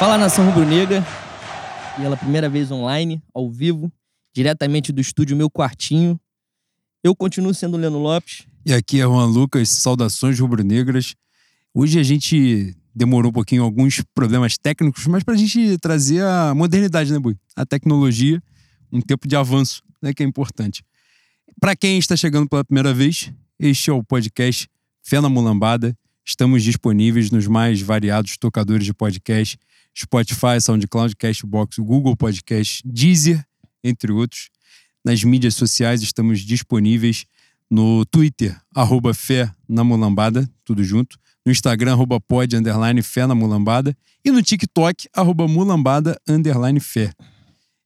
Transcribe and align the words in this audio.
Fala 0.00 0.16
nação 0.16 0.46
rubro-negra, 0.46 1.06
pela 1.94 2.16
primeira 2.16 2.48
vez 2.48 2.70
online, 2.70 3.22
ao 3.34 3.50
vivo, 3.50 3.92
diretamente 4.34 4.92
do 4.92 5.00
estúdio 5.02 5.36
Meu 5.36 5.50
Quartinho. 5.50 6.18
Eu 7.04 7.14
continuo 7.14 7.52
sendo 7.52 7.74
o 7.74 7.76
Leno 7.76 7.98
Lopes. 7.98 8.46
E 8.64 8.72
aqui 8.72 8.98
é 8.98 9.02
Juan 9.02 9.26
Lucas, 9.26 9.68
saudações 9.68 10.40
rubro-negras. 10.40 11.14
Hoje 11.74 12.00
a 12.00 12.02
gente 12.02 12.74
demorou 12.94 13.28
um 13.28 13.32
pouquinho 13.34 13.62
alguns 13.62 14.02
problemas 14.14 14.56
técnicos, 14.56 15.06
mas 15.06 15.22
para 15.22 15.34
a 15.34 15.36
gente 15.36 15.76
trazer 15.76 16.24
a 16.24 16.54
modernidade, 16.54 17.12
né, 17.12 17.18
Bui? 17.18 17.36
A 17.54 17.66
tecnologia, 17.66 18.42
um 18.90 19.02
tempo 19.02 19.28
de 19.28 19.36
avanço, 19.36 19.82
né, 20.00 20.14
que 20.14 20.22
é 20.22 20.26
importante. 20.26 20.82
Para 21.60 21.76
quem 21.76 21.98
está 21.98 22.16
chegando 22.16 22.48
pela 22.48 22.64
primeira 22.64 22.94
vez, 22.94 23.30
este 23.58 23.90
é 23.90 23.92
o 23.92 24.02
podcast 24.02 24.66
Fé 25.02 25.20
na 25.20 25.28
Mulambada. 25.28 25.94
Estamos 26.24 26.62
disponíveis 26.62 27.30
nos 27.30 27.46
mais 27.46 27.82
variados 27.82 28.38
tocadores 28.38 28.86
de 28.86 28.94
podcast, 28.94 29.58
Spotify, 29.96 30.60
SoundCloud, 30.60 31.16
Cashbox, 31.16 31.78
Google 31.78 32.16
Podcast, 32.16 32.82
Deezer, 32.84 33.44
entre 33.82 34.12
outros. 34.12 34.50
Nas 35.04 35.22
mídias 35.24 35.54
sociais 35.54 36.02
estamos 36.02 36.40
disponíveis 36.40 37.24
no 37.70 38.04
Twitter, 38.04 38.58
arroba 38.74 39.14
Fé 39.14 39.52
na 39.68 39.84
Mulambada, 39.84 40.50
tudo 40.64 40.82
junto. 40.84 41.18
No 41.44 41.52
Instagram, 41.52 41.92
arroba 41.92 42.20
pod, 42.20 42.56
underline 42.56 43.02
Fé 43.02 43.26
na 43.26 43.34
Mulambada. 43.34 43.96
E 44.24 44.30
no 44.30 44.42
TikTok, 44.42 45.08
arroba 45.14 45.48
Mulambada, 45.48 46.20
underline 46.28 46.80
Fé. 46.80 47.12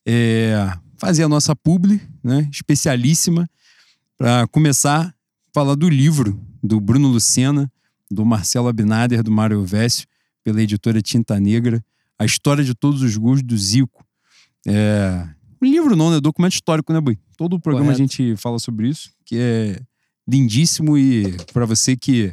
É, 0.06 0.72
fazer 0.96 1.22
a 1.22 1.28
nossa 1.28 1.54
publi, 1.54 2.00
né, 2.22 2.48
especialíssima, 2.50 3.48
para 4.16 4.46
começar 4.48 5.14
falar 5.54 5.76
do 5.76 5.88
livro 5.88 6.40
do 6.60 6.80
Bruno 6.80 7.06
Lucena, 7.06 7.70
do 8.10 8.24
Marcelo 8.24 8.66
Abinader, 8.66 9.22
do 9.22 9.30
Mário 9.30 9.64
Vécio, 9.64 10.06
pela 10.42 10.60
editora 10.60 11.00
Tinta 11.00 11.38
Negra, 11.38 11.82
A 12.18 12.24
História 12.24 12.64
de 12.64 12.74
Todos 12.74 13.02
os 13.02 13.16
Gols 13.16 13.42
do 13.42 13.56
Zico. 13.56 14.04
É, 14.66 15.28
um 15.60 15.66
livro 15.66 15.96
não, 15.96 16.10
né? 16.10 16.20
Documento 16.20 16.54
histórico, 16.54 16.92
né, 16.92 17.00
Bui? 17.00 17.18
Todo 17.36 17.56
o 17.56 17.60
programa 17.60 17.92
Correto. 17.92 18.02
a 18.02 18.06
gente 18.06 18.36
fala 18.36 18.58
sobre 18.58 18.88
isso, 18.88 19.10
que 19.24 19.36
é 19.38 19.80
lindíssimo 20.26 20.96
e 20.96 21.36
para 21.52 21.66
você 21.66 21.96
que 21.96 22.32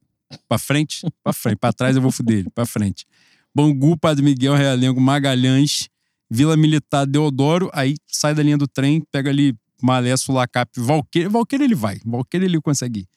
pra 0.48 0.58
frente, 0.58 1.06
pra 1.22 1.32
frente, 1.32 1.56
pra 1.56 1.72
trás 1.72 1.96
eu 1.96 2.02
vou 2.02 2.10
fuder 2.10 2.38
ele, 2.38 2.50
pra 2.50 2.64
frente. 2.64 3.06
Bangu, 3.54 3.96
Padre 3.96 4.24
Miguel, 4.24 4.54
Realengo, 4.54 5.00
Magalhães, 5.00 5.88
Vila 6.30 6.56
Militar, 6.56 7.06
Deodoro, 7.06 7.70
aí 7.72 7.96
sai 8.06 8.34
da 8.34 8.42
linha 8.42 8.56
do 8.56 8.68
trem, 8.68 9.02
pega 9.10 9.30
ali 9.30 9.54
Malé, 9.82 10.16
Sulacap, 10.16 10.70
Valqueira, 10.78 11.28
Valqueira 11.28 11.64
ele 11.64 11.74
vai, 11.74 12.00
Valqueira 12.04 12.44
ele 12.46 12.60
consegue 12.60 13.00
ir. 13.00 13.08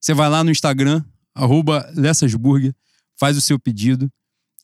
Você 0.00 0.14
vai 0.14 0.28
lá 0.28 0.42
no 0.42 0.50
Instagram, 0.50 1.04
arroba 1.34 1.88
Lessasburger, 1.94 2.74
faz 3.16 3.36
o 3.36 3.40
seu 3.40 3.58
pedido, 3.58 4.10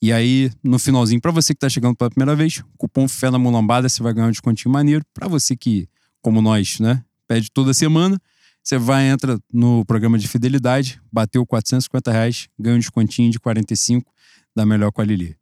e 0.01 0.13
aí, 0.13 0.51
no 0.63 0.79
finalzinho, 0.79 1.21
pra 1.21 1.33
você 1.33 1.53
que 1.53 1.59
tá 1.59 1.69
chegando 1.69 1.97
pela 1.97 2.09
primeira 2.09 2.37
vez, 2.37 2.63
cupom 2.77 3.09
Fé 3.09 3.31
na 3.31 3.39
Mulambada, 3.39 3.89
você 3.89 4.01
vai 4.01 4.15
ganhar 4.15 4.29
um 4.29 4.31
descontinho 4.31 4.73
maneiro. 4.73 5.05
Pra 5.13 5.27
você 5.27 5.57
que, 5.57 5.89
como 6.23 6.41
nós, 6.41 6.79
né, 6.79 7.05
pede 7.27 7.51
toda 7.51 7.75
semana, 7.75 8.21
você 8.63 8.79
vai, 8.79 9.09
entra 9.09 9.41
no 9.53 9.85
programa 9.85 10.17
de 10.17 10.29
fidelidade, 10.29 11.01
bateu 11.11 11.45
450 11.45 12.13
reais, 12.13 12.49
ganha 12.57 12.77
um 12.77 12.79
descontinho 12.79 13.31
de 13.31 13.41
45 13.41 14.13
da 14.55 14.65
melhor 14.65 14.93
qualidade. 14.93 15.37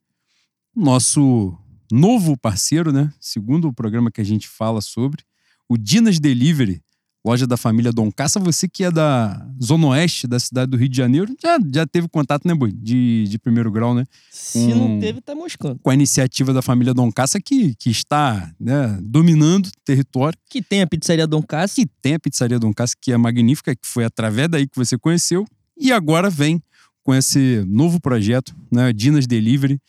Nosso 0.75 1.55
novo 1.93 2.35
parceiro, 2.39 2.91
né, 2.93 3.13
segundo 3.21 3.69
o 3.69 3.75
programa 3.75 4.11
que 4.11 4.23
a 4.23 4.25
gente 4.25 4.49
fala 4.49 4.81
sobre, 4.81 5.23
o 5.69 5.77
Dinas 5.77 6.19
Delivery, 6.19 6.81
loja 7.25 7.45
da 7.45 7.57
família 7.57 7.93
Dom 7.93 8.11
Caça. 8.13 8.39
Você 8.39 8.69
que 8.69 8.85
é 8.85 8.91
da 8.91 9.45
Zona 9.63 9.89
Oeste 9.89 10.29
da 10.29 10.39
cidade 10.39 10.71
do 10.71 10.77
Rio 10.77 10.89
de 10.89 10.97
Janeiro, 10.97 11.35
já, 11.43 11.59
já 11.75 11.87
teve 11.87 12.09
contato, 12.09 12.47
né, 12.47 12.55
Boi? 12.55 12.71
De, 12.71 13.25
de 13.29 13.39
primeiro 13.39 13.71
grau, 13.73 13.95
né? 13.95 14.05
Se 14.31 14.69
não 14.69 15.01
teve, 15.01 15.21
tá 15.21 15.35
moscando. 15.35 15.81
Com 15.83 15.91
a 15.91 15.95
iniciativa 15.95 16.53
da 16.53 16.63
família 16.63 16.95
Dom 16.95 17.11
Caça, 17.11 17.41
que, 17.41 17.75
que 17.75 17.91
está 17.91 18.53
né, 18.61 18.97
dominando 19.03 19.67
o 19.67 19.71
território. 19.85 20.39
Que 20.49 20.63
tem 20.63 20.83
a 20.83 20.87
pizzaria 20.87 21.27
Dom 21.27 21.43
Cássio. 21.43 21.85
Que 21.85 21.93
tem 22.01 22.15
a 22.15 22.19
pizzaria 22.21 22.59
Dom 22.59 22.73
Caça, 22.73 22.95
que 23.01 23.13
é 23.13 23.17
magnífica, 23.17 23.75
que 23.75 23.87
foi 23.87 24.05
através 24.05 24.49
daí 24.49 24.69
que 24.69 24.77
você 24.77 24.97
conheceu. 24.97 25.45
E 25.77 25.93
agora 25.93 26.31
vem 26.31 26.63
com 27.03 27.15
esse 27.15 27.65
novo 27.67 28.01
projeto, 28.01 28.55
né? 28.71 28.93
Dinas 28.93 29.27
Delivery, 29.27 29.81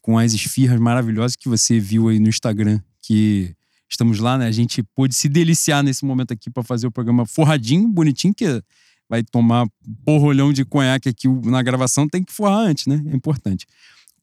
com 0.00 0.18
as 0.18 0.34
esfirras 0.34 0.78
maravilhosas 0.78 1.34
que 1.34 1.48
você 1.48 1.80
viu 1.80 2.08
aí 2.08 2.18
no 2.18 2.28
Instagram, 2.28 2.80
que 3.02 3.55
estamos 3.88 4.18
lá, 4.18 4.36
né? 4.38 4.46
A 4.46 4.52
gente 4.52 4.82
pôde 4.94 5.14
se 5.14 5.28
deliciar 5.28 5.82
nesse 5.82 6.04
momento 6.04 6.32
aqui 6.32 6.50
para 6.50 6.62
fazer 6.62 6.86
o 6.86 6.90
programa 6.90 7.26
forradinho, 7.26 7.88
bonitinho, 7.88 8.34
que 8.34 8.62
vai 9.08 9.22
tomar 9.22 9.66
porrolhão 10.04 10.52
de 10.52 10.64
conhaque 10.64 11.08
aqui 11.08 11.28
na 11.28 11.62
gravação, 11.62 12.08
tem 12.08 12.24
que 12.24 12.32
forrar 12.32 12.58
antes, 12.58 12.86
né? 12.86 13.02
É 13.06 13.14
importante. 13.14 13.66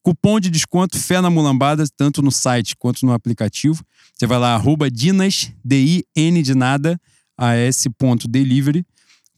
Cupom 0.02 0.38
de 0.38 0.50
desconto 0.50 1.00
Fé 1.00 1.22
na 1.22 1.30
Mulambada, 1.30 1.86
tanto 1.96 2.22
no 2.22 2.32
site 2.32 2.76
quanto 2.76 3.06
no 3.06 3.14
aplicativo. 3.14 3.82
Você 4.14 4.28
vai 4.28 4.38
lá, 4.38 4.54
arroba 4.54 4.92
Dinas, 4.92 5.50
D-I-N 5.64 6.44
de 6.44 6.54
nada, 6.54 7.00
A-S 7.38 7.90
ponto 7.92 8.28
delivery. 8.28 8.86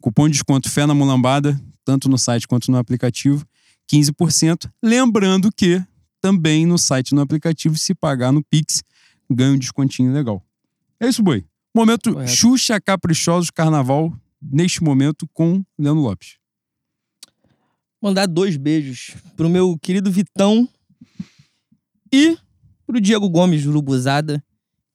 Cupom 0.01 0.27
de 0.27 0.33
desconto 0.33 0.69
Fé 0.69 0.87
na 0.87 0.95
Mulambada, 0.95 1.59
tanto 1.85 2.09
no 2.09 2.17
site 2.17 2.47
quanto 2.47 2.71
no 2.71 2.77
aplicativo, 2.77 3.45
15%. 3.91 4.67
Lembrando 4.81 5.51
que 5.55 5.79
também 6.19 6.65
no 6.65 6.79
site 6.79 7.09
e 7.09 7.15
no 7.15 7.21
aplicativo, 7.21 7.77
se 7.77 7.93
pagar 7.93 8.31
no 8.31 8.43
Pix, 8.43 8.81
ganha 9.29 9.53
um 9.53 9.57
descontinho 9.57 10.13
legal. 10.13 10.43
É 10.99 11.07
isso, 11.07 11.21
Boi. 11.23 11.45
Momento 11.75 12.13
Correto. 12.13 12.31
Xuxa 12.31 12.79
Caprichosos 12.79 13.49
Carnaval, 13.51 14.13
neste 14.41 14.83
momento, 14.83 15.27
com 15.33 15.63
Leandro 15.77 16.03
Lopes. 16.03 16.37
Mandar 18.01 18.27
dois 18.27 18.55
beijos 18.55 19.15
pro 19.35 19.49
meu 19.49 19.77
querido 19.79 20.11
Vitão 20.11 20.69
e 22.13 22.37
pro 22.85 23.01
Diego 23.01 23.27
Gomes 23.29 23.65
Urubuzada, 23.65 24.43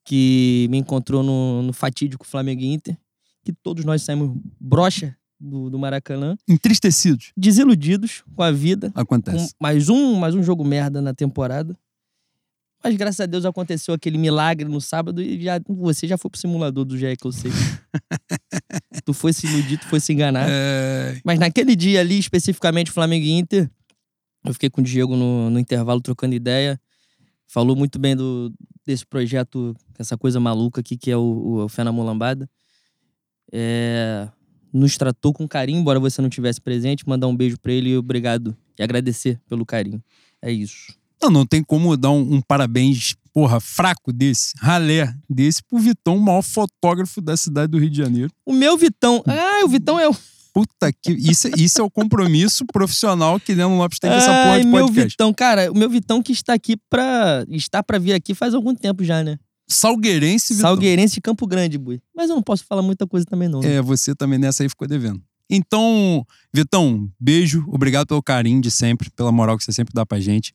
que 0.05 0.69
me 0.71 0.79
encontrou 0.79 1.23
no, 1.23 1.63
no 1.63 1.73
fatídico 1.73 2.27
Flamengo 2.27 2.63
Inter, 2.63 2.97
que 3.45 3.53
todos 3.53 3.85
nós 3.85 4.03
saímos 4.03 4.37
brocha 4.61 5.17
do, 5.39 5.69
do 5.71 5.79
Maracanã, 5.79 6.37
Entristecidos. 6.49 7.33
desiludidos 7.37 8.23
com 8.35 8.43
a 8.43 8.53
vida, 8.53 8.91
com 8.93 9.01
Acontece. 9.01 9.55
mais 9.61 9.89
um, 9.89 10.15
mais 10.15 10.35
um 10.35 10.43
jogo 10.43 10.65
merda 10.65 11.01
na 11.03 11.13
temporada. 11.13 11.77
Mas 12.83 12.97
graças 12.97 13.21
a 13.21 13.27
Deus 13.27 13.45
aconteceu 13.45 13.95
aquele 13.95 14.17
milagre 14.17 14.67
no 14.67 14.81
sábado 14.81 15.21
e 15.21 15.43
já, 15.43 15.61
você 15.69 16.07
já 16.07 16.17
foi 16.17 16.31
pro 16.31 16.41
simulador 16.41 16.85
do 16.85 16.97
GE 16.97 17.17
que 17.17 17.27
eu 17.27 17.33
sei. 17.33 17.51
tu 19.05 19.13
foi 19.13 19.33
se 19.33 19.47
iludir, 19.47 19.79
tu 19.79 19.87
foi 19.87 20.01
se 20.01 20.13
enganar. 20.13 20.47
É... 20.49 21.21
Mas 21.25 21.39
naquele 21.39 21.77
dia 21.77 22.01
ali, 22.01 22.19
especificamente 22.19 22.91
Flamengo 22.91 23.25
e 23.25 23.33
Inter, 23.33 23.71
eu 24.45 24.55
fiquei 24.55 24.71
com 24.71 24.81
o 24.81 24.85
Diego 24.85 25.15
no, 25.15 25.51
no 25.51 25.59
intervalo 25.59 26.01
trocando 26.01 26.35
ideia. 26.35 26.81
Falou 27.47 27.77
muito 27.77 27.99
bem 27.99 28.17
do, 28.17 28.53
desse 28.87 29.05
projeto, 29.05 29.77
essa 29.99 30.17
coisa 30.17 30.41
maluca 30.41 30.81
aqui 30.81 30.97
que 30.97 31.11
é 31.11 31.17
o, 31.17 31.65
o 31.65 31.69
Fé 31.69 31.85
na 31.85 31.93
Mulambada. 31.93 32.49
É, 33.53 34.29
nos 34.73 34.97
tratou 34.97 35.33
com 35.33 35.47
carinho, 35.47 35.81
embora 35.81 36.01
você 36.01 36.23
não 36.23 36.31
tivesse 36.31 36.61
presente. 36.61 37.07
Mandar 37.07 37.27
um 37.27 37.37
beijo 37.37 37.59
pra 37.59 37.73
ele 37.73 37.91
e 37.91 37.97
obrigado. 37.97 38.57
E 38.79 38.83
agradecer 38.83 39.39
pelo 39.49 39.67
carinho. 39.67 40.03
É 40.41 40.51
isso. 40.51 40.99
Não, 41.23 41.31
não 41.31 41.47
tem 41.47 41.63
como 41.63 41.97
dar 41.97 42.11
um, 42.11 42.35
um 42.37 42.41
parabéns, 42.41 43.15
porra, 43.33 43.61
fraco 43.61 44.13
desse, 44.13 44.53
ralé 44.59 45.15
desse, 45.29 45.63
pro 45.63 45.79
Vitão, 45.79 46.17
o 46.17 46.21
maior 46.21 46.43
fotógrafo 46.43 47.21
da 47.21 47.37
cidade 47.37 47.71
do 47.71 47.79
Rio 47.79 47.91
de 47.91 47.99
Janeiro. 47.99 48.33
O 48.47 48.53
meu 48.53 48.77
Vitão. 48.77 49.23
Ah, 49.27 49.65
o 49.65 49.69
Vitão 49.69 49.99
é 49.99 50.09
o. 50.09 50.17
Puta 50.53 50.93
que. 50.93 51.13
Isso, 51.13 51.49
isso 51.57 51.81
é 51.81 51.85
o 51.85 51.91
compromisso 51.91 52.65
profissional 52.67 53.39
que 53.39 53.55
Leandro 53.55 53.77
Lopes 53.79 53.99
tem 53.99 54.11
com 54.11 54.17
essa 54.17 54.33
porra 54.33 54.61
de 54.61 54.67
meu 54.67 54.87
podcast. 54.87 55.11
Vitão, 55.13 55.33
cara, 55.33 55.71
o 55.71 55.77
meu 55.77 55.89
Vitão 55.89 56.23
que 56.23 56.33
está 56.33 56.55
aqui 56.55 56.77
pra. 56.89 57.45
Está 57.49 57.83
pra 57.83 57.99
vir 57.99 58.15
aqui 58.15 58.35
faz 58.35 58.53
algum 58.55 58.75
tempo 58.75 59.05
já, 59.05 59.23
né? 59.23 59.39
Salgueirense, 59.69 60.55
Vitão. 60.55 60.71
Salgueirense 60.71 61.15
de 61.15 61.21
Campo 61.21 61.47
Grande, 61.47 61.79
Bui. 61.79 62.01
Mas 62.15 62.29
eu 62.29 62.35
não 62.35 62.43
posso 62.43 62.65
falar 62.65 62.83
muita 62.83 63.07
coisa 63.07 63.25
também, 63.25 63.49
não. 63.49 63.61
né? 63.61 63.75
É, 63.75 63.83
você 63.83 64.15
também 64.15 64.39
nessa 64.39 64.65
aí 64.65 64.69
ficou 64.69 64.89
devendo. 64.89 65.23
Então, 65.49 66.25
Vitão, 66.53 67.09
beijo, 67.19 67.65
obrigado 67.69 68.07
pelo 68.07 68.23
carinho 68.23 68.61
de 68.61 68.71
sempre, 68.71 69.11
pela 69.11 69.31
moral 69.31 69.57
que 69.57 69.65
você 69.65 69.73
sempre 69.73 69.93
dá 69.95 70.05
pra 70.05 70.19
gente. 70.19 70.53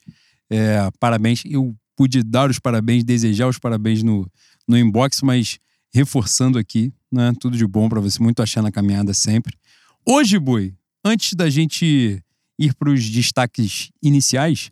É, 0.50 0.90
parabéns. 1.00 1.44
Eu 1.46 1.76
pude 1.96 2.24
dar 2.24 2.50
os 2.50 2.60
parabéns, 2.60 3.04
desejar 3.04 3.48
os 3.48 3.58
parabéns 3.58 4.04
no, 4.04 4.30
no 4.68 4.78
inbox, 4.78 5.22
mas 5.22 5.60
reforçando 5.94 6.60
aqui, 6.60 6.94
né? 7.12 7.34
Tudo 7.40 7.58
de 7.58 7.66
bom 7.66 7.88
para 7.88 8.02
você, 8.02 8.22
muito 8.22 8.42
achar 8.44 8.62
na 8.62 8.72
caminhada 8.72 9.14
sempre. 9.14 9.58
Hoje, 10.06 10.38
Boi, 10.38 10.76
antes 11.04 11.34
da 11.34 11.50
gente 11.50 12.22
ir 12.60 12.74
para 12.76 12.90
os 12.90 13.10
destaques 13.10 13.90
iniciais, 14.04 14.72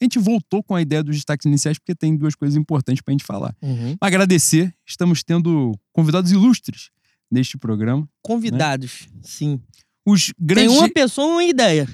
a 0.00 0.04
gente 0.04 0.18
voltou 0.18 0.62
com 0.62 0.74
a 0.74 0.82
ideia 0.82 1.02
dos 1.02 1.16
destaques 1.16 1.46
iniciais 1.46 1.78
porque 1.78 1.94
tem 1.94 2.16
duas 2.16 2.34
coisas 2.34 2.56
importantes 2.56 3.02
para 3.02 3.12
a 3.12 3.14
gente 3.14 3.24
falar. 3.24 3.54
Uhum. 3.62 3.96
Agradecer, 4.00 4.74
estamos 4.84 5.22
tendo 5.22 5.72
convidados 5.92 6.32
ilustres 6.32 6.90
neste 7.30 7.56
programa. 7.56 8.08
Convidados, 8.22 9.08
sim. 9.22 9.60
Os 10.04 10.26
Tem 10.26 10.34
grandes 10.38 10.76
uma 10.76 10.90
pessoa 10.90 11.26
uma 11.28 11.44
ideia. 11.44 11.88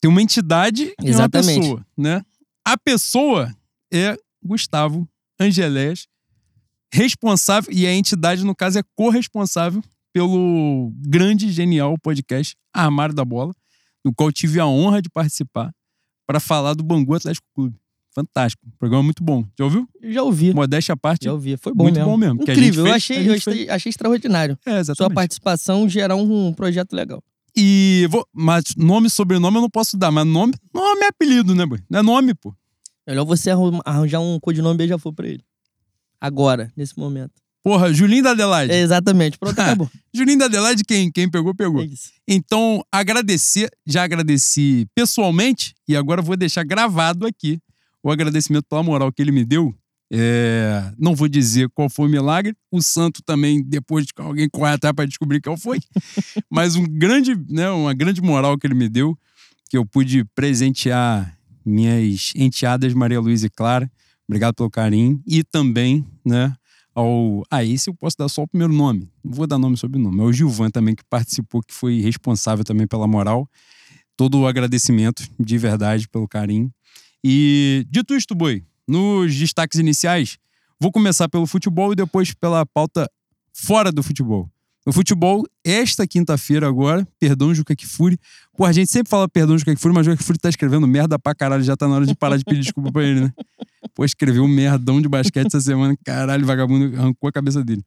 Tem 0.00 0.10
uma 0.10 0.22
entidade 0.22 0.92
e 1.00 1.02
uma 1.04 1.08
Exatamente. 1.10 1.60
pessoa, 1.60 1.86
né? 1.96 2.22
A 2.66 2.76
pessoa 2.76 3.54
é 3.92 4.16
Gustavo 4.42 5.08
Angelés, 5.40 6.06
responsável, 6.92 7.72
e 7.72 7.86
a 7.86 7.92
entidade, 7.94 8.44
no 8.44 8.54
caso, 8.54 8.78
é 8.78 8.82
corresponsável 8.94 9.82
pelo 10.12 10.92
grande, 10.96 11.50
genial 11.52 11.96
podcast 12.02 12.56
Armário 12.74 13.14
da 13.14 13.24
Bola, 13.24 13.54
no 14.04 14.14
qual 14.14 14.32
tive 14.32 14.58
a 14.60 14.66
honra 14.66 15.02
de 15.02 15.08
participar 15.10 15.70
para 16.26 16.40
falar 16.40 16.74
do 16.74 16.82
Bangu 16.82 17.14
Atlético 17.14 17.46
Clube. 17.54 17.76
Fantástico. 18.14 18.66
Programa 18.78 19.02
muito 19.02 19.22
bom. 19.22 19.44
Já 19.58 19.64
ouviu? 19.66 19.86
Já 20.02 20.22
ouvi. 20.22 20.54
Modéstia 20.54 20.94
à 20.94 20.96
parte. 20.96 21.24
Já 21.26 21.32
ouvi. 21.34 21.56
Foi 21.58 21.74
bom 21.74 21.84
Muito 21.84 21.96
mesmo. 21.96 22.10
bom 22.10 22.16
mesmo, 22.16 22.42
Incrível. 22.42 22.86
eu 22.86 22.92
fez- 22.92 22.96
achei, 22.96 23.16
a 23.18 23.22
eu 23.22 23.34
achei, 23.34 23.68
achei 23.68 23.90
extraordinário. 23.90 24.58
É, 24.64 24.70
Sua 24.70 24.80
exatamente. 24.80 25.14
participação 25.14 25.86
gerar 25.86 26.16
um 26.16 26.52
projeto 26.54 26.94
legal. 26.94 27.22
E 27.56 28.06
vou, 28.10 28.26
mas 28.34 28.64
nome 28.76 29.06
e 29.06 29.10
sobrenome 29.10 29.56
eu 29.56 29.62
não 29.62 29.70
posso 29.70 29.96
dar, 29.96 30.10
mas 30.10 30.26
nome, 30.26 30.54
nome 30.74 31.04
é 31.04 31.08
apelido, 31.08 31.54
né, 31.54 31.64
boy? 31.64 31.80
Não 31.88 32.00
é 32.00 32.02
nome, 32.02 32.34
pô. 32.34 32.54
Melhor 33.06 33.24
você 33.24 33.50
arranjar 33.84 34.20
um 34.20 34.38
codinome 34.38 34.76
beija-flor 34.76 35.14
pra 35.14 35.26
ele. 35.26 35.42
Agora, 36.20 36.72
nesse 36.76 36.98
momento. 36.98 37.32
Porra, 37.62 37.92
Julinho 37.92 38.22
da 38.22 38.30
Adelaide. 38.30 38.72
É, 38.72 38.80
exatamente. 38.80 39.38
Pronto, 39.38 39.58
acabou. 39.58 39.90
Julinho 40.14 40.38
da 40.38 40.44
Adelaide, 40.44 40.84
quem, 40.84 41.10
quem 41.10 41.30
pegou, 41.30 41.54
pegou. 41.54 41.82
É. 41.82 41.88
Então, 42.28 42.84
agradecer, 42.92 43.70
já 43.86 44.04
agradeci 44.04 44.86
pessoalmente 44.94 45.74
e 45.88 45.96
agora 45.96 46.20
vou 46.22 46.36
deixar 46.36 46.62
gravado 46.64 47.26
aqui 47.26 47.58
o 48.02 48.10
agradecimento 48.10 48.66
pela 48.68 48.82
moral 48.82 49.12
que 49.12 49.20
ele 49.20 49.32
me 49.32 49.44
deu. 49.44 49.74
É, 50.12 50.92
não 50.98 51.16
vou 51.16 51.26
dizer 51.26 51.68
qual 51.70 51.90
foi 51.90 52.06
o 52.06 52.10
milagre, 52.10 52.54
o 52.70 52.80
santo 52.80 53.22
também, 53.24 53.62
depois 53.62 54.06
de 54.06 54.14
que 54.14 54.22
alguém 54.22 54.48
correr 54.48 54.72
atrás 54.72 54.94
para 54.94 55.04
descobrir 55.04 55.40
qual 55.40 55.56
foi, 55.56 55.80
mas 56.50 56.76
um 56.76 56.84
grande, 56.84 57.34
né, 57.48 57.68
uma 57.70 57.92
grande 57.92 58.22
moral 58.22 58.56
que 58.56 58.66
ele 58.66 58.74
me 58.74 58.88
deu, 58.88 59.18
que 59.68 59.76
eu 59.76 59.84
pude 59.84 60.24
presentear 60.34 61.36
minhas 61.64 62.32
enteadas 62.36 62.94
Maria 62.94 63.20
Luísa 63.20 63.46
e 63.46 63.50
Clara. 63.50 63.90
Obrigado 64.28 64.54
pelo 64.54 64.70
carinho. 64.70 65.20
E 65.26 65.42
também, 65.42 66.06
né, 66.24 66.54
ao. 66.94 67.42
Ah, 67.50 67.64
esse 67.64 67.90
eu 67.90 67.94
posso 67.94 68.16
dar 68.16 68.28
só 68.28 68.42
o 68.42 68.48
primeiro 68.48 68.72
nome. 68.72 69.10
Não 69.24 69.32
vou 69.32 69.46
dar 69.46 69.58
nome 69.58 69.74
e 69.74 69.78
sobrenome. 69.78 70.20
É 70.20 70.22
o 70.22 70.32
Gilvan 70.32 70.70
também, 70.70 70.94
que 70.94 71.04
participou, 71.10 71.60
que 71.62 71.74
foi 71.74 72.00
responsável 72.00 72.64
também 72.64 72.86
pela 72.86 73.06
moral. 73.06 73.48
Todo 74.16 74.38
o 74.38 74.46
agradecimento, 74.46 75.28
de 75.38 75.58
verdade, 75.58 76.08
pelo 76.08 76.26
carinho. 76.26 76.72
E 77.22 77.84
dito 77.90 78.14
isto, 78.14 78.34
Boi, 78.34 78.64
nos 78.86 79.34
destaques 79.34 79.78
iniciais, 79.78 80.38
vou 80.80 80.92
começar 80.92 81.28
pelo 81.28 81.46
futebol 81.46 81.92
e 81.92 81.96
depois 81.96 82.32
pela 82.32 82.64
pauta 82.64 83.10
fora 83.52 83.90
do 83.90 84.02
futebol. 84.02 84.48
No 84.86 84.92
futebol, 84.92 85.44
esta 85.64 86.06
quinta-feira 86.06 86.68
agora, 86.68 87.06
perdão, 87.18 87.52
Juca 87.52 87.74
Kifuri. 87.74 88.16
Pô, 88.56 88.64
a 88.64 88.72
gente 88.72 88.88
sempre 88.88 89.10
fala 89.10 89.28
perdão, 89.28 89.58
Juca 89.58 89.74
Kifuri, 89.74 89.92
mas 89.92 90.06
o 90.06 90.10
Juca 90.10 90.18
Kifuri 90.18 90.38
tá 90.38 90.48
escrevendo 90.48 90.86
merda 90.86 91.18
pra 91.18 91.34
caralho, 91.34 91.64
já 91.64 91.76
tá 91.76 91.88
na 91.88 91.96
hora 91.96 92.06
de 92.06 92.14
parar 92.14 92.36
de 92.36 92.44
pedir 92.44 92.60
desculpa 92.60 92.92
pra 92.92 93.02
ele, 93.02 93.22
né? 93.22 93.32
Pô, 93.96 94.04
escreveu 94.04 94.44
um 94.44 94.48
merdão 94.48 95.00
de 95.00 95.08
basquete 95.08 95.46
essa 95.46 95.60
semana, 95.60 95.96
caralho, 96.04 96.46
vagabundo 96.46 96.96
arrancou 96.96 97.28
a 97.28 97.32
cabeça 97.32 97.64
dele. 97.64 97.82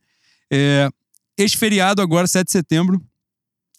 É, 0.51 0.89
este 1.37 1.57
feriado 1.57 2.01
agora, 2.01 2.27
7 2.27 2.47
de 2.47 2.51
setembro, 2.51 3.01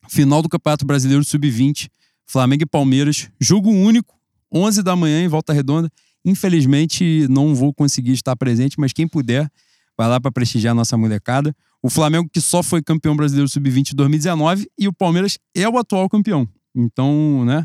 final 0.08 0.40
do 0.40 0.48
Campeonato 0.48 0.86
Brasileiro 0.86 1.22
Sub-20, 1.22 1.90
Flamengo 2.26 2.62
e 2.62 2.66
Palmeiras, 2.66 3.28
jogo 3.38 3.68
único, 3.70 4.14
11 4.50 4.82
da 4.82 4.96
manhã 4.96 5.22
em 5.22 5.28
Volta 5.28 5.52
Redonda. 5.52 5.90
Infelizmente, 6.24 7.26
não 7.28 7.54
vou 7.54 7.72
conseguir 7.72 8.12
estar 8.12 8.36
presente, 8.36 8.78
mas 8.78 8.92
quem 8.92 9.08
puder, 9.08 9.50
vai 9.96 10.08
lá 10.08 10.20
para 10.20 10.30
prestigiar 10.30 10.72
a 10.72 10.74
nossa 10.74 10.96
molecada. 10.96 11.54
O 11.82 11.88
Flamengo, 11.88 12.28
que 12.30 12.40
só 12.40 12.62
foi 12.62 12.82
campeão 12.82 13.16
brasileiro 13.16 13.48
sub-20 13.48 13.92
em 13.92 13.96
2019, 13.96 14.70
e 14.78 14.86
o 14.86 14.92
Palmeiras 14.92 15.38
é 15.54 15.68
o 15.68 15.78
atual 15.78 16.08
campeão. 16.08 16.46
Então, 16.74 17.44
né, 17.44 17.64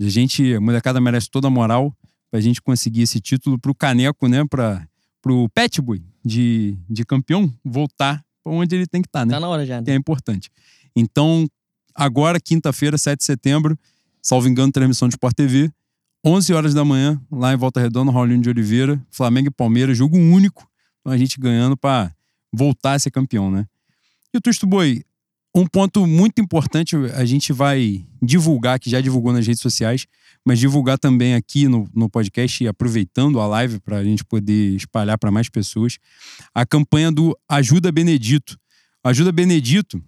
a 0.00 0.08
gente, 0.08 0.54
a 0.54 0.60
molecada 0.60 1.00
merece 1.00 1.30
toda 1.30 1.48
a 1.48 1.50
moral 1.50 1.96
pra 2.30 2.40
gente 2.40 2.60
conseguir 2.60 3.02
esse 3.02 3.20
título 3.20 3.58
pro 3.58 3.74
Caneco, 3.74 4.28
né, 4.28 4.44
pra, 4.44 4.86
pro 5.22 5.48
Pet 5.50 5.80
Boy 5.80 6.02
de, 6.24 6.76
de 6.88 7.04
campeão 7.04 7.52
voltar 7.64 8.22
pra 8.44 8.52
onde 8.52 8.74
ele 8.76 8.86
tem 8.86 9.00
que 9.00 9.08
estar, 9.08 9.24
né? 9.24 9.34
Tá 9.34 9.40
na 9.40 9.48
hora 9.48 9.64
já. 9.64 9.80
Né? 9.80 9.92
é 9.92 9.94
importante. 9.94 10.50
Então, 10.94 11.48
agora, 11.94 12.38
quinta-feira, 12.38 12.98
7 12.98 13.18
de 13.18 13.24
setembro, 13.24 13.78
salvo 14.22 14.48
engano, 14.48 14.70
transmissão 14.70 15.08
de 15.08 15.14
Sport 15.14 15.34
TV, 15.34 15.70
11 16.28 16.52
horas 16.54 16.74
da 16.74 16.84
manhã, 16.84 17.22
lá 17.30 17.54
em 17.54 17.56
Volta 17.56 17.80
Redonda, 17.80 18.10
Raulinho 18.10 18.42
de 18.42 18.48
Oliveira, 18.48 19.00
Flamengo 19.12 19.46
e 19.46 19.50
Palmeiras, 19.50 19.96
jogo 19.96 20.18
único. 20.18 20.68
Então, 21.00 21.12
a 21.12 21.16
gente 21.16 21.38
ganhando 21.38 21.76
para 21.76 22.12
voltar 22.52 22.94
a 22.94 22.98
ser 22.98 23.12
campeão, 23.12 23.48
né? 23.48 23.64
E 24.34 24.36
o 24.36 24.40
Tusto 24.40 24.66
Boi, 24.66 25.04
um 25.54 25.64
ponto 25.64 26.04
muito 26.04 26.40
importante, 26.40 26.96
a 27.14 27.24
gente 27.24 27.52
vai 27.52 28.04
divulgar, 28.20 28.80
que 28.80 28.90
já 28.90 29.00
divulgou 29.00 29.32
nas 29.32 29.46
redes 29.46 29.62
sociais, 29.62 30.04
mas 30.44 30.58
divulgar 30.58 30.98
também 30.98 31.34
aqui 31.34 31.68
no, 31.68 31.88
no 31.94 32.10
podcast 32.10 32.64
e 32.64 32.66
aproveitando 32.66 33.38
a 33.38 33.46
live 33.46 33.78
para 33.78 33.98
a 33.98 34.04
gente 34.04 34.24
poder 34.24 34.74
espalhar 34.74 35.16
para 35.18 35.30
mais 35.30 35.48
pessoas, 35.48 35.96
a 36.52 36.66
campanha 36.66 37.12
do 37.12 37.38
Ajuda 37.48 37.92
Benedito. 37.92 38.58
Ajuda 39.04 39.30
Benedito 39.30 40.02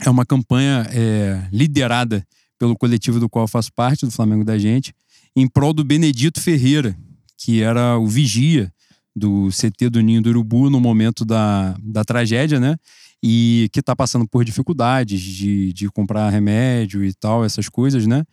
é 0.00 0.08
uma 0.08 0.24
campanha 0.24 0.86
é, 0.92 1.48
liderada 1.50 2.24
pelo 2.60 2.76
coletivo 2.76 3.18
do 3.18 3.28
qual 3.28 3.42
eu 3.42 3.48
faço 3.48 3.72
parte, 3.72 4.06
do 4.06 4.12
Flamengo 4.12 4.44
da 4.44 4.56
Gente, 4.56 4.94
em 5.36 5.48
prol 5.48 5.72
do 5.72 5.84
Benedito 5.84 6.40
Ferreira, 6.40 6.96
que 7.36 7.62
era 7.62 7.98
o 7.98 8.06
vigia 8.06 8.72
do 9.14 9.48
CT 9.50 9.90
do 9.90 10.00
Ninho 10.00 10.22
do 10.22 10.30
Urubu 10.30 10.70
no 10.70 10.80
momento 10.80 11.24
da, 11.24 11.76
da 11.82 12.04
tragédia, 12.04 12.58
né? 12.58 12.76
E 13.22 13.68
que 13.72 13.82
tá 13.82 13.94
passando 13.94 14.26
por 14.26 14.44
dificuldades 14.44 15.20
de, 15.20 15.72
de 15.72 15.88
comprar 15.90 16.28
remédio 16.30 17.04
e 17.04 17.12
tal, 17.14 17.44
essas 17.44 17.68
coisas, 17.68 18.06
né? 18.06 18.24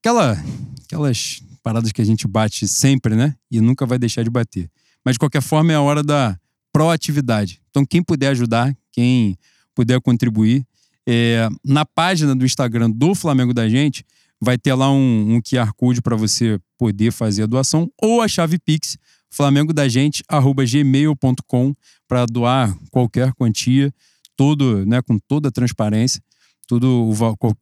Aquela, 0.00 0.42
aquelas 0.84 1.42
paradas 1.62 1.92
que 1.92 2.00
a 2.00 2.04
gente 2.04 2.26
bate 2.26 2.66
sempre, 2.68 3.14
né? 3.14 3.34
E 3.50 3.60
nunca 3.60 3.84
vai 3.84 3.98
deixar 3.98 4.22
de 4.22 4.30
bater. 4.30 4.70
Mas 5.04 5.14
de 5.14 5.18
qualquer 5.18 5.42
forma 5.42 5.72
é 5.72 5.74
a 5.74 5.80
hora 5.80 6.02
da 6.02 6.38
proatividade. 6.72 7.60
Então, 7.70 7.84
quem 7.84 8.02
puder 8.02 8.28
ajudar, 8.28 8.76
quem 8.92 9.36
puder 9.74 10.00
contribuir, 10.00 10.64
é, 11.06 11.48
na 11.64 11.84
página 11.84 12.34
do 12.34 12.44
Instagram 12.44 12.90
do 12.90 13.14
Flamengo 13.14 13.54
da 13.54 13.68
Gente, 13.68 14.04
vai 14.40 14.58
ter 14.58 14.74
lá 14.74 14.90
um, 14.90 15.36
um 15.36 15.40
QR 15.40 15.72
Code 15.74 16.02
para 16.02 16.16
você 16.16 16.58
poder 16.78 17.12
fazer 17.12 17.44
a 17.44 17.46
doação, 17.46 17.88
ou 18.00 18.20
a 18.20 18.28
chave 18.28 18.58
Pix, 18.58 18.98
flamengogagente.gmail.com, 19.30 21.74
para 22.06 22.26
doar 22.26 22.78
qualquer 22.90 23.32
quantia, 23.34 23.92
todo, 24.36 24.86
né, 24.86 25.02
com 25.02 25.18
toda 25.18 25.48
a 25.48 25.52
transparência, 25.52 26.22
todo 26.66 27.10
o, 27.10 27.14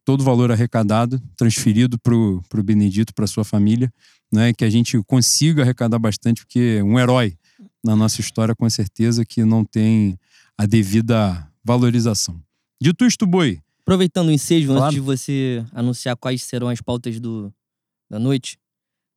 todo 0.04 0.20
o 0.20 0.24
valor 0.24 0.50
arrecadado, 0.50 1.22
transferido 1.36 1.98
para 1.98 2.14
o 2.14 2.62
Benedito, 2.62 3.14
para 3.14 3.26
sua 3.26 3.44
família, 3.44 3.92
né, 4.32 4.52
que 4.52 4.64
a 4.64 4.70
gente 4.70 5.00
consiga 5.06 5.62
arrecadar 5.62 5.98
bastante, 5.98 6.42
porque 6.42 6.78
é 6.78 6.84
um 6.84 6.98
herói 6.98 7.36
na 7.84 7.94
nossa 7.94 8.20
história, 8.20 8.54
com 8.54 8.68
certeza, 8.68 9.24
que 9.24 9.44
não 9.44 9.64
tem 9.64 10.18
a 10.56 10.66
devida 10.66 11.46
valorização. 11.62 12.40
Dito 12.80 13.04
isto, 13.04 13.26
Boi, 13.26 13.60
Aproveitando 13.84 14.28
o 14.28 14.32
ensejo, 14.32 14.68
Claro. 14.68 14.84
antes 14.84 14.94
de 14.94 15.00
você 15.00 15.64
anunciar 15.72 16.16
quais 16.16 16.42
serão 16.42 16.68
as 16.68 16.80
pautas 16.80 17.20
do, 17.20 17.52
da 18.10 18.18
noite, 18.18 18.56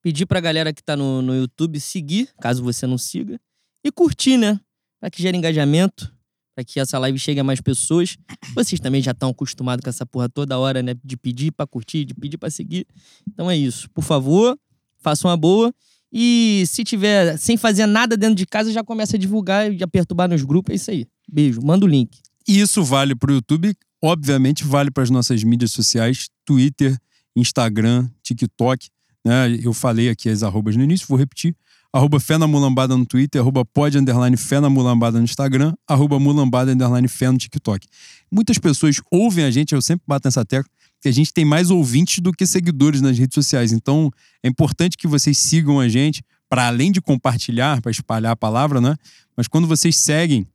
pedir 0.03 0.25
pra 0.25 0.41
galera 0.41 0.73
que 0.73 0.83
tá 0.83 0.95
no, 0.95 1.21
no 1.21 1.33
YouTube 1.33 1.79
seguir, 1.79 2.29
caso 2.41 2.61
você 2.63 2.85
não 2.85 2.97
siga, 2.97 3.39
e 3.83 3.91
curtir, 3.91 4.37
né? 4.37 4.59
Pra 4.99 5.09
que 5.09 5.21
gere 5.21 5.37
engajamento, 5.37 6.13
pra 6.53 6.65
que 6.65 6.79
essa 6.81 6.99
live 6.99 7.17
chegue 7.17 7.39
a 7.39 7.43
mais 7.45 7.61
pessoas. 7.61 8.17
Vocês 8.53 8.81
também 8.81 9.01
já 9.01 9.11
estão 9.11 9.29
acostumados 9.29 9.83
com 9.83 9.89
essa 9.89 10.05
porra 10.05 10.27
toda 10.27 10.57
hora, 10.57 10.81
né? 10.83 10.95
De 11.01 11.15
pedir 11.15 11.51
pra 11.51 11.65
curtir, 11.65 12.03
de 12.03 12.13
pedir 12.13 12.37
pra 12.37 12.49
seguir. 12.49 12.85
Então 13.27 13.49
é 13.49 13.55
isso. 13.55 13.89
Por 13.91 14.03
favor, 14.03 14.57
façam 14.99 15.29
uma 15.31 15.37
boa. 15.37 15.73
E 16.11 16.63
se 16.67 16.83
tiver 16.83 17.37
sem 17.37 17.55
fazer 17.57 17.85
nada 17.85 18.17
dentro 18.17 18.35
de 18.35 18.45
casa, 18.45 18.71
já 18.71 18.83
começa 18.83 19.15
a 19.15 19.19
divulgar 19.19 19.71
e 19.71 19.81
a 19.83 19.87
perturbar 19.87 20.27
nos 20.27 20.43
grupos. 20.43 20.71
É 20.73 20.75
isso 20.75 20.91
aí. 20.91 21.05
Beijo. 21.31 21.61
Manda 21.61 21.85
o 21.85 21.87
link. 21.87 22.19
E 22.47 22.59
isso 22.59 22.83
vale 22.83 23.15
para 23.15 23.31
o 23.31 23.35
YouTube, 23.35 23.75
obviamente 24.01 24.63
vale 24.63 24.91
para 24.91 25.03
as 25.03 25.09
nossas 25.09 25.43
mídias 25.43 25.71
sociais, 25.71 26.29
Twitter, 26.45 26.97
Instagram, 27.35 28.09
TikTok. 28.23 28.89
Né? 29.25 29.59
Eu 29.61 29.73
falei 29.73 30.09
aqui 30.09 30.29
as 30.29 30.43
arrobas 30.43 30.75
no 30.75 30.83
início, 30.83 31.07
vou 31.07 31.17
repetir. 31.17 31.55
Arroba 31.93 32.19
Fé 32.19 32.37
na 32.37 32.45
Mulambada 32.47 32.97
no 32.97 33.05
Twitter, 33.05 33.41
arroba 33.41 33.63
pod 33.63 33.97
underline 33.97 34.35
Fé 34.35 34.59
na 34.59 34.69
Mulambada 34.69 35.17
no 35.17 35.23
Instagram, 35.23 35.73
arroba 35.87 36.19
Mulambada 36.19 36.71
underline 36.71 37.07
Fé 37.07 37.31
no 37.31 37.37
TikTok. 37.37 37.87
Muitas 38.31 38.57
pessoas 38.57 38.97
ouvem 39.09 39.45
a 39.45 39.51
gente, 39.51 39.73
eu 39.73 39.81
sempre 39.81 40.03
bato 40.05 40.27
nessa 40.27 40.45
tecla, 40.45 40.69
que 41.01 41.07
a 41.07 41.11
gente 41.11 41.33
tem 41.33 41.45
mais 41.45 41.71
ouvintes 41.71 42.19
do 42.19 42.31
que 42.31 42.45
seguidores 42.45 43.01
nas 43.01 43.17
redes 43.17 43.33
sociais. 43.33 43.71
Então 43.71 44.11
é 44.43 44.47
importante 44.47 44.97
que 44.97 45.07
vocês 45.07 45.37
sigam 45.37 45.79
a 45.79 45.87
gente, 45.87 46.23
para 46.49 46.67
além 46.67 46.91
de 46.91 47.01
compartilhar, 47.01 47.81
para 47.81 47.91
espalhar 47.91 48.33
a 48.33 48.35
palavra, 48.35 48.81
né? 48.81 48.95
Mas 49.35 49.47
quando 49.47 49.67
vocês 49.67 49.95
seguem 49.95 50.45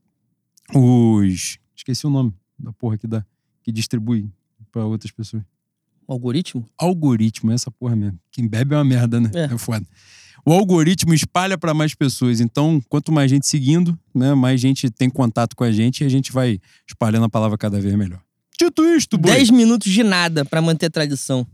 os. 0.74 1.58
Esqueci 1.74 2.06
o 2.06 2.10
nome 2.10 2.32
da 2.58 2.72
porra 2.72 2.98
que 2.98 3.06
dá. 3.06 3.24
Que 3.62 3.72
distribui 3.72 4.28
pra 4.70 4.84
outras 4.84 5.12
pessoas. 5.12 5.42
O 6.06 6.12
algoritmo? 6.12 6.68
Algoritmo, 6.76 7.52
essa 7.52 7.70
porra 7.70 7.94
mesmo. 7.94 8.18
Quem 8.30 8.46
bebe 8.46 8.74
é 8.74 8.78
uma 8.78 8.84
merda, 8.84 9.20
né? 9.20 9.30
É. 9.34 9.44
É, 9.54 9.58
foda. 9.58 9.86
O 10.44 10.52
algoritmo 10.52 11.14
espalha 11.14 11.56
pra 11.56 11.72
mais 11.72 11.94
pessoas. 11.94 12.40
Então, 12.40 12.82
quanto 12.88 13.12
mais 13.12 13.30
gente 13.30 13.46
seguindo, 13.46 13.96
né, 14.14 14.34
mais 14.34 14.60
gente 14.60 14.90
tem 14.90 15.08
contato 15.08 15.54
com 15.54 15.62
a 15.62 15.70
gente 15.70 16.02
e 16.02 16.04
a 16.04 16.08
gente 16.08 16.32
vai 16.32 16.60
espalhando 16.86 17.24
a 17.24 17.28
palavra 17.28 17.56
cada 17.56 17.80
vez 17.80 17.94
melhor. 17.94 18.20
Dito 18.58 18.84
isto, 18.84 19.16
boi. 19.16 19.32
10 19.32 19.50
minutos 19.50 19.90
de 19.90 20.02
nada 20.02 20.44
pra 20.44 20.60
manter 20.60 20.86
a 20.86 20.90
tradição. 20.90 21.46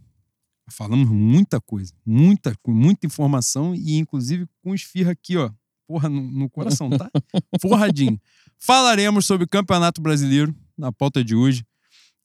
Falamos 0.71 1.09
muita 1.09 1.61
coisa, 1.61 1.93
muita, 2.05 2.55
muita 2.67 3.07
informação 3.07 3.75
e 3.75 3.97
inclusive 3.97 4.47
com 4.63 4.75
esfirra 4.75 5.13
aqui, 5.13 5.37
ó. 5.37 5.51
Porra, 5.87 6.09
no, 6.09 6.21
no 6.21 6.51
coração, 6.51 6.91
tá? 6.91 7.11
Forradinho. 7.63 8.21
Falaremos 8.59 9.25
sobre 9.25 9.45
o 9.45 9.49
Campeonato 9.49 10.03
Brasileiro 10.03 10.55
na 10.77 10.93
pauta 10.93 11.25
de 11.25 11.35
hoje. 11.35 11.65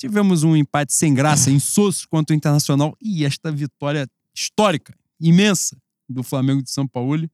Tivemos 0.04 0.44
um 0.44 0.54
empate 0.54 0.94
sem 0.94 1.14
graça, 1.14 1.50
insosso 1.50 2.10
contra 2.10 2.34
o 2.34 2.38
Internacional 2.38 2.94
e 3.02 3.24
esta 3.24 3.50
vitória 3.50 4.06
histórica, 4.36 4.94
imensa, 5.18 5.78
do 6.10 6.22
Flamengo 6.22 6.62
de 6.62 6.70
São 6.70 6.86
Paulo, 6.86 7.26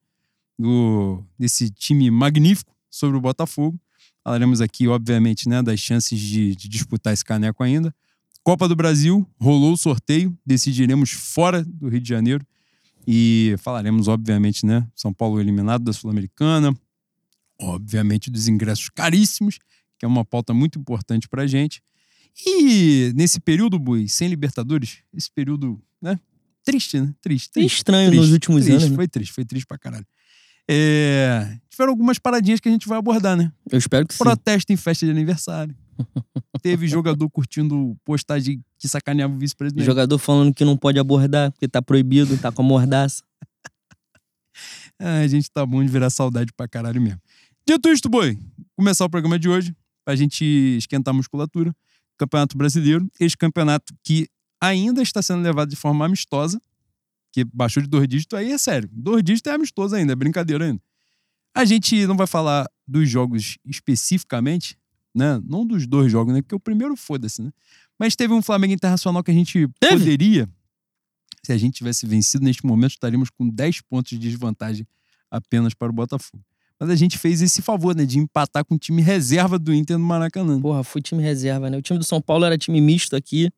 do, 0.56 1.26
desse 1.36 1.72
time 1.72 2.12
magnífico 2.12 2.72
sobre 2.88 3.18
o 3.18 3.22
Botafogo. 3.22 3.82
Falaremos 4.24 4.62
aqui, 4.62 4.88
obviamente, 4.88 5.50
né, 5.50 5.64
das 5.64 5.80
chances 5.80 6.20
de, 6.20 6.56
de 6.56 6.70
disputar 6.70 7.12
esse 7.12 7.26
caneco 7.26 7.64
ainda. 7.64 7.92
Copa 8.44 8.68
do 8.68 8.76
Brasil, 8.76 9.28
rolou 9.40 9.74
o 9.74 9.78
sorteio, 9.78 10.38
decidiremos 10.46 11.10
fora 11.10 11.66
do 11.66 11.90
Rio 11.90 12.00
de 12.00 12.08
Janeiro 12.08 12.46
e 13.08 13.56
falaremos, 13.58 14.08
obviamente, 14.08 14.64
né? 14.64 14.88
São 14.94 15.12
Paulo 15.12 15.42
eliminado 15.42 15.86
da 15.86 15.92
Sul-Americana, 15.92 16.72
obviamente 17.60 18.30
dos 18.30 18.48
ingressos 18.48 18.90
caríssimos, 18.90 19.58
que 19.98 20.06
é 20.06 20.08
uma 20.08 20.24
pauta 20.24 20.54
muito 20.54 20.78
importante 20.78 21.28
pra 21.28 21.48
gente. 21.48 21.82
E 22.46 23.12
nesse 23.16 23.40
período, 23.40 23.78
Bui, 23.78 24.08
sem 24.08 24.28
Libertadores, 24.30 25.00
esse 25.14 25.30
período, 25.32 25.82
né? 26.02 26.20
Triste, 26.64 27.00
né? 27.00 27.14
Triste. 27.22 27.52
Triste 27.52 27.78
estranho 27.78 28.14
nos 28.14 28.32
últimos 28.32 28.64
triste, 28.64 28.78
anos. 28.78 28.90
né? 28.92 28.96
Foi 28.96 29.08
triste, 29.08 29.34
foi 29.34 29.46
triste 29.46 29.66
pra 29.66 29.78
caralho. 29.78 30.06
É, 30.70 31.58
Tiveram 31.70 31.92
algumas 31.92 32.20
paradinhas 32.20 32.60
que 32.60 32.70
a 32.70 32.72
gente 32.72 32.88
vai 32.88 33.00
abordar, 33.00 33.36
né? 33.36 33.52
Eu 33.72 33.78
espero 33.78 34.06
que 34.08 34.14
sim. 34.14 34.20
Protesto 34.20 34.72
em 34.72 34.78
festa 34.78 35.06
de 35.06 35.12
aniversário. 35.12 35.76
Teve 36.62 36.88
jogador 36.88 37.30
curtindo 37.30 37.98
postagem 38.06 38.64
que 38.78 38.88
sacaneava 38.88 39.34
o 39.34 39.38
vice-presidente. 39.38 39.86
Jogador 39.86 40.18
falando 40.18 40.54
que 40.54 40.64
não 40.64 40.78
pode 40.78 41.00
abordar, 41.00 41.52
porque 41.52 41.68
tá 41.68 41.82
proibido, 41.82 42.38
tá 42.38 42.52
com 42.52 42.62
a 42.62 42.66
mordaça. 42.66 43.24
Ah, 45.00 45.20
a 45.24 45.28
gente 45.28 45.50
tá 45.50 45.66
bom 45.66 45.84
de 45.84 45.90
virar 45.90 46.10
saudade 46.10 46.52
pra 46.56 46.68
caralho 46.68 47.02
mesmo. 47.02 47.20
Dito 47.68 47.90
isto, 47.90 48.10
boi, 48.10 48.38
começar 48.76 49.06
o 49.06 49.10
programa 49.10 49.40
de 49.40 49.50
hoje, 49.50 49.76
pra 50.06 50.16
gente 50.16 50.44
esquentar 50.78 51.14
a 51.14 51.18
musculatura. 51.18 51.76
Campeonato 52.20 52.58
Brasileiro, 52.58 53.10
esse 53.20 53.36
campeonato 53.38 53.94
que 54.04 54.28
ainda 54.62 55.02
está 55.02 55.22
sendo 55.22 55.42
levado 55.42 55.70
de 55.70 55.76
forma 55.76 56.06
amistosa, 56.06 56.62
que 57.32 57.46
baixou 57.46 57.82
de 57.82 57.88
dois 57.88 58.08
dígitos, 58.08 58.38
aí 58.38 58.52
é 58.52 58.58
sério. 58.58 58.90
Dois 58.92 59.24
dígitos 59.24 59.52
é 59.52 59.56
amistoso 59.56 59.96
ainda, 59.96 60.14
é 60.14 60.16
brincadeira 60.16 60.66
ainda. 60.66 60.82
A 61.56 61.64
gente 61.66 62.06
não 62.06 62.18
vai 62.18 62.28
falar 62.28 62.70
dos 62.88 63.10
jogos 63.10 63.58
especificamente, 63.66 64.78
né? 65.16 65.42
Não 65.46 65.66
dos 65.66 65.88
dois 65.88 66.12
jogos, 66.12 66.34
né? 66.34 66.42
Porque 66.42 66.56
o 66.56 66.60
primeiro 66.60 66.96
foda-se, 66.96 67.42
né? 67.42 67.52
Mas 67.98 68.16
teve 68.16 68.34
um 68.34 68.42
Flamengo 68.42 68.74
Internacional 68.74 69.24
que 69.24 69.32
a 69.32 69.34
gente 69.34 69.68
Teve? 69.80 70.00
poderia, 70.00 70.50
se 71.44 71.52
a 71.54 71.58
gente 71.58 71.76
tivesse 71.76 72.06
vencido 72.06 72.44
neste 72.44 72.66
momento, 72.66 72.92
estaríamos 72.92 73.30
com 73.30 73.48
10 73.50 73.82
pontos 73.82 74.12
de 74.12 74.20
desvantagem 74.20 74.86
apenas 75.32 75.74
para 75.74 75.90
o 75.90 75.94
Botafogo. 75.94 76.44
Mas 76.80 76.90
a 76.90 76.96
gente 76.96 77.18
fez 77.18 77.42
esse 77.42 77.62
favor, 77.62 77.94
né? 77.94 78.06
De 78.06 78.18
empatar 78.18 78.64
com 78.64 78.76
o 78.76 78.80
time 78.80 79.02
reserva 79.02 79.60
do 79.60 79.74
Inter 79.74 79.98
no 79.98 80.06
Maracanã. 80.06 80.60
Porra, 80.62 80.84
foi 80.84 81.02
time 81.02 81.22
reserva, 81.22 81.70
né? 81.70 81.78
O 81.78 81.82
time 81.82 82.00
do 82.00 82.06
São 82.06 82.22
Paulo 82.22 82.46
era 82.46 82.58
time 82.58 82.80
misto 82.80 83.16
aqui. 83.16 83.52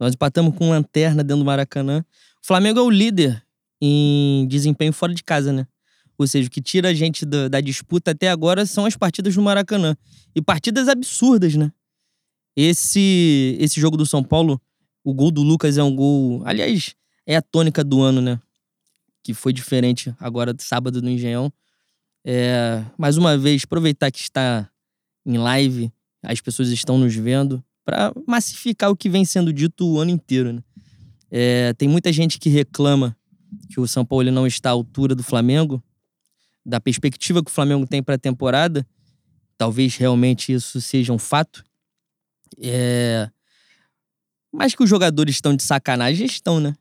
Nós 0.00 0.14
empatamos 0.14 0.54
com 0.56 0.70
lanterna 0.70 1.22
dentro 1.22 1.42
do 1.42 1.44
Maracanã. 1.44 2.04
O 2.42 2.46
Flamengo 2.46 2.78
é 2.78 2.82
o 2.82 2.90
líder 2.90 3.44
em 3.80 4.46
desempenho 4.48 4.92
fora 4.92 5.12
de 5.12 5.22
casa, 5.22 5.52
né? 5.52 5.66
Ou 6.18 6.26
seja, 6.26 6.48
o 6.48 6.50
que 6.50 6.62
tira 6.62 6.88
a 6.88 6.94
gente 6.94 7.26
da, 7.26 7.48
da 7.48 7.60
disputa 7.60 8.12
até 8.12 8.30
agora 8.30 8.64
são 8.64 8.86
as 8.86 8.96
partidas 8.96 9.36
no 9.36 9.42
Maracanã. 9.42 9.94
E 10.34 10.40
partidas 10.40 10.88
absurdas, 10.88 11.54
né? 11.54 11.70
Esse, 12.56 13.56
esse 13.60 13.78
jogo 13.78 13.98
do 13.98 14.06
São 14.06 14.24
Paulo, 14.24 14.58
o 15.04 15.12
gol 15.12 15.30
do 15.30 15.42
Lucas 15.42 15.76
é 15.76 15.82
um 15.82 15.94
gol. 15.94 16.42
Aliás, 16.46 16.94
é 17.26 17.36
a 17.36 17.42
tônica 17.42 17.84
do 17.84 18.00
ano, 18.00 18.22
né? 18.22 18.40
Que 19.22 19.34
foi 19.34 19.52
diferente 19.52 20.14
agora, 20.18 20.54
sábado 20.58 21.02
no 21.02 21.10
Engenhão. 21.10 21.52
É, 22.28 22.84
mais 22.98 23.16
uma 23.16 23.38
vez, 23.38 23.62
aproveitar 23.62 24.10
que 24.10 24.18
está 24.18 24.68
em 25.24 25.38
live, 25.38 25.92
as 26.24 26.40
pessoas 26.40 26.70
estão 26.70 26.98
nos 26.98 27.14
vendo, 27.14 27.62
para 27.84 28.12
massificar 28.26 28.90
o 28.90 28.96
que 28.96 29.08
vem 29.08 29.24
sendo 29.24 29.52
dito 29.52 29.86
o 29.86 30.00
ano 30.00 30.10
inteiro. 30.10 30.52
Né? 30.52 30.62
É, 31.30 31.72
tem 31.74 31.88
muita 31.88 32.12
gente 32.12 32.40
que 32.40 32.48
reclama 32.48 33.16
que 33.70 33.78
o 33.78 33.86
São 33.86 34.04
Paulo 34.04 34.28
não 34.32 34.44
está 34.44 34.70
à 34.70 34.72
altura 34.72 35.14
do 35.14 35.22
Flamengo, 35.22 35.80
da 36.64 36.80
perspectiva 36.80 37.44
que 37.44 37.50
o 37.50 37.54
Flamengo 37.54 37.86
tem 37.86 38.02
para 38.02 38.16
a 38.16 38.18
temporada. 38.18 38.84
Talvez 39.56 39.94
realmente 39.94 40.52
isso 40.52 40.80
seja 40.80 41.12
um 41.12 41.18
fato. 41.18 41.64
É, 42.58 43.30
mas 44.52 44.74
que 44.74 44.82
os 44.82 44.90
jogadores 44.90 45.36
estão 45.36 45.54
de 45.54 45.62
sacanagem, 45.62 46.26
estão, 46.26 46.58
né? 46.58 46.74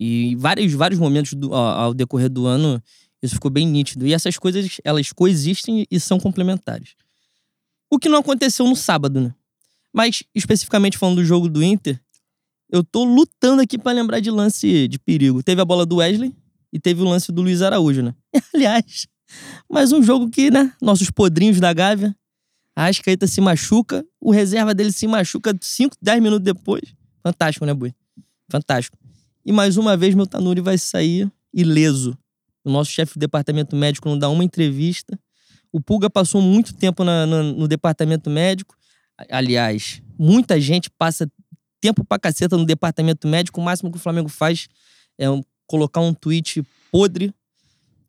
E 0.00 0.34
vários, 0.34 0.72
vários 0.72 0.98
momentos 0.98 1.34
do, 1.34 1.54
ao, 1.54 1.80
ao 1.80 1.94
decorrer 1.94 2.28
do 2.28 2.44
ano, 2.44 2.82
isso 3.24 3.36
ficou 3.36 3.50
bem 3.50 3.66
nítido. 3.66 4.06
E 4.06 4.12
essas 4.12 4.36
coisas, 4.38 4.80
elas 4.84 5.12
coexistem 5.12 5.86
e 5.90 5.98
são 5.98 6.18
complementares. 6.18 6.94
O 7.90 7.98
que 7.98 8.08
não 8.08 8.18
aconteceu 8.18 8.66
no 8.66 8.76
sábado, 8.76 9.20
né? 9.20 9.34
Mas, 9.92 10.22
especificamente 10.34 10.98
falando 10.98 11.16
do 11.16 11.24
jogo 11.24 11.48
do 11.48 11.62
Inter, 11.62 12.00
eu 12.70 12.82
tô 12.82 13.04
lutando 13.04 13.62
aqui 13.62 13.78
para 13.78 13.92
lembrar 13.92 14.20
de 14.20 14.30
lance 14.30 14.88
de 14.88 14.98
perigo. 14.98 15.42
Teve 15.42 15.60
a 15.60 15.64
bola 15.64 15.86
do 15.86 15.96
Wesley 15.96 16.34
e 16.72 16.80
teve 16.80 17.00
o 17.00 17.04
lance 17.04 17.30
do 17.30 17.40
Luiz 17.40 17.62
Araújo, 17.62 18.02
né? 18.02 18.14
Aliás, 18.52 19.06
mais 19.70 19.92
um 19.92 20.02
jogo 20.02 20.28
que, 20.28 20.50
né? 20.50 20.72
Nossos 20.82 21.10
podrinhos 21.10 21.60
da 21.60 21.72
Gávea. 21.72 22.14
A 22.76 22.86
Ascaeta 22.86 23.28
se 23.28 23.40
machuca, 23.40 24.04
o 24.20 24.32
reserva 24.32 24.74
dele 24.74 24.90
se 24.90 25.06
machuca 25.06 25.56
5, 25.60 25.96
10 26.02 26.20
minutos 26.20 26.44
depois. 26.44 26.82
Fantástico, 27.22 27.64
né, 27.64 27.72
Bui? 27.72 27.94
Fantástico. 28.50 28.98
E 29.46 29.52
mais 29.52 29.76
uma 29.76 29.96
vez, 29.96 30.14
meu 30.14 30.26
Tanuri 30.26 30.60
vai 30.60 30.76
sair 30.76 31.30
ileso. 31.52 32.18
O 32.64 32.70
nosso 32.70 32.90
chefe 32.90 33.14
de 33.14 33.20
departamento 33.20 33.76
médico 33.76 34.08
não 34.08 34.18
dá 34.18 34.28
uma 34.28 34.42
entrevista. 34.44 35.18
O 35.70 35.80
Pulga 35.80 36.08
passou 36.08 36.40
muito 36.40 36.72
tempo 36.74 37.04
na- 37.04 37.26
na- 37.26 37.42
no 37.42 37.68
departamento 37.68 38.30
médico. 38.30 38.74
Aliás, 39.30 40.00
muita 40.18 40.60
gente 40.60 40.88
passa 40.90 41.30
tempo 41.80 42.04
pra 42.04 42.18
caceta 42.18 42.56
no 42.56 42.64
departamento 42.64 43.28
médico. 43.28 43.60
O 43.60 43.64
máximo 43.64 43.90
que 43.90 43.96
o 43.96 44.00
Flamengo 44.00 44.28
faz 44.28 44.68
é 45.18 45.28
um- 45.30 45.42
colocar 45.66 46.00
um 46.00 46.14
tweet 46.14 46.62
podre, 46.90 47.34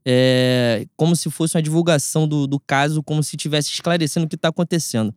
é, 0.05 0.85
como 0.95 1.15
se 1.15 1.29
fosse 1.29 1.57
uma 1.57 1.62
divulgação 1.63 2.27
do, 2.27 2.47
do 2.47 2.59
caso, 2.59 3.03
como 3.03 3.21
se 3.24 3.35
estivesse 3.35 3.71
esclarecendo 3.71 4.25
o 4.25 4.29
que 4.29 4.38
tá 4.38 4.50
acontecendo. 4.50 5.13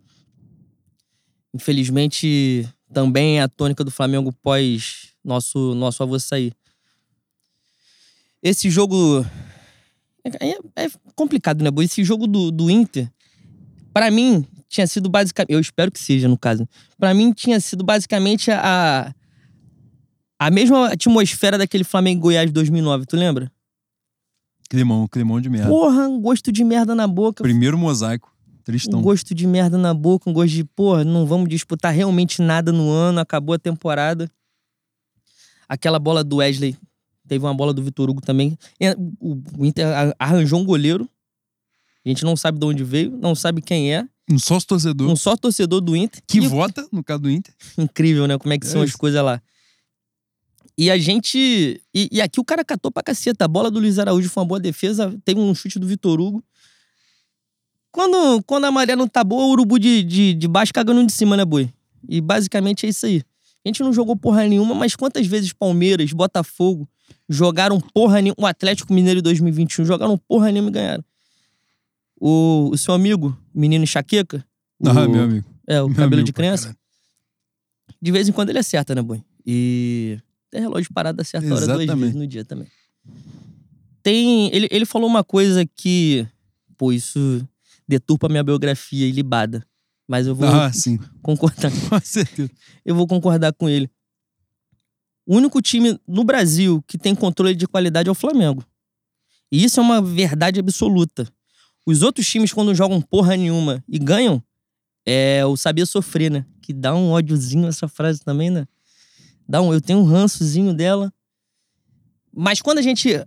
Infelizmente, 1.54 2.68
também 2.92 3.38
é 3.38 3.42
a 3.42 3.49
tônica 3.49 3.85
do 3.85 3.90
Flamengo 3.90 4.33
pós 4.42 5.12
nosso, 5.25 5.75
nosso 5.75 6.02
avô 6.02 6.18
sair. 6.18 6.52
Esse 8.49 8.71
jogo. 8.71 9.26
É, 10.25 10.85
é 10.85 10.90
complicado, 11.14 11.62
né, 11.62 11.71
Boa? 11.71 11.85
Esse 11.85 12.02
jogo 12.02 12.26
do, 12.26 12.50
do 12.50 12.71
Inter, 12.71 13.11
pra 13.93 14.11
mim, 14.11 14.47
tinha 14.69 14.87
sido 14.87 15.09
basicamente. 15.09 15.52
Eu 15.52 15.61
espero 15.61 15.90
que 15.93 15.99
seja, 15.99 16.28
no 16.28 16.38
caso. 16.38 16.67
Pra 16.99 17.12
mim, 17.12 17.33
tinha 17.33 17.61
sido 17.61 17.85
basicamente 17.85 18.50
a. 18.50 19.14
A 20.40 20.50
mesma 20.52 20.93
atmosfera 20.93 21.59
daquele 21.59 21.83
Flamengo 21.83 22.23
Goiás 22.23 22.47
de 22.47 22.52
2009, 22.52 23.07
tu 23.07 23.17
lembra? 23.17 23.50
Climão, 24.71 25.09
climão 25.09 25.40
de 25.40 25.50
merda. 25.50 25.69
Porra, 25.69 26.07
um 26.07 26.21
gosto 26.21 26.52
de 26.52 26.62
merda 26.62 26.95
na 26.95 27.09
boca. 27.09 27.43
Primeiro 27.43 27.76
mosaico. 27.76 28.33
Um 28.55 28.62
Tristão. 28.62 29.02
gosto 29.02 29.35
de 29.35 29.47
merda 29.49 29.76
na 29.76 29.93
boca, 29.93 30.31
um 30.31 30.33
gosto 30.33 30.52
de, 30.55 30.62
porra, 30.62 31.02
não 31.02 31.26
vamos 31.26 31.49
disputar 31.49 31.93
realmente 31.93 32.40
nada 32.40 32.71
no 32.71 32.88
ano, 32.88 33.19
acabou 33.19 33.55
a 33.55 33.59
temporada. 33.59 34.31
Aquela 35.69 35.99
bola 35.99 36.23
do 36.23 36.37
Wesley, 36.37 36.76
teve 37.28 37.44
uma 37.44 37.54
bola 37.54 37.73
do 37.73 37.82
Vitor 37.82 38.08
Hugo 38.11 38.20
também. 38.20 38.58
O 39.20 39.64
Inter 39.64 39.87
arranjou 40.18 40.58
um 40.61 40.64
goleiro. 40.64 41.08
A 42.04 42.08
gente 42.08 42.25
não 42.25 42.37
sabe 42.37 42.58
de 42.58 42.64
onde 42.66 42.82
veio, 42.82 43.11
não 43.20 43.35
sabe 43.35 43.61
quem 43.61 43.94
é. 43.94 44.08
Um 44.30 44.38
sócio 44.38 44.66
torcedor 44.68 45.11
Um 45.11 45.16
só 45.16 45.37
torcedor 45.37 45.80
do 45.80 45.94
Inter. 45.97 46.23
que 46.26 46.38
E- 46.38 46.49
vota, 46.49 46.87
no 46.92 47.02
caso 47.04 47.23
do 47.23 47.30
Inter. 47.30 47.54
Incrível, 47.76 48.26
né? 48.26 48.37
Como 48.38 48.52
é 48.52 48.58
que 48.58 48.66
É 48.66 48.70
são 48.70 48.82
as 48.82 48.90
isso. 48.90 48.99
coisas 48.99 49.23
lá. 49.23 49.40
E 50.76 50.90
a 50.90 50.99
gente. 50.99 51.82
E, 51.94 52.08
e 52.12 52.20
aqui 52.20 52.38
o 52.40 52.44
cara 52.44 52.64
catou 52.64 52.90
pra 52.90 53.02
caceta. 53.02 53.44
A 53.44 53.49
bola 53.49 53.70
do 53.70 53.80
Luiz 53.80 53.99
Araújo 53.99 54.28
foi 54.30 54.42
uma 54.42 54.47
boa 54.49 54.61
defesa. 54.61 55.14
Teve 55.25 55.40
um 55.40 55.54
chute 55.54 55.78
do 55.78 55.87
Vitor 55.87 56.20
Hugo. 56.20 56.42
Quando, 57.90 58.42
quando 58.44 58.64
a 58.66 58.70
maré 58.70 58.94
não 58.94 59.08
tá 59.08 59.25
boa, 59.25 59.44
o 59.47 59.50
urubu 59.50 59.78
de, 59.78 60.02
de, 60.02 60.35
de 60.35 60.47
baixo 60.49 60.73
cagando 60.73 61.04
de 61.04 61.12
cima, 61.12 61.37
né, 61.37 61.44
boi? 61.44 61.73
E 62.08 62.20
basicamente 62.20 62.87
é 62.87 62.88
isso 62.90 63.06
aí. 63.06 63.23
A 63.64 63.68
gente 63.68 63.82
não 63.82 63.92
jogou 63.92 64.14
porra 64.14 64.47
nenhuma, 64.47 64.75
mas 64.75 64.94
quantas 64.94 65.26
vezes 65.26 65.52
Palmeiras, 65.52 66.12
Botafogo 66.12 66.88
jogaram 67.29 67.81
porra 67.81 68.21
nenhuma. 68.23 68.37
O 68.38 68.47
Atlético 68.47 68.93
Mineiro 68.93 69.21
em 69.21 69.23
2021 69.23 69.85
jogaram 69.85 70.17
porra 70.19 70.50
nenhuma 70.53 70.71
e 70.71 70.73
ganharam. 70.73 71.05
O, 72.21 72.71
o 72.73 72.79
seu 72.79 72.95
amigo, 72.95 73.37
menino 73.55 73.85
enxaqueca, 73.85 74.45
o, 74.81 74.88
Ah, 74.88 75.07
meu 75.09 75.23
amigo. 75.23 75.47
é, 75.67 75.81
o 75.81 75.87
Meu 75.87 75.95
cabelo 75.97 76.15
amigo 76.15 76.27
de 76.27 76.33
criança, 76.33 76.77
de 78.03 78.11
vez 78.12 78.29
em 78.29 78.33
quando 78.33 78.50
ele 78.50 78.59
acerta, 78.59 78.95
né, 78.95 79.03
boi? 79.03 79.23
E 79.47 80.19
tem 80.50 80.61
relógio 80.61 80.93
parado 80.93 81.21
a 81.21 81.25
certa 81.25 81.47
hora 81.55 81.67
duas 81.67 81.87
vezes 81.99 82.15
no 82.15 82.27
dia 82.27 82.45
também. 82.45 82.67
Tem. 84.03 84.49
Ele, 84.55 84.69
ele 84.71 84.85
falou 84.87 85.09
uma 85.09 85.23
coisa 85.25 85.65
que. 85.67 86.27
Pô, 86.77 86.93
isso 86.93 87.47
deturpa 87.87 88.29
minha 88.29 88.43
biografia 88.43 89.07
ilibada. 89.07 89.65
Mas 90.07 90.27
eu 90.27 90.35
vou 90.35 90.49
Ah, 90.49 90.73
sim. 90.73 90.99
concordar. 91.23 91.71
Com 91.88 92.00
certeza. 92.00 92.50
Eu 92.85 92.95
vou 92.95 93.07
concordar 93.07 93.53
com 93.53 93.69
ele. 93.69 93.91
O 95.28 95.37
único 95.37 95.61
time 95.61 96.00
no 96.08 96.25
Brasil 96.25 96.82
que 96.87 96.97
tem 96.97 97.14
controle 97.14 97.54
de 97.54 97.68
qualidade 97.68 98.08
é 98.08 98.11
o 98.11 98.14
Flamengo. 98.14 98.64
E 99.52 99.62
isso 99.62 99.78
é 99.78 99.82
uma 99.82 100.00
verdade 100.00 100.58
absoluta. 100.58 101.30
Os 101.85 102.00
outros 102.00 102.26
times, 102.26 102.50
quando 102.50 102.75
jogam 102.75 102.99
porra 103.02 103.37
nenhuma 103.37 103.85
e 103.87 103.99
ganham, 103.99 104.42
é 105.04 105.44
o 105.44 105.54
saber 105.54 105.85
sofrer, 105.85 106.30
né? 106.30 106.47
Que 106.62 106.73
dá 106.73 106.94
um 106.94 107.11
ódiozinho 107.11 107.68
essa 107.68 107.87
frase 107.87 108.25
também, 108.25 108.49
né? 108.49 108.66
Dá 109.47 109.61
um, 109.61 109.70
eu 109.70 109.82
tenho 109.82 109.99
um 109.99 110.04
rançozinho 110.04 110.73
dela. 110.73 111.12
Mas 112.35 112.62
quando 112.62 112.78
a 112.78 112.82
gente 112.82 113.23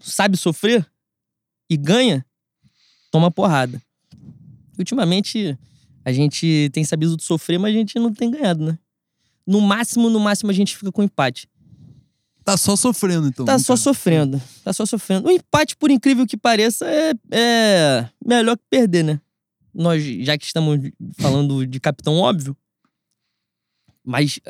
sabe 0.00 0.36
sofrer 0.36 0.88
e 1.68 1.76
ganha, 1.76 2.24
toma 3.10 3.32
porrada. 3.32 3.82
Ultimamente, 4.78 5.58
a 6.04 6.12
gente 6.12 6.70
tem 6.72 6.84
sabido 6.84 7.20
sofrer, 7.20 7.58
mas 7.58 7.74
a 7.74 7.78
gente 7.78 7.98
não 7.98 8.14
tem 8.14 8.30
ganhado, 8.30 8.64
né? 8.64 8.78
No 9.46 9.60
máximo, 9.60 10.08
no 10.08 10.20
máximo, 10.20 10.50
a 10.50 10.54
gente 10.54 10.76
fica 10.76 10.92
com 10.92 11.02
empate. 11.02 11.48
Tá 12.44 12.56
só 12.56 12.74
sofrendo, 12.74 13.28
então. 13.28 13.46
Tá 13.46 13.58
só 13.58 13.74
caso. 13.74 13.82
sofrendo. 13.82 14.42
Tá 14.64 14.72
só 14.72 14.84
sofrendo. 14.84 15.28
O 15.28 15.30
empate, 15.30 15.76
por 15.76 15.90
incrível 15.90 16.26
que 16.26 16.36
pareça, 16.36 16.86
é, 16.88 17.12
é 17.30 18.08
melhor 18.24 18.56
que 18.56 18.64
perder, 18.68 19.04
né? 19.04 19.20
Nós, 19.72 20.02
já 20.02 20.36
que 20.36 20.44
estamos 20.44 20.78
falando 21.18 21.66
de 21.66 21.80
capitão 21.80 22.18
óbvio. 22.18 22.56
Mas. 24.04 24.40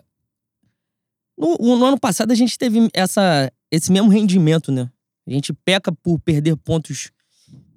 No, 1.36 1.56
no 1.58 1.84
ano 1.84 1.98
passado 1.98 2.30
a 2.30 2.34
gente 2.34 2.58
teve 2.58 2.88
essa, 2.94 3.52
esse 3.70 3.92
mesmo 3.92 4.08
rendimento, 4.08 4.72
né? 4.72 4.90
A 5.26 5.30
gente 5.30 5.52
peca 5.52 5.92
por 5.92 6.18
perder 6.18 6.56
pontos 6.56 7.10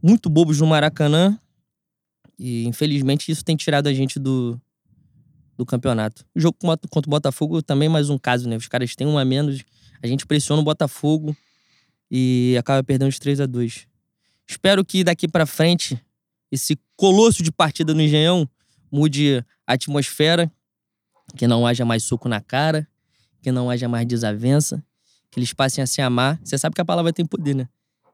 muito 0.01 0.29
bobos 0.29 0.59
no 0.59 0.67
Maracanã. 0.67 1.39
E 2.37 2.65
infelizmente 2.65 3.31
isso 3.31 3.43
tem 3.43 3.55
tirado 3.55 3.87
a 3.87 3.93
gente 3.93 4.19
do, 4.19 4.59
do 5.57 5.65
campeonato. 5.65 6.25
O 6.35 6.39
jogo 6.39 6.57
contra 6.89 7.07
o 7.07 7.11
Botafogo 7.11 7.61
também 7.61 7.87
é 7.87 7.89
mais 7.89 8.09
um 8.09 8.17
caso, 8.17 8.47
né? 8.47 8.57
Os 8.57 8.67
caras 8.67 8.95
têm 8.95 9.07
um 9.07 9.17
a 9.17 9.25
menos. 9.25 9.63
A 10.01 10.07
gente 10.07 10.25
pressiona 10.25 10.61
o 10.61 10.65
Botafogo 10.65 11.35
e 12.09 12.55
acaba 12.59 12.83
perdendo 12.83 13.11
de 13.11 13.19
3 13.19 13.41
a 13.41 13.45
2 13.45 13.87
Espero 14.47 14.85
que 14.85 15.03
daqui 15.03 15.27
pra 15.27 15.45
frente 15.45 15.99
esse 16.51 16.77
colosso 16.95 17.41
de 17.41 17.51
partida 17.51 17.93
no 17.93 18.01
Engenhão 18.01 18.47
mude 18.91 19.43
a 19.65 19.73
atmosfera, 19.73 20.51
que 21.35 21.47
não 21.47 21.65
haja 21.65 21.83
mais 21.83 22.03
soco 22.03 22.29
na 22.29 22.39
cara, 22.39 22.87
que 23.41 23.51
não 23.51 23.69
haja 23.69 23.89
mais 23.89 24.05
desavença, 24.05 24.83
que 25.31 25.39
eles 25.39 25.51
passem 25.51 25.83
a 25.83 25.87
se 25.87 26.01
amar. 26.01 26.39
Você 26.43 26.57
sabe 26.57 26.75
que 26.75 26.81
a 26.81 26.85
palavra 26.85 27.11
tem 27.11 27.25
poder, 27.25 27.55
né? 27.55 27.67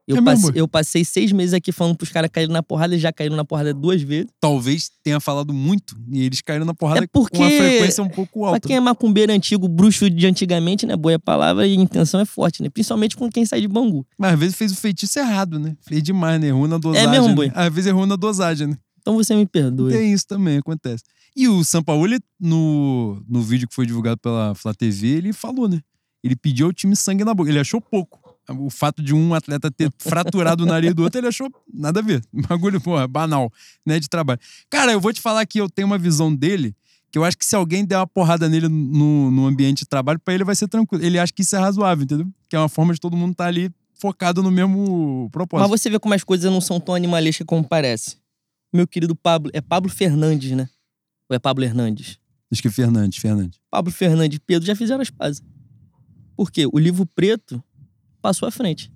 Eu, 0.06 0.16
É 0.16 0.20
boy? 0.20 0.36
eu 0.56 0.66
passei 0.66 1.04
seis 1.04 1.30
meses 1.30 1.54
aqui 1.54 1.70
falando 1.70 1.96
pros 1.96 2.10
caras 2.10 2.28
caírem 2.32 2.52
na 2.52 2.60
porrada, 2.62 2.92
eles 2.92 3.02
já 3.02 3.12
caíram 3.12 3.36
na 3.36 3.44
porrada 3.44 3.72
duas 3.72 4.02
vezes. 4.02 4.26
Talvez 4.40 4.90
tenha 5.04 5.20
falado 5.20 5.52
muito 5.54 5.96
e 6.10 6.22
eles 6.24 6.40
caíram 6.40 6.64
na 6.64 6.74
porrada 6.74 7.04
É 7.04 7.06
porque- 7.06 7.36
com 7.36 7.42
uma 7.44 7.50
frequência 7.50 8.02
um 8.02 8.08
pouco 8.08 8.40
Pra 8.40 8.48
alta. 8.48 8.66
quem 8.66 8.76
é 8.76 8.80
macumbeiro 8.80 9.32
antigo, 9.32 9.68
bruxo 9.68 10.10
de 10.10 10.26
antigamente, 10.26 10.84
né? 10.86 10.96
Boa 10.96 11.18
palavra 11.20 11.66
e 11.68 11.74
intenção 11.76 12.18
é 12.20 12.24
forte, 12.24 12.62
né? 12.64 12.68
Principalmente 12.68 13.16
com 13.16 13.30
quem 13.30 13.46
sai 13.46 13.60
de 13.60 13.68
Bangu. 13.68 14.04
Mas 14.18 14.32
às 14.34 14.40
vezes 14.40 14.56
fez 14.56 14.72
o 14.72 14.76
feitiço 14.76 15.18
errado, 15.20 15.58
né? 15.60 15.76
Fez 15.80 16.02
demais, 16.02 16.40
né? 16.40 16.48
Errou 16.48 16.66
na 16.66 16.78
dosagem. 16.78 17.08
mesmo, 17.08 17.28
né? 17.28 17.34
boi? 17.34 17.52
Às 17.54 17.72
vezes 17.72 17.86
errou 17.88 18.04
na 18.04 18.16
dosagem, 18.16 18.66
né? 18.66 18.76
Então 19.00 19.14
você 19.14 19.36
me 19.36 19.46
perdoe. 19.46 19.92
Tem 19.92 20.12
isso 20.12 20.26
também, 20.26 20.58
acontece. 20.58 21.04
E 21.36 21.46
o 21.48 21.62
Sampaoli, 21.64 22.18
no, 22.40 23.22
no 23.28 23.40
vídeo 23.40 23.68
que 23.68 23.74
foi 23.74 23.86
divulgado 23.86 24.18
pela 24.20 24.54
Flá 24.54 24.74
TV, 24.74 25.06
ele 25.08 25.32
falou, 25.32 25.68
né? 25.68 25.80
Ele 26.24 26.36
pediu 26.36 26.66
ao 26.66 26.72
time 26.72 26.94
sangue 26.94 27.24
na 27.24 27.34
boca. 27.34 27.50
Ele 27.50 27.58
achou 27.58 27.80
pouco. 27.80 28.20
O 28.48 28.70
fato 28.70 29.02
de 29.02 29.14
um 29.14 29.34
atleta 29.34 29.70
ter 29.70 29.90
fraturado 29.98 30.64
o 30.64 30.66
nariz 30.66 30.94
do 30.94 31.02
outro, 31.02 31.20
ele 31.20 31.28
achou 31.28 31.48
nada 31.72 32.00
a 32.00 32.02
ver. 32.02 32.22
Bagulho, 32.32 32.80
porra, 32.80 33.06
banal, 33.06 33.52
né? 33.86 34.00
De 34.00 34.08
trabalho. 34.08 34.40
Cara, 34.68 34.92
eu 34.92 35.00
vou 35.00 35.12
te 35.12 35.20
falar 35.20 35.46
que 35.46 35.60
eu 35.60 35.68
tenho 35.68 35.86
uma 35.86 35.98
visão 35.98 36.34
dele 36.34 36.74
que 37.12 37.18
eu 37.18 37.24
acho 37.24 37.36
que 37.36 37.44
se 37.44 37.54
alguém 37.54 37.84
der 37.84 37.98
uma 37.98 38.06
porrada 38.06 38.48
nele 38.48 38.68
no, 38.68 39.30
no 39.30 39.46
ambiente 39.46 39.80
de 39.80 39.86
trabalho, 39.86 40.18
pra 40.18 40.32
ele 40.32 40.44
vai 40.44 40.56
ser 40.56 40.66
tranquilo. 40.66 41.04
Ele 41.04 41.18
acha 41.18 41.30
que 41.30 41.42
isso 41.42 41.54
é 41.54 41.58
razoável, 41.58 42.04
entendeu? 42.04 42.26
Que 42.48 42.56
é 42.56 42.58
uma 42.58 42.70
forma 42.70 42.94
de 42.94 42.98
todo 42.98 43.14
mundo 43.14 43.32
estar 43.32 43.46
ali 43.46 43.70
focado 43.92 44.42
no 44.42 44.50
mesmo 44.50 45.28
propósito. 45.30 45.68
Mas 45.68 45.80
você 45.80 45.90
vê 45.90 45.98
como 45.98 46.14
as 46.14 46.24
coisas 46.24 46.50
não 46.50 46.60
são 46.60 46.80
tão 46.80 46.94
animalescas 46.94 47.46
como 47.46 47.62
parece. 47.62 48.16
Meu 48.72 48.86
querido 48.88 49.14
Pablo. 49.14 49.50
É 49.52 49.60
Pablo 49.60 49.90
Fernandes, 49.90 50.52
né? 50.52 50.70
Ou 51.28 51.36
é 51.36 51.38
Pablo 51.38 51.62
Hernandes? 51.62 52.18
Acho 52.50 52.62
que 52.62 52.70
Fernandes, 52.70 53.18
Fernandes. 53.18 53.60
Pablo 53.70 53.92
Fernandes 53.92 54.38
e 54.38 54.40
Pedro 54.40 54.66
já 54.66 54.74
fizeram 54.74 55.02
as 55.02 55.10
pazes. 55.10 55.42
Por 56.34 56.50
quê? 56.50 56.66
O 56.72 56.78
livro 56.78 57.04
preto 57.04 57.62
passou 58.22 58.48
à 58.48 58.50
frente. 58.50 58.90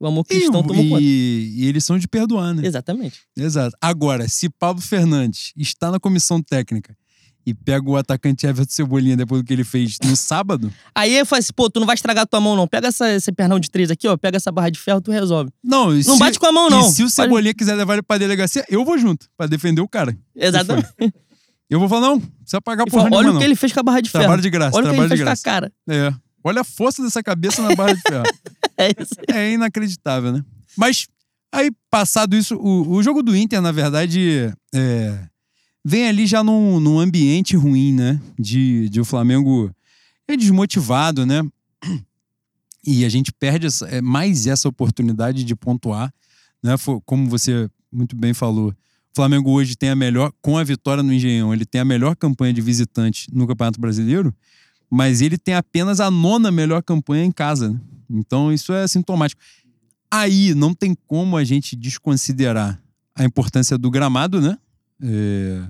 O 0.00 0.06
amor 0.06 0.24
cristão 0.24 0.60
e, 0.60 0.66
tomou 0.66 0.88
conta. 0.88 1.02
e, 1.02 1.54
e 1.56 1.66
eles 1.66 1.84
são 1.84 1.98
de 1.98 2.06
perdoar, 2.06 2.54
né? 2.54 2.64
Exatamente. 2.64 3.18
Exato. 3.36 3.76
Agora, 3.80 4.28
se 4.28 4.48
Pablo 4.48 4.80
Fernandes 4.80 5.52
está 5.56 5.90
na 5.90 5.98
comissão 5.98 6.40
técnica 6.40 6.96
e 7.44 7.52
pega 7.52 7.90
o 7.90 7.96
atacante 7.96 8.46
Everton 8.46 8.70
Cebolinha 8.72 9.16
depois 9.16 9.42
do 9.42 9.44
que 9.44 9.52
ele 9.52 9.64
fez 9.64 9.96
no 10.04 10.14
sábado, 10.16 10.72
Aí 10.94 11.16
eu 11.16 11.26
falei 11.26 11.40
assim, 11.40 11.52
pô, 11.52 11.68
tu 11.68 11.80
não 11.80 11.86
vai 11.86 11.94
estragar 11.94 12.28
tua 12.28 12.40
mão, 12.40 12.54
não. 12.54 12.68
Pega 12.68 12.86
essa, 12.88 13.10
esse 13.12 13.32
pernão 13.32 13.58
de 13.58 13.68
três 13.70 13.90
aqui, 13.90 14.06
ó. 14.06 14.16
Pega 14.16 14.36
essa 14.36 14.52
barra 14.52 14.70
de 14.70 14.78
ferro, 14.78 15.00
tu 15.00 15.10
resolve. 15.10 15.50
não, 15.64 15.90
e 15.92 16.04
Não 16.04 16.14
se, 16.14 16.18
bate 16.20 16.38
com 16.38 16.46
a 16.46 16.52
mão, 16.52 16.70
não. 16.70 16.80
E 16.88 16.92
se 16.92 17.02
o 17.02 17.06
Pode- 17.06 17.14
Cebolinha 17.14 17.54
quiser 17.54 17.74
levar 17.74 17.94
ele 17.94 18.02
pra 18.02 18.18
delegacia, 18.18 18.64
eu 18.68 18.84
vou 18.84 18.96
junto, 18.98 19.26
pra 19.36 19.48
defender 19.48 19.80
o 19.80 19.88
cara. 19.88 20.16
Exatamente. 20.36 20.86
Eu 21.68 21.80
vou 21.80 21.88
falar, 21.88 22.02
não, 22.02 22.16
não 22.16 22.20
precisa 22.20 22.60
pagar 22.62 22.84
E 22.86 22.90
porra 22.90 23.02
fala, 23.04 23.10
nenhuma, 23.10 23.18
olha 23.20 23.30
o 23.30 23.32
não. 23.34 23.40
que 23.40 23.44
ele 23.44 23.56
fez 23.56 23.72
com 23.72 23.80
a 23.80 23.82
barra 23.82 24.00
de 24.00 24.08
ferro. 24.10 24.22
Trabalho 24.22 24.42
de 24.42 24.48
graça, 24.50 24.76
Olha 24.76 24.86
o 24.86 24.90
que 24.90 24.94
trabalho 24.94 25.12
ele 25.12 25.22
de 25.22 25.24
fez 25.26 25.42
com 25.42 25.50
a 25.50 25.58
graça. 25.58 25.72
cara. 25.72 25.72
É. 25.88 26.14
Olha 26.48 26.60
a 26.62 26.64
força 26.64 27.02
dessa 27.02 27.22
cabeça 27.22 27.62
na 27.62 27.74
barra 27.74 27.94
de 27.94 28.00
ferro. 28.02 28.24
É 28.80 28.90
isso. 28.96 29.14
É 29.26 29.52
inacreditável, 29.52 30.30
né? 30.32 30.44
Mas 30.76 31.08
aí, 31.50 31.68
passado 31.90 32.36
isso, 32.36 32.54
o, 32.56 32.88
o 32.92 33.02
jogo 33.02 33.24
do 33.24 33.36
Inter, 33.36 33.60
na 33.60 33.72
verdade, 33.72 34.54
é, 34.72 35.18
vem 35.84 36.06
ali 36.06 36.28
já 36.28 36.44
num, 36.44 36.78
num 36.78 37.00
ambiente 37.00 37.56
ruim, 37.56 37.92
né? 37.92 38.20
De, 38.38 38.88
de 38.88 39.00
o 39.00 39.04
Flamengo 39.04 39.68
é 40.28 40.36
desmotivado, 40.36 41.26
né? 41.26 41.42
E 42.86 43.04
a 43.04 43.08
gente 43.08 43.32
perde 43.32 43.66
essa- 43.66 43.86
é, 43.88 44.00
mais 44.00 44.46
essa 44.46 44.68
oportunidade 44.68 45.42
de 45.44 45.54
pontuar, 45.56 46.12
né? 46.62 46.74
Como 47.04 47.28
você 47.28 47.68
muito 47.90 48.14
bem 48.14 48.32
falou, 48.32 48.70
o 48.70 48.74
Flamengo 49.14 49.50
hoje 49.50 49.74
tem 49.74 49.90
a 49.90 49.96
melhor, 49.96 50.32
com 50.40 50.56
a 50.56 50.62
vitória 50.64 51.02
no 51.02 51.12
Engenhão, 51.12 51.52
ele 51.52 51.64
tem 51.66 51.80
a 51.80 51.84
melhor 51.84 52.14
campanha 52.14 52.52
de 52.52 52.60
visitante 52.60 53.26
no 53.32 53.46
Campeonato 53.46 53.80
Brasileiro, 53.80 54.32
mas 54.90 55.20
ele 55.20 55.36
tem 55.36 55.54
apenas 55.54 56.00
a 56.00 56.10
nona 56.10 56.50
melhor 56.50 56.82
campanha 56.82 57.24
em 57.24 57.32
casa, 57.32 57.70
né? 57.70 57.80
Então 58.10 58.52
isso 58.52 58.72
é 58.72 58.86
sintomático. 58.86 59.40
Aí 60.10 60.54
não 60.54 60.72
tem 60.72 60.96
como 61.06 61.36
a 61.36 61.44
gente 61.44 61.76
desconsiderar 61.76 62.82
a 63.14 63.24
importância 63.24 63.76
do 63.76 63.90
gramado, 63.90 64.40
né? 64.40 64.58
É, 65.02 65.62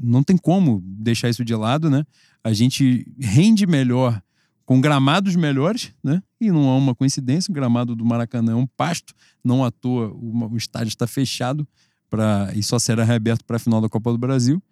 não 0.00 0.22
tem 0.22 0.36
como 0.36 0.82
deixar 0.84 1.28
isso 1.28 1.44
de 1.44 1.54
lado, 1.54 1.88
né? 1.88 2.04
A 2.44 2.52
gente 2.52 3.06
rende 3.18 3.66
melhor 3.66 4.20
com 4.64 4.80
gramados 4.80 5.34
melhores, 5.34 5.92
né? 6.02 6.22
E 6.40 6.50
não 6.50 6.68
é 6.68 6.78
uma 6.78 6.94
coincidência, 6.94 7.50
o 7.50 7.54
gramado 7.54 7.96
do 7.96 8.04
Maracanã 8.04 8.52
é 8.52 8.54
um 8.54 8.66
pasto, 8.66 9.14
não 9.42 9.64
à 9.64 9.70
toa 9.70 10.12
o, 10.12 10.52
o 10.52 10.56
estádio 10.56 10.90
está 10.90 11.06
fechado 11.06 11.66
para 12.08 12.52
e 12.54 12.62
só 12.62 12.78
será 12.78 13.02
reaberto 13.02 13.44
para 13.44 13.56
a 13.56 13.58
final 13.58 13.80
da 13.80 13.88
Copa 13.88 14.12
do 14.12 14.18
Brasil. 14.18 14.62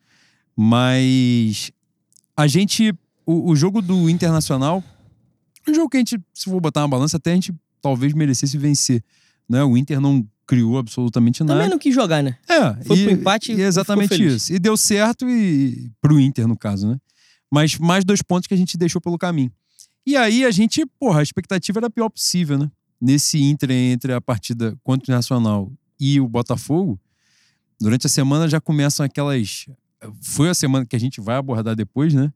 Mas 0.56 1.72
a 2.36 2.46
gente, 2.46 2.92
o, 3.28 3.50
o 3.50 3.54
jogo 3.54 3.82
do 3.82 4.08
Internacional, 4.08 4.82
um 5.68 5.74
jogo 5.74 5.90
que 5.90 5.98
a 5.98 6.00
gente, 6.00 6.18
se 6.32 6.46
for 6.46 6.58
botar 6.62 6.80
uma 6.80 6.88
balança, 6.88 7.18
até 7.18 7.32
a 7.32 7.34
gente 7.34 7.54
talvez 7.82 8.14
merecesse 8.14 8.56
vencer, 8.56 9.04
né? 9.46 9.62
O 9.62 9.76
Inter 9.76 10.00
não 10.00 10.26
criou 10.46 10.78
absolutamente 10.78 11.44
nada. 11.44 11.60
Também 11.60 11.68
não 11.68 11.78
quis 11.78 11.94
jogar, 11.94 12.22
né? 12.22 12.38
É, 12.48 12.82
Foi 12.84 12.96
e, 12.96 13.04
pro 13.04 13.12
empate 13.12 13.52
e 13.52 13.60
exatamente 13.60 14.26
isso. 14.26 14.50
E 14.50 14.58
deu 14.58 14.78
certo 14.78 15.28
e 15.28 15.90
pro 16.00 16.18
Inter, 16.18 16.48
no 16.48 16.56
caso, 16.56 16.88
né? 16.88 16.98
Mas 17.50 17.76
mais 17.76 18.02
dois 18.02 18.22
pontos 18.22 18.46
que 18.46 18.54
a 18.54 18.56
gente 18.56 18.78
deixou 18.78 18.98
pelo 18.98 19.18
caminho. 19.18 19.52
E 20.06 20.16
aí 20.16 20.46
a 20.46 20.50
gente, 20.50 20.86
porra, 20.98 21.20
a 21.20 21.22
expectativa 21.22 21.80
era 21.80 21.88
a 21.88 21.90
pior 21.90 22.08
possível, 22.08 22.56
né? 22.56 22.70
Nesse 22.98 23.42
Inter 23.42 23.70
entre 23.70 24.14
a 24.14 24.22
partida 24.22 24.74
contra 24.82 25.02
o 25.02 25.04
Internacional 25.04 25.70
e 26.00 26.18
o 26.18 26.26
Botafogo, 26.26 26.98
durante 27.78 28.06
a 28.06 28.10
semana 28.10 28.48
já 28.48 28.58
começam 28.58 29.04
aquelas. 29.04 29.66
Foi 30.22 30.48
a 30.48 30.54
semana 30.54 30.86
que 30.86 30.96
a 30.96 31.00
gente 31.00 31.20
vai 31.20 31.36
abordar 31.36 31.76
depois, 31.76 32.14
né? 32.14 32.32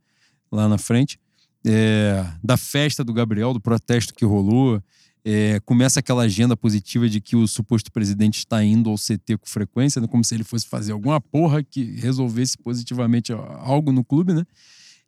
Lá 0.52 0.68
na 0.68 0.78
frente. 0.78 1.18
É, 1.64 2.24
da 2.42 2.56
festa 2.56 3.02
do 3.02 3.12
Gabriel, 3.12 3.54
do 3.54 3.60
protesto 3.60 4.14
que 4.14 4.24
rolou. 4.24 4.82
É, 5.24 5.60
começa 5.60 6.00
aquela 6.00 6.24
agenda 6.24 6.56
positiva 6.56 7.08
de 7.08 7.20
que 7.20 7.36
o 7.36 7.46
suposto 7.46 7.92
presidente 7.92 8.38
está 8.38 8.62
indo 8.62 8.90
ao 8.90 8.96
CT 8.96 9.38
com 9.38 9.46
frequência, 9.46 10.00
né? 10.00 10.08
como 10.08 10.24
se 10.24 10.34
ele 10.34 10.42
fosse 10.42 10.66
fazer 10.66 10.90
alguma 10.90 11.20
porra 11.20 11.62
que 11.62 11.84
resolvesse 12.00 12.58
positivamente 12.58 13.32
algo 13.32 13.92
no 13.92 14.04
clube, 14.04 14.34
né? 14.34 14.44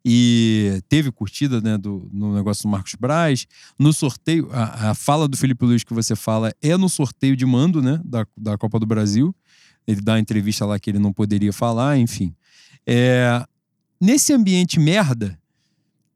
E 0.07 0.83
teve 0.87 1.11
curtida 1.11 1.59
né, 1.59 1.79
do, 1.79 2.07
no 2.13 2.35
negócio 2.35 2.61
do 2.61 2.69
Marcos 2.69 2.93
Braz. 2.93 3.47
No 3.77 3.91
sorteio, 3.91 4.47
a, 4.51 4.91
a 4.91 4.93
fala 4.93 5.27
do 5.27 5.35
Felipe 5.35 5.65
Luiz 5.65 5.83
que 5.83 5.95
você 5.95 6.15
fala 6.15 6.53
é 6.61 6.77
no 6.77 6.87
sorteio 6.87 7.35
de 7.35 7.43
mando 7.43 7.81
né, 7.81 7.99
da, 8.05 8.23
da 8.37 8.55
Copa 8.55 8.79
do 8.79 8.85
Brasil. 8.85 9.35
Ele 9.87 9.99
dá 10.01 10.13
uma 10.13 10.19
entrevista 10.19 10.63
lá 10.63 10.79
que 10.79 10.91
ele 10.91 10.99
não 10.99 11.11
poderia 11.11 11.51
falar, 11.51 11.97
enfim. 11.97 12.35
É, 12.85 13.43
nesse 13.99 14.33
ambiente 14.33 14.79
merda, 14.79 15.39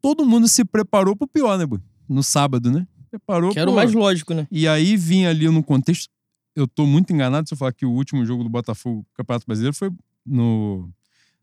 todo 0.01 0.25
mundo 0.25 0.47
se 0.47 0.63
preparou 0.65 1.15
pro 1.15 1.27
pior, 1.27 1.57
né, 1.57 1.65
Bui? 1.65 1.79
No 2.07 2.23
sábado, 2.23 2.71
né? 2.71 2.87
Preparou 3.09 3.51
Que 3.51 3.59
era 3.59 3.69
o 3.69 3.75
mais 3.75 3.93
lógico, 3.93 4.33
né? 4.33 4.47
E 4.51 4.67
aí 4.67 4.95
vinha 4.95 5.29
ali 5.29 5.47
no 5.49 5.63
contexto. 5.63 6.09
Eu 6.55 6.67
tô 6.67 6.85
muito 6.85 7.13
enganado 7.13 7.47
se 7.47 7.53
eu 7.53 7.57
falar 7.57 7.73
que 7.73 7.85
o 7.85 7.91
último 7.91 8.25
jogo 8.25 8.43
do 8.43 8.49
Botafogo 8.49 9.05
Campeonato 9.13 9.45
Brasileiro 9.45 9.75
foi 9.75 9.91
no, 10.25 10.89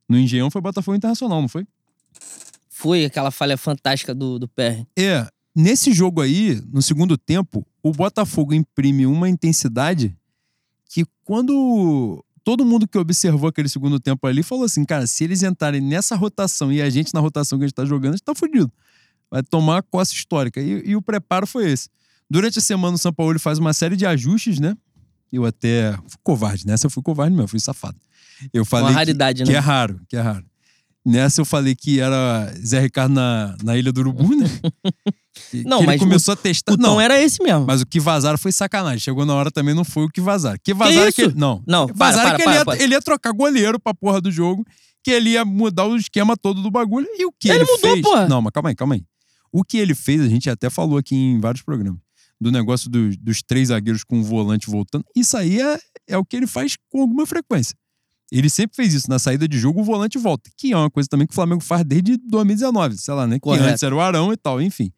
no 0.09 0.19
Engenhão, 0.19 0.51
foi 0.51 0.61
Botafogo 0.61 0.97
Internacional, 0.97 1.41
não 1.41 1.49
foi? 1.49 1.67
Foi 2.69 3.05
aquela 3.05 3.31
falha 3.31 3.57
fantástica 3.57 4.15
do, 4.15 4.39
do 4.39 4.49
PR. 4.49 4.85
É, 4.97 5.27
nesse 5.55 5.93
jogo 5.93 6.21
aí, 6.21 6.61
no 6.73 6.83
segundo 6.83 7.17
tempo, 7.17 7.67
o 7.83 7.93
Botafogo 7.93 8.53
imprime 8.53 9.07
uma 9.07 9.29
intensidade 9.29 10.17
que 10.89 11.05
quando 11.25 12.25
todo 12.47 12.65
mundo 12.65 12.87
que 12.87 12.97
observou 12.97 13.49
aquele 13.49 13.69
segundo 13.69 13.99
tempo 13.99 14.25
ali 14.25 14.41
falou 14.41 14.63
assim, 14.63 14.85
cara, 14.85 15.05
se 15.09 15.25
eles 15.25 15.43
entrarem 15.43 15.81
nessa 15.81 16.15
rotação 16.15 16.73
e 16.73 16.81
a 16.81 16.89
gente 16.89 17.13
na 17.13 17.19
rotação 17.19 17.59
que 17.59 17.65
a 17.65 17.67
gente 17.67 17.75
tá 17.75 17.85
jogando, 17.85 18.11
a 18.13 18.17
gente 18.17 18.23
tá 18.23 18.37
fudido. 18.37 18.73
Vai 19.29 19.43
tomar 19.43 19.75
uma 19.75 19.83
coça 19.83 20.15
histórica. 20.15 20.61
E, 20.61 20.91
e 20.91 20.95
o 20.95 21.03
preparo 21.03 21.45
foi 21.45 21.73
esse. 21.73 21.89
Durante 22.31 22.61
a 22.61 22.63
semana, 22.63 22.95
o 22.95 22.99
São 22.99 23.13
Paulo 23.13 23.37
faz 23.41 23.59
uma 23.59 23.73
série 23.73 23.97
de 23.97 24.07
ajustes, 24.07 24.61
né? 24.61 24.77
Eu 25.33 25.45
até. 25.45 25.95
Fui 26.07 26.21
covarde, 26.23 26.65
nessa 26.65 26.87
eu 26.87 26.91
fui 26.91 27.03
covarde 27.03 27.35
mesmo, 27.35 27.49
fui 27.49 27.59
safado. 27.59 27.99
Eu 28.55 28.65
falei. 28.65 28.85
Uma 28.85 28.91
que- 28.91 28.97
raridade, 28.97 29.43
que 29.43 29.51
né? 29.51 29.57
é 29.57 29.61
raro, 29.61 30.01
que 30.09 30.17
é 30.17 30.21
raro. 30.21 30.47
Nessa 31.05 31.41
eu 31.41 31.45
falei 31.45 31.75
que 31.75 31.99
era 31.99 32.53
Zé 32.65 32.79
Ricardo 32.79 33.13
na, 33.13 33.57
na 33.61 33.77
Ilha 33.77 33.93
do 33.93 34.03
Urubu, 34.03 34.37
né? 34.37 34.47
Que- 35.51 35.63
Não, 35.65 35.79
que 35.79 35.83
ele 35.85 35.87
mas 35.93 36.01
começou 36.01 36.33
a 36.33 36.37
testar. 36.37 36.73
O 36.73 36.77
tom 36.77 36.83
não, 36.83 37.01
era 37.01 37.21
esse 37.23 37.43
mesmo. 37.43 37.65
mas 37.67 37.81
o 37.83 37.87
que 37.87 38.01
vazaram 38.01 38.39
foi 38.39 38.53
sacanagem. 38.53 38.99
Chegou 39.01 39.25
na 39.27 39.35
hora 39.35 39.51
também, 39.51 39.75
não 39.75 39.85
foi 39.85 40.05
o 40.05 40.09
que 40.09 40.21
vazaram. 40.21 40.59
Que 40.63 40.73
vazaram 40.75 41.03
que, 41.13 41.23
isso? 41.23 41.31
ele- 41.31 41.35
Não. 41.39 41.63
Não, 41.67 41.87
vazaram 41.95 42.29
para, 42.31 42.37
que 42.39 42.43
para, 42.45 42.53
ele, 42.53 42.59
ia, 42.61 42.65
para. 42.65 42.83
ele 42.83 42.95
ia 42.95 43.03
trocar 43.03 43.33
goleiro 43.33 43.79
pra 43.79 43.95
porra 43.95 44.21
do 44.21 44.31
jogo, 44.31 44.65
que 45.05 45.11
ele 45.11 45.31
ia 45.31 45.45
mudar 45.45 45.87
o 45.87 45.97
esquema 45.97 46.37
todo 46.37 46.63
do 46.63 46.71
bagulho. 46.71 47.07
E 47.19 47.25
o 47.27 47.33
que 47.33 47.49
Ele 47.49 47.59
ele, 47.61 47.65
mudou, 47.71 47.91
fez. 47.93 48.03
porra. 48.03 48.29
Não, 48.29 48.43
mas 48.43 48.53
calma 48.53 48.71
aí, 48.71 48.75
calma 48.75 48.95
aí. 48.97 49.05
O 49.53 49.63
que 49.63 49.79
ele 49.79 49.95
fez, 49.95 50.21
a 50.21 50.29
gente 50.29 50.51
até 50.51 50.69
falou 50.69 50.99
aqui 50.99 51.15
em 51.15 51.39
vários 51.41 51.63
programas, 51.63 52.01
do 52.41 52.51
negócio 52.51 52.91
dos, 52.91 53.17
dos 53.17 53.43
três 53.43 53.69
zagueiros 53.69 54.03
com 54.05 54.19
o 54.21 54.23
volante 54.25 54.69
voltando. 54.69 55.05
Isso 55.15 55.37
aí 55.37 55.61
é, 55.61 55.79
é 56.09 56.19
o 56.19 56.25
que 56.25 56.37
ele 56.37 56.47
faz 56.47 56.77
com 56.91 57.01
alguma 57.03 57.25
frequência. 57.25 57.75
Ele 58.33 58.51
sempre 58.51 58.75
fez 58.75 58.93
isso. 58.93 59.09
Na 59.09 59.21
saída 59.21 59.47
de 59.47 59.57
jogo, 59.57 59.81
o 59.81 59.85
volante 59.85 60.19
volta. 60.19 60.51
Que 60.59 60.73
é 60.73 60.77
uma 60.77 60.91
coisa 60.91 61.09
também 61.09 61.29
que 61.29 61.33
o 61.33 61.35
Flamengo 61.35 61.63
faz 61.63 61.85
desde 61.85 62.17
2019, 62.19 62.99
sei 62.99 63.15
lá, 63.15 63.25
né? 63.25 63.37
Que 63.37 63.41
Correto. 63.43 63.65
antes 63.69 63.83
era 63.85 63.95
o 63.95 64.01
Arão 64.01 64.33
e 64.33 64.37
tal, 64.37 64.61
enfim. 64.61 64.91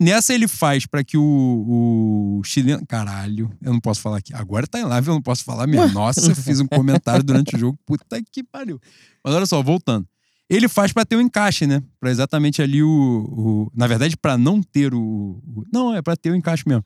Nessa 0.00 0.32
ele 0.32 0.46
faz 0.46 0.86
pra 0.86 1.02
que 1.02 1.16
o, 1.18 2.38
o 2.38 2.44
chileno. 2.44 2.86
Caralho, 2.86 3.50
eu 3.60 3.72
não 3.72 3.80
posso 3.80 4.00
falar 4.00 4.18
aqui. 4.18 4.32
Agora 4.32 4.66
tá 4.66 4.78
em 4.78 4.84
live, 4.84 5.08
eu 5.08 5.14
não 5.14 5.22
posso 5.22 5.42
falar 5.44 5.66
mesmo. 5.66 5.88
Nossa, 5.94 6.20
eu 6.30 6.36
fiz 6.36 6.60
um 6.60 6.66
comentário 6.68 7.24
durante 7.24 7.56
o 7.56 7.58
jogo. 7.58 7.78
Puta 7.84 8.20
que 8.30 8.44
pariu. 8.44 8.80
Mas 9.24 9.34
olha 9.34 9.46
só, 9.46 9.60
voltando. 9.62 10.06
Ele 10.48 10.68
faz 10.68 10.92
pra 10.92 11.04
ter 11.04 11.16
o 11.16 11.20
encaixe, 11.20 11.66
né? 11.66 11.82
Pra 12.00 12.10
exatamente 12.10 12.62
ali 12.62 12.82
o. 12.82 12.88
o- 12.88 13.72
na 13.74 13.86
verdade, 13.86 14.16
pra 14.16 14.38
não 14.38 14.62
ter 14.62 14.94
o, 14.94 15.00
o- 15.44 15.64
Não, 15.72 15.94
é 15.94 16.00
pra 16.00 16.16
ter 16.16 16.30
o 16.30 16.36
encaixe 16.36 16.62
mesmo. 16.66 16.84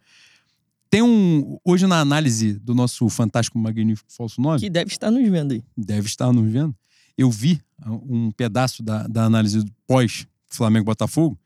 Tem 0.91 1.03
um. 1.03 1.59
Hoje, 1.65 1.87
na 1.87 2.01
análise 2.01 2.55
do 2.55 2.75
nosso 2.75 3.09
fantástico, 3.09 3.59
magnífico 3.59 4.11
falso 4.13 4.41
nome, 4.41 4.59
Que 4.61 4.69
deve 4.71 4.91
estar 4.91 5.11
nos 5.11 5.29
vendo 5.29 5.53
aí. 5.53 5.63
deve 5.77 6.07
estar 6.07 6.33
nos 6.33 6.51
vendo. 6.51 6.75
Eu 7.17 7.31
vi 7.31 7.61
um 7.87 8.31
pedaço 8.33 8.83
da, 8.83 9.07
da 9.07 9.25
análise 9.25 9.63
do 9.63 9.71
pós 9.87 10.27
Flamengo 10.49 10.87
Botafogo. 10.87 11.39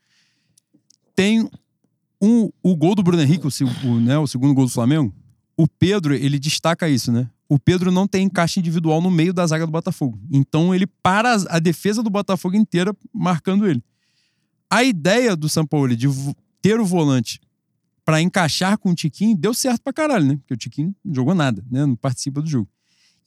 Tem 1.17 1.49
um, 2.21 2.49
o 2.61 2.75
gol 2.75 2.93
do 2.93 3.01
Bruno 3.01 3.23
Henrique, 3.23 3.47
o, 3.47 3.87
o, 3.87 3.99
né, 3.99 4.17
o 4.19 4.27
segundo 4.27 4.53
gol 4.53 4.65
do 4.65 4.71
Flamengo. 4.71 5.11
O 5.57 5.67
Pedro, 5.67 6.13
ele 6.13 6.37
destaca 6.37 6.87
isso, 6.87 7.11
né? 7.11 7.27
O 7.49 7.57
Pedro 7.57 7.91
não 7.91 8.07
tem 8.07 8.25
encaixe 8.25 8.59
individual 8.59 9.01
no 9.01 9.09
meio 9.09 9.33
da 9.33 9.47
zaga 9.47 9.65
do 9.65 9.71
Botafogo. 9.71 10.19
Então 10.31 10.75
ele 10.75 10.85
para 10.85 11.35
a- 11.49 11.57
defesa 11.57 12.03
do 12.03 12.09
Botafogo 12.11 12.55
inteira 12.55 12.95
marcando 13.11 13.67
ele. 13.67 13.83
A 14.69 14.83
ideia 14.83 15.35
do 15.35 15.49
São 15.49 15.65
Paulo 15.65 15.95
de 15.95 16.07
ter 16.61 16.79
o 16.79 16.85
volante 16.85 17.39
pra 18.05 18.21
encaixar 18.21 18.77
com 18.77 18.91
o 18.91 18.95
Tiquinho 18.95 19.35
deu 19.35 19.53
certo 19.53 19.81
pra 19.81 19.91
caralho, 19.93 20.25
né? 20.25 20.35
Porque 20.37 20.53
o 20.53 20.57
Tiquinho 20.57 20.93
não 21.03 21.15
jogou 21.15 21.33
nada, 21.33 21.65
né? 21.71 21.83
Não 21.85 21.95
participa 21.95 22.39
do 22.41 22.47
jogo. 22.47 22.69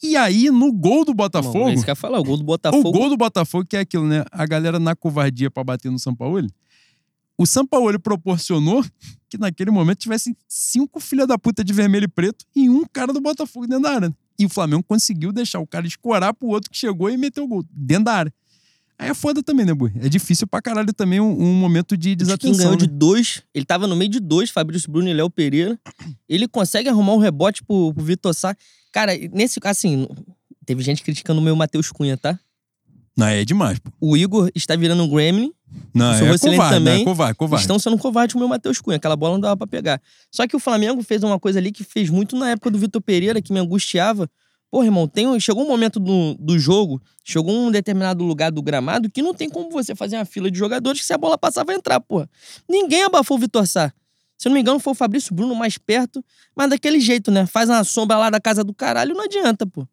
E 0.02 0.16
aí, 0.16 0.48
no 0.50 0.72
gol 0.72 1.04
do 1.04 1.12
Botafogo, 1.12 1.58
é 1.68 1.74
isso 1.74 1.84
que 1.84 1.90
eu 1.90 1.92
ia 1.92 1.96
falar. 1.96 2.20
O 2.20 2.24
gol 2.24 2.36
do 2.36 2.44
Botafogo. 2.44 2.88
o 2.88 2.92
gol 2.92 3.08
do 3.10 3.16
Botafogo, 3.16 3.66
que 3.66 3.76
é 3.76 3.80
aquilo, 3.80 4.06
né? 4.06 4.24
A 4.30 4.46
galera 4.46 4.78
na 4.78 4.94
covardia 4.94 5.50
pra 5.50 5.64
bater 5.64 5.90
no 5.90 5.98
São 5.98 6.14
Paulo. 6.14 6.46
O 7.40 7.46
São 7.46 7.66
Paulo 7.66 7.98
proporcionou 7.98 8.84
que 9.26 9.38
naquele 9.38 9.70
momento 9.70 10.00
tivesse 10.00 10.36
cinco 10.46 11.00
filha 11.00 11.26
da 11.26 11.38
puta 11.38 11.64
de 11.64 11.72
vermelho 11.72 12.04
e 12.04 12.08
preto 12.08 12.44
e 12.54 12.68
um 12.68 12.84
cara 12.84 13.14
do 13.14 13.20
Botafogo 13.22 13.66
dentro 13.66 13.84
da 13.84 13.94
área. 13.94 14.14
E 14.38 14.44
o 14.44 14.48
Flamengo 14.50 14.82
conseguiu 14.82 15.32
deixar 15.32 15.58
o 15.58 15.66
cara 15.66 15.86
escorar 15.86 16.34
pro 16.34 16.48
outro 16.48 16.70
que 16.70 16.76
chegou 16.76 17.08
e 17.08 17.16
meteu 17.16 17.44
o 17.44 17.48
gol 17.48 17.64
dentro 17.72 18.04
da 18.04 18.12
área. 18.12 18.34
Aí 18.98 19.08
é 19.08 19.14
foda 19.14 19.42
também, 19.42 19.64
né, 19.64 19.72
Bui? 19.72 19.90
É 20.02 20.08
difícil 20.10 20.46
pra 20.46 20.60
caralho 20.60 20.92
também 20.92 21.18
um, 21.18 21.30
um 21.30 21.54
momento 21.54 21.96
de 21.96 22.14
desatenção. 22.14 22.58
ganhou 22.58 22.76
de 22.76 22.86
né? 22.86 22.92
dois. 22.94 23.42
Ele 23.54 23.64
tava 23.64 23.86
no 23.86 23.96
meio 23.96 24.10
de 24.10 24.20
dois, 24.20 24.50
Fabrício 24.50 24.90
Bruno 24.90 25.08
e 25.08 25.14
Léo 25.14 25.30
Pereira. 25.30 25.80
Ele 26.28 26.46
consegue 26.46 26.90
arrumar 26.90 27.14
um 27.14 27.18
rebote 27.18 27.64
pro, 27.64 27.94
pro 27.94 28.04
Vitor 28.04 28.34
Sá. 28.34 28.54
Cara, 28.92 29.12
nesse 29.32 29.58
assim, 29.64 30.06
teve 30.66 30.82
gente 30.82 31.02
criticando 31.02 31.40
o 31.40 31.42
meu 31.42 31.56
Matheus 31.56 31.90
Cunha, 31.90 32.18
tá? 32.18 32.38
Não, 33.20 33.26
é 33.26 33.44
demais, 33.44 33.78
pô. 33.78 33.90
O 34.00 34.16
Igor 34.16 34.50
está 34.54 34.74
virando 34.74 35.02
um 35.02 35.08
Gremlin. 35.08 35.52
Não, 35.94 36.10
O 36.10 36.14
é 36.14 36.38
covarde, 36.38 36.74
também 36.74 36.94
não, 36.94 37.02
é 37.02 37.04
covarde, 37.04 37.34
covarde. 37.36 37.62
Estão 37.62 37.78
sendo 37.78 37.98
covardes 37.98 38.32
com 38.32 38.38
o 38.38 38.40
meu 38.40 38.48
Matheus 38.48 38.80
Cunha. 38.80 38.96
Aquela 38.96 39.14
bola 39.14 39.34
não 39.34 39.40
dava 39.40 39.56
pra 39.58 39.66
pegar. 39.66 40.00
Só 40.30 40.46
que 40.46 40.56
o 40.56 40.58
Flamengo 40.58 41.02
fez 41.02 41.22
uma 41.22 41.38
coisa 41.38 41.58
ali 41.58 41.70
que 41.70 41.84
fez 41.84 42.08
muito 42.08 42.34
na 42.34 42.50
época 42.50 42.70
do 42.70 42.78
Vitor 42.78 43.02
Pereira, 43.02 43.42
que 43.42 43.52
me 43.52 43.60
angustiava. 43.60 44.28
Pô, 44.70 44.82
irmão, 44.82 45.06
tem, 45.06 45.38
chegou 45.38 45.64
um 45.64 45.68
momento 45.68 46.00
do, 46.00 46.34
do 46.38 46.58
jogo, 46.58 47.02
chegou 47.22 47.52
um 47.52 47.70
determinado 47.70 48.24
lugar 48.24 48.50
do 48.50 48.62
gramado 48.62 49.10
que 49.10 49.20
não 49.20 49.34
tem 49.34 49.50
como 49.50 49.68
você 49.68 49.94
fazer 49.94 50.16
uma 50.16 50.24
fila 50.24 50.50
de 50.50 50.56
jogadores 50.58 51.00
que 51.00 51.06
se 51.06 51.12
a 51.12 51.18
bola 51.18 51.36
passar 51.36 51.64
vai 51.64 51.76
entrar, 51.76 52.00
pô. 52.00 52.26
Ninguém 52.68 53.02
abafou 53.02 53.36
o 53.36 53.40
Vitor 53.40 53.66
Sá. 53.66 53.92
Se 54.38 54.48
não 54.48 54.54
me 54.54 54.62
engano, 54.62 54.80
foi 54.80 54.92
o 54.92 54.96
Fabrício 54.96 55.34
Bruno 55.34 55.54
mais 55.54 55.76
perto, 55.76 56.24
mas 56.56 56.70
daquele 56.70 57.00
jeito, 57.00 57.30
né? 57.30 57.44
Faz 57.44 57.68
uma 57.68 57.84
sombra 57.84 58.16
lá 58.16 58.30
da 58.30 58.40
casa 58.40 58.64
do 58.64 58.72
caralho, 58.72 59.14
não 59.14 59.24
adianta, 59.24 59.66
pô. 59.66 59.86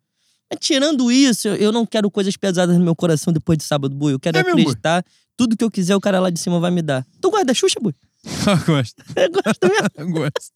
Mas 0.50 0.60
tirando 0.62 1.12
isso, 1.12 1.48
eu- 1.50 1.72
não 1.72 1.86
quero 1.86 2.10
coisas 2.10 2.36
pesadas 2.38 2.78
no 2.78 2.84
meu 2.84 2.96
coração 2.96 3.34
depois 3.34 3.58
de 3.58 3.64
sábado, 3.66 3.94
Bui. 3.96 4.14
Eu 4.14 4.20
quero 4.20 4.38
É 4.38 4.44
mesmo, 4.44 4.56
Bui? 4.56 4.64
acreditar. 4.64 5.04
Tudo 5.36 5.56
que 5.58 5.64
eu 5.64 5.70
quiser, 5.70 5.96
o 5.96 6.02
cara 6.02 6.20
lá 6.20 6.30
de 6.30 6.40
cima 6.40 6.60
vai 6.60 6.72
me 6.72 6.82
dar. 6.82 7.06
Tu 7.22 7.30
gosta 7.30 7.46
da 7.46 7.54
Xuxa, 7.54 7.80
Bui? 7.80 7.94
Eu 8.48 8.66
gosto, 8.66 8.96
Eu 9.16 9.32
gosto 9.32 9.68
mesmo. 9.70 9.88
eu 9.98 10.10
gosto. 10.10 10.52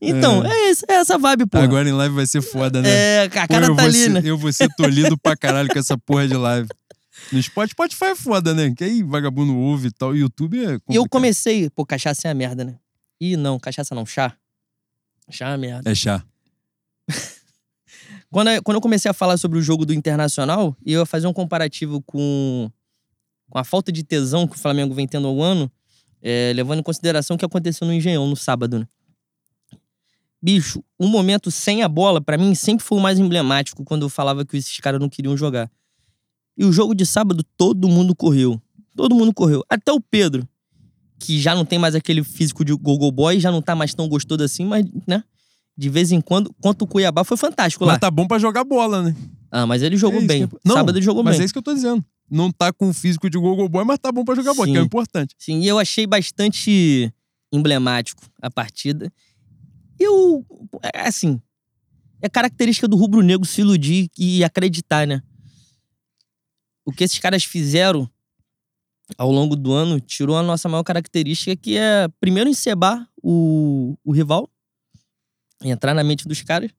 Então, 0.00 0.44
é, 0.44 0.70
esse- 0.70 0.84
é 0.88 0.94
essa 0.94 1.18
vibe, 1.18 1.46
pô. 1.46 1.58
Agora 1.58 1.88
em 1.88 1.92
live 1.92 2.14
vai 2.14 2.26
ser 2.26 2.40
foda, 2.42 2.80
né? 2.82 2.88
É, 2.88 3.22
a 3.24 3.28
Pô, 3.28 3.48
cara 3.54 3.66
eu 3.66 3.76
tá 3.76 3.82
vou 3.82 3.90
ali, 3.90 3.98
ser, 3.98 4.08
né? 4.10 4.22
Eu 4.24 4.38
vou 4.38 4.52
ser 4.52 4.68
tolhido 4.76 5.18
pra 5.18 5.36
caralho 5.36 5.68
com 5.68 5.78
essa 5.78 5.96
porra 5.98 6.26
de 6.28 6.34
live. 6.36 6.68
No 7.32 7.42
Spotify, 7.42 7.72
Spotify 7.74 8.04
é 8.06 8.16
foda, 8.16 8.54
né? 8.54 8.72
Que 8.74 8.84
aí 8.84 9.02
vagabundo 9.02 9.54
ouve 9.56 9.88
e 9.88 9.90
tal. 9.90 10.14
YouTube 10.16 10.58
é 10.58 10.62
E 10.62 10.64
eu 10.72 10.80
complicado. 10.80 11.08
comecei, 11.10 11.68
pô, 11.70 11.84
cachaça 11.84 12.28
é 12.28 12.30
a 12.30 12.34
merda, 12.34 12.64
né? 12.64 12.76
Ih, 13.20 13.36
não, 13.36 13.58
cachaça 13.58 13.94
não, 13.94 14.06
chá. 14.06 14.34
Chá 15.30 15.50
é 15.50 15.54
a 15.54 15.58
merda. 15.58 15.90
É 15.90 15.94
chá. 15.94 16.24
Quando, 18.30 18.48
eu- 18.48 18.62
quando 18.62 18.76
eu 18.76 18.80
comecei 18.80 19.10
a 19.10 19.14
falar 19.14 19.36
sobre 19.36 19.58
o 19.58 19.62
jogo 19.62 19.84
do 19.84 19.92
Internacional, 19.92 20.76
e 20.84 20.92
eu 20.92 21.00
ia 21.00 21.06
fazer 21.06 21.26
um 21.26 21.32
comparativo 21.32 22.00
com, 22.02 22.70
com 23.48 23.58
a 23.58 23.64
falta 23.64 23.90
de 23.90 24.02
tesão 24.04 24.46
que 24.46 24.56
o 24.56 24.58
Flamengo 24.58 24.94
vem 24.94 25.06
tendo 25.06 25.26
ao 25.26 25.42
ano, 25.42 25.70
é, 26.22 26.52
levando 26.54 26.78
em 26.80 26.82
consideração 26.82 27.34
o 27.34 27.38
que 27.38 27.44
aconteceu 27.44 27.86
no 27.86 27.92
Engenhão 27.92 28.26
no 28.28 28.36
sábado, 28.36 28.78
né? 28.78 28.86
Bicho, 30.42 30.82
um 30.98 31.06
momento 31.08 31.50
sem 31.50 31.82
a 31.82 31.88
bola, 31.88 32.20
pra 32.20 32.38
mim, 32.38 32.54
sempre 32.54 32.84
foi 32.84 32.96
o 32.98 33.00
mais 33.00 33.18
emblemático 33.18 33.84
quando 33.84 34.02
eu 34.02 34.08
falava 34.08 34.44
que 34.44 34.56
esses 34.56 34.78
caras 34.78 34.98
não 35.00 35.08
queriam 35.08 35.36
jogar. 35.36 35.70
E 36.56 36.64
o 36.64 36.72
jogo 36.72 36.94
de 36.94 37.04
sábado, 37.04 37.44
todo 37.56 37.88
mundo 37.88 38.14
correu. 38.14 38.60
Todo 38.96 39.14
mundo 39.14 39.34
correu. 39.34 39.62
Até 39.68 39.92
o 39.92 40.00
Pedro, 40.00 40.48
que 41.18 41.38
já 41.38 41.54
não 41.54 41.64
tem 41.64 41.78
mais 41.78 41.94
aquele 41.94 42.24
físico 42.24 42.64
de 42.64 42.74
go-go 42.74 43.10
boy, 43.12 43.38
já 43.38 43.50
não 43.50 43.60
tá 43.60 43.74
mais 43.74 43.92
tão 43.92 44.08
gostoso 44.08 44.42
assim, 44.42 44.64
mas, 44.64 44.86
né? 45.06 45.22
De 45.80 45.88
vez 45.88 46.12
em 46.12 46.20
quando, 46.20 46.54
quanto 46.60 46.82
o 46.82 46.86
Cuiabá 46.86 47.24
foi 47.24 47.38
fantástico 47.38 47.86
lá. 47.86 47.92
Mas 47.94 48.00
tá 48.00 48.10
bom 48.10 48.26
pra 48.26 48.38
jogar 48.38 48.64
bola, 48.64 49.02
né? 49.02 49.16
Ah, 49.50 49.66
mas 49.66 49.80
ele 49.82 49.96
jogou 49.96 50.20
É 50.20 50.26
bem. 50.26 50.46
que 50.46 50.54
é- 50.54 50.58
Não, 50.62 50.74
Sábado 50.76 50.98
ele 50.98 51.02
jogou 51.04 51.24
Mas 51.24 51.36
bem. 51.36 51.40
é 51.42 51.44
isso 51.46 51.54
que 51.54 51.58
eu 51.58 51.62
tô 51.62 51.72
dizendo. 51.72 52.04
Não 52.30 52.52
tá 52.52 52.70
com 52.70 52.90
o 52.90 52.92
físico 52.92 53.30
de 53.30 53.38
Google 53.38 53.66
Boy, 53.66 53.82
mas 53.82 53.98
tá 53.98 54.12
bom 54.12 54.22
pra 54.22 54.34
jogar 54.34 54.52
bola, 54.52 54.68
que 54.68 54.76
é 54.76 54.78
o 54.80 54.82
Sim. 54.82 54.86
importante. 54.86 55.34
Sim, 55.38 55.60
e 55.60 55.66
eu 55.66 55.78
achei 55.78 56.06
bastante 56.06 57.10
emblemático 57.50 58.22
a 58.42 58.50
partida. 58.50 59.10
Eu, 59.98 60.44
é, 60.94 61.08
assim, 61.08 61.40
é 62.20 62.28
característica 62.28 62.86
do 62.86 62.96
rubro-negro 62.98 63.46
se 63.46 63.62
iludir 63.62 64.10
e 64.18 64.44
acreditar, 64.44 65.06
né? 65.06 65.22
O 66.84 66.92
que 66.92 67.04
esses 67.04 67.18
caras 67.18 67.42
fizeram 67.42 68.06
ao 69.16 69.32
longo 69.32 69.56
do 69.56 69.72
ano 69.72 69.98
tirou 69.98 70.36
a 70.36 70.42
nossa 70.42 70.68
maior 70.68 70.84
característica, 70.84 71.56
que 71.56 71.78
é, 71.78 72.06
primeiro, 72.20 72.50
encebar 72.50 73.08
o, 73.22 73.96
o 74.04 74.12
rival, 74.12 74.46
entrar 75.62 75.94
na 75.94 76.02
mente 76.04 76.26
dos 76.26 76.42
caras. 76.42 76.70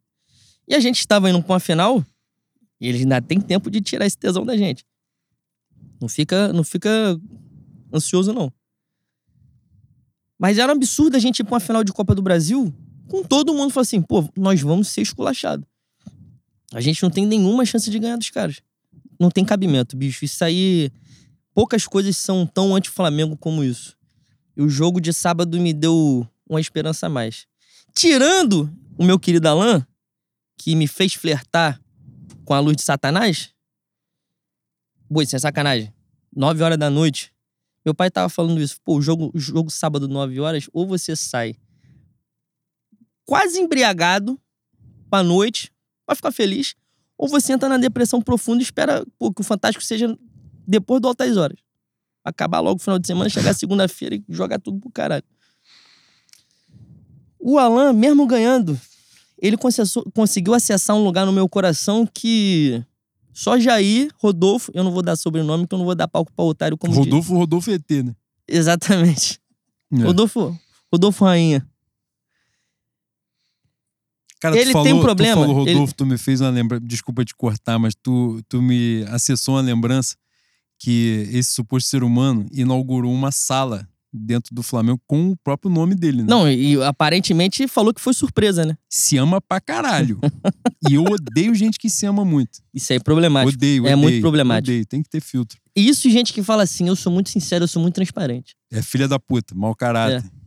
E 0.67 0.75
a 0.75 0.79
gente 0.79 0.99
estava 0.99 1.29
indo 1.29 1.41
pra 1.41 1.53
uma 1.53 1.59
final, 1.59 2.05
e 2.79 2.87
eles 2.87 3.01
ainda 3.01 3.21
têm 3.21 3.39
tempo 3.39 3.69
de 3.69 3.81
tirar 3.81 4.05
esse 4.05 4.17
tesão 4.17 4.45
da 4.45 4.57
gente. 4.57 4.85
Não 5.99 6.07
fica, 6.07 6.51
não 6.51 6.63
fica 6.63 7.19
ansioso, 7.93 8.33
não. 8.33 8.51
Mas 10.39 10.57
era 10.57 10.71
um 10.71 10.75
absurdo 10.75 11.15
a 11.15 11.19
gente 11.19 11.39
ir 11.39 11.43
pra 11.43 11.53
uma 11.53 11.59
final 11.59 11.83
de 11.83 11.93
Copa 11.93 12.15
do 12.15 12.21
Brasil 12.21 12.73
com 13.07 13.23
todo 13.23 13.53
mundo 13.53 13.71
falando 13.71 13.85
assim, 13.85 14.01
pô, 14.01 14.27
nós 14.35 14.61
vamos 14.61 14.87
ser 14.87 15.01
esculachados. 15.01 15.65
A 16.73 16.79
gente 16.79 17.03
não 17.03 17.09
tem 17.09 17.25
nenhuma 17.25 17.65
chance 17.65 17.91
de 17.91 17.99
ganhar 17.99 18.15
dos 18.15 18.29
caras. 18.29 18.61
Não 19.19 19.29
tem 19.29 19.43
cabimento, 19.43 19.95
bicho. 19.95 20.23
Isso 20.23 20.43
aí. 20.43 20.89
Poucas 21.53 21.85
coisas 21.85 22.15
são 22.15 22.47
tão 22.47 22.73
anti-Flamengo 22.73 23.35
como 23.35 23.63
isso. 23.63 23.97
E 24.55 24.61
o 24.61 24.69
jogo 24.69 25.01
de 25.01 25.11
sábado 25.11 25.59
me 25.59 25.73
deu 25.73 26.25
uma 26.49 26.61
esperança 26.61 27.07
a 27.07 27.09
mais. 27.09 27.45
Tirando 27.93 28.71
o 28.97 29.03
meu 29.03 29.19
querido 29.19 29.47
Alan, 29.47 29.85
que 30.57 30.75
me 30.75 30.87
fez 30.87 31.13
flertar 31.13 31.81
com 32.45 32.53
a 32.53 32.59
luz 32.59 32.75
de 32.75 32.83
Satanás. 32.83 33.53
Boi, 35.09 35.25
sem 35.25 35.39
sacanagem. 35.39 35.93
9 36.35 36.63
horas 36.63 36.77
da 36.77 36.89
noite. 36.89 37.33
Meu 37.83 37.93
pai 37.93 38.09
tava 38.09 38.29
falando 38.29 38.61
isso. 38.61 38.77
Pô, 38.83 38.97
o 38.97 39.01
jogo, 39.01 39.31
jogo 39.35 39.69
sábado, 39.69 40.07
9 40.07 40.39
horas, 40.39 40.69
ou 40.71 40.87
você 40.87 41.15
sai 41.15 41.55
quase 43.25 43.59
embriagado 43.59 44.39
pra 45.09 45.23
noite, 45.23 45.71
pra 46.05 46.15
ficar 46.15 46.31
feliz, 46.31 46.75
ou 47.17 47.27
você 47.27 47.53
entra 47.53 47.69
na 47.69 47.77
depressão 47.77 48.21
profunda 48.21 48.61
e 48.61 48.63
espera 48.63 49.05
pô, 49.17 49.31
que 49.31 49.41
o 49.41 49.43
Fantástico 49.43 49.83
seja 49.83 50.17
depois 50.67 51.01
do 51.01 51.07
altas 51.07 51.37
horas. 51.37 51.57
Acabar 52.23 52.59
logo 52.59 52.79
o 52.79 52.83
final 52.83 52.99
de 52.99 53.07
semana, 53.07 53.29
chegar 53.29 53.53
segunda-feira 53.55 54.15
e 54.15 54.23
jogar 54.29 54.59
tudo 54.59 54.79
pro 54.79 54.91
caralho. 54.91 55.23
O 57.41 57.57
Alan, 57.57 57.91
mesmo 57.91 58.25
ganhando, 58.27 58.79
ele 59.41 59.57
conseguiu 60.13 60.53
acessar 60.53 60.95
um 60.95 61.03
lugar 61.03 61.25
no 61.25 61.33
meu 61.33 61.49
coração 61.49 62.07
que 62.07 62.83
só 63.33 63.59
Jair, 63.59 64.09
Rodolfo, 64.17 64.71
eu 64.75 64.83
não 64.83 64.91
vou 64.91 65.01
dar 65.01 65.15
sobrenome, 65.15 65.63
então 65.63 65.77
eu 65.77 65.79
não 65.79 65.85
vou 65.85 65.95
dar 65.95 66.07
palco 66.07 66.31
pra 66.31 66.45
otário 66.45 66.77
como 66.77 66.93
Rodolfo, 66.93 67.29
diz. 67.29 67.37
Rodolfo 67.37 67.71
ET, 67.71 67.89
né? 67.89 68.15
Exatamente. 68.47 69.39
É. 69.93 70.03
Rodolfo, 70.03 70.57
Rodolfo 70.89 71.25
Rainha. 71.25 71.67
Cara, 74.39 74.57
ele 74.57 74.71
falou, 74.71 74.85
tem 74.85 74.93
um 74.93 75.01
problema. 75.01 75.41
Tu 75.41 75.47
falou, 75.47 75.55
Rodolfo, 75.65 75.81
ele... 75.81 75.93
tu 75.93 76.05
me 76.05 76.17
fez 76.17 76.39
uma 76.39 76.49
lembrança. 76.49 76.85
Desculpa 76.85 77.25
te 77.25 77.35
cortar, 77.35 77.77
mas 77.77 77.93
tu, 77.93 78.41
tu 78.47 78.61
me 78.61 79.03
acessou 79.09 79.55
uma 79.55 79.61
lembrança 79.61 80.15
que 80.79 81.27
esse 81.33 81.51
suposto 81.51 81.89
ser 81.89 82.05
humano 82.05 82.47
inaugurou 82.53 83.11
uma 83.11 83.33
sala 83.33 83.85
dentro 84.13 84.53
do 84.53 84.61
Flamengo 84.61 84.99
com 85.07 85.31
o 85.31 85.37
próprio 85.37 85.71
nome 85.71 85.95
dele, 85.95 86.19
né? 86.19 86.27
Não, 86.27 86.49
e 86.49 86.81
aparentemente 86.83 87.67
falou 87.67 87.93
que 87.93 88.01
foi 88.01 88.13
surpresa, 88.13 88.65
né? 88.65 88.77
Se 88.89 89.17
ama 89.17 89.39
pra 89.41 89.59
caralho. 89.61 90.19
e 90.89 90.95
eu 90.95 91.03
odeio 91.03 91.53
gente 91.55 91.77
que 91.79 91.89
se 91.89 92.05
ama 92.05 92.25
muito. 92.25 92.59
Isso 92.73 92.91
aí 92.91 92.97
é 92.97 93.01
problemático. 93.01 93.55
Odeio, 93.55 93.87
É 93.87 93.93
odeio, 93.93 93.97
muito 93.97 94.21
problemático. 94.21 94.71
Odeio, 94.71 94.85
tem 94.85 95.01
que 95.01 95.09
ter 95.09 95.21
filtro. 95.21 95.57
E 95.75 95.87
isso 95.87 96.09
gente 96.09 96.33
que 96.33 96.43
fala 96.43 96.63
assim, 96.63 96.87
eu 96.87 96.95
sou 96.95 97.11
muito 97.11 97.29
sincero, 97.29 97.63
eu 97.63 97.67
sou 97.67 97.81
muito 97.81 97.95
transparente. 97.95 98.55
É 98.71 98.81
filha 98.81 99.07
da 99.07 99.19
puta, 99.19 99.55
mau 99.55 99.73
caráter. 99.75 100.23
É. 100.25 100.40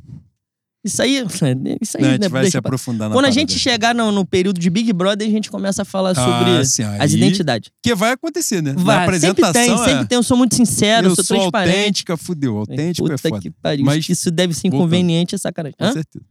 Isso 0.85 1.03
aí. 1.03 1.17
Isso 1.81 1.97
aí 1.97 2.03
Não, 2.03 2.09
a 2.11 2.13
gente 2.13 2.21
né, 2.23 2.29
vai 2.29 2.51
se 2.51 2.57
aprofundar 2.59 3.09
na 3.09 3.15
Quando 3.15 3.25
a 3.25 3.31
gente 3.31 3.59
chegar 3.59 3.95
no, 3.95 4.13
no 4.13 4.25
período 4.27 4.61
de 4.61 4.69
Big 4.69 4.93
Brother, 4.93 5.27
a 5.27 5.31
gente 5.31 5.51
começa 5.51 5.83
a 5.83 5.85
falar 5.85 6.15
sobre 6.15 6.51
Ah, 6.59 6.65
sim, 6.65 6.83
aí- 6.83 7.01
as 7.01 7.13
identidades. 7.13 7.71
Que 7.83 7.95
vai 7.95 8.13
acontecer, 8.13 8.63
né? 8.63 8.75
Na 8.75 8.83
Vai, 8.83 9.05
apresentação 9.05 9.53
sempre 9.53 9.75
tem, 9.77 9.85
é... 9.85 9.89
sempre 9.89 10.09
tem. 10.09 10.17
Eu 10.17 10.23
sou 10.23 10.37
muito 10.37 10.55
sincero, 10.55 11.09
eu 11.09 11.15
sou 11.15 11.25
sou 11.25 11.39
transparente. 11.39 11.77
autêntica, 11.79 12.17
fudeu. 12.17 12.59
Autêntico 12.59 13.09
Puta 13.09 13.15
é 13.27 13.31
foda. 13.31 13.41
que 13.41 13.51
pariu. 13.51 13.85
Mas, 13.85 14.09
Isso 14.09 14.31
deve 14.31 14.53
ser 14.53 14.63
voltando. 14.69 14.81
inconveniente, 14.83 15.35
é 15.35 15.39
sacanagem. 15.39 15.77
Com 15.79 15.85
Hã? 15.87 15.93
certeza. 15.93 16.25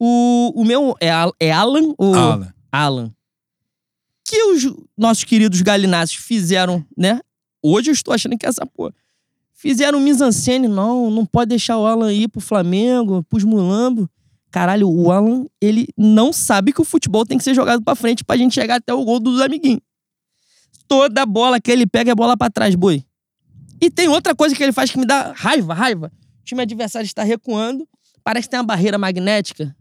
O, 0.00 0.52
o 0.60 0.64
meu 0.64 0.94
é, 1.00 1.08
é 1.40 1.50
Alan 1.52 1.94
ou 1.98 2.14
Alan. 2.14 2.52
Alan? 2.70 3.12
Que 4.26 4.42
os 4.44 4.64
nossos 4.96 5.24
queridos 5.24 5.60
galináceos 5.62 6.22
fizeram, 6.24 6.84
né? 6.96 7.20
Hoje 7.62 7.90
eu 7.90 7.92
estou 7.92 8.12
achando 8.14 8.36
que 8.38 8.46
é 8.46 8.48
essa 8.48 8.64
porra. 8.66 8.92
Fizeram 9.64 9.98
mise-en-scène, 9.98 10.68
não, 10.68 11.10
não 11.10 11.24
pode 11.24 11.48
deixar 11.48 11.78
o 11.78 11.86
Alan 11.86 12.12
ir 12.12 12.28
pro 12.28 12.38
Flamengo, 12.38 13.24
pros 13.30 13.44
mulambos. 13.44 14.06
Caralho, 14.50 14.86
o 14.86 15.10
Alan, 15.10 15.46
ele 15.58 15.88
não 15.96 16.34
sabe 16.34 16.70
que 16.70 16.82
o 16.82 16.84
futebol 16.84 17.24
tem 17.24 17.38
que 17.38 17.44
ser 17.44 17.54
jogado 17.54 17.82
pra 17.82 17.94
frente 17.94 18.22
pra 18.22 18.36
gente 18.36 18.52
chegar 18.52 18.74
até 18.74 18.92
o 18.92 19.02
gol 19.02 19.18
dos 19.18 19.40
amiguinhos. 19.40 19.80
Toda 20.86 21.24
bola 21.24 21.58
que 21.58 21.70
ele 21.70 21.86
pega 21.86 22.12
é 22.12 22.14
bola 22.14 22.36
pra 22.36 22.50
trás, 22.50 22.74
boi. 22.74 23.06
E 23.80 23.90
tem 23.90 24.06
outra 24.06 24.34
coisa 24.34 24.54
que 24.54 24.62
ele 24.62 24.70
faz 24.70 24.90
que 24.90 24.98
me 24.98 25.06
dá 25.06 25.32
raiva, 25.34 25.72
raiva. 25.72 26.12
O 26.42 26.44
time 26.44 26.60
adversário 26.60 27.06
está 27.06 27.22
recuando, 27.22 27.88
parece 28.22 28.46
que 28.46 28.50
tem 28.50 28.60
uma 28.60 28.66
barreira 28.66 28.98
magnética. 28.98 29.74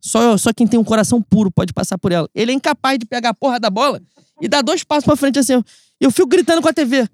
Só, 0.00 0.38
só 0.38 0.54
quem 0.54 0.66
tem 0.66 0.80
um 0.80 0.84
coração 0.84 1.20
puro 1.20 1.50
pode 1.50 1.74
passar 1.74 1.98
por 1.98 2.12
ela. 2.12 2.30
Ele 2.34 2.50
é 2.50 2.54
incapaz 2.54 2.98
de 2.98 3.04
pegar 3.04 3.28
a 3.28 3.34
porra 3.34 3.60
da 3.60 3.68
bola 3.68 4.00
e 4.40 4.48
dar 4.48 4.62
dois 4.62 4.82
passos 4.84 5.04
pra 5.04 5.16
frente 5.16 5.38
assim. 5.38 5.62
Eu 6.00 6.10
fico 6.10 6.28
gritando 6.28 6.62
com 6.62 6.68
a 6.68 6.72
TV. 6.72 7.06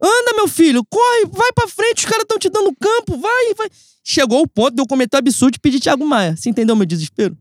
Anda, 0.00 0.32
meu 0.36 0.46
filho, 0.48 0.84
corre, 0.88 1.26
vai 1.30 1.52
pra 1.52 1.66
frente, 1.68 1.98
os 1.98 2.04
caras 2.04 2.22
estão 2.22 2.38
te 2.38 2.48
dando 2.48 2.74
campo, 2.80 3.18
vai, 3.18 3.54
vai. 3.54 3.68
Chegou 4.04 4.42
o 4.42 4.48
ponto 4.48 4.74
de 4.74 4.80
eu 4.80 4.86
cometer 4.86 5.16
o 5.16 5.18
absurdo 5.18 5.54
de 5.54 5.58
pedir 5.60 5.80
Thiago 5.80 6.06
Maia. 6.06 6.36
Você 6.36 6.48
entendeu 6.48 6.76
meu 6.76 6.86
desespero? 6.86 7.36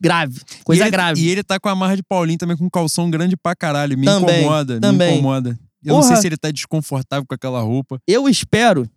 Grave, 0.00 0.40
coisa 0.62 0.82
e 0.82 0.84
ele, 0.84 0.90
grave. 0.90 1.20
E 1.20 1.28
ele 1.28 1.42
tá 1.42 1.58
com 1.58 1.68
a 1.68 1.74
marra 1.74 1.96
de 1.96 2.02
Paulinho 2.02 2.38
também, 2.38 2.56
com 2.56 2.64
um 2.64 2.70
calção 2.70 3.10
grande 3.10 3.36
pra 3.36 3.54
caralho. 3.56 3.96
Me 3.98 4.04
Também, 4.06 4.40
incomoda, 4.42 4.80
também. 4.80 5.08
me 5.08 5.14
incomoda. 5.14 5.58
Eu 5.82 5.94
não 5.94 6.00
Porra. 6.00 6.12
sei 6.14 6.16
se 6.22 6.26
ele 6.28 6.36
tá 6.36 6.50
desconfortável 6.50 7.26
com 7.26 7.34
aquela 7.34 7.60
roupa. 7.60 7.98
Eu 8.06 8.28
espero, 8.28 8.88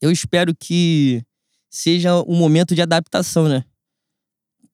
eu 0.00 0.10
espero 0.10 0.54
que 0.54 1.22
seja 1.68 2.22
um 2.22 2.36
momento 2.36 2.74
de 2.74 2.80
adaptação, 2.82 3.48
né? 3.48 3.64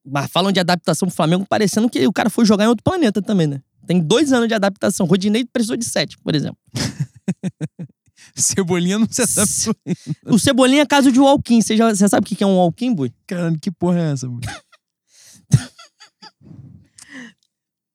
Mas 0.05 0.29
falam 0.29 0.51
de 0.51 0.59
adaptação 0.59 1.07
pro 1.07 1.15
Flamengo 1.15 1.45
parecendo 1.49 1.89
que 1.89 2.05
o 2.05 2.13
cara 2.13 2.29
foi 2.29 2.45
jogar 2.45 2.65
em 2.65 2.67
outro 2.67 2.83
planeta 2.83 3.21
também, 3.21 3.47
né? 3.47 3.61
Tem 3.87 3.99
dois 3.99 4.31
anos 4.33 4.47
de 4.47 4.53
adaptação. 4.53 5.05
Rodinei 5.05 5.45
precisou 5.45 5.77
de 5.77 5.85
sete, 5.85 6.17
por 6.17 6.33
exemplo. 6.35 6.57
Cebolinha 8.35 8.97
não 8.99 9.07
se 9.09 9.21
adaptou. 9.21 9.75
O 10.25 10.39
Cebolinha 10.39 10.81
é 10.81 10.85
caso 10.85 11.11
de 11.11 11.19
walk-in. 11.19 11.61
Você, 11.61 11.77
já- 11.77 11.93
você 11.93 12.07
sabe 12.07 12.25
o 12.25 12.35
que 12.35 12.43
é 12.43 12.47
um 12.47 12.57
walk-in, 12.57 12.93
boy? 12.93 13.11
Caralho, 13.27 13.59
que 13.59 13.71
porra 13.71 13.99
é 13.99 14.11
essa, 14.13 14.27
mano? 14.27 14.41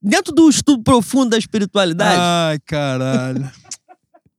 Dentro 0.03 0.33
do 0.33 0.49
estudo 0.49 0.83
profundo 0.83 1.31
da 1.31 1.39
espiritualidade, 1.39 2.19
Ai, 2.19 2.59
caralho. 2.61 3.51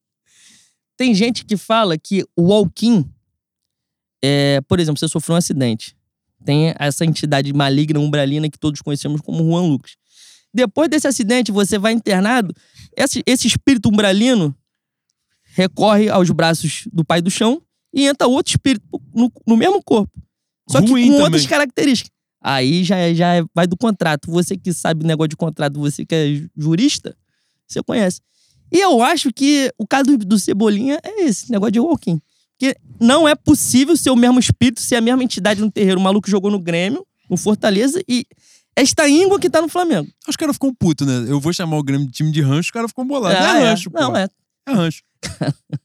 tem 0.97 1.13
gente 1.13 1.45
que 1.45 1.55
fala 1.55 1.97
que 1.99 2.23
o 2.35 2.47
walk-in 2.47 3.07
é, 4.23 4.59
por 4.61 4.79
exemplo, 4.79 4.99
você 4.99 5.07
sofreu 5.07 5.35
um 5.35 5.37
acidente. 5.37 5.95
Tem 6.43 6.73
essa 6.79 7.05
entidade 7.05 7.53
maligna, 7.53 7.99
umbralina, 7.99 8.49
que 8.49 8.57
todos 8.57 8.81
conhecemos 8.81 9.21
como 9.21 9.43
Juan 9.43 9.67
Lucas. 9.67 9.95
Depois 10.53 10.89
desse 10.89 11.07
acidente, 11.07 11.51
você 11.51 11.77
vai 11.77 11.93
internado. 11.93 12.53
Esse, 12.95 13.23
esse 13.25 13.47
espírito 13.47 13.89
umbralino 13.89 14.55
recorre 15.53 16.09
aos 16.09 16.29
braços 16.29 16.87
do 16.91 17.03
pai 17.03 17.21
do 17.21 17.31
chão 17.31 17.61
e 17.93 18.05
entra 18.05 18.27
outro 18.27 18.51
espírito 18.51 18.85
no, 19.13 19.31
no 19.47 19.57
mesmo 19.57 19.81
corpo. 19.83 20.11
Só 20.69 20.81
que 20.81 20.89
Ruim 20.89 21.07
com 21.07 21.11
também. 21.11 21.23
outras 21.25 21.45
características. 21.45 22.11
Aí 22.41 22.83
já, 22.83 23.13
já 23.13 23.45
vai 23.53 23.67
do 23.67 23.77
contrato. 23.77 24.31
Você 24.31 24.57
que 24.57 24.73
sabe 24.73 25.05
negócio 25.05 25.29
de 25.29 25.35
contrato, 25.35 25.79
você 25.79 26.05
que 26.05 26.15
é 26.15 26.49
jurista, 26.57 27.15
você 27.67 27.83
conhece. 27.83 28.21
E 28.71 28.79
eu 28.79 29.01
acho 29.03 29.31
que 29.33 29.71
o 29.77 29.85
caso 29.85 30.17
do 30.17 30.39
Cebolinha 30.39 30.99
é 31.03 31.23
esse, 31.23 31.51
negócio 31.51 31.73
de 31.73 31.79
walking. 31.79 32.19
Porque 32.57 32.75
não 32.99 33.27
é 33.27 33.35
possível 33.35 33.97
ser 33.97 34.11
o 34.11 34.15
mesmo 34.15 34.39
espírito, 34.39 34.81
ser 34.81 34.95
a 34.95 35.01
mesma 35.01 35.23
entidade 35.23 35.59
no 35.59 35.69
terreiro. 35.69 35.99
O 35.99 36.03
maluco 36.03 36.29
jogou 36.29 36.49
no 36.49 36.59
Grêmio, 36.59 37.05
no 37.29 37.35
Fortaleza, 37.35 38.01
e 38.07 38.25
esta 38.75 39.07
íngua 39.07 39.39
que 39.39 39.49
tá 39.49 39.61
no 39.61 39.67
Flamengo. 39.67 40.09
Os 40.27 40.35
caras 40.35 40.55
ficam 40.55 40.73
putos, 40.73 41.05
né? 41.05 41.25
Eu 41.27 41.39
vou 41.39 41.53
chamar 41.53 41.77
o 41.77 41.83
Grêmio 41.83 42.07
de 42.07 42.13
time 42.13 42.31
de 42.31 42.41
rancho, 42.41 42.67
os 42.67 42.71
caras 42.71 42.91
ficam 42.91 43.05
bolados. 43.05 43.39
Ah, 43.39 43.53
não 43.53 43.55
é 43.55 43.61
é. 43.61 43.69
rancho, 43.69 43.91
pô. 43.91 43.99
Não, 43.99 44.15
é. 44.15 44.27
É 44.67 44.73
rancho. 44.73 45.03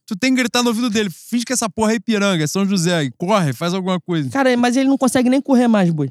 tu 0.06 0.16
tem 0.16 0.34
que 0.34 0.40
gritar 0.42 0.62
no 0.62 0.68
ouvido 0.68 0.88
dele. 0.88 1.10
Finge 1.10 1.44
que 1.44 1.52
essa 1.52 1.68
porra 1.68 1.92
é 1.92 1.96
Ipiranga, 1.96 2.42
é 2.42 2.46
São 2.46 2.66
José. 2.66 3.10
Corre, 3.18 3.52
faz 3.52 3.74
alguma 3.74 4.00
coisa. 4.00 4.30
Cara, 4.30 4.56
mas 4.56 4.76
ele 4.76 4.88
não 4.88 4.98
consegue 4.98 5.28
nem 5.28 5.40
correr 5.40 5.68
mais, 5.68 5.90
boi. 5.90 6.10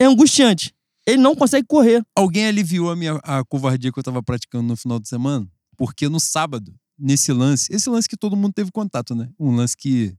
É 0.00 0.04
angustiante. 0.04 0.74
Ele 1.06 1.18
não 1.18 1.34
consegue 1.34 1.66
correr. 1.66 2.04
Alguém 2.14 2.46
aliviou 2.46 2.90
a 2.90 2.96
minha 2.96 3.14
a 3.22 3.44
covardia 3.44 3.92
que 3.92 3.98
eu 3.98 4.02
tava 4.02 4.22
praticando 4.22 4.64
no 4.64 4.76
final 4.76 4.98
de 4.98 5.08
semana? 5.08 5.46
Porque 5.76 6.08
no 6.08 6.20
sábado, 6.20 6.72
nesse 6.98 7.32
lance, 7.32 7.72
esse 7.72 7.90
lance 7.90 8.08
que 8.08 8.16
todo 8.16 8.36
mundo 8.36 8.52
teve 8.52 8.70
contato, 8.70 9.14
né? 9.14 9.28
Um 9.38 9.54
lance 9.54 9.76
que, 9.76 10.14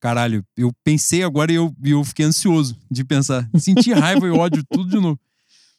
caralho, 0.00 0.44
eu 0.56 0.72
pensei 0.82 1.22
agora 1.22 1.52
e 1.52 1.56
eu, 1.56 1.74
eu 1.84 2.02
fiquei 2.04 2.24
ansioso 2.24 2.76
de 2.90 3.04
pensar. 3.04 3.48
Senti 3.58 3.92
raiva 3.92 4.26
e 4.26 4.30
ódio, 4.30 4.64
tudo 4.72 4.88
de 4.88 4.96
novo. 5.00 5.18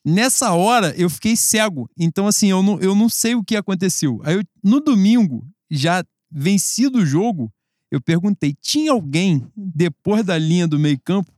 Nessa 0.03 0.51
hora, 0.53 0.93
eu 0.97 1.10
fiquei 1.10 1.36
cego. 1.36 1.89
Então, 1.97 2.27
assim, 2.27 2.47
eu 2.49 2.63
não, 2.63 2.79
eu 2.79 2.95
não 2.95 3.07
sei 3.10 3.36
o 3.36 3.43
que 3.43 3.55
aconteceu. 3.55 4.19
Aí, 4.23 4.36
eu- 4.36 4.43
no 4.63 4.79
domingo, 4.79 5.45
já 5.69 6.03
vencido 6.31 6.99
o 6.99 7.05
jogo, 7.05 7.51
eu 7.91 8.01
perguntei: 8.01 8.55
tinha 8.62 8.91
alguém 8.91 9.45
depois 9.55 10.23
da 10.25 10.38
linha 10.38 10.67
do 10.67 10.79
meio-campo? 10.79 11.31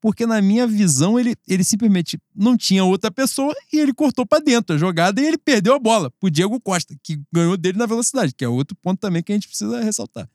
Porque, 0.00 0.26
na 0.26 0.42
minha 0.42 0.66
visão, 0.66 1.16
ele, 1.16 1.36
ele 1.46 1.62
simplesmente 1.62 2.18
não 2.34 2.56
tinha 2.56 2.82
outra 2.82 3.08
pessoa 3.08 3.54
e 3.72 3.78
ele 3.78 3.94
cortou 3.94 4.26
pra 4.26 4.40
dentro 4.40 4.74
a 4.74 4.78
jogada 4.78 5.20
e 5.20 5.24
ele 5.26 5.38
perdeu 5.38 5.74
a 5.74 5.78
bola 5.78 6.10
pro 6.18 6.28
Diego 6.28 6.60
Costa, 6.60 6.96
que 7.04 7.20
ganhou 7.32 7.56
dele 7.56 7.78
na 7.78 7.86
velocidade, 7.86 8.34
que 8.34 8.44
é 8.44 8.48
outro 8.48 8.76
ponto 8.82 8.98
também 8.98 9.22
que 9.22 9.30
a 9.30 9.36
gente 9.36 9.46
precisa 9.46 9.80
ressaltar. 9.80 10.28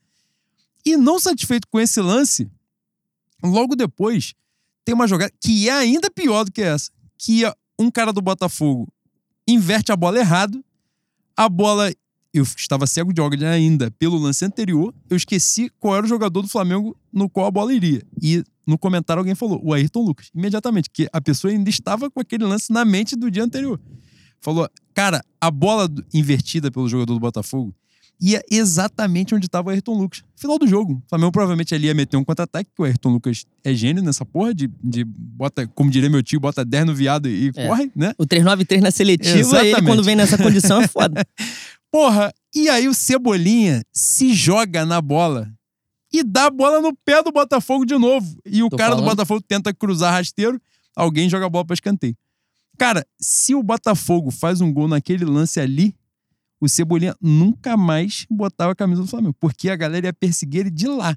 E 0.84 0.96
não 0.96 1.18
satisfeito 1.18 1.66
com 1.68 1.78
esse 1.78 2.00
lance, 2.00 2.50
logo 3.42 3.76
depois 3.76 4.34
tem 4.84 4.94
uma 4.94 5.06
jogada 5.06 5.32
que 5.40 5.68
é 5.68 5.72
ainda 5.72 6.10
pior 6.10 6.44
do 6.44 6.52
que 6.52 6.62
essa, 6.62 6.90
que 7.18 7.44
é 7.44 7.52
um 7.78 7.90
cara 7.90 8.12
do 8.12 8.22
Botafogo 8.22 8.88
inverte 9.46 9.90
a 9.90 9.96
bola 9.96 10.18
errado, 10.18 10.62
a 11.36 11.48
bola 11.48 11.90
eu 12.34 12.42
estava 12.42 12.86
cego 12.86 13.12
de 13.12 13.20
ódio 13.20 13.46
ainda 13.48 13.90
pelo 13.92 14.18
lance 14.18 14.44
anterior, 14.44 14.94
eu 15.08 15.16
esqueci 15.16 15.70
qual 15.80 15.96
era 15.96 16.04
o 16.04 16.08
jogador 16.08 16.42
do 16.42 16.48
Flamengo 16.48 16.96
no 17.12 17.28
qual 17.28 17.46
a 17.46 17.50
bola 17.50 17.72
iria. 17.72 18.02
E 18.20 18.44
no 18.66 18.76
comentário 18.76 19.20
alguém 19.20 19.34
falou, 19.34 19.60
o 19.64 19.72
Ayrton 19.72 20.02
Lucas, 20.02 20.30
imediatamente, 20.34 20.90
que 20.90 21.08
a 21.10 21.20
pessoa 21.20 21.50
ainda 21.50 21.70
estava 21.70 22.10
com 22.10 22.20
aquele 22.20 22.44
lance 22.44 22.70
na 22.70 22.84
mente 22.84 23.16
do 23.16 23.30
dia 23.30 23.42
anterior. 23.42 23.80
Falou, 24.40 24.68
cara, 24.94 25.24
a 25.40 25.50
bola 25.50 25.88
invertida 26.12 26.70
pelo 26.70 26.88
jogador 26.88 27.14
do 27.14 27.20
Botafogo 27.20 27.74
ia 28.20 28.42
exatamente 28.50 29.34
onde 29.34 29.46
estava 29.46 29.68
o 29.68 29.70
Ayrton 29.70 29.96
Lucas. 29.96 30.22
Final 30.36 30.58
do 30.58 30.66
jogo. 30.66 30.94
O 30.94 31.08
Flamengo 31.08 31.32
provavelmente 31.32 31.74
ali 31.74 31.86
ia 31.86 31.94
meter 31.94 32.16
um 32.16 32.24
contra-ataque, 32.24 32.70
que 32.74 32.82
o 32.82 32.84
Ayrton 32.84 33.10
Lucas 33.10 33.44
é 33.64 33.72
gênio 33.72 34.02
nessa 34.02 34.24
porra 34.24 34.54
de, 34.54 34.68
de 34.82 35.04
bota, 35.04 35.66
como 35.68 35.90
diria 35.90 36.10
meu 36.10 36.22
tio, 36.22 36.40
bota 36.40 36.64
10 36.64 36.86
no 36.86 36.94
viado 36.94 37.28
e 37.28 37.52
é. 37.54 37.66
corre, 37.66 37.90
né? 37.94 38.12
O 38.18 38.26
393 38.26 38.82
na 38.82 38.90
seletiva, 38.90 39.38
exatamente. 39.38 39.76
ele 39.76 39.86
quando 39.86 40.02
vem 40.02 40.16
nessa 40.16 40.36
condição 40.36 40.80
é 40.80 40.88
foda. 40.88 41.24
porra, 41.90 42.32
e 42.54 42.68
aí 42.68 42.88
o 42.88 42.94
Cebolinha 42.94 43.82
se 43.92 44.34
joga 44.34 44.84
na 44.84 45.00
bola 45.00 45.50
e 46.12 46.24
dá 46.24 46.46
a 46.46 46.50
bola 46.50 46.80
no 46.80 46.96
pé 47.04 47.22
do 47.22 47.30
Botafogo 47.30 47.84
de 47.84 47.96
novo. 47.96 48.38
E 48.44 48.62
o 48.62 48.68
Tô 48.68 48.76
cara 48.76 48.90
falando. 48.90 49.04
do 49.04 49.10
Botafogo 49.10 49.44
tenta 49.46 49.72
cruzar 49.72 50.12
rasteiro, 50.12 50.60
alguém 50.96 51.28
joga 51.28 51.46
a 51.46 51.50
bola 51.50 51.64
para 51.64 51.74
escanteio. 51.74 52.16
Cara, 52.78 53.04
se 53.20 53.54
o 53.54 53.62
Botafogo 53.62 54.30
faz 54.30 54.60
um 54.60 54.72
gol 54.72 54.86
naquele 54.86 55.24
lance 55.24 55.58
ali, 55.58 55.94
o 56.60 56.68
Cebolinha 56.68 57.14
nunca 57.20 57.76
mais 57.76 58.26
botava 58.30 58.72
a 58.72 58.74
camisa 58.74 59.02
do 59.02 59.08
Flamengo, 59.08 59.36
porque 59.38 59.68
a 59.70 59.76
galera 59.76 60.06
ia 60.06 60.12
perseguir 60.12 60.62
ele 60.62 60.70
de 60.70 60.86
lá. 60.86 61.16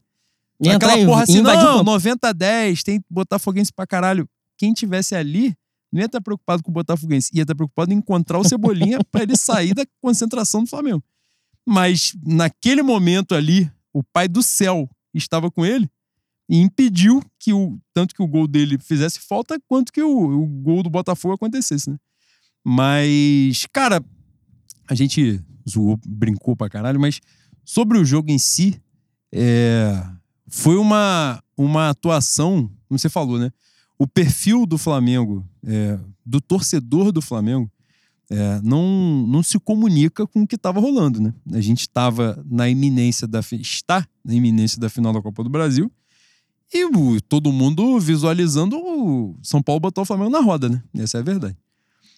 E 0.60 0.70
Aquela 0.70 1.06
porra 1.06 1.24
assim, 1.24 1.42
não, 1.42 1.84
90 1.84 2.30
a 2.30 2.32
10, 2.32 2.84
tem 2.84 3.04
Botafoguense 3.10 3.74
pra 3.74 3.88
caralho. 3.88 4.30
Quem 4.58 4.74
tivesse 4.74 5.16
ali 5.16 5.56
não 5.92 6.00
ia 6.00 6.06
estar 6.06 6.22
preocupado 6.22 6.64
com 6.64 6.70
o 6.70 6.74
Botafoguense, 6.74 7.32
ia 7.34 7.42
estar 7.42 7.56
preocupado 7.56 7.92
em 7.92 7.98
encontrar 7.98 8.38
o 8.38 8.48
Cebolinha 8.48 9.00
para 9.12 9.24
ele 9.24 9.36
sair 9.36 9.74
da 9.74 9.84
concentração 10.00 10.64
do 10.64 10.70
Flamengo. 10.70 11.04
Mas 11.68 12.16
naquele 12.24 12.82
momento 12.82 13.34
ali, 13.34 13.70
o 13.92 14.04
pai 14.04 14.28
do 14.28 14.42
céu 14.42 14.90
estava 15.14 15.50
com 15.52 15.66
ele 15.66 15.90
e 16.48 16.58
impediu 16.58 17.24
que 17.40 17.54
o 17.54 17.80
tanto 17.94 18.14
que 18.14 18.22
o 18.22 18.28
gol 18.28 18.48
dele 18.48 18.78
fizesse 18.78 19.20
falta 19.20 19.60
quanto 19.68 19.92
que 19.92 20.02
o, 20.02 20.42
o 20.42 20.46
gol 20.46 20.84
do 20.84 20.90
Botafogo 20.90 21.34
acontecesse, 21.34 21.90
né? 21.90 21.98
Mas, 22.64 23.66
cara, 23.74 24.04
a 24.92 24.94
gente 24.94 25.42
zoou, 25.68 25.98
brincou 26.06 26.54
pra 26.54 26.70
caralho, 26.70 27.00
mas 27.00 27.22
sobre 27.64 27.98
o 27.98 28.04
jogo 28.04 28.30
em 28.30 28.38
si, 28.38 28.78
é, 29.32 30.06
foi 30.50 30.76
uma, 30.76 31.42
uma 31.56 31.92
atuação, 31.92 32.70
como 32.90 33.00
você 33.00 33.08
falou, 33.08 33.40
né? 33.40 33.54
O 33.98 34.06
perfil 34.06 34.66
do 34.66 34.78
Flamengo, 34.78 35.48
é, 35.66 35.98
do 36.26 36.42
torcedor 36.42 37.14
do 37.14 37.22
Flamengo, 37.22 37.72
é, 38.30 38.60
não, 38.62 39.26
não 39.28 39.42
se 39.42 39.58
comunica 39.60 40.28
com 40.28 40.42
o 40.42 40.48
que 40.48 40.56
estava 40.56 40.82
rolando, 40.82 41.22
né? 41.22 41.34
A 41.54 41.62
gente 41.62 41.82
estava 41.82 42.44
na 42.46 42.68
iminência 42.68 43.26
da 43.26 43.40
está 43.40 44.06
na 44.26 44.34
iminência 44.34 44.78
da 44.78 44.90
final 44.90 45.14
da 45.14 45.22
Copa 45.22 45.42
do 45.42 45.50
Brasil 45.50 45.90
e 46.74 46.84
o, 46.84 47.22
todo 47.22 47.50
mundo 47.54 47.98
visualizando 47.98 48.76
o 48.78 49.38
São 49.42 49.62
Paulo 49.62 49.80
botar 49.80 50.02
o 50.02 50.06
Flamengo 50.06 50.32
na 50.32 50.42
roda, 50.42 50.68
né? 50.68 50.84
Essa 50.96 51.20
é 51.20 51.22
a 51.22 51.24
verdade. 51.24 51.56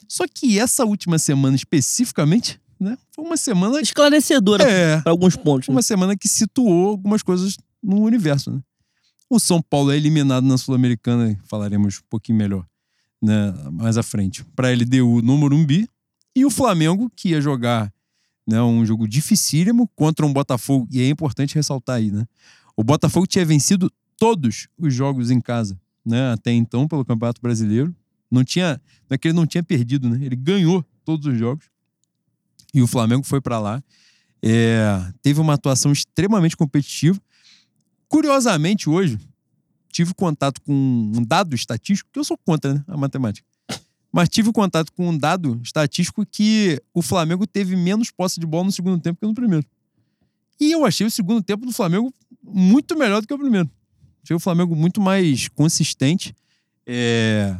Só 0.08 0.26
que 0.28 0.60
essa 0.60 0.86
última 0.86 1.20
semana 1.20 1.56
especificamente 1.56 2.60
né? 2.84 2.98
Foi 3.12 3.26
uma 3.26 3.38
semana. 3.38 3.80
Esclarecedora 3.82 4.64
é, 4.64 5.02
para 5.02 5.12
alguns 5.12 5.36
pontos. 5.36 5.70
Uma 5.70 5.78
né? 5.78 5.82
semana 5.82 6.18
que 6.18 6.28
situou 6.28 6.90
algumas 6.90 7.24
coisas 7.24 7.58
no 7.82 8.02
universo, 8.02 8.52
né? 8.52 8.62
O 9.30 9.40
São 9.40 9.62
Paulo 9.62 9.92
é 9.92 9.98
eliminado 9.98 10.46
na 10.46 10.58
Sul-Americana, 10.58 11.36
falaremos 11.46 11.98
um 11.98 12.08
pouquinho 12.10 12.38
melhor 12.38 12.66
né, 13.24 13.54
mais 13.72 13.98
à 13.98 14.04
frente, 14.04 14.44
para 14.56 14.68
a 14.68 14.72
LDU 14.72 15.22
no 15.22 15.38
Morumbi. 15.38 15.88
E 16.36 16.46
o 16.46 16.50
Flamengo, 16.50 17.10
que 17.16 17.30
ia 17.30 17.40
jogar 17.42 17.92
né, 18.46 18.62
um 18.62 18.86
jogo 18.86 19.08
dificílimo 19.08 19.90
contra 19.96 20.26
um 20.26 20.34
Botafogo, 20.34 20.88
e 20.92 21.02
é 21.02 21.08
importante 21.08 21.56
ressaltar 21.56 21.96
aí, 21.96 22.12
né? 22.12 22.26
O 22.76 22.84
Botafogo 22.84 23.26
tinha 23.26 23.46
vencido 23.46 23.90
todos 24.18 24.68
os 24.78 24.94
jogos 24.94 25.32
em 25.32 25.40
casa, 25.40 25.80
né? 26.06 26.34
Até 26.34 26.52
então, 26.52 26.88
pelo 26.88 27.06
Campeonato 27.06 27.42
Brasileiro. 27.42 27.96
Não 28.30 28.44
tinha. 28.44 28.82
Não 29.10 29.16
é 29.16 29.18
que 29.18 29.28
ele 29.28 29.36
não 29.36 29.46
tinha 29.46 29.64
perdido, 29.64 30.10
né? 30.10 30.20
Ele 30.26 30.36
ganhou 30.36 30.84
todos 31.06 31.28
os 31.28 31.38
jogos 31.38 31.73
e 32.74 32.82
o 32.82 32.88
Flamengo 32.88 33.24
foi 33.24 33.40
para 33.40 33.60
lá. 33.60 33.84
É, 34.42 34.84
teve 35.22 35.40
uma 35.40 35.54
atuação 35.54 35.92
extremamente 35.92 36.58
competitiva. 36.58 37.20
Curiosamente, 38.10 38.90
hoje, 38.90 39.18
tive 39.92 40.14
contato 40.14 40.62
com 40.62 40.74
um 40.74 41.24
dado 41.24 41.56
estatístico, 41.56 42.10
que 42.12 42.20
eu 42.20 42.24
sou 42.24 42.38
contra 42.38 42.74
né, 42.74 42.84
a 42.88 42.98
matemática, 42.98 43.48
mas 44.12 44.28
tive 44.28 44.52
contato 44.52 44.92
com 44.92 45.10
um 45.10 45.18
dado 45.18 45.60
estatístico 45.64 46.26
que 46.26 46.82
o 46.94 47.02
Flamengo 47.02 47.48
teve 47.48 47.76
menos 47.76 48.12
posse 48.12 48.40
de 48.40 48.46
bola 48.46 48.66
no 48.66 48.72
segundo 48.72 49.02
tempo 49.02 49.20
que 49.20 49.28
no 49.28 49.34
primeiro. 49.34 49.66
E 50.60 50.72
eu 50.72 50.86
achei 50.86 51.06
o 51.06 51.12
segundo 51.12 51.42
tempo 51.42 51.66
do 51.66 51.72
Flamengo 51.72 52.14
muito 52.44 52.98
melhor 52.98 53.22
do 53.22 53.28
que 53.28 53.34
o 53.34 53.40
primeiro. 53.40 53.70
Achei 54.24 54.36
o 54.36 54.40
Flamengo 54.40 54.76
muito 54.76 55.02
mais 55.02 55.48
consistente. 55.50 56.36
É, 56.86 57.56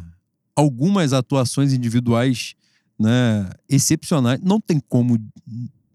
algumas 0.54 1.12
atuações 1.12 1.72
individuais 1.72 2.54
né, 2.98 3.48
excepcionais. 3.68 4.40
Não 4.40 4.60
tem 4.60 4.80
como 4.88 5.18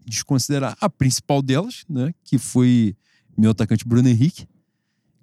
desconsiderar 0.06 0.76
a 0.80 0.88
principal 0.88 1.42
delas, 1.42 1.84
né, 1.88 2.12
que 2.24 2.38
foi 2.38 2.94
meu 3.36 3.50
atacante 3.50 3.86
Bruno 3.86 4.08
Henrique. 4.08 4.46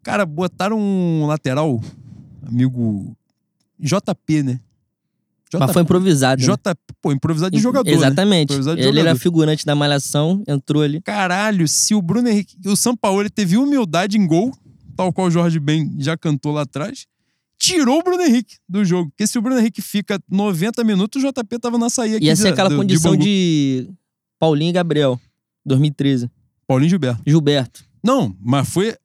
Cara, 0.01 0.25
botaram 0.25 0.79
um 0.79 1.25
lateral, 1.25 1.81
amigo 2.45 3.15
JP, 3.79 4.43
né? 4.43 4.59
JP, 5.49 5.59
Mas 5.59 5.71
foi 5.71 5.81
improvisado. 5.81 6.41
JP, 6.41 6.69
né? 6.69 6.73
pô, 7.01 7.11
improvisado 7.11 7.55
de 7.55 7.61
jogador. 7.61 7.89
Né? 7.89 7.95
Exatamente. 7.95 8.53
Né? 8.53 8.59
De 8.61 8.69
ele 8.69 8.83
jogador. 8.83 8.99
era 8.99 9.15
figurante 9.15 9.65
da 9.65 9.75
malhação, 9.75 10.43
entrou 10.47 10.83
ali. 10.83 11.01
Caralho, 11.01 11.67
se 11.67 11.93
o 11.93 12.01
Bruno 12.01 12.27
Henrique. 12.27 12.57
O 12.65 12.75
São 12.75 12.95
Paulo 12.95 13.29
teve 13.29 13.57
humildade 13.57 14.17
em 14.17 14.25
gol, 14.25 14.53
tal 14.95 15.11
qual 15.13 15.27
o 15.27 15.31
Jorge 15.31 15.59
Ben 15.59 15.95
já 15.99 16.17
cantou 16.17 16.51
lá 16.51 16.61
atrás 16.61 17.05
tirou 17.57 17.99
o 17.99 18.03
Bruno 18.03 18.23
Henrique 18.23 18.57
do 18.67 18.85
jogo. 18.85 19.09
Porque 19.09 19.25
se 19.27 19.37
o 19.37 19.41
Bruno 19.41 19.59
Henrique 19.59 19.81
fica 19.81 20.21
90 20.29 20.83
minutos, 20.83 21.23
o 21.23 21.27
JP 21.27 21.59
tava 21.59 21.77
na 21.77 21.89
saída 21.89 22.17
aqui. 22.17 22.25
Ia 22.25 22.35
ser 22.35 22.49
aquela 22.49 22.73
condição 22.75 23.15
de, 23.15 23.23
de 23.85 23.89
Paulinho 24.39 24.69
e 24.69 24.73
Gabriel, 24.73 25.19
2013. 25.65 26.29
Paulinho 26.67 26.87
e 26.87 26.89
Gilberto. 26.89 27.23
Gilberto. 27.25 27.85
Não, 28.03 28.35
mas 28.39 28.69
foi. 28.69 28.95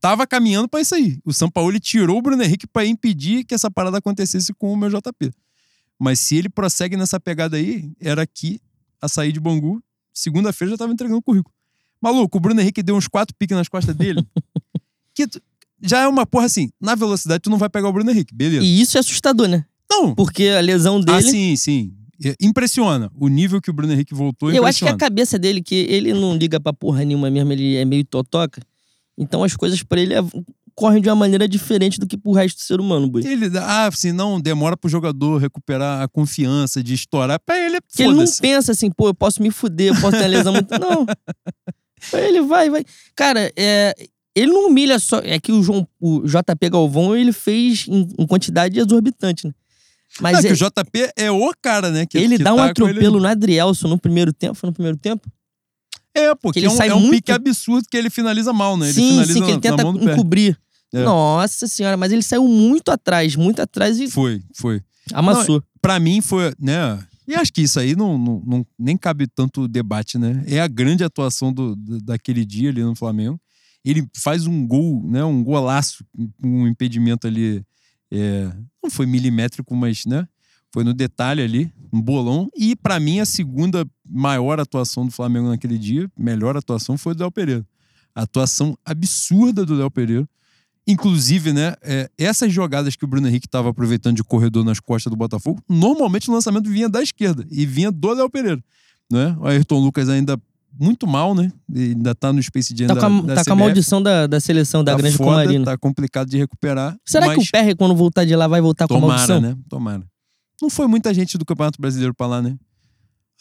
Tava 0.00 0.26
caminhando 0.26 0.68
para 0.68 0.80
isso 0.80 0.94
aí. 0.94 1.18
O 1.24 1.32
São 1.32 1.50
Paulo 1.50 1.78
tirou 1.80 2.18
o 2.18 2.22
Bruno 2.22 2.42
Henrique 2.42 2.66
para 2.66 2.86
impedir 2.86 3.44
que 3.44 3.54
essa 3.54 3.70
parada 3.70 3.98
acontecesse 3.98 4.52
com 4.54 4.72
o 4.72 4.76
meu 4.76 4.88
JP. 4.88 5.32
Mas 5.98 6.20
se 6.20 6.36
ele 6.36 6.48
prossegue 6.48 6.96
nessa 6.96 7.18
pegada 7.18 7.56
aí, 7.56 7.90
era 8.00 8.22
aqui 8.22 8.60
a 9.00 9.08
sair 9.08 9.32
de 9.32 9.40
Bangu. 9.40 9.82
Segunda-feira 10.12 10.72
já 10.72 10.78
tava 10.78 10.92
entregando 10.92 11.18
o 11.18 11.22
currículo. 11.22 11.54
Maluco, 12.00 12.36
o 12.36 12.40
Bruno 12.40 12.60
Henrique 12.60 12.82
deu 12.82 12.94
uns 12.94 13.08
quatro 13.08 13.34
piques 13.34 13.56
nas 13.56 13.68
costas 13.68 13.96
dele. 13.96 14.24
que 15.14 15.26
já 15.82 16.02
é 16.02 16.08
uma 16.08 16.26
porra 16.26 16.46
assim, 16.46 16.70
na 16.80 16.94
velocidade 16.94 17.40
tu 17.40 17.50
não 17.50 17.58
vai 17.58 17.68
pegar 17.68 17.88
o 17.88 17.92
Bruno 17.92 18.10
Henrique, 18.10 18.34
beleza. 18.34 18.64
E 18.64 18.80
isso 18.80 18.96
é 18.96 19.00
assustador, 19.00 19.48
né? 19.48 19.64
Não. 19.90 20.14
Porque 20.14 20.48
a 20.48 20.60
lesão 20.60 21.00
dele. 21.00 21.18
Ah, 21.18 21.22
sim, 21.22 21.56
sim. 21.56 21.92
É, 22.24 22.34
impressiona. 22.40 23.10
O 23.14 23.28
nível 23.28 23.60
que 23.60 23.70
o 23.70 23.72
Bruno 23.72 23.92
Henrique 23.92 24.14
voltou 24.14 24.50
Eu 24.50 24.64
acho 24.64 24.78
que 24.78 24.88
a 24.88 24.96
cabeça 24.96 25.38
dele, 25.38 25.62
que 25.62 25.74
ele 25.74 26.14
não 26.14 26.34
liga 26.34 26.58
pra 26.58 26.72
porra 26.72 27.04
nenhuma 27.04 27.30
mesmo, 27.30 27.52
ele 27.52 27.76
é 27.76 27.84
meio 27.84 28.04
totoca. 28.04 28.62
Então 29.18 29.44
as 29.44 29.54
coisas 29.54 29.82
para 29.82 30.00
ele 30.00 30.14
é... 30.14 30.22
correm 30.74 31.02
de 31.02 31.08
uma 31.08 31.16
maneira 31.16 31.46
diferente 31.46 32.00
do 32.00 32.06
que 32.06 32.16
pro 32.16 32.32
resto 32.32 32.58
do 32.58 32.62
ser 32.62 32.80
humano, 32.80 33.06
boi. 33.06 33.22
Ele, 33.24 33.50
ah, 33.58 33.86
assim, 33.86 34.12
não, 34.12 34.40
demora 34.40 34.76
pro 34.76 34.88
jogador 34.88 35.38
recuperar 35.38 36.02
a 36.02 36.08
confiança 36.08 36.82
de 36.82 36.94
estourar. 36.94 37.38
Pra 37.44 37.58
ele, 37.58 37.78
que 37.94 38.02
ele 38.02 38.14
não 38.14 38.24
pensa 38.40 38.72
assim, 38.72 38.90
pô, 38.90 39.08
eu 39.08 39.14
posso 39.14 39.42
me 39.42 39.50
fuder, 39.50 39.94
eu 39.94 40.00
posso 40.00 40.16
ter 40.16 40.26
lesão 40.26 40.52
muito. 40.52 40.70
Não. 40.80 41.06
pra 42.10 42.20
ele 42.20 42.42
vai, 42.42 42.70
vai. 42.70 42.84
Cara, 43.14 43.52
é, 43.56 43.94
ele 44.36 44.52
não 44.52 44.66
humilha 44.68 44.98
só. 44.98 45.20
É 45.24 45.40
que 45.40 45.50
o, 45.50 45.62
João, 45.62 45.88
o 45.98 46.20
JP 46.26 46.68
Galvão 46.70 47.16
ele 47.16 47.32
fez 47.32 47.86
em, 47.88 48.06
em 48.18 48.26
quantidade 48.26 48.78
exorbitante, 48.78 49.46
né? 49.46 49.54
Mas 50.20 50.34
não, 50.34 50.40
é, 50.40 50.42
que 50.42 50.52
o 50.52 50.56
JP 50.56 51.12
é 51.16 51.30
o 51.30 51.54
cara, 51.60 51.90
né? 51.90 52.06
Que, 52.06 52.18
ele 52.18 52.36
que 52.36 52.44
dá 52.44 52.52
um 52.52 52.58
tá 52.58 52.66
atropelo 52.66 53.16
ele... 53.16 53.22
no 53.22 53.26
Adrielson 53.26 53.88
no 53.88 53.98
primeiro 53.98 54.32
tempo. 54.32 54.54
Foi 54.54 54.68
no 54.68 54.74
primeiro 54.74 54.98
tempo? 54.98 55.26
É, 56.14 56.34
porque 56.34 56.58
ele 56.58 56.66
é 56.66 56.70
um, 56.70 56.76
sai 56.76 56.88
é 56.88 56.94
um 56.94 57.00
muito... 57.00 57.12
pique 57.12 57.32
absurdo 57.32 57.86
que 57.90 57.96
ele 57.96 58.08
finaliza 58.08 58.52
mal, 58.52 58.76
né? 58.76 58.86
Ele 58.86 58.94
sim, 58.94 59.08
finaliza 59.08 59.32
sim, 59.32 59.42
que 59.42 59.50
ele 59.50 59.60
tenta 59.60 59.82
encobrir. 59.82 60.58
É. 60.92 61.02
Nossa 61.02 61.66
senhora, 61.66 61.96
mas 61.96 62.12
ele 62.12 62.22
saiu 62.22 62.46
muito 62.46 62.90
atrás, 62.90 63.34
muito 63.36 63.60
atrás 63.60 63.98
e. 63.98 64.08
Foi, 64.10 64.42
foi. 64.54 64.82
Amassou. 65.12 65.56
Não, 65.56 65.64
pra 65.80 65.98
mim 65.98 66.20
foi, 66.20 66.52
né? 66.60 66.98
E 67.26 67.34
acho 67.34 67.52
que 67.52 67.62
isso 67.62 67.80
aí 67.80 67.96
não, 67.96 68.16
não, 68.16 68.42
não, 68.46 68.66
nem 68.78 68.96
cabe 68.96 69.26
tanto 69.26 69.66
debate, 69.66 70.16
né? 70.16 70.44
É 70.46 70.60
a 70.60 70.68
grande 70.68 71.02
atuação 71.02 71.52
do, 71.52 71.74
daquele 71.76 72.44
dia 72.44 72.70
ali 72.70 72.82
no 72.82 72.94
Flamengo 72.94 73.40
ele 73.90 74.08
faz 74.16 74.46
um 74.46 74.66
gol, 74.66 75.00
né, 75.04 75.24
um 75.24 75.42
golaço, 75.44 76.04
um 76.42 76.66
impedimento 76.66 77.26
ali, 77.26 77.64
é, 78.10 78.52
não 78.82 78.90
foi 78.90 79.06
milimétrico, 79.06 79.74
mas 79.76 80.04
né, 80.04 80.26
foi 80.72 80.82
no 80.82 80.92
detalhe 80.92 81.40
ali, 81.40 81.72
um 81.92 82.02
bolão. 82.02 82.48
E 82.56 82.74
para 82.74 82.98
mim 82.98 83.20
a 83.20 83.24
segunda 83.24 83.86
maior 84.04 84.58
atuação 84.58 85.06
do 85.06 85.12
Flamengo 85.12 85.48
naquele 85.48 85.78
dia, 85.78 86.10
melhor 86.18 86.56
atuação, 86.56 86.98
foi 86.98 87.14
do 87.14 87.20
Léo 87.20 87.30
Pereira. 87.30 87.66
A 88.14 88.22
atuação 88.22 88.76
absurda 88.84 89.64
do 89.64 89.74
Léo 89.74 89.90
Pereira. 89.90 90.28
Inclusive, 90.88 91.52
né, 91.52 91.74
é, 91.82 92.10
essas 92.16 92.52
jogadas 92.52 92.94
que 92.94 93.04
o 93.04 93.08
Bruno 93.08 93.26
Henrique 93.28 93.46
estava 93.46 93.70
aproveitando 93.70 94.16
de 94.16 94.24
corredor 94.24 94.64
nas 94.64 94.78
costas 94.78 95.10
do 95.10 95.16
Botafogo, 95.16 95.60
normalmente 95.68 96.30
o 96.30 96.32
lançamento 96.32 96.70
vinha 96.70 96.88
da 96.88 97.02
esquerda 97.02 97.44
e 97.50 97.66
vinha 97.66 97.90
do 97.90 98.12
Léo 98.12 98.30
Pereira. 98.30 98.62
Né? 99.10 99.36
O 99.38 99.46
Ayrton 99.46 99.78
Lucas 99.78 100.08
ainda 100.08 100.40
muito 100.78 101.06
mal, 101.06 101.34
né? 101.34 101.50
E 101.72 101.82
ainda 101.90 102.14
tá 102.14 102.32
no 102.32 102.42
Space 102.42 102.74
Jam 102.76 102.86
Tá 102.88 102.94
da, 102.94 103.00
com 103.00 103.06
a, 103.06 103.20
da 103.22 103.34
tá 103.36 103.44
com 103.44 103.52
a 103.52 103.54
CBF. 103.54 103.56
maldição 103.56 104.02
da, 104.02 104.26
da 104.26 104.40
seleção 104.40 104.82
da 104.84 104.92
tá 104.92 104.98
Grande 104.98 105.16
foda, 105.16 105.30
Comarina. 105.30 105.64
Tá 105.64 105.78
complicado 105.78 106.28
de 106.28 106.36
recuperar. 106.38 106.96
Será 107.04 107.34
que 107.34 107.40
o 107.40 107.50
Perry, 107.50 107.74
quando 107.74 107.94
voltar 107.94 108.24
de 108.24 108.34
lá, 108.36 108.46
vai 108.48 108.60
voltar 108.60 108.86
com 108.88 108.94
a 108.94 109.00
Tomara, 109.00 109.16
maldição? 109.18 109.40
né? 109.40 109.56
Tomara. 109.68 110.04
Não 110.60 110.70
foi 110.70 110.86
muita 110.86 111.12
gente 111.12 111.36
do 111.36 111.44
Campeonato 111.44 111.80
Brasileiro 111.80 112.14
pra 112.14 112.26
lá, 112.26 112.40
né? 112.42 112.56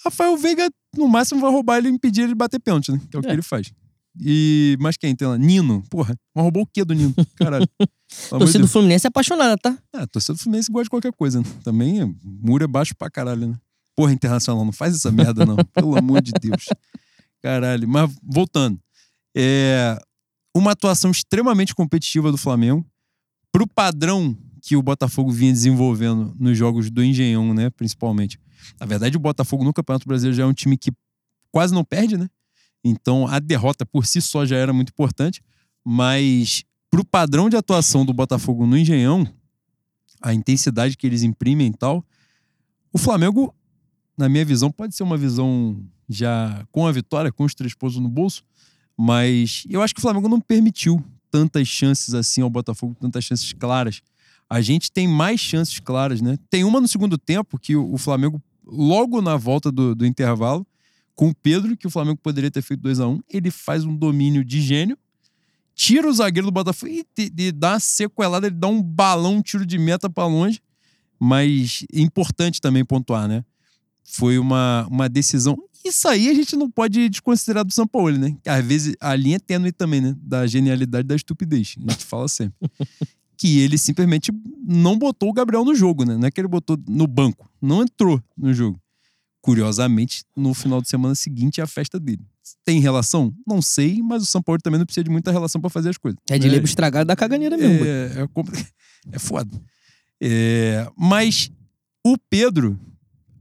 Rafael 0.03 0.35
Veiga, 0.37 0.69
no 0.97 1.07
máximo, 1.07 1.39
vai 1.41 1.51
roubar 1.51 1.77
ele 1.77 1.87
e 1.87 1.91
impedir 1.91 2.21
ele 2.21 2.29
de 2.29 2.35
bater 2.35 2.59
pênalti, 2.59 2.91
né? 2.91 2.99
Que 3.09 3.15
é 3.15 3.19
o 3.19 3.21
que 3.23 3.29
É. 3.29 3.33
ele 3.33 3.41
faz. 3.41 3.71
E... 4.21 4.77
Mas 4.79 4.95
quem 4.97 5.15
tem 5.15 5.27
lá? 5.27 5.37
Nino. 5.37 5.83
Porra, 5.89 6.15
mas 6.33 6.41
roubou 6.43 6.63
o 6.63 6.67
quê 6.67 6.83
do 6.85 6.93
Nino? 6.93 7.13
Caralho. 7.35 7.67
Torcida 8.29 8.59
do. 8.59 8.67
Fluminense 8.67 9.07
é 9.07 9.09
apaixonada, 9.09 9.57
tá? 9.57 9.77
Ah, 9.93 10.03
a 10.03 10.07
torcida 10.07 10.33
do 10.35 10.39
Fluminense 10.39 10.71
gosta 10.71 10.83
de 10.85 10.89
qualquer 10.89 11.11
coisa, 11.13 11.39
né? 11.41 11.45
Também, 11.63 12.01
é, 12.01 12.07
muro 12.23 12.63
é 12.63 12.67
baixo 12.67 12.93
pra 12.95 13.09
caralho, 13.09 13.47
né? 13.47 13.55
Porra, 13.95 14.11
Internacional, 14.11 14.63
não 14.65 14.71
faz 14.73 14.93
essa 14.95 15.11
merda, 15.11 15.45
não. 15.45 15.55
Pelo 15.73 15.97
amor 15.97 16.21
de 16.21 16.31
Deus. 16.33 16.65
Caralho. 17.45 17.87
Mas, 17.87 18.11
voltando. 18.23 18.79
É... 19.37 19.95
Uma 20.55 20.71
atuação 20.71 21.11
extremamente 21.11 21.75
competitiva 21.75 22.31
do 22.31 22.39
Flamengo. 22.39 22.83
Pro 23.51 23.67
padrão 23.67 24.35
que 24.63 24.75
o 24.75 24.81
Botafogo 24.81 25.31
vinha 25.31 25.53
desenvolvendo 25.53 26.35
nos 26.39 26.57
jogos 26.57 26.89
do 26.89 27.03
Engenhão, 27.03 27.53
né? 27.53 27.69
Principalmente. 27.69 28.39
Na 28.79 28.87
verdade, 28.87 29.15
o 29.15 29.19
Botafogo 29.19 29.63
no 29.63 29.71
Campeonato 29.71 30.07
Brasileiro 30.07 30.35
já 30.35 30.41
é 30.41 30.45
um 30.47 30.53
time 30.53 30.75
que 30.75 30.91
quase 31.51 31.71
não 31.71 31.83
perde, 31.83 32.17
né? 32.17 32.27
Então, 32.83 33.27
a 33.27 33.37
derrota 33.37 33.85
por 33.85 34.07
si 34.07 34.21
só 34.21 34.43
já 34.43 34.55
era 34.55 34.73
muito 34.73 34.89
importante. 34.89 35.39
Mas, 35.85 36.63
pro 36.89 37.05
padrão 37.05 37.47
de 37.47 37.55
atuação 37.55 38.03
do 38.03 38.11
Botafogo 38.11 38.65
no 38.65 38.75
Engenhão, 38.75 39.27
a 40.19 40.33
intensidade 40.33 40.97
que 40.97 41.05
eles 41.05 41.21
imprimem 41.21 41.67
e 41.67 41.73
tal, 41.73 42.03
o 42.91 42.97
Flamengo, 42.97 43.53
na 44.17 44.29
minha 44.29 44.45
visão, 44.45 44.71
pode 44.71 44.95
ser 44.95 45.03
uma 45.03 45.17
visão 45.17 45.77
já 46.07 46.65
com 46.71 46.87
a 46.87 46.91
vitória, 46.91 47.31
com 47.31 47.43
os 47.43 47.53
três 47.53 47.73
pontos 47.73 47.97
no 47.97 48.07
bolso, 48.07 48.43
mas 48.97 49.63
eu 49.69 49.81
acho 49.81 49.93
que 49.93 49.99
o 49.99 50.01
Flamengo 50.01 50.29
não 50.29 50.39
permitiu 50.39 51.03
tantas 51.29 51.67
chances 51.67 52.13
assim 52.13 52.41
ao 52.41 52.49
Botafogo, 52.49 52.95
tantas 52.99 53.25
chances 53.25 53.51
claras. 53.51 54.01
A 54.49 54.61
gente 54.61 54.91
tem 54.91 55.07
mais 55.07 55.39
chances 55.39 55.79
claras, 55.79 56.21
né? 56.21 56.37
Tem 56.49 56.63
uma 56.63 56.79
no 56.79 56.87
segundo 56.87 57.17
tempo 57.17 57.59
que 57.59 57.75
o 57.75 57.97
Flamengo, 57.97 58.41
logo 58.65 59.21
na 59.21 59.35
volta 59.35 59.71
do, 59.71 59.93
do 59.93 60.05
intervalo, 60.05 60.65
com 61.13 61.29
o 61.29 61.35
Pedro, 61.35 61.75
que 61.75 61.87
o 61.87 61.89
Flamengo 61.89 62.19
poderia 62.21 62.51
ter 62.51 62.61
feito 62.61 62.81
2 62.81 62.99
a 62.99 63.07
1 63.07 63.19
ele 63.29 63.49
faz 63.49 63.85
um 63.85 63.95
domínio 63.95 64.43
de 64.43 64.61
gênio, 64.61 64.97
tira 65.73 66.07
o 66.07 66.13
zagueiro 66.13 66.47
do 66.47 66.51
Botafogo 66.51 66.91
e, 66.91 67.05
e 67.17 67.51
dá 67.51 67.73
uma 67.73 67.79
sequelada, 67.79 68.47
ele 68.47 68.55
dá 68.55 68.67
um 68.67 68.81
balão, 68.81 69.37
um 69.37 69.41
tiro 69.41 69.65
de 69.65 69.77
meta 69.77 70.09
pra 70.09 70.25
longe. 70.25 70.61
Mas 71.19 71.85
é 71.93 72.01
importante 72.01 72.59
também 72.59 72.83
pontuar, 72.83 73.27
né? 73.27 73.43
Foi 74.05 74.37
uma, 74.37 74.87
uma 74.89 75.09
decisão. 75.09 75.57
Isso 75.83 76.07
aí 76.07 76.29
a 76.29 76.33
gente 76.33 76.55
não 76.55 76.69
pode 76.69 77.09
desconsiderar 77.09 77.65
do 77.65 77.73
São 77.73 77.85
Paulo, 77.87 78.17
né? 78.17 78.35
Que 78.41 78.49
às 78.49 78.63
vezes 78.65 78.95
a 78.99 79.15
linha 79.15 79.35
é 79.35 79.39
tênue 79.39 79.71
também, 79.71 79.99
né? 80.01 80.15
Da 80.21 80.47
genialidade 80.47 81.05
e 81.05 81.07
da 81.09 81.15
estupidez. 81.15 81.75
A 81.85 81.91
gente 81.91 82.05
fala 82.05 82.27
sempre. 82.27 82.55
que 83.37 83.59
ele 83.59 83.77
simplesmente 83.77 84.31
não 84.65 84.97
botou 84.97 85.29
o 85.29 85.33
Gabriel 85.33 85.65
no 85.65 85.75
jogo, 85.75 86.05
né? 86.05 86.15
Não 86.17 86.25
é 86.27 86.31
que 86.31 86.39
ele 86.39 86.47
botou 86.47 86.77
no 86.87 87.05
banco. 87.05 87.49
Não 87.61 87.81
entrou 87.81 88.23
no 88.37 88.53
jogo. 88.53 88.79
Curiosamente, 89.41 90.23
no 90.35 90.53
final 90.55 90.81
de 90.81 90.89
semana 90.89 91.13
seguinte 91.13 91.59
é 91.61 91.63
a 91.63 91.67
festa 91.67 91.99
dele. 91.99 92.25
Tem 92.63 92.79
relação? 92.79 93.31
Não 93.45 93.61
sei, 93.61 94.01
mas 94.01 94.23
o 94.23 94.25
São 94.25 94.41
Paulo 94.41 94.59
também 94.61 94.79
não 94.79 94.85
precisa 94.85 95.03
de 95.03 95.09
muita 95.11 95.31
relação 95.31 95.61
pra 95.61 95.69
fazer 95.69 95.89
as 95.89 95.97
coisas. 95.97 96.19
É 96.29 96.39
de 96.39 96.47
livro 96.49 96.65
estragado 96.65 97.05
da 97.07 97.15
caganeira 97.15 97.55
mesmo. 97.57 97.85
É, 97.85 98.21
é, 98.23 98.27
compli- 98.33 98.65
é 99.11 99.19
foda. 99.19 99.61
É, 100.19 100.89
mas 100.97 101.51
o 102.03 102.17
Pedro, 102.17 102.79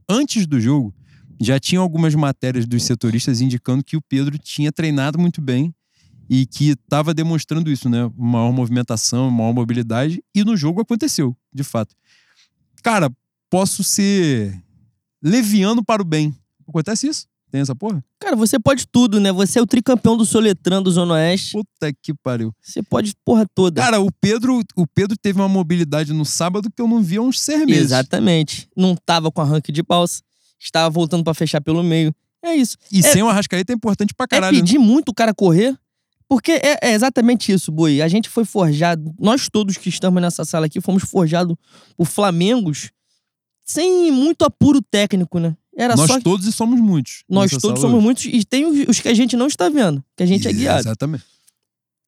antes 0.09 0.45
do 0.45 0.59
jogo, 0.59 0.93
já 1.39 1.59
tinha 1.59 1.81
algumas 1.81 2.15
matérias 2.15 2.65
dos 2.65 2.83
setoristas 2.83 3.41
indicando 3.41 3.83
que 3.83 3.97
o 3.97 4.01
Pedro 4.01 4.37
tinha 4.37 4.71
treinado 4.71 5.19
muito 5.19 5.41
bem 5.41 5.73
e 6.29 6.45
que 6.45 6.69
estava 6.69 7.13
demonstrando 7.13 7.69
isso, 7.69 7.89
né? 7.89 8.11
Maior 8.17 8.51
movimentação, 8.51 9.29
maior 9.29 9.53
mobilidade, 9.53 10.23
e 10.33 10.43
no 10.43 10.57
jogo 10.57 10.81
aconteceu, 10.81 11.35
de 11.53 11.63
fato. 11.63 11.95
Cara, 12.81 13.11
posso 13.49 13.83
ser 13.83 14.63
leviano 15.21 15.83
para 15.83 16.01
o 16.01 16.05
bem. 16.05 16.35
Acontece 16.67 17.07
isso? 17.07 17.27
Tem 17.55 17.61
essa 17.61 17.73
porra? 17.73 18.03
Cara, 18.19 18.35
você 18.35 18.59
pode 18.59 18.85
tudo, 18.85 19.17
né? 19.17 19.31
Você 19.31 19.59
é 19.59 19.61
o 19.61 19.65
tricampeão 19.65 20.17
do 20.17 20.25
Soletrão 20.25 20.83
do 20.83 20.91
Zona 20.91 21.13
Oeste. 21.13 21.53
Puta 21.53 21.93
que 22.03 22.13
pariu. 22.13 22.53
Você 22.61 22.83
pode 22.83 23.13
porra 23.23 23.45
toda. 23.55 23.81
Cara, 23.81 24.01
o 24.01 24.11
Pedro, 24.19 24.59
o 24.75 24.85
Pedro 24.85 25.15
teve 25.17 25.39
uma 25.39 25.47
mobilidade 25.47 26.11
no 26.11 26.25
sábado 26.25 26.69
que 26.69 26.81
eu 26.81 26.87
não 26.87 27.01
via 27.01 27.19
há 27.19 27.21
uns 27.21 27.39
seis 27.39 27.65
meses. 27.65 27.83
Exatamente. 27.85 28.67
Não 28.75 28.93
tava 28.93 29.31
com 29.31 29.39
arranque 29.39 29.71
de 29.71 29.81
balsa. 29.81 30.21
Estava 30.59 30.89
voltando 30.89 31.23
pra 31.23 31.33
fechar 31.33 31.61
pelo 31.61 31.81
meio. 31.81 32.13
É 32.43 32.53
isso. 32.53 32.75
E 32.91 32.99
É- 32.99 33.03
sem 33.03 33.23
o 33.23 33.29
Arrascaeta 33.29 33.71
é 33.71 33.75
importante 33.75 34.13
pra 34.13 34.25
É 34.25 34.27
caralho. 34.27 34.57
né? 34.57 34.61
pedir 34.61 34.77
muito 34.77 35.07
o 35.09 35.13
cara 35.15 35.33
correr. 35.33 35.73
Porque 36.27 36.51
é, 36.61 36.89
é 36.89 36.93
exatamente 36.93 37.53
isso, 37.53 37.71
Boi. 37.71 38.01
A 38.01 38.09
gente 38.09 38.27
foi 38.27 38.43
forjado, 38.43 39.15
nós 39.17 39.47
todos 39.47 39.77
que 39.77 39.87
estamos 39.87 40.21
nessa 40.21 40.43
sala 40.43 40.65
aqui, 40.65 40.81
fomos 40.81 41.03
forjados 41.03 41.55
por 41.95 42.05
Flamengos 42.05 42.91
sem 43.63 44.11
muito 44.11 44.43
apuro 44.43 44.81
técnico, 44.81 45.39
né? 45.39 45.55
Era 45.77 45.95
Nós 45.95 46.07
só. 46.09 46.19
todos 46.21 46.47
e 46.47 46.51
somos 46.51 46.79
muitos. 46.79 47.23
Nós 47.29 47.51
todos 47.51 47.81
somos 47.81 47.95
hoje. 47.95 48.03
muitos 48.03 48.25
e 48.25 48.45
tem 48.45 48.65
os, 48.65 48.99
que 48.99 49.09
a 49.09 49.13
gente 49.13 49.35
não 49.35 49.47
está 49.47 49.67
vendo, 49.67 50.03
que 50.15 50.23
a 50.23 50.25
gente 50.25 50.47
é 50.47 50.53
guiado. 50.53 50.79
Exatamente. 50.79 51.25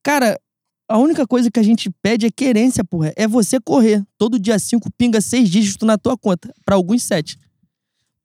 Cara, 0.02 0.40
a 0.88 0.98
única 0.98 1.28
coisa 1.28 1.52
que 1.52 1.60
a 1.60 1.64
gente 1.64 1.90
pede 2.02 2.26
é 2.26 2.32
querência, 2.32 2.84
porra. 2.84 3.12
É 3.18 3.28
você 3.28 3.60
correr. 3.60 4.02
Todo 4.18 4.40
dia 4.40 4.58
cinco 4.58 4.90
pinga 4.98 5.20
seis 5.20 5.50
dígitos 5.50 5.86
na 5.86 5.98
tua 5.98 6.18
conta. 6.18 6.54
Pra 6.64 6.76
alguns 6.76 7.04
sete. 7.04 7.38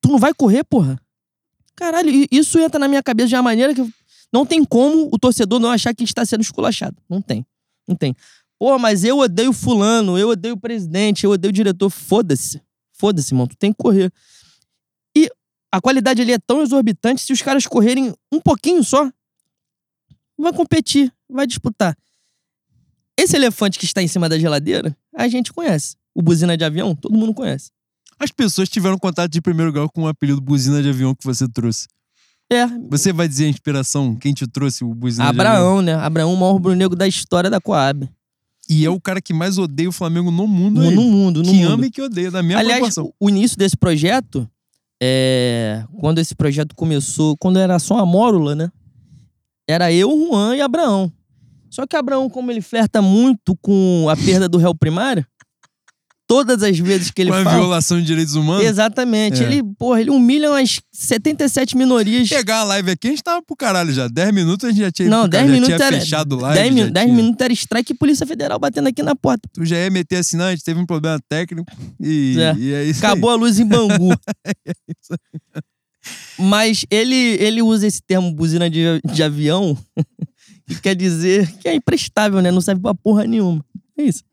Tu 0.01 0.09
não 0.09 0.18
vai 0.18 0.32
correr, 0.32 0.62
porra? 0.62 0.97
Caralho, 1.74 2.11
isso 2.30 2.59
entra 2.61 2.78
na 2.78 2.86
minha 2.86 3.03
cabeça 3.03 3.30
de 3.30 3.34
uma 3.34 3.43
maneira 3.43 3.74
que 3.74 3.84
não 4.32 4.47
tem 4.47 4.64
como 4.64 5.09
o 5.12 5.18
torcedor 5.18 5.59
não 5.59 5.70
achar 5.70 5.93
que 5.93 6.05
está 6.05 6.24
sendo 6.24 6.43
esculachado. 6.43 6.97
Não 7.11 7.20
tem. 7.20 7.45
Não 7.88 7.97
tem. 7.97 8.14
Pô, 8.59 8.78
mas 8.78 9.03
eu 9.03 9.18
odeio 9.18 9.53
fulano, 9.53 10.16
eu 10.16 10.28
odeio 10.28 10.55
o 10.55 10.61
presidente, 10.61 11.24
eu 11.24 11.32
odeio 11.32 11.51
o 11.51 11.53
diretor. 11.53 11.90
Foda-se. 11.90 12.62
Foda-se, 12.93 13.34
mano. 13.34 13.49
Tu 13.49 13.57
tem 13.57 13.72
que 13.72 13.78
correr. 13.78 14.12
A 15.73 15.81
qualidade 15.81 16.20
ali 16.20 16.33
é 16.33 16.39
tão 16.39 16.62
exorbitante, 16.62 17.23
se 17.23 17.33
os 17.33 17.41
caras 17.41 17.66
correrem 17.66 18.14
um 18.31 18.41
pouquinho 18.41 18.85
só, 18.85 19.11
vai 20.39 20.53
competir, 20.53 21.12
vai 21.29 21.47
disputar. 21.47 21.97
Esse 23.18 23.37
elefante 23.37 23.79
que 23.79 23.85
está 23.85 24.03
em 24.03 24.09
cima 24.09 24.29
da 24.29 24.39
geladeira, 24.39 24.95
a 25.16 25.29
gente 25.29 25.53
conhece. 25.53 25.97
O 26.14 26.20
buzina 26.20 26.57
de 26.57 26.64
avião, 26.64 26.95
todo 26.95 27.16
mundo 27.16 27.33
conhece. 27.33 27.70
As 28.18 28.31
pessoas 28.31 28.68
tiveram 28.68 28.99
contato 28.99 29.31
de 29.31 29.41
primeiro 29.41 29.73
grau 29.73 29.89
com 29.91 30.03
o 30.03 30.09
apelido 30.09 30.41
buzina 30.41 30.83
de 30.83 30.89
avião 30.91 31.14
que 31.14 31.25
você 31.25 31.49
trouxe. 31.49 31.89
É, 32.51 32.66
Você 32.91 33.12
vai 33.14 33.27
dizer 33.27 33.47
a 33.47 33.49
inspiração, 33.49 34.14
quem 34.14 34.35
te 34.35 34.47
trouxe 34.47 34.85
o 34.85 34.95
buzina 34.95 35.25
de 35.25 35.31
avião? 35.31 35.47
Abraão, 35.47 35.83
né? 35.83 35.95
Abraão, 35.95 36.35
o 36.35 36.37
maior 36.37 36.53
rubro-negro 36.53 36.95
da 36.95 37.09
história 37.09 37.49
da 37.49 37.59
Coab. 37.61 38.07
E 38.68 38.85
é 38.85 38.91
o 38.91 39.01
cara 39.01 39.23
que 39.23 39.33
mais 39.33 39.57
odeia 39.57 39.89
o 39.89 39.93
Flamengo 39.93 40.31
no 40.31 40.47
mundo. 40.47 40.83
No, 40.83 40.89
aí. 40.89 40.95
no 40.95 41.03
mundo, 41.03 41.43
no 41.43 41.49
que 41.51 41.57
mundo. 41.57 41.73
ama 41.73 41.87
e 41.87 41.91
que 41.91 42.03
odeia, 42.03 42.31
da 42.31 42.43
mesma 42.43 42.61
Aliás, 42.61 42.79
proporção. 42.81 43.12
o 43.18 43.29
início 43.31 43.57
desse 43.57 43.77
projeto, 43.77 44.49
é... 45.05 45.84
quando 45.98 46.20
esse 46.20 46.32
projeto 46.32 46.76
começou, 46.76 47.36
quando 47.36 47.59
era 47.59 47.76
só 47.80 47.98
a 47.98 48.07
Mórula, 48.07 48.55
né? 48.55 48.70
Era 49.68 49.92
eu, 49.92 50.09
Juan 50.11 50.55
e 50.55 50.61
Abraão. 50.61 51.12
Só 51.68 51.86
que 51.86 51.96
Abraão, 51.96 52.30
como 52.30 52.53
ele 52.53 52.61
flerta 52.61 53.03
muito 53.03 53.57
com 53.61 54.07
a 54.09 54.14
perda 54.14 54.48
do 54.48 54.59
réu 54.59 54.74
primário, 54.74 55.26
todas 56.33 56.62
as 56.62 56.78
vezes 56.78 57.11
que 57.11 57.20
ele 57.22 57.30
Com 57.30 57.37
a 57.37 57.45
fala... 57.45 57.57
violação 57.57 58.01
de 58.01 58.07
direitos 58.07 58.35
humanos. 58.35 58.64
Exatamente. 58.64 59.43
É. 59.43 59.47
Ele, 59.47 59.62
porra, 59.78 60.01
ele 60.01 60.11
humilha 60.11 60.51
umas 60.51 60.80
77 60.91 61.76
minorias. 61.76 62.28
Pegar 62.28 62.61
a 62.61 62.64
live 62.64 62.91
aqui, 62.93 63.09
a 63.09 63.11
gente 63.11 63.22
tava 63.22 63.43
pro 63.43 63.55
caralho 63.55 63.93
já. 63.93 64.09
10 64.09 64.33
minutos 64.33 64.66
a 64.66 64.70
gente 64.70 64.80
já 64.80 64.91
tinha, 64.91 65.09
Não, 65.11 65.22
já 65.22 65.26
10 65.28 65.51
minutos 65.51 65.74
tinha 65.76 65.87
era. 65.87 66.01
fechado 66.01 66.37
live. 66.37 66.59
10, 66.59 66.68
já 66.68 66.74
min 66.87 66.93
10 66.93 67.05
tinha- 67.07 67.16
minutos 67.16 67.41
era 67.45 67.53
strike 67.53 67.93
e 67.93 67.95
Polícia 67.95 68.26
Federal 68.26 68.59
batendo 68.59 68.89
aqui 68.89 69.03
na 69.03 69.14
porta. 69.14 69.49
Tu 69.53 69.64
já 69.64 69.76
ia 69.76 69.91
meter 69.91 70.16
assinante, 70.16 70.64
teve 70.64 70.80
um 70.80 70.87
problema 70.87 71.20
técnico. 71.28 71.70
E 72.01 72.37
É. 72.41 72.55
e 72.59 72.72
é 72.72 72.85
isso 72.85 73.05
aí. 73.05 73.12
Acabou 73.12 73.30
a 73.30 73.35
luz 73.35 73.61
em 73.61 73.66
Bangu. 73.66 74.12
Mas 76.39 76.85
ele, 76.91 77.14
ele 77.39 77.62
usa 77.62 77.87
esse 77.87 78.03
termo 78.03 78.33
buzina 78.33 78.68
de, 78.68 79.01
de 79.12 79.22
avião, 79.22 79.76
que 80.66 80.80
quer 80.80 80.97
dizer 80.97 81.51
que 81.59 81.68
é 81.68 81.74
imprestável, 81.74 82.41
né? 82.41 82.51
Não 82.51 82.61
serve 82.61 82.80
pra 82.83 82.95
porra 82.95 83.24
nenhuma. 83.24 83.64
É 83.97 84.03
isso. 84.05 84.24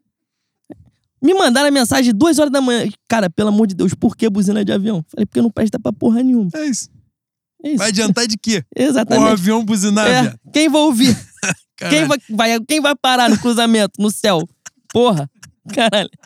Me 1.22 1.34
mandaram 1.34 1.68
a 1.68 1.72
mensagem 1.72 2.14
duas 2.14 2.40
horas 2.40 2.52
da 2.52 2.62
manhã. 2.62 2.90
Cara, 3.08 3.30
pelo 3.30 3.50
amor 3.50 3.68
de 3.68 3.76
Deus, 3.76 3.94
por 3.94 4.16
que 4.16 4.30
buzina 4.30 4.64
de 4.64 4.72
avião? 4.72 5.04
Falei, 5.10 5.26
porque 5.26 5.42
não 5.42 5.52
presta 5.52 5.80
pra 5.80 5.92
porra 5.92 6.24
nenhuma. 6.24 6.50
É 6.56 6.66
isso. 6.66 6.90
É 7.64 7.70
isso. 7.70 7.78
Vai 7.78 7.90
adiantar 7.90 8.26
de 8.28 8.38
quê? 8.38 8.64
Exatamente. 8.76 9.32
avião 9.34 9.64
buzinar, 9.66 10.08
É, 10.08 10.36
quem 10.54 10.70
vai 10.70 10.82
ouvir? 10.82 11.16
Quem 11.90 12.04
vai, 12.04 12.18
vai, 12.30 12.60
quem 12.68 12.82
vai 12.82 12.94
parar 12.94 13.30
no 13.30 13.40
cruzamento, 13.40 13.94
no 13.98 14.12
céu? 14.12 14.46
Porra. 14.92 15.32
Caralho. 15.74 16.10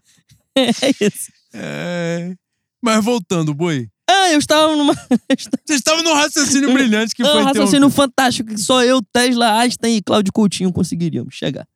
É 0.56 1.06
isso. 1.06 1.32
É... 1.54 2.34
Mas 2.82 3.06
voltando, 3.06 3.54
boi. 3.54 3.88
Ah, 4.10 4.32
eu 4.32 4.40
estava 4.40 4.76
numa. 4.76 4.94
Você 4.94 5.76
estava 5.76 6.02
num 6.02 6.14
raciocínio 6.14 6.74
brilhante 6.74 7.14
que 7.16 7.22
Ah, 7.22 7.26
foi 7.26 7.42
um 7.42 7.46
raciocínio 7.46 7.90
fantástico 7.92 8.50
que 8.50 8.60
só 8.60 8.84
eu, 8.84 9.00
Tesla, 9.14 9.60
Einstein 9.60 9.98
e 9.98 10.02
Cláudio 10.02 10.34
Coutinho 10.34 10.74
conseguiríamos 10.74 11.34
chegar. 11.36 11.68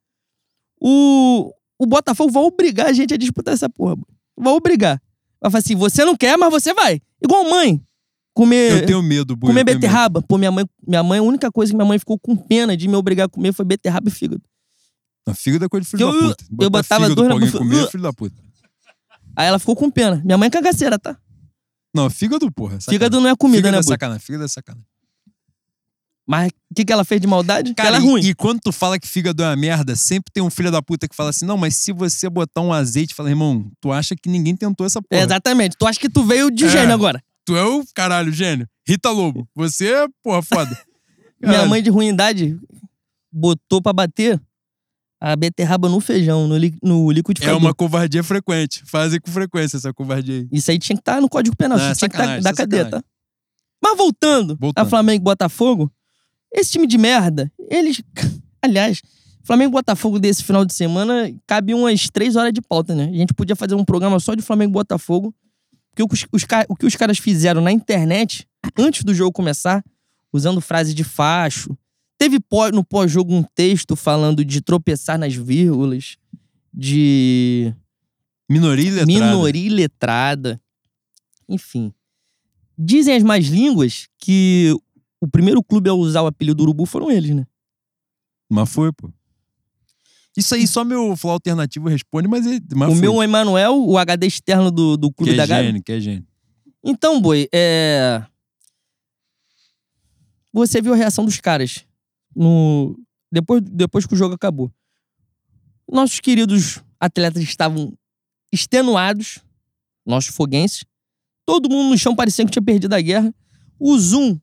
O, 0.81 1.51
o 1.79 1.85
Botafogo 1.85 2.31
vai 2.31 2.43
obrigar 2.43 2.87
a 2.87 2.93
gente 2.93 3.13
a 3.13 3.17
disputar 3.17 3.53
essa 3.53 3.69
porra. 3.69 3.91
mano. 3.95 4.07
Vai 4.37 4.53
obrigar. 4.53 5.01
Vai 5.41 5.51
falar 5.51 5.59
assim: 5.59 5.75
você 5.75 6.03
não 6.05 6.15
quer, 6.15 6.37
mas 6.37 6.49
você 6.51 6.73
vai. 6.73 7.01
Igual 7.23 7.49
mãe. 7.49 7.81
Comer, 8.33 8.71
Eu 8.83 8.85
tenho 8.85 9.01
medo, 9.01 9.35
Bui. 9.35 9.49
comer 9.49 9.63
tenho 9.65 9.75
medo. 9.75 9.79
beterraba. 9.81 10.21
Pô, 10.21 10.37
minha 10.37 10.51
mãe, 10.51 10.63
minha 10.87 11.01
mãe, 11.01 11.17
a 11.19 11.23
única 11.23 11.51
coisa 11.51 11.71
que 11.71 11.75
minha 11.75 11.87
mãe 11.87 11.97
ficou 11.97 12.19
com 12.19 12.35
pena 12.35 12.77
de 12.77 12.87
me 12.87 12.95
obrigar 12.95 13.25
a 13.25 13.29
comer 13.29 13.51
foi 13.51 13.65
beterraba 13.65 14.09
e 14.09 14.11
fígado. 14.11 14.41
Não, 15.25 15.33
fígado 15.33 15.65
é 15.65 15.67
coisa 15.69 15.83
de 15.85 15.89
filho 15.91 16.03
Eu- 16.03 16.13
da 16.21 16.27
puta. 16.29 16.45
eu 16.61 16.69
botava 16.69 17.09
dois 17.15 17.29
na 17.29 17.35
bufa- 17.39 17.57
comer, 17.57 17.83
é 17.83 17.87
filho 17.89 18.03
da 18.03 18.13
puta. 18.13 18.35
Aí 19.35 19.47
ela 19.47 19.57
ficou 19.59 19.75
com 19.75 19.89
pena. 19.89 20.21
Minha 20.23 20.37
mãe 20.37 20.47
é 20.47 20.49
cagaceira, 20.51 20.97
tá? 20.99 21.17
Não, 21.95 22.09
fígado, 22.11 22.51
porra. 22.51 22.75
é. 22.77 22.79
Fígado 22.91 23.19
não 23.19 23.27
é 23.29 23.35
comida, 23.35 23.57
fígado 23.57 23.71
né, 23.71 23.77
é 23.79 23.81
Bui? 23.81 23.89
sacanagem, 23.89 24.21
fígado 24.23 24.43
é 24.45 24.47
sacanagem. 24.47 24.86
Mas 26.29 26.49
o 26.69 26.75
que, 26.75 26.83
que 26.83 26.91
ela 26.91 27.05
fez 27.05 27.21
de 27.21 27.27
maldade? 27.27 27.73
Cara, 27.73 27.87
ela 27.89 27.97
é 27.97 28.01
e- 28.01 28.03
ruim. 28.03 28.21
E, 28.21 28.33
quando 28.35 28.59
tu 28.59 28.71
fala 28.73 28.99
que 28.99 29.07
fígado 29.07 29.41
é 29.41 29.47
uma 29.47 29.55
merda, 29.55 29.95
sempre 29.95 30.29
tem 30.33 30.43
um 30.43 30.49
filho 30.49 30.69
da 30.69 30.81
puta 30.81 31.07
que 31.07 31.15
fala 31.15 31.29
assim: 31.29 31.45
não, 31.45 31.57
mas 31.57 31.75
se 31.77 31.93
você 31.93 32.29
botar 32.29 32.61
um 32.61 32.73
azeite, 32.73 33.15
fala, 33.15 33.29
irmão, 33.29 33.71
tu 33.79 33.91
acha 33.93 34.13
que 34.15 34.27
ninguém 34.29 34.55
tentou 34.55 34.85
essa 34.85 35.01
porra. 35.01 35.21
É, 35.21 35.23
exatamente. 35.23 35.77
Tu 35.77 35.87
acha 35.87 35.97
que 35.99 36.09
tu 36.09 36.23
veio 36.25 36.51
de 36.51 36.65
É. 36.65 36.69
gênio 36.69 36.93
agora. 36.93 37.23
Tu 37.45 37.55
é 37.55 37.63
o 37.63 37.81
caralho, 37.95 38.31
gênio. 38.33 38.67
Rita 38.85 39.09
Lobo. 39.09 39.47
Você 39.55 39.87
é, 39.93 40.05
porra, 40.21 40.41
foda. 40.41 40.77
Minha 41.41 41.65
mãe 41.65 41.81
de 41.81 41.89
ruindade 41.89 42.59
botou 43.31 43.81
pra 43.81 43.93
bater 43.93 44.41
a 45.21 45.35
beterraba 45.35 45.87
no 45.89 45.99
feijão, 46.01 46.47
no, 46.47 46.57
li, 46.57 46.75
no 46.83 47.09
É 47.11 47.15
liquidificador. 47.15 47.59
uma 47.59 47.73
covardia 47.73 48.23
frequente. 48.23 48.83
Fazem 48.85 49.19
com 49.19 49.31
frequência 49.31 49.77
essa 49.77 49.93
covardia 49.93 50.39
aí. 50.41 50.47
Isso 50.51 50.69
aí 50.71 50.77
tinha 50.77 50.95
que 50.95 51.01
estar 51.01 51.21
no 51.21 51.29
Código 51.29 51.55
Penal. 51.55 51.77
Não, 51.77 51.85
é 51.85 51.91
isso 51.91 51.99
tinha 51.99 52.09
que 52.09 52.15
estar 52.15 52.23
sacanagem, 52.23 52.43
da 52.43 52.49
é 52.49 52.53
cadeia, 52.53 52.85
tá? 52.89 53.03
Mas 53.81 53.97
voltando, 53.97 54.57
Voltando. 54.59 54.85
a 54.85 54.89
Flamengo 54.89 55.21
e 55.21 55.23
Botafogo, 55.23 55.91
esse 56.51 56.71
time 56.71 56.87
de 56.87 56.97
merda, 56.97 57.51
eles. 57.69 58.01
Aliás, 58.61 59.01
Flamengo 59.43 59.71
e 59.71 59.73
Botafogo 59.73 60.19
desse 60.19 60.43
final 60.43 60.65
de 60.65 60.73
semana 60.73 61.33
cabe 61.45 61.73
umas 61.73 62.09
três 62.09 62.35
horas 62.35 62.51
de 62.51 62.61
pauta, 62.61 62.93
né? 62.93 63.05
A 63.05 63.15
gente 63.15 63.33
podia 63.33 63.55
fazer 63.55 63.75
um 63.75 63.85
programa 63.85 64.19
só 64.19 64.35
de 64.35 64.41
Flamengo 64.41 64.71
e 64.71 64.73
Botafogo. 64.73 65.33
Porque 65.95 66.03
os, 66.13 66.25
os 66.31 66.43
o 66.67 66.75
que 66.75 66.85
os 66.85 66.95
caras 66.95 67.17
fizeram 67.17 67.61
na 67.61 67.71
internet, 67.71 68.47
antes 68.77 69.03
do 69.03 69.13
jogo 69.13 69.31
começar, 69.31 69.83
usando 70.33 70.61
frase 70.61 70.93
de 70.93 71.03
facho. 71.03 71.75
Teve 72.17 72.39
no 72.73 72.83
pós-jogo 72.83 73.33
um 73.33 73.43
texto 73.43 73.95
falando 73.95 74.43
de 74.43 74.59
tropeçar 74.59 75.17
nas 75.17 75.33
vírgulas, 75.33 76.17
de 76.73 77.73
Minoria 78.49 78.91
letrada. 78.91 79.05
minoria 79.05 79.71
letrada. 79.71 80.61
Enfim. 81.49 81.93
Dizem 82.77 83.15
as 83.15 83.23
más 83.23 83.45
línguas 83.45 84.07
que 84.17 84.73
o 85.21 85.27
primeiro 85.27 85.63
clube 85.63 85.89
a 85.89 85.93
usar 85.93 86.21
o 86.21 86.27
apelido 86.27 86.63
Urubu 86.63 86.85
foram 86.85 87.09
eles, 87.11 87.35
né? 87.35 87.45
Mas 88.49 88.69
foi, 88.71 88.91
pô. 88.93 89.11
Isso 90.37 90.53
aí 90.53 90.67
só 90.67 90.83
meu 90.85 91.15
flow 91.17 91.33
alternativo 91.33 91.89
responde, 91.89 92.27
mas, 92.27 92.45
ele- 92.45 92.61
mas 92.75 92.89
o 92.89 92.91
foi. 92.91 93.01
meu 93.01 93.23
Emanuel, 93.23 93.83
o 93.83 93.97
HD 93.97 94.27
externo 94.27 94.69
do, 94.69 94.95
do 94.95 95.09
que 95.09 95.15
Clube 95.17 95.33
é 95.33 95.35
da 95.35 95.45
Gávea. 95.47 95.65
gênio, 95.65 95.83
que 95.83 95.91
é 95.91 95.99
gênio. 95.99 96.27
Então, 96.83 97.19
Boi, 97.19 97.49
é... 97.51 98.23
Você 100.53 100.81
viu 100.81 100.93
a 100.93 100.95
reação 100.95 101.25
dos 101.25 101.39
caras 101.39 101.85
no... 102.35 102.97
depois, 103.31 103.61
depois 103.63 104.05
que 104.05 104.13
o 104.13 104.17
jogo 104.17 104.35
acabou. 104.35 104.71
Nossos 105.91 106.19
queridos 106.19 106.81
atletas 106.99 107.41
estavam 107.43 107.93
extenuados, 108.51 109.39
nossos 110.05 110.33
foguenses. 110.35 110.83
Todo 111.45 111.69
mundo 111.69 111.89
no 111.91 111.97
chão 111.97 112.15
parecia 112.15 112.45
que 112.45 112.51
tinha 112.51 112.63
perdido 112.63 112.93
a 112.93 113.01
guerra. 113.01 113.33
O 113.79 113.97
Zoom, 113.97 114.39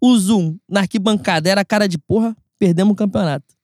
o 0.00 0.18
Zoom 0.18 0.56
na 0.68 0.80
arquibancada 0.80 1.48
era 1.48 1.64
cara 1.64 1.88
de 1.88 1.98
porra, 1.98 2.36
perdemos 2.58 2.92
o 2.92 2.96
campeonato. 2.96 3.54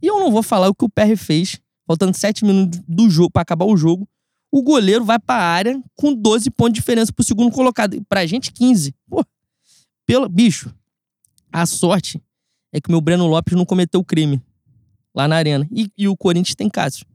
E 0.00 0.06
eu 0.06 0.20
não 0.20 0.30
vou 0.30 0.42
falar 0.42 0.68
o 0.68 0.74
que 0.74 0.84
o 0.84 0.88
PR 0.88 1.16
fez, 1.16 1.60
faltando 1.86 2.16
sete 2.16 2.44
minutos 2.44 2.80
do 2.86 3.08
jogo 3.08 3.30
para 3.30 3.42
acabar 3.42 3.64
o 3.64 3.76
jogo 3.76 4.08
o 4.50 4.62
goleiro 4.62 5.04
vai 5.04 5.18
pra 5.18 5.34
área 5.34 5.82
com 5.94 6.14
12 6.14 6.50
pontos 6.50 6.74
de 6.74 6.80
diferença 6.80 7.12
pro 7.12 7.24
segundo 7.24 7.50
colocado. 7.50 7.94
E 7.94 8.00
Pra 8.00 8.24
gente, 8.24 8.52
15. 8.52 8.94
Pô, 9.08 9.24
pelo, 10.06 10.28
bicho, 10.28 10.74
a 11.52 11.66
sorte 11.66 12.22
é 12.72 12.80
que 12.80 12.90
meu 12.90 13.00
Breno 13.00 13.26
Lopes 13.26 13.54
não 13.54 13.66
cometeu 13.66 14.02
crime 14.02 14.40
lá 15.14 15.28
na 15.28 15.36
arena. 15.36 15.68
E, 15.70 15.90
e 15.96 16.08
o 16.08 16.16
Corinthians 16.16 16.54
tem 16.54 16.70
Cássio. 16.70 17.06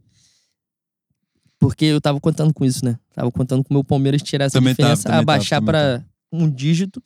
Porque 1.59 1.85
eu 1.85 2.01
tava 2.01 2.19
contando 2.19 2.53
com 2.53 2.65
isso, 2.65 2.83
né? 2.83 2.97
Tava 3.13 3.31
contando 3.31 3.63
com 3.63 3.73
o 3.73 3.73
meu 3.73 3.83
Palmeiras 3.83 4.21
tirar 4.21 4.45
essa 4.45 4.59
Também 4.59 4.73
diferença, 4.73 5.09
abaixar 5.13 5.59
também 5.59 5.73
pra 5.73 6.05
um 6.31 6.49
dígito. 6.49 7.01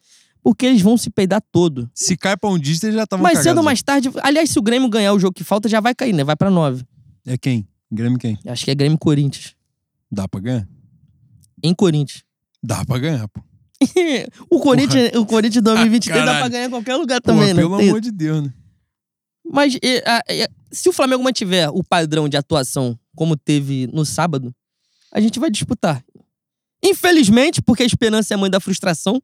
Porque 0.45 0.63
eles 0.67 0.79
vão 0.83 0.95
se 0.95 1.09
peidar 1.09 1.41
todo. 1.51 1.89
Se 1.91 2.15
cai 2.15 2.37
pra 2.37 2.47
um 2.51 2.59
dígito, 2.59 2.85
eles 2.85 2.95
já 2.97 3.03
estavam 3.03 3.25
cedo 3.25 3.35
cagados. 3.37 3.57
ou 3.57 3.63
mais 3.63 3.81
tarde. 3.81 4.11
Aliás, 4.21 4.47
se 4.51 4.59
o 4.59 4.61
Grêmio 4.61 4.87
ganhar 4.87 5.11
o 5.11 5.17
jogo 5.19 5.33
que 5.33 5.43
falta, 5.43 5.67
já 5.67 5.79
vai 5.79 5.95
cair, 5.95 6.13
né? 6.13 6.23
Vai 6.23 6.35
pra 6.35 6.51
9. 6.51 6.85
É 7.25 7.35
quem? 7.35 7.67
Grêmio 7.91 8.19
quem? 8.19 8.37
Acho 8.45 8.63
que 8.63 8.69
é 8.69 8.75
Grêmio 8.75 8.95
Corinthians. 8.99 9.55
Dá 10.11 10.27
pra 10.27 10.39
ganhar? 10.39 10.67
Em 11.63 11.73
Corinthians. 11.73 12.23
Dá 12.61 12.85
pra 12.85 12.99
ganhar, 12.99 13.27
pô. 13.27 13.41
o 14.47 14.59
Corinthians, 14.59 15.15
o 15.15 15.25
Corinthians 15.25 15.63
2023 15.63 16.19
dá 16.19 16.25
caralho. 16.25 16.39
pra 16.43 16.49
ganhar 16.49 16.65
em 16.67 16.69
qualquer 16.69 16.95
lugar 16.95 17.21
Porra, 17.23 17.37
também, 17.39 17.53
né? 17.55 17.61
pelo 17.63 17.73
amor 17.73 17.99
de 17.99 18.11
Deus, 18.11 18.43
né? 18.43 18.53
Mas 19.51 19.73
e, 19.81 20.03
a- 20.05 20.21
e, 20.29 20.47
se 20.71 20.87
o 20.89 20.93
Flamengo 20.93 21.23
mantiver 21.23 21.69
o 21.75 21.83
padrão 21.83 22.29
de 22.29 22.37
atuação 22.37 22.95
como 23.15 23.35
teve 23.35 23.87
no 23.91 24.05
sábado, 24.05 24.53
a 25.11 25.19
gente 25.19 25.39
vai 25.39 25.49
disputar. 25.49 26.05
Infelizmente, 26.83 27.63
porque 27.63 27.81
a 27.81 27.85
esperança 27.87 28.33
é 28.33 28.35
a 28.35 28.37
mãe 28.37 28.49
da 28.49 28.59
frustração, 28.59 29.19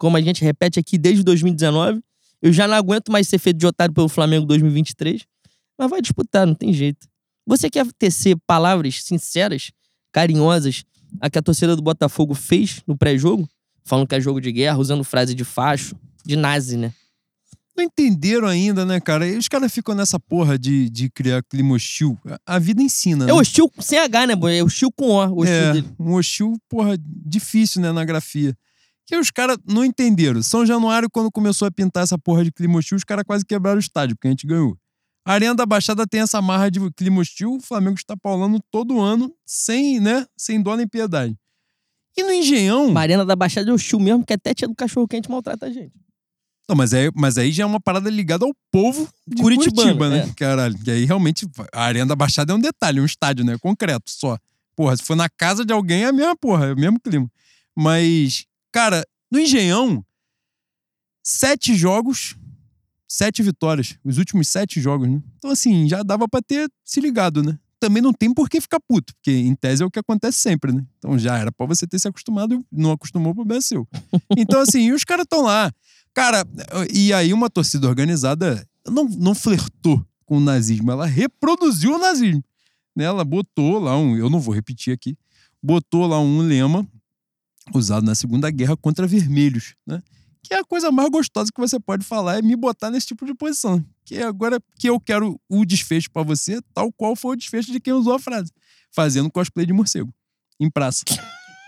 como 0.00 0.16
a 0.16 0.20
gente 0.22 0.42
repete 0.42 0.80
aqui 0.80 0.96
desde 0.96 1.22
2019, 1.22 2.00
eu 2.40 2.50
já 2.54 2.66
não 2.66 2.74
aguento 2.74 3.12
mais 3.12 3.28
ser 3.28 3.38
feito 3.38 3.58
de 3.58 3.66
otário 3.66 3.92
pelo 3.94 4.08
Flamengo 4.08 4.46
2023, 4.46 5.26
mas 5.78 5.90
vai 5.90 6.00
disputar, 6.00 6.46
não 6.46 6.54
tem 6.54 6.72
jeito. 6.72 7.06
Você 7.46 7.68
quer 7.68 7.86
tecer 7.98 8.34
palavras 8.46 9.02
sinceras, 9.04 9.70
carinhosas, 10.10 10.84
a 11.20 11.28
que 11.28 11.38
a 11.38 11.42
torcida 11.42 11.76
do 11.76 11.82
Botafogo 11.82 12.34
fez 12.34 12.80
no 12.86 12.96
pré-jogo? 12.96 13.46
Falando 13.84 14.06
que 14.08 14.14
é 14.14 14.20
jogo 14.20 14.40
de 14.40 14.50
guerra, 14.50 14.78
usando 14.78 15.04
frase 15.04 15.34
de 15.34 15.44
facho, 15.44 15.94
de 16.24 16.34
nazi, 16.34 16.76
né? 16.78 16.94
Não 17.76 17.84
entenderam 17.84 18.48
ainda, 18.48 18.84
né, 18.86 19.00
cara? 19.00 19.26
E 19.26 19.36
os 19.36 19.48
caras 19.48 19.72
ficam 19.72 19.94
nessa 19.94 20.18
porra 20.18 20.58
de, 20.58 20.88
de 20.88 21.10
criar 21.10 21.42
clima 21.42 21.74
hostil. 21.74 22.18
A, 22.46 22.56
a 22.56 22.58
vida 22.58 22.82
ensina, 22.82 23.24
né? 23.26 23.30
É 23.30 23.34
hostil 23.34 23.70
sem 23.80 23.98
H, 23.98 24.26
né, 24.28 24.34
boy? 24.36 24.56
É 24.56 24.62
hostil 24.62 24.90
com 24.92 25.08
O. 25.08 25.26
o 25.26 25.40
hostil 25.40 25.54
É, 25.54 25.72
dele. 25.72 25.88
um 25.98 26.12
hostil, 26.14 26.56
porra, 26.68 26.96
difícil, 26.98 27.80
né, 27.82 27.90
na 27.92 28.04
grafia. 28.04 28.56
Que 29.10 29.16
os 29.16 29.28
caras 29.28 29.58
não 29.66 29.84
entenderam. 29.84 30.40
São 30.40 30.64
Januário, 30.64 31.10
quando 31.10 31.32
começou 31.32 31.66
a 31.66 31.70
pintar 31.72 32.04
essa 32.04 32.16
porra 32.16 32.44
de 32.44 32.52
clima 32.52 32.78
hostil, 32.78 32.96
os 32.96 33.02
caras 33.02 33.24
quase 33.26 33.44
quebraram 33.44 33.78
o 33.78 33.80
estádio, 33.80 34.14
porque 34.14 34.28
a 34.28 34.30
gente 34.30 34.46
ganhou. 34.46 34.78
A 35.26 35.32
Arena 35.32 35.52
da 35.52 35.66
Baixada 35.66 36.06
tem 36.06 36.20
essa 36.20 36.40
marra 36.40 36.70
de 36.70 36.78
clima 36.92 37.20
hostil, 37.20 37.56
o 37.56 37.60
Flamengo 37.60 37.96
está 37.96 38.16
paulando 38.16 38.60
todo 38.70 39.00
ano, 39.00 39.34
sem, 39.44 39.98
né, 39.98 40.24
sem 40.36 40.62
dó 40.62 40.76
nem 40.76 40.86
piedade. 40.86 41.36
E 42.16 42.22
no 42.22 42.30
Engenhão... 42.30 42.92
Marena 42.92 43.26
da 43.26 43.34
Baixada 43.34 43.68
é 43.68 43.72
hostil 43.72 43.98
mesmo, 43.98 44.24
que 44.24 44.32
até 44.32 44.54
tia 44.54 44.68
do 44.68 44.76
cachorro 44.76 45.08
quente 45.08 45.28
maltrata 45.28 45.66
a 45.66 45.70
gente. 45.70 45.92
Não, 46.68 46.76
mas 46.76 46.94
aí, 46.94 47.10
mas 47.12 47.36
aí 47.36 47.50
já 47.50 47.64
é 47.64 47.66
uma 47.66 47.80
parada 47.80 48.08
ligada 48.08 48.44
ao 48.44 48.52
povo 48.70 49.08
de 49.26 49.42
Curitibano, 49.42 49.74
Curitiba, 49.74 50.08
né? 50.08 50.18
é. 50.18 50.34
Caralho. 50.34 50.78
Que 50.84 50.90
aí 50.92 51.04
realmente 51.04 51.48
a 51.74 51.82
Arena 51.82 52.06
da 52.06 52.14
Baixada 52.14 52.52
é 52.52 52.54
um 52.54 52.60
detalhe, 52.60 53.00
um 53.00 53.04
estádio, 53.04 53.44
né? 53.44 53.58
Concreto 53.58 54.08
só. 54.08 54.38
Porra, 54.76 54.96
se 54.96 55.02
for 55.02 55.16
na 55.16 55.28
casa 55.28 55.64
de 55.64 55.72
alguém 55.72 56.04
é 56.04 56.06
a 56.06 56.12
mesma 56.12 56.36
porra, 56.36 56.66
é 56.66 56.72
o 56.74 56.76
mesmo 56.76 57.00
clima. 57.00 57.28
Mas, 57.76 58.46
cara, 58.72 59.04
no 59.30 59.38
Engenhão, 59.38 60.04
sete 61.22 61.74
jogos, 61.74 62.36
sete 63.08 63.42
vitórias. 63.42 63.98
Os 64.04 64.18
últimos 64.18 64.48
sete 64.48 64.80
jogos, 64.80 65.08
né? 65.08 65.22
Então, 65.38 65.50
assim, 65.50 65.88
já 65.88 66.02
dava 66.02 66.28
pra 66.28 66.40
ter 66.40 66.70
se 66.84 67.00
ligado, 67.00 67.42
né? 67.42 67.58
Também 67.78 68.02
não 68.02 68.12
tem 68.12 68.32
por 68.32 68.48
que 68.48 68.60
ficar 68.60 68.78
puto, 68.78 69.14
porque 69.14 69.30
em 69.30 69.54
tese 69.54 69.82
é 69.82 69.86
o 69.86 69.90
que 69.90 69.98
acontece 69.98 70.38
sempre, 70.38 70.70
né? 70.70 70.84
Então 70.98 71.18
já 71.18 71.38
era 71.38 71.50
pra 71.50 71.66
você 71.66 71.86
ter 71.86 71.98
se 71.98 72.06
acostumado, 72.06 72.62
não 72.70 72.92
acostumou, 72.92 73.32
o 73.32 73.34
problema 73.34 73.58
é 73.58 73.62
seu. 73.62 73.88
Então, 74.36 74.60
assim, 74.60 74.88
e 74.88 74.92
os 74.92 75.02
caras 75.02 75.24
estão 75.24 75.42
lá. 75.42 75.72
Cara, 76.12 76.44
e 76.92 77.12
aí 77.12 77.32
uma 77.32 77.48
torcida 77.48 77.88
organizada 77.88 78.66
não, 78.86 79.04
não 79.04 79.34
flertou 79.34 80.04
com 80.26 80.36
o 80.36 80.40
nazismo, 80.40 80.90
ela 80.90 81.06
reproduziu 81.06 81.94
o 81.94 81.98
nazismo. 81.98 82.44
Né? 82.94 83.04
Ela 83.04 83.24
botou 83.24 83.78
lá 83.78 83.96
um, 83.96 84.16
eu 84.16 84.28
não 84.28 84.40
vou 84.40 84.54
repetir 84.54 84.92
aqui, 84.92 85.16
botou 85.62 86.06
lá 86.06 86.20
um 86.20 86.40
lema 86.40 86.86
usado 87.78 88.04
na 88.04 88.14
Segunda 88.14 88.50
Guerra 88.50 88.76
contra 88.76 89.06
vermelhos, 89.06 89.74
né? 89.86 90.02
Que 90.42 90.54
é 90.54 90.58
a 90.58 90.64
coisa 90.64 90.90
mais 90.90 91.10
gostosa 91.10 91.50
que 91.54 91.60
você 91.60 91.78
pode 91.78 92.04
falar 92.04 92.38
é 92.38 92.42
me 92.42 92.56
botar 92.56 92.90
nesse 92.90 93.08
tipo 93.08 93.26
de 93.26 93.34
posição. 93.34 93.84
Que 94.04 94.18
agora 94.22 94.58
que 94.78 94.88
eu 94.88 94.98
quero 94.98 95.38
o 95.48 95.64
desfecho 95.64 96.10
pra 96.10 96.22
você, 96.22 96.60
tal 96.74 96.90
qual 96.92 97.14
foi 97.14 97.34
o 97.34 97.38
desfecho 97.38 97.70
de 97.70 97.78
quem 97.78 97.92
usou 97.92 98.14
a 98.14 98.18
frase, 98.18 98.50
fazendo 98.90 99.30
cosplay 99.30 99.66
de 99.66 99.72
morcego 99.72 100.12
em 100.58 100.70
praça. 100.70 101.04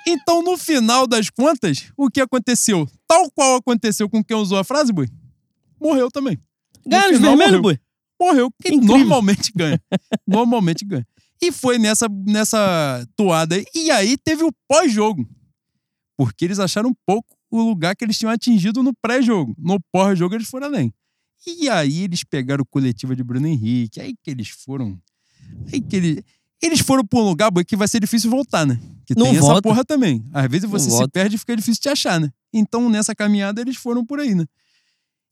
Então, 0.06 0.42
no 0.42 0.56
final 0.56 1.06
das 1.06 1.30
contas, 1.30 1.92
o 1.96 2.10
que 2.10 2.20
aconteceu? 2.20 2.88
Tal 3.06 3.30
qual 3.30 3.56
aconteceu 3.56 4.08
com 4.08 4.22
quem 4.24 4.36
usou 4.36 4.58
a 4.58 4.64
frase, 4.64 4.92
boi, 4.92 5.08
morreu 5.80 6.10
também. 6.10 6.38
Ganha 6.86 7.12
os 7.12 7.20
vermelhos, 7.20 7.78
morreu. 8.20 8.50
Que 8.60 8.76
normalmente 8.76 9.52
ganha. 9.54 9.80
normalmente 10.26 10.84
ganha. 10.84 11.06
E 11.40 11.50
foi 11.50 11.78
nessa, 11.78 12.06
nessa 12.26 13.06
toada. 13.16 13.62
E 13.74 13.90
aí 13.90 14.16
teve 14.16 14.44
o 14.44 14.52
pós-jogo. 14.68 15.28
Porque 16.16 16.44
eles 16.44 16.58
acharam 16.58 16.94
pouco 17.06 17.36
o 17.50 17.62
lugar 17.62 17.94
que 17.96 18.04
eles 18.04 18.18
tinham 18.18 18.30
atingido 18.32 18.82
no 18.82 18.92
pré-jogo. 19.00 19.54
No 19.58 19.78
pós-jogo 19.92 20.34
eles 20.34 20.48
foram 20.48 20.66
além. 20.66 20.92
E 21.46 21.68
aí 21.68 22.02
eles 22.02 22.22
pegaram 22.24 22.62
o 22.62 22.66
coletivo 22.66 23.16
de 23.16 23.24
Bruno 23.24 23.46
Henrique. 23.46 24.00
Aí 24.00 24.14
que 24.22 24.30
eles 24.30 24.48
foram. 24.48 24.98
Aí 25.72 25.80
que 25.80 25.96
eles. 25.96 26.22
Eles 26.62 26.78
foram 26.78 27.04
pra 27.04 27.18
um 27.18 27.24
lugar 27.24 27.50
boi, 27.50 27.64
que 27.64 27.74
vai 27.74 27.88
ser 27.88 27.98
difícil 27.98 28.30
voltar, 28.30 28.64
né? 28.64 28.78
Que 29.04 29.16
Não 29.16 29.26
tem 29.26 29.36
essa 29.36 29.46
volta. 29.46 29.62
porra 29.62 29.84
também. 29.84 30.24
Às 30.32 30.48
vezes 30.48 30.70
você 30.70 30.84
se 30.84 30.90
volta. 30.90 31.08
perde 31.08 31.34
e 31.34 31.38
fica 31.38 31.56
difícil 31.56 31.82
te 31.82 31.88
achar, 31.88 32.20
né? 32.20 32.30
Então, 32.54 32.88
nessa 32.88 33.16
caminhada, 33.16 33.60
eles 33.60 33.76
foram 33.76 34.06
por 34.06 34.20
aí, 34.20 34.32
né? 34.32 34.46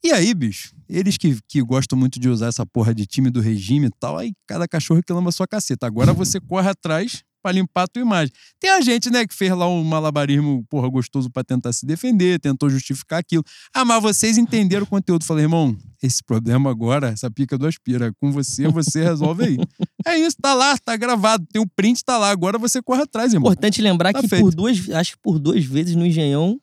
E 0.02 0.10
aí, 0.10 0.34
bicho, 0.34 0.74
eles 0.88 1.16
que, 1.16 1.38
que 1.46 1.62
gostam 1.62 1.96
muito 1.96 2.18
de 2.18 2.28
usar 2.28 2.48
essa 2.48 2.66
porra 2.66 2.92
de 2.92 3.06
time 3.06 3.30
do 3.30 3.40
regime 3.40 3.86
e 3.86 3.90
tal, 4.00 4.18
aí 4.18 4.32
cada 4.44 4.66
cachorro 4.66 5.02
que 5.06 5.12
lamba 5.12 5.30
sua 5.30 5.46
caceta. 5.46 5.86
Agora 5.86 6.12
você 6.12 6.40
corre 6.40 6.68
atrás 6.68 7.22
pra 7.42 7.52
limpar 7.52 7.84
a 7.84 7.88
tua 7.88 8.02
imagem. 8.02 8.32
Tem 8.58 8.70
a 8.70 8.80
gente, 8.80 9.10
né, 9.10 9.26
que 9.26 9.34
fez 9.34 9.50
lá 9.52 9.68
um 9.68 9.82
malabarismo, 9.84 10.64
porra, 10.68 10.88
gostoso 10.88 11.30
pra 11.30 11.42
tentar 11.44 11.72
se 11.72 11.86
defender, 11.86 12.38
tentou 12.40 12.68
justificar 12.70 13.18
aquilo. 13.18 13.44
Ah, 13.74 13.84
mas 13.84 14.02
vocês 14.02 14.38
entenderam 14.38 14.84
o 14.84 14.86
conteúdo. 14.86 15.24
Falei, 15.24 15.44
irmão, 15.44 15.76
esse 16.02 16.22
problema 16.22 16.70
agora, 16.70 17.08
essa 17.08 17.30
pica 17.30 17.56
do 17.58 17.66
aspira, 17.66 18.12
com 18.20 18.30
você, 18.32 18.68
você 18.68 19.02
resolve 19.04 19.44
aí. 19.44 19.56
é 20.06 20.18
isso, 20.18 20.36
tá 20.40 20.54
lá, 20.54 20.76
tá 20.78 20.96
gravado, 20.96 21.46
tem 21.52 21.60
o 21.60 21.66
print, 21.66 22.04
tá 22.04 22.16
lá. 22.18 22.30
Agora 22.30 22.58
você 22.58 22.82
corre 22.82 23.02
atrás, 23.02 23.32
irmão. 23.32 23.50
Importante 23.50 23.80
lembrar 23.82 24.12
Tá 24.12 24.20
que 24.20 24.28
feito. 24.28 24.42
por 24.42 24.54
duas, 24.54 24.90
acho 24.90 25.12
que 25.12 25.18
por 25.22 25.38
duas 25.38 25.64
vezes 25.64 25.94
no 25.96 26.06
Engenhão, 26.06 26.58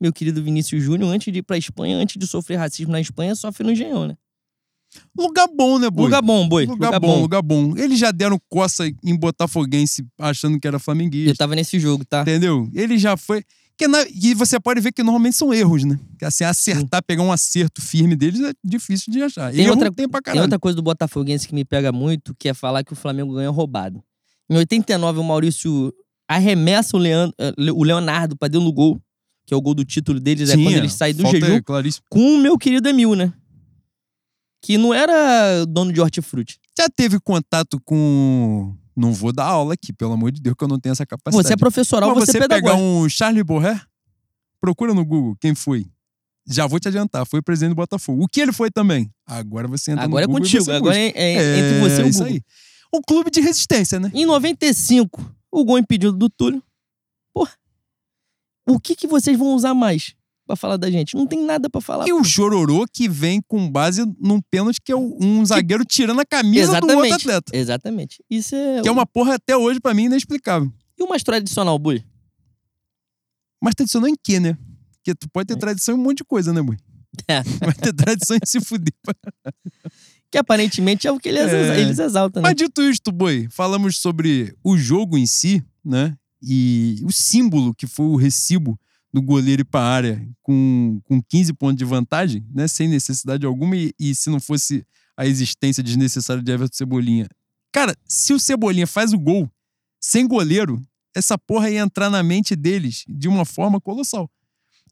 meu 0.00 0.12
querido 0.12 0.42
Vinícius 0.42 0.82
Júnior, 0.82 1.10
antes 1.10 1.32
de 1.32 1.40
ir 1.40 1.42
pra 1.42 1.58
Espanha, 1.58 1.96
antes 1.96 2.16
de 2.16 2.26
sofrer 2.26 2.56
racismo 2.56 2.92
na 2.92 3.00
Espanha, 3.00 3.34
sofre 3.34 3.64
no 3.64 3.72
Engenhão, 3.72 4.06
né? 4.06 4.16
Lugar 5.16 5.46
bom, 5.54 5.78
né, 5.78 5.90
boi? 5.90 6.04
Lugar 6.04 6.22
bom, 6.22 6.48
boi. 6.48 6.66
Lugar, 6.66 6.98
bom, 7.00 7.20
lugar 7.20 7.42
bom. 7.42 7.76
Eles 7.76 7.98
já 7.98 8.10
deram 8.10 8.40
coça 8.48 8.86
em 9.04 9.16
Botafoguense 9.16 10.06
achando 10.18 10.58
que 10.58 10.66
era 10.66 10.76
Eu 10.76 10.80
flamenguista. 10.80 11.34
tava 11.36 11.54
nesse 11.54 11.78
jogo, 11.78 12.04
tá? 12.04 12.22
Entendeu? 12.22 12.68
Ele 12.72 12.98
já 12.98 13.16
foi. 13.16 13.42
Que 13.76 13.86
na- 13.86 14.04
E 14.12 14.34
você 14.34 14.58
pode 14.58 14.80
ver 14.80 14.90
que 14.92 15.02
normalmente 15.04 15.36
são 15.36 15.54
erros, 15.54 15.84
né? 15.84 15.98
Que 16.18 16.24
assim, 16.24 16.42
acertar, 16.44 17.02
pegar 17.04 17.22
um 17.22 17.30
acerto 17.30 17.80
firme 17.80 18.16
deles 18.16 18.40
é 18.40 18.52
difícil 18.64 19.12
de 19.12 19.22
achar. 19.22 19.52
Tem 19.52 19.60
Erro 19.60 19.70
outra- 19.74 19.92
tem 19.92 20.08
pra 20.08 20.18
Tem 20.20 20.24
caralho. 20.24 20.42
outra 20.42 20.58
coisa 20.58 20.74
do 20.74 20.82
Botafoguense 20.82 21.46
que 21.46 21.54
me 21.54 21.64
pega 21.64 21.92
muito, 21.92 22.34
que 22.36 22.48
é 22.48 22.54
falar 22.54 22.82
que 22.82 22.92
o 22.92 22.96
Flamengo 22.96 23.34
ganha 23.34 23.50
roubado. 23.50 24.02
Em 24.50 24.56
89, 24.56 25.20
o 25.20 25.24
Maurício 25.24 25.92
arremessa 26.28 26.96
o, 26.96 27.00
Leandro, 27.00 27.34
o 27.74 27.84
Leonardo 27.84 28.36
pra 28.36 28.48
dentro 28.48 28.66
do 28.66 28.72
gol, 28.72 29.00
que 29.46 29.54
é 29.54 29.56
o 29.56 29.60
gol 29.60 29.74
do 29.74 29.84
título 29.84 30.18
deles, 30.18 30.50
é 30.50 30.56
Sim, 30.56 30.64
quando 30.64 30.74
é. 30.74 30.78
eles 30.78 30.92
saem 30.94 31.14
do 31.14 31.22
Falta 31.22 31.38
jejum, 31.38 31.54
é 31.56 31.62
com 32.10 32.34
o 32.34 32.38
meu 32.38 32.58
querido 32.58 32.88
Emil, 32.88 33.14
né? 33.14 33.32
Que 34.60 34.76
não 34.76 34.92
era 34.92 35.64
dono 35.66 35.92
de 35.92 36.00
hortifruti. 36.00 36.58
Já 36.76 36.88
teve 36.88 37.18
contato 37.20 37.80
com. 37.84 38.74
Não 38.96 39.12
vou 39.12 39.32
dar 39.32 39.44
aula 39.44 39.74
aqui, 39.74 39.92
pelo 39.92 40.12
amor 40.12 40.32
de 40.32 40.40
Deus, 40.40 40.56
que 40.58 40.64
eu 40.64 40.68
não 40.68 40.78
tenho 40.80 40.92
essa 40.92 41.06
capacidade. 41.06 41.46
Você 41.46 41.54
é 41.54 41.56
professoral, 41.56 42.10
Mas 42.14 42.24
você, 42.26 42.32
você 42.32 42.44
é 42.44 42.48
pegar 42.48 42.74
um 42.74 43.08
Charlie 43.08 43.44
Borré, 43.44 43.80
procura 44.60 44.92
no 44.92 45.04
Google 45.04 45.36
quem 45.40 45.54
foi. 45.54 45.86
Já 46.50 46.66
vou 46.66 46.80
te 46.80 46.88
adiantar, 46.88 47.24
foi 47.26 47.40
presidente 47.42 47.70
do 47.70 47.76
Botafogo. 47.76 48.24
O 48.24 48.26
que 48.26 48.40
ele 48.40 48.52
foi 48.52 48.70
também? 48.70 49.12
Agora 49.26 49.68
você 49.68 49.92
entra 49.92 50.04
Agora 50.04 50.24
é 50.24 50.26
no 50.26 50.32
Google 50.32 50.48
e 50.48 50.50
contigo, 50.50 50.72
agora 50.72 50.96
é, 50.96 51.12
é 51.14 51.58
entre 51.58 51.80
você 51.80 52.00
e 52.00 52.04
o 52.04 52.08
isso 52.08 52.18
Google. 52.20 52.34
aí. 52.34 52.42
Um 52.92 53.02
clube 53.02 53.30
de 53.30 53.40
resistência, 53.40 54.00
né? 54.00 54.10
Em 54.14 54.24
95, 54.24 55.34
o 55.52 55.64
gol 55.64 55.78
impedido 55.78 56.12
do 56.12 56.28
Túlio. 56.30 56.62
Porra, 57.32 57.52
o 58.66 58.80
que, 58.80 58.96
que 58.96 59.06
vocês 59.06 59.38
vão 59.38 59.54
usar 59.54 59.74
mais 59.74 60.14
pra 60.48 60.56
falar 60.56 60.76
da 60.78 60.90
gente? 60.90 61.14
Não 61.14 61.26
tem 61.26 61.44
nada 61.44 61.68
pra 61.70 61.80
falar. 61.80 62.08
E 62.08 62.12
o 62.12 62.24
chororô 62.24 62.86
que 62.92 63.08
vem 63.08 63.40
com 63.46 63.70
base 63.70 64.02
num 64.18 64.40
pênalti 64.50 64.80
que 64.82 64.90
é 64.90 64.96
um 64.96 65.44
zagueiro 65.44 65.84
tirando 65.84 66.20
a 66.20 66.24
camisa 66.24 66.72
do 66.72 66.74
outro 66.74 66.88
Exatamente. 66.90 67.14
atleta. 67.14 67.56
Exatamente. 67.56 68.24
Isso 68.30 68.54
é. 68.56 68.80
Que 68.82 68.88
é 68.88 68.90
uma 68.90 69.06
porra 69.06 69.34
até 69.34 69.56
hoje 69.56 69.78
pra 69.78 69.92
mim 69.94 70.04
inexplicável. 70.04 70.72
E 70.98 71.02
uma 71.02 71.16
história 71.16 71.38
adicional, 71.38 71.78
Bui? 71.78 72.02
Mas 73.62 73.74
tradicional 73.74 74.08
em 74.08 74.14
quê, 74.22 74.40
né? 74.40 74.56
Porque 74.92 75.14
tu 75.14 75.28
pode 75.30 75.46
ter 75.48 75.54
É. 75.54 75.58
tradição 75.58 75.94
em 75.94 75.98
um 75.98 76.02
monte 76.02 76.18
de 76.18 76.24
coisa, 76.24 76.52
né, 76.52 76.60
mãe? 76.62 76.76
É. 77.28 77.42
Vai 77.60 77.74
ter 77.74 77.92
tradição 77.92 78.36
em 78.36 78.40
se 78.46 78.60
fuder. 78.60 78.92
Que 80.30 80.36
aparentemente 80.36 81.06
é 81.06 81.10
o 81.10 81.18
que 81.18 81.26
eles, 81.30 81.50
É. 81.50 81.80
eles 81.80 81.98
exaltam, 81.98 82.42
né? 82.42 82.48
Mas 82.50 82.54
dito 82.56 82.82
isto, 82.82 83.10
boi, 83.10 83.48
falamos 83.50 83.96
sobre 83.98 84.54
o 84.62 84.76
jogo 84.76 85.16
em 85.16 85.24
si, 85.26 85.64
né? 85.82 86.14
E 86.42 87.00
o 87.02 87.10
símbolo 87.10 87.74
que 87.74 87.86
foi 87.86 88.04
o 88.04 88.14
recibo 88.16 88.78
do 89.12 89.22
goleiro 89.22 89.62
ir 89.62 89.64
pra 89.64 89.80
área 89.80 90.26
com, 90.42 91.00
com 91.04 91.20
15 91.22 91.52
pontos 91.54 91.76
de 91.76 91.84
vantagem, 91.84 92.44
né? 92.54 92.68
Sem 92.68 92.88
necessidade 92.88 93.46
alguma, 93.46 93.76
e, 93.76 93.92
e 93.98 94.14
se 94.14 94.28
não 94.30 94.38
fosse 94.40 94.84
a 95.16 95.26
existência 95.26 95.82
desnecessária 95.82 96.42
de 96.42 96.52
Everton 96.52 96.76
Cebolinha. 96.76 97.26
Cara, 97.72 97.94
se 98.06 98.32
o 98.32 98.38
Cebolinha 98.38 98.86
faz 98.86 99.12
o 99.12 99.18
gol 99.18 99.50
sem 100.00 100.26
goleiro, 100.26 100.80
essa 101.14 101.36
porra 101.36 101.70
ia 101.70 101.80
entrar 101.80 102.08
na 102.10 102.22
mente 102.22 102.54
deles 102.54 103.04
de 103.08 103.26
uma 103.28 103.44
forma 103.44 103.80
colossal. 103.80 104.30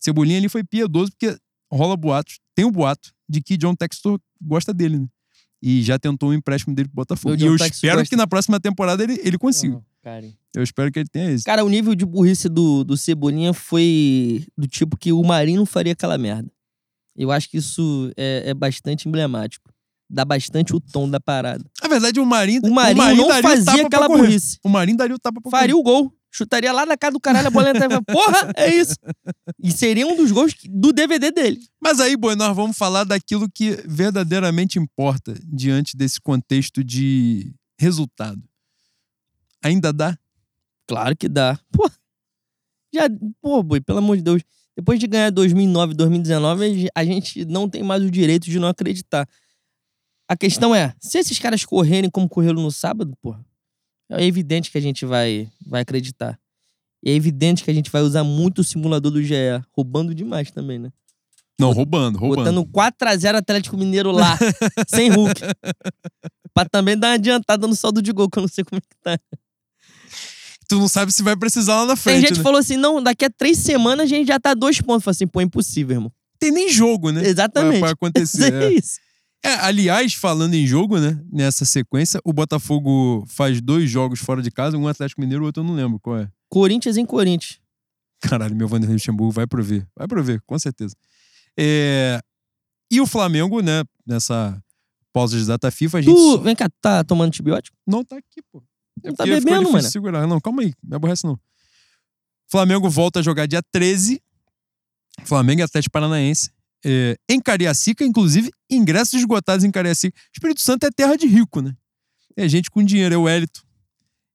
Cebolinha 0.01 0.39
ali 0.39 0.49
foi 0.49 0.65
piedoso, 0.65 1.11
porque 1.13 1.37
rola 1.73 1.97
boatos, 1.97 2.39
tem 2.55 2.65
um 2.65 2.71
boato 2.73 3.13
de 3.29 3.41
que 3.41 3.57
John 3.57 3.75
Textor 3.75 4.21
gosta 4.41 4.73
dele, 4.75 4.99
né? 4.99 5.07
E 5.63 5.83
já 5.83 5.99
tentou 5.99 6.31
um 6.31 6.35
empréstimo 6.35 6.75
dele 6.75 6.89
pro 6.89 6.97
Botafogo. 6.97 7.35
O 7.35 7.39
E 7.39 7.43
eu 7.43 7.53
Textor 7.53 7.67
espero 7.69 7.97
gosta. 7.99 8.09
que 8.11 8.17
na 8.17 8.27
próxima 8.27 8.61
temporada 8.61 9.03
ele, 9.03 9.19
ele 9.23 9.39
consiga. 9.39 9.75
Não. 9.75 9.85
Eu 10.57 10.63
espero 10.63 10.91
que 10.91 10.99
ele 10.99 11.09
tenha 11.09 11.31
esse. 11.31 11.45
Cara, 11.45 11.65
o 11.65 11.69
nível 11.69 11.95
de 11.95 12.05
burrice 12.07 12.49
do, 12.49 12.83
do 12.83 12.97
Cebolinha 12.97 13.53
foi 13.53 14.45
do 14.57 14.67
tipo 14.67 14.97
que 14.97 15.13
o 15.13 15.23
Marinho 15.23 15.59
não 15.59 15.67
faria 15.67 15.93
aquela 15.93 16.17
merda. 16.17 16.51
Eu 17.15 17.31
acho 17.31 17.49
que 17.49 17.59
isso 17.59 18.11
é, 18.17 18.43
é 18.51 18.55
bastante 18.55 19.09
emblemático. 19.09 19.71
Dá 20.09 20.25
bastante 20.25 20.75
o 20.75 20.81
tom 20.81 21.09
da 21.09 21.19
parada. 21.19 21.65
Na 21.83 21.89
verdade, 21.89 22.21
o 22.21 22.27
Marinho, 22.27 22.61
O 22.65 22.71
Marinho, 22.73 23.17
não 23.17 23.29
o 23.29 23.43
fazia 23.43 23.65
tapa 23.65 23.77
pra 23.79 23.87
aquela 23.87 24.07
correr. 24.07 24.23
burrice. 24.23 24.59
O 24.65 24.69
Marinho 24.69 24.97
daria 24.97 25.17
o 25.17 25.19
tapa 25.19 25.41
pra 25.41 25.51
Faria 25.51 25.77
o 25.77 25.83
gol. 25.83 26.13
Chutaria 26.31 26.71
lá 26.71 26.85
na 26.85 26.97
casa 26.99 27.13
do 27.13 27.21
caralho, 27.21 27.47
a 27.49 27.51
bola 27.51 27.71
entrava. 27.71 28.03
Porra, 28.03 28.53
é 28.57 28.75
isso. 28.75 28.95
E 29.63 29.73
seria 29.73 30.07
um 30.07 30.15
dos 30.15 30.31
gols 30.31 30.55
do 30.69 30.93
DVD 30.93 31.31
dele. 31.33 31.59
Mas 31.81 31.99
aí, 31.99 32.17
boi, 32.17 32.37
nós 32.37 32.55
vamos 32.55 32.77
falar 32.77 33.05
daquilo 33.05 33.49
que 33.51 33.71
verdadeiramente 33.87 34.79
importa 34.79 35.35
diante 35.43 35.97
desse 35.97 36.21
contexto 36.21 36.85
de 36.85 37.53
resultado. 37.79 38.43
Ainda 39.65 39.93
dá? 39.93 40.17
Claro 40.87 41.17
que 41.17 41.29
dá. 41.29 41.59
Pô, 41.73 41.91
já, 42.95 43.03
pô, 43.41 43.63
boi, 43.63 43.81
pelo 43.81 43.99
amor 43.99 44.17
de 44.17 44.23
Deus. 44.23 44.43
Depois 44.77 45.01
de 45.01 45.07
ganhar 45.07 45.31
2009, 45.31 45.95
2019, 45.95 46.89
a 46.95 47.05
gente 47.05 47.45
não 47.47 47.69
tem 47.69 47.83
mais 47.83 48.03
o 48.03 48.11
direito 48.11 48.45
de 48.45 48.59
não 48.59 48.69
acreditar. 48.69 49.27
A 50.29 50.37
questão 50.37 50.75
é, 50.75 50.95
se 51.01 51.19
esses 51.19 51.39
caras 51.39 51.65
correrem 51.65 52.11
como 52.11 52.29
correram 52.29 52.61
no 52.61 52.71
sábado, 52.71 53.17
pô, 53.23 53.35
é 54.11 54.25
evidente 54.25 54.71
que 54.71 54.79
a 54.79 54.81
gente 54.81 55.07
vai, 55.07 55.51
vai 55.67 55.83
acreditar. 55.83 56.39
E 57.03 57.11
é 57.11 57.15
evidente 57.15 57.65
que 57.65 57.71
a 57.71 57.75
gente 57.75 57.91
vai 57.91 58.03
usar 58.03 58.25
muito 58.25 58.61
o 58.61 58.65
simulador 58.65 59.13
do 59.13 59.23
GE, 59.23 59.35
roubando 59.73 60.15
demais 60.15 60.51
também, 60.51 60.79
né? 60.79 60.93
Não, 61.59 61.73
roubando, 61.73 62.19
roubando. 62.19 62.45
Botando 62.45 62.67
4x0 62.67 63.37
Atlético 63.37 63.77
Mineiro 63.79 64.11
lá, 64.11 64.37
sem 64.87 65.09
Hulk. 65.11 65.41
pra 66.53 66.69
também 66.69 66.99
dar 66.99 67.09
uma 67.09 67.15
adiantada 67.15 67.67
no 67.67 67.75
saldo 67.75 68.03
de 68.03 68.13
gol, 68.13 68.29
que 68.29 68.39
eu 68.39 68.43
não 68.43 68.49
sei 68.49 68.63
como 68.63 68.79
é 68.79 68.81
que 68.81 68.97
tá. 69.03 69.19
Tu 70.69 70.79
não 70.79 70.89
sabe 70.89 71.13
se 71.13 71.23
vai 71.23 71.37
precisar 71.37 71.77
lá 71.77 71.87
na 71.87 71.95
Tem 71.95 72.03
frente. 72.03 72.21
gente 72.23 72.33
que 72.33 72.39
né? 72.39 72.43
falou 72.43 72.59
assim: 72.59 72.77
não, 72.77 73.03
daqui 73.03 73.25
a 73.25 73.31
três 73.31 73.59
semanas 73.59 74.05
a 74.05 74.09
gente 74.09 74.27
já 74.27 74.39
tá 74.41 74.53
dois 74.55 74.81
pontos. 74.81 75.05
Falei 75.05 75.15
assim, 75.17 75.27
pô, 75.27 75.41
é 75.41 75.45
impossível, 75.45 75.95
irmão. 75.97 76.13
Tem 76.39 76.51
nem 76.51 76.69
jogo, 76.71 77.11
né? 77.13 77.27
Exatamente. 77.27 77.79
Pra, 77.81 77.89
pra 77.89 77.93
acontecer. 77.93 78.53
É 78.53 78.65
é. 78.67 78.73
isso. 78.73 78.99
É, 79.45 79.55
aliás, 79.61 80.15
falando 80.15 80.55
em 80.55 80.67
jogo, 80.67 80.99
né? 80.99 81.21
Nessa 81.31 81.65
sequência, 81.65 82.21
o 82.25 82.33
Botafogo 82.33 83.25
faz 83.29 83.61
dois 83.61 83.89
jogos 83.89 84.19
fora 84.19 84.43
de 84.43 84.51
casa, 84.51 84.77
um 84.77 84.89
Atlético 84.89 85.21
Mineiro, 85.21 85.45
o 85.45 85.47
outro 85.47 85.63
eu 85.63 85.67
não 85.67 85.75
lembro 85.75 86.01
qual 86.01 86.19
é. 86.19 86.29
Corinthians 86.49 86.97
em 86.97 87.07
Corinthians. 87.07 87.61
Caralho, 88.21 88.57
meu 88.57 88.67
Vanderlei 88.67 88.95
Luxemburgo 88.97 89.31
vai 89.31 89.47
prover. 89.47 89.87
Vai 89.97 90.09
prover, 90.09 90.41
com 90.47 90.59
certeza. 90.59 90.97
É, 91.57 92.21
E 92.91 93.01
o 93.01 93.07
Flamengo, 93.07 93.61
né? 93.61 93.85
Nessa 94.07 94.61
pausa 95.13 95.39
de 95.39 95.45
data 95.47 95.71
FIFA, 95.71 95.99
a 95.99 96.01
gente 96.03 96.15
Tu, 96.15 96.33
só- 96.33 96.39
vem 96.39 96.57
cá, 96.57 96.69
tá 96.81 97.05
tomando 97.05 97.29
antibiótico? 97.29 97.77
não 97.87 98.03
tá 98.05 98.17
aqui, 98.17 98.43
pô. 98.53 98.63
É 99.03 99.09
Não 99.09 99.15
tá 99.17 99.25
porque 99.25 99.41
ficou 99.41 99.53
bebendo, 99.53 99.73
mano. 99.73 99.89
segurar. 99.89 100.27
Não, 100.27 100.41
calma 100.41 100.63
aí, 100.63 100.73
me 100.83 100.97
aborrece 100.97 101.25
não. 101.25 101.39
Flamengo 102.49 102.89
volta 102.89 103.21
a 103.21 103.23
jogar 103.23 103.47
dia 103.47 103.63
13. 103.73 104.23
Flamengo 105.25 105.61
e 105.61 105.63
Atlético 105.63 105.93
Paranaense. 105.93 106.51
É, 106.85 107.17
em 107.29 107.41
Cariacica, 107.41 108.05
inclusive, 108.05 108.51
ingressos 108.71 109.15
esgotados 109.15 109.65
em 109.65 109.71
Cariacica. 109.71 110.17
Espírito 110.33 110.61
Santo 110.61 110.85
é 110.87 110.91
terra 110.91 111.17
de 111.17 111.27
rico, 111.27 111.61
né? 111.61 111.75
É 112.37 112.49
gente 112.49 112.71
com 112.71 112.83
dinheiro, 112.85 113.15
é 113.15 113.19
o 113.19 113.29
Hélito. 113.29 113.65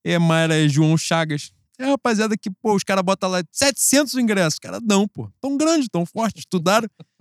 É 0.04 0.18
Mayra, 0.18 0.56
é 0.56 0.68
João 0.68 0.98
Chagas. 0.98 1.52
É 1.78 1.86
a 1.86 1.90
rapaziada 1.90 2.36
que, 2.38 2.50
pô, 2.50 2.76
os 2.76 2.84
caras 2.84 3.04
botam 3.04 3.30
lá 3.30 3.44
700 3.52 4.16
ingressos. 4.16 4.56
Os 4.56 4.60
caras 4.60 4.82
dão, 4.84 5.08
pô. 5.08 5.32
Tão 5.40 5.56
grande, 5.56 5.88
tão 5.90 6.06
forte, 6.06 6.40
estudaram. 6.40 6.88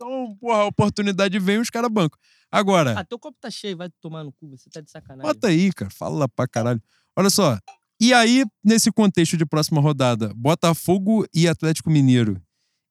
Então, 0.00 0.36
porra, 0.40 0.58
a 0.58 0.64
oportunidade 0.66 1.36
vem 1.40 1.56
e 1.56 1.58
os 1.58 1.70
caras 1.70 1.90
bancam. 1.90 2.16
Agora, 2.50 2.98
Ah, 2.98 3.04
teu 3.04 3.18
copo 3.18 3.36
tá 3.40 3.50
cheio, 3.50 3.76
vai 3.76 3.90
tomar 4.00 4.24
no 4.24 4.32
cu, 4.32 4.48
você 4.48 4.70
tá 4.70 4.80
de 4.80 4.90
sacanagem. 4.90 5.32
Bota 5.32 5.48
aí, 5.48 5.72
cara. 5.72 5.90
Fala 5.90 6.28
pra 6.28 6.48
caralho. 6.48 6.82
Olha 7.16 7.30
só. 7.30 7.58
E 8.00 8.14
aí, 8.14 8.44
nesse 8.64 8.90
contexto 8.92 9.36
de 9.36 9.44
próxima 9.44 9.80
rodada, 9.80 10.32
Botafogo 10.34 11.26
e 11.34 11.48
Atlético 11.48 11.90
Mineiro. 11.90 12.40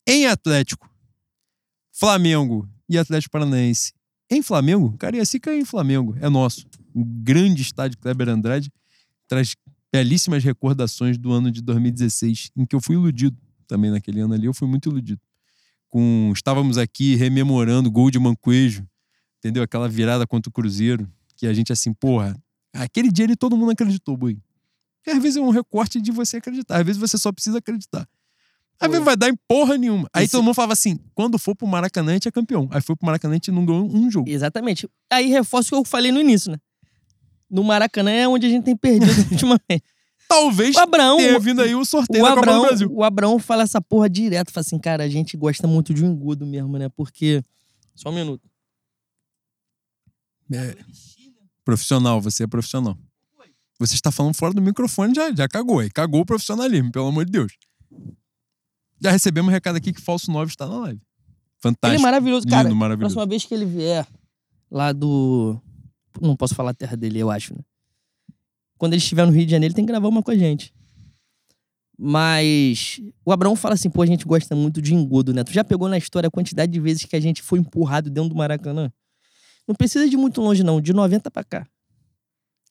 Em 0.05 0.27
Atlético, 0.27 0.89
Flamengo 1.91 2.69
e 2.89 2.97
Atlético 2.97 3.31
Paranaense. 3.31 3.93
Em 4.29 4.41
Flamengo, 4.41 4.95
Cariacica 4.97 5.51
é 5.51 5.59
em 5.59 5.65
Flamengo, 5.65 6.15
é 6.19 6.29
nosso. 6.29 6.67
Um 6.93 7.03
grande 7.23 7.61
estádio 7.61 7.97
Kleber 7.97 8.29
Andrade 8.29 8.71
traz 9.27 9.55
belíssimas 9.91 10.43
recordações 10.43 11.17
do 11.17 11.31
ano 11.31 11.49
de 11.49 11.61
2016, 11.61 12.51
em 12.55 12.65
que 12.65 12.75
eu 12.75 12.81
fui 12.81 12.95
iludido 12.95 13.37
também 13.67 13.89
naquele 13.89 14.19
ano 14.19 14.33
ali, 14.33 14.45
eu 14.45 14.53
fui 14.53 14.67
muito 14.67 14.89
iludido. 14.89 15.21
Com 15.89 16.31
estávamos 16.33 16.77
aqui 16.77 17.15
rememorando 17.15 17.87
o 17.89 17.91
gol 17.91 18.11
de 18.11 18.19
Mancoejo, 18.19 18.85
entendeu? 19.39 19.63
Aquela 19.63 19.87
virada 19.89 20.25
contra 20.27 20.49
o 20.49 20.51
Cruzeiro, 20.51 21.07
que 21.35 21.45
a 21.47 21.53
gente 21.53 21.71
assim, 21.71 21.93
porra, 21.93 22.35
aquele 22.73 23.11
dia 23.11 23.25
ali 23.25 23.35
todo 23.35 23.55
mundo 23.57 23.71
acreditou, 23.71 24.15
boi. 24.17 24.37
E 25.05 25.11
às 25.11 25.21
vezes 25.21 25.37
é 25.37 25.41
um 25.41 25.49
recorte 25.49 26.01
de 26.01 26.11
você 26.11 26.37
acreditar, 26.37 26.77
às 26.79 26.85
vezes 26.85 26.99
você 26.99 27.17
só 27.17 27.31
precisa 27.31 27.59
acreditar. 27.59 28.07
Aí 28.79 28.89
Foi. 28.89 28.99
vai 28.99 29.15
dar 29.17 29.29
em 29.29 29.35
porra 29.47 29.75
nenhuma. 29.77 30.07
Aí 30.13 30.25
Esse- 30.25 30.33
todo 30.33 30.43
mundo 30.43 30.53
falava 30.53 30.73
assim: 30.73 30.99
quando 31.15 31.39
for 31.39 31.55
pro 31.55 31.65
Maracanã, 31.65 32.11
a 32.11 32.13
gente 32.13 32.27
é 32.27 32.31
campeão. 32.31 32.67
Aí 32.71 32.79
foi 32.79 32.95
pro 32.95 33.07
Maracanã, 33.07 33.31
a 33.33 33.35
gente 33.35 33.49
não 33.51 33.65
ganhou 33.65 33.89
um 33.91 34.11
jogo. 34.11 34.29
Exatamente. 34.29 34.87
Aí 35.09 35.29
reforço 35.29 35.69
o 35.69 35.71
que 35.71 35.75
eu 35.75 35.83
falei 35.83 36.11
no 36.11 36.19
início, 36.19 36.51
né? 36.51 36.57
No 37.49 37.63
Maracanã 37.63 38.11
é 38.11 38.27
onde 38.27 38.45
a 38.45 38.49
gente 38.49 38.65
tem 38.65 38.75
perdido 38.77 39.09
ultimamente. 39.31 39.83
Talvez 40.29 40.75
O 40.75 40.79
Abraão. 40.79 41.17
tenha 41.17 41.39
vindo 41.39 41.61
aí 41.61 41.73
o 41.73 41.83
sorteio 41.85 42.23
O 42.23 42.27
da 42.27 42.35
Copa 42.35 42.45
do 42.45 42.49
Abraão, 42.51 42.67
Brasil. 42.67 42.89
o 42.91 43.03
Abraão 43.03 43.39
fala 43.39 43.63
essa 43.63 43.81
porra 43.81 44.07
direto. 44.09 44.51
Fala 44.51 44.61
assim, 44.61 44.77
cara, 44.77 45.05
a 45.05 45.09
gente 45.09 45.35
gosta 45.37 45.65
muito 45.65 45.91
de 45.93 46.03
um 46.05 46.11
engodo 46.11 46.45
mesmo, 46.45 46.77
né? 46.77 46.87
Porque. 46.89 47.41
Só 47.95 48.09
um 48.09 48.13
minuto. 48.13 48.47
É, 50.51 50.77
profissional, 51.63 52.21
você 52.21 52.43
é 52.43 52.47
profissional. 52.47 52.97
Você 53.79 53.93
está 53.93 54.11
falando 54.11 54.33
fora 54.33 54.53
do 54.53 54.61
microfone, 54.61 55.13
já, 55.13 55.31
já 55.31 55.47
cagou. 55.47 55.79
Aí 55.79 55.89
cagou 55.89 56.21
o 56.21 56.25
profissionalismo, 56.25 56.91
pelo 56.91 57.07
amor 57.07 57.25
de 57.25 57.31
Deus. 57.31 57.53
Já 58.99 59.11
recebemos 59.11 59.49
um 59.49 59.53
recado 59.53 59.75
aqui 59.75 59.93
que 59.93 60.01
Falso 60.01 60.31
9 60.31 60.51
está 60.51 60.67
na 60.67 60.77
live. 60.77 61.01
Fantástico. 61.59 61.87
Ele 61.87 62.01
é 62.01 62.01
maravilhoso, 62.01 62.45
Lindo, 62.45 62.55
cara. 62.55 62.73
maravilhoso. 62.73 63.15
Próxima 63.15 63.29
vez 63.29 63.45
que 63.45 63.53
ele 63.53 63.65
vier 63.65 64.07
lá 64.71 64.91
do. 64.91 65.59
Não 66.19 66.35
posso 66.35 66.55
falar 66.55 66.71
a 66.71 66.73
terra 66.73 66.97
dele, 66.97 67.19
eu 67.19 67.29
acho, 67.29 67.53
né? 67.53 67.61
Quando 68.77 68.93
ele 68.93 69.01
estiver 69.01 69.25
no 69.25 69.31
Rio 69.31 69.45
de 69.45 69.51
Janeiro, 69.51 69.71
ele 69.71 69.75
tem 69.75 69.85
que 69.85 69.91
gravar 69.91 70.07
uma 70.07 70.23
com 70.23 70.31
a 70.31 70.37
gente. 70.37 70.73
Mas 71.97 73.01
o 73.25 73.31
Abraão 73.31 73.55
fala 73.55 73.73
assim, 73.73 73.89
pô, 73.89 74.03
a 74.03 74.05
gente 74.05 74.23
gosta 74.25 74.55
muito 74.55 74.81
de 74.81 74.93
engodo, 74.93 75.33
né? 75.33 75.43
Tu 75.43 75.51
já 75.51 75.63
pegou 75.63 75.89
na 75.89 75.97
história 75.97 76.27
a 76.27 76.31
quantidade 76.31 76.71
de 76.71 76.79
vezes 76.79 77.03
que 77.05 77.15
a 77.15 77.19
gente 77.19 77.41
foi 77.41 77.57
empurrado 77.59 78.09
dentro 78.09 78.29
do 78.29 78.35
Maracanã? 78.35 78.91
Não 79.67 79.75
precisa 79.75 80.07
de 80.09 80.15
muito 80.17 80.41
longe, 80.41 80.63
não. 80.63 80.79
De 80.79 80.93
90 80.93 81.29
pra 81.29 81.43
cá. 81.43 81.67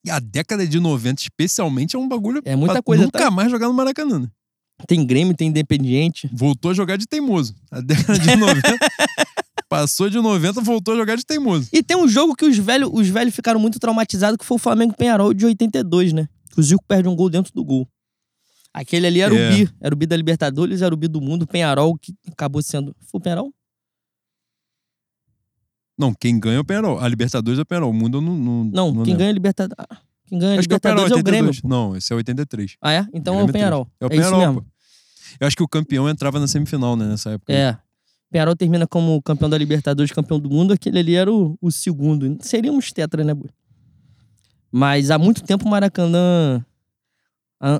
E 0.05 0.11
a 0.11 0.19
década 0.21 0.67
de 0.67 0.79
90, 0.79 1.23
especialmente, 1.23 1.97
é 1.97 1.99
um 1.99 2.09
bagulho 2.09 2.41
É 2.45 2.55
muita 2.57 2.75
pra 2.75 2.83
coisa, 2.83 3.05
nunca 3.05 3.19
tá? 3.19 3.31
mais 3.31 3.51
jogar 3.51 3.67
no 3.69 3.75
Maracanã. 3.75 4.21
né? 4.21 4.29
Tem 4.87 5.05
Grêmio, 5.05 5.35
tem 5.35 5.49
Independiente. 5.49 6.29
Voltou 6.33 6.71
a 6.71 6.75
jogar 6.75 6.97
de 6.97 7.07
teimoso. 7.07 7.55
A 7.71 7.81
década 7.81 8.19
de 8.19 8.37
90. 8.37 8.61
passou 9.69 10.09
de 10.09 10.19
90, 10.19 10.61
voltou 10.61 10.95
a 10.95 10.97
jogar 10.97 11.17
de 11.17 11.25
teimoso. 11.25 11.69
E 11.73 11.83
tem 11.83 11.97
um 11.97 12.07
jogo 12.07 12.37
que 12.37 12.45
os 12.45 12.57
velhos 12.57 12.89
os 12.93 13.09
velhos 13.09 13.35
ficaram 13.35 13.59
muito 13.59 13.79
traumatizados, 13.81 14.37
que 14.39 14.45
foi 14.45 14.57
o 14.57 14.59
Flamengo 14.61 14.95
Penharol 14.97 15.35
de 15.35 15.45
82, 15.45 16.13
né? 16.13 16.29
Que 16.53 16.61
o 16.61 16.63
Zico 16.63 16.85
perde 16.87 17.09
um 17.09 17.17
gol 17.17 17.29
dentro 17.29 17.53
do 17.53 17.65
gol. 17.65 17.89
Aquele 18.73 19.07
ali 19.07 19.21
era 19.21 19.35
É. 19.35 19.51
o 19.51 19.53
bi. 19.57 19.71
Era 19.81 19.95
o 19.95 19.99
bi 19.99 20.07
da 20.07 20.17
Libertadores, 20.17 20.83
era 20.83 20.95
o 20.95 20.97
bi 20.97 21.09
do 21.09 21.21
mundo. 21.21 21.47
Penharol, 21.47 21.97
que 21.99 22.15
acabou 22.31 22.63
sendo... 22.63 22.95
Foi 23.11 23.19
o 23.19 23.21
Penharol? 23.21 23.53
Não, 25.99 26.13
quem 26.13 26.39
ganha 26.39 26.57
é 26.57 26.61
o 26.61 26.65
Penarol. 26.65 26.99
A 26.99 27.09
Libertadores 27.09 27.59
é 27.59 27.63
o 27.63 27.67
Penarol. 27.67 27.91
O 27.91 27.95
mundo 27.95 28.19
eu 28.19 28.23
não. 28.23 28.37
Não, 28.37 28.65
Não, 28.65 28.93
quem 28.93 28.99
lembro. 29.05 29.19
ganha 29.19 29.31
a 29.31 29.33
Libertadores... 29.33 29.87
Quem 30.27 30.39
ganha 30.39 30.57
a 30.57 30.59
Acho 30.59 30.69
que 30.69 30.75
é 30.75 30.77
o 30.77 30.81
Penarol 30.81 31.05
Libertadores 31.05 31.17
é 31.17 31.21
o 31.21 31.23
Grêmio. 31.25 31.51
82. 31.51 31.63
Não, 31.63 31.97
esse 31.97 32.13
é 32.13 32.17
83. 32.17 32.77
Ah, 32.83 32.93
é? 32.93 33.07
Então 33.15 33.41
é 33.41 33.47
Grêmio 33.47 33.79
o. 33.79 33.89
É 34.01 34.07
o 34.07 34.09
É 34.13 34.17
isso 34.17 34.25
Penarol, 34.25 34.39
mesmo. 34.41 34.63
pô. 34.63 34.69
Eu 35.41 35.47
acho 35.47 35.57
que 35.57 35.63
o 35.63 35.69
campeão 35.69 36.09
entrava 36.09 36.41
na 36.41 36.47
semifinal, 36.47 36.97
né, 36.97 37.07
nessa 37.07 37.31
época. 37.31 37.53
É. 37.53 37.79
Penharol 38.31 38.57
termina 38.57 38.87
como 38.87 39.21
campeão 39.23 39.49
da 39.49 39.57
Libertadores, 39.57 40.11
campeão 40.13 40.39
do 40.41 40.51
mundo. 40.51 40.73
Aquele 40.73 40.99
ali 40.99 41.15
era 41.15 41.33
o, 41.33 41.57
o 41.61 41.71
segundo. 41.71 42.37
Seríamos 42.41 42.91
tetra, 42.93 43.23
né, 43.23 43.33
Bui? 43.33 43.49
Mas 44.71 45.11
há 45.11 45.19
muito 45.19 45.43
tempo 45.45 45.65
o 45.65 45.69
Maracanã 45.71 46.65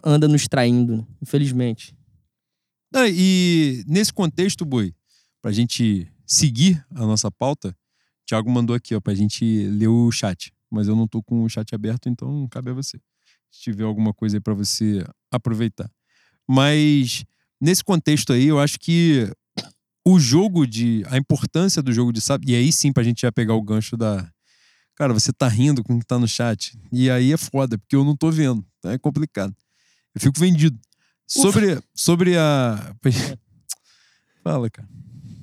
anda 0.05 0.27
nos 0.29 0.47
traindo, 0.49 0.99
né? 0.99 1.05
infelizmente. 1.21 1.95
Ah, 2.95 3.09
e 3.09 3.85
nesse 3.87 4.13
contexto, 4.13 4.65
Boi, 4.65 4.95
pra 5.43 5.51
gente 5.53 6.07
seguir 6.25 6.83
a 6.95 7.01
nossa 7.01 7.31
pauta, 7.31 7.77
o 8.27 8.29
Thiago 8.29 8.51
mandou 8.51 8.75
aqui, 8.75 8.93
ó, 8.93 9.01
pra 9.01 9.15
gente 9.15 9.45
ler 9.69 9.87
o 9.87 10.11
chat. 10.11 10.53
Mas 10.69 10.89
eu 10.89 10.97
não 10.97 11.07
tô 11.07 11.23
com 11.23 11.45
o 11.45 11.49
chat 11.49 11.73
aberto, 11.75 12.09
então 12.09 12.49
cabe 12.49 12.73
a 12.73 12.75
você. 12.75 12.99
Se 13.53 13.63
tiver 13.63 13.85
alguma 13.85 14.13
coisa 14.13 14.37
aí 14.37 14.41
pra 14.41 14.53
você 14.53 15.07
aproveitar. 15.31 15.89
Mas 16.47 17.25
nesse 17.61 17.85
contexto 17.85 18.33
aí, 18.33 18.47
eu 18.47 18.59
acho 18.59 18.81
que 18.81 19.31
o 20.05 20.19
jogo 20.19 20.67
de. 20.67 21.05
A 21.07 21.17
importância 21.17 21.81
do 21.81 21.93
jogo 21.93 22.13
de 22.13 22.21
sábado. 22.21 22.51
E 22.51 22.57
aí 22.57 22.73
sim, 22.73 22.93
pra 22.93 23.05
gente 23.05 23.23
já 23.23 23.31
pegar 23.31 23.55
o 23.55 23.63
gancho 23.63 23.97
da. 23.97 24.29
Cara, 24.97 25.13
você 25.13 25.33
tá 25.33 25.47
rindo 25.47 25.85
com 25.85 25.95
o 25.95 26.01
que 26.01 26.07
tá 26.07 26.19
no 26.19 26.27
chat. 26.27 26.77
E 26.91 27.09
aí 27.09 27.33
é 27.33 27.37
foda, 27.37 27.79
porque 27.79 27.95
eu 27.95 28.03
não 28.03 28.17
tô 28.17 28.31
vendo. 28.33 28.67
Então 28.79 28.91
é 28.91 28.99
complicado. 28.99 29.55
Eu 30.15 30.21
fico 30.21 30.39
vendido. 30.41 30.77
Sobre, 31.29 31.81
sobre 31.95 32.37
a. 32.37 32.93
Fala, 34.43 34.69
cara. 34.69 34.89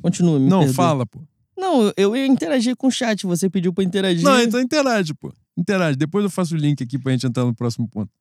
Continua, 0.01 0.37
me 0.37 0.49
não, 0.49 0.67
fala, 0.73 1.05
pô. 1.05 1.25
Não, 1.57 1.91
eu 1.95 2.15
ia 2.15 2.25
interagir 2.25 2.75
com 2.75 2.87
o 2.87 2.91
chat, 2.91 3.25
você 3.25 3.49
pediu 3.49 3.71
pra 3.73 3.83
interagir. 3.83 4.23
Não, 4.23 4.39
então 4.41 4.59
interage, 4.59 5.13
pô. 5.13 5.33
Interage. 5.57 5.95
Depois 5.97 6.23
eu 6.23 6.29
faço 6.31 6.55
o 6.55 6.57
link 6.57 6.83
aqui 6.83 6.97
pra 6.97 7.11
gente 7.11 7.27
entrar 7.27 7.45
no 7.45 7.53
próximo 7.53 7.87
ponto. 7.87 8.11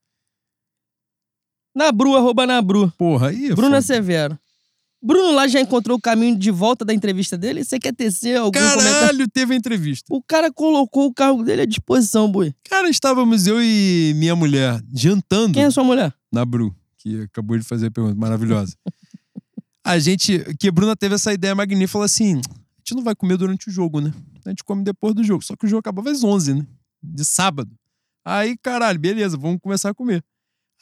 Nabru, 1.75 2.17
arroba 2.17 2.47
Nabru. 2.47 2.93
Porra, 2.99 3.29
aí 3.31 3.47
é 3.47 3.55
Bruna 3.55 3.77
foda. 3.77 3.83
Severo. 3.83 4.39
Bruno 5.05 5.33
lá 5.33 5.49
já 5.49 5.61
encontrou 5.61 5.99
o 5.99 6.01
caminho 6.01 6.39
de 6.39 6.51
volta 6.51 6.85
da 6.85 6.95
entrevista 6.95 7.37
dele? 7.37 7.65
Você 7.65 7.79
quer 7.81 7.93
tecer 7.93 8.37
algum 8.39 8.53
comentário? 8.57 8.85
Caralho, 9.01 9.29
teve 9.29 9.55
a 9.55 9.57
entrevista. 9.57 10.05
O 10.15 10.23
cara 10.23 10.53
colocou 10.53 11.07
o 11.07 11.13
carro 11.15 11.43
dele 11.43 11.63
à 11.63 11.67
disposição, 11.67 12.31
boi. 12.31 12.55
Cara, 12.69 12.89
estávamos 12.89 13.47
eu 13.49 13.61
e 13.61 14.13
minha 14.15 14.37
mulher 14.37 14.81
jantando 14.95 15.55
Quem 15.55 15.65
é 15.65 15.71
sua 15.71 15.83
mulher? 15.83 16.15
na 16.31 16.45
Bru, 16.45 16.73
que 16.99 17.23
acabou 17.23 17.59
de 17.59 17.65
fazer 17.65 17.87
a 17.89 17.91
pergunta 17.91 18.15
maravilhosa. 18.15 18.77
a 19.85 19.99
gente, 19.99 20.39
que 20.57 20.69
a 20.69 20.73
Bruna 20.73 20.95
teve 20.95 21.17
essa 21.17 21.33
ideia 21.33 21.55
magnífica, 21.55 21.89
falou 21.93 22.05
assim: 22.05 22.41
gente 22.93 22.97
não 22.97 23.05
vai 23.05 23.15
comer 23.15 23.37
durante 23.37 23.69
o 23.69 23.73
jogo, 23.73 24.01
né? 24.01 24.13
A 24.45 24.51
gente 24.51 24.63
come 24.63 24.85
depois 24.85 25.15
do 25.15 25.25
jogo. 25.25 25.43
Só 25.43 25.57
que 25.57 25.67
o 25.67 25.69
jogo 25.69 25.81
acabava 25.81 26.11
às 26.11 26.23
11, 26.23 26.55
né? 26.55 26.67
De 27.03 27.25
sábado. 27.25 27.75
Aí, 28.25 28.57
caralho, 28.59 28.99
beleza, 28.99 29.37
vamos 29.37 29.59
começar 29.61 29.91
a 29.91 29.95
comer. 29.95 30.23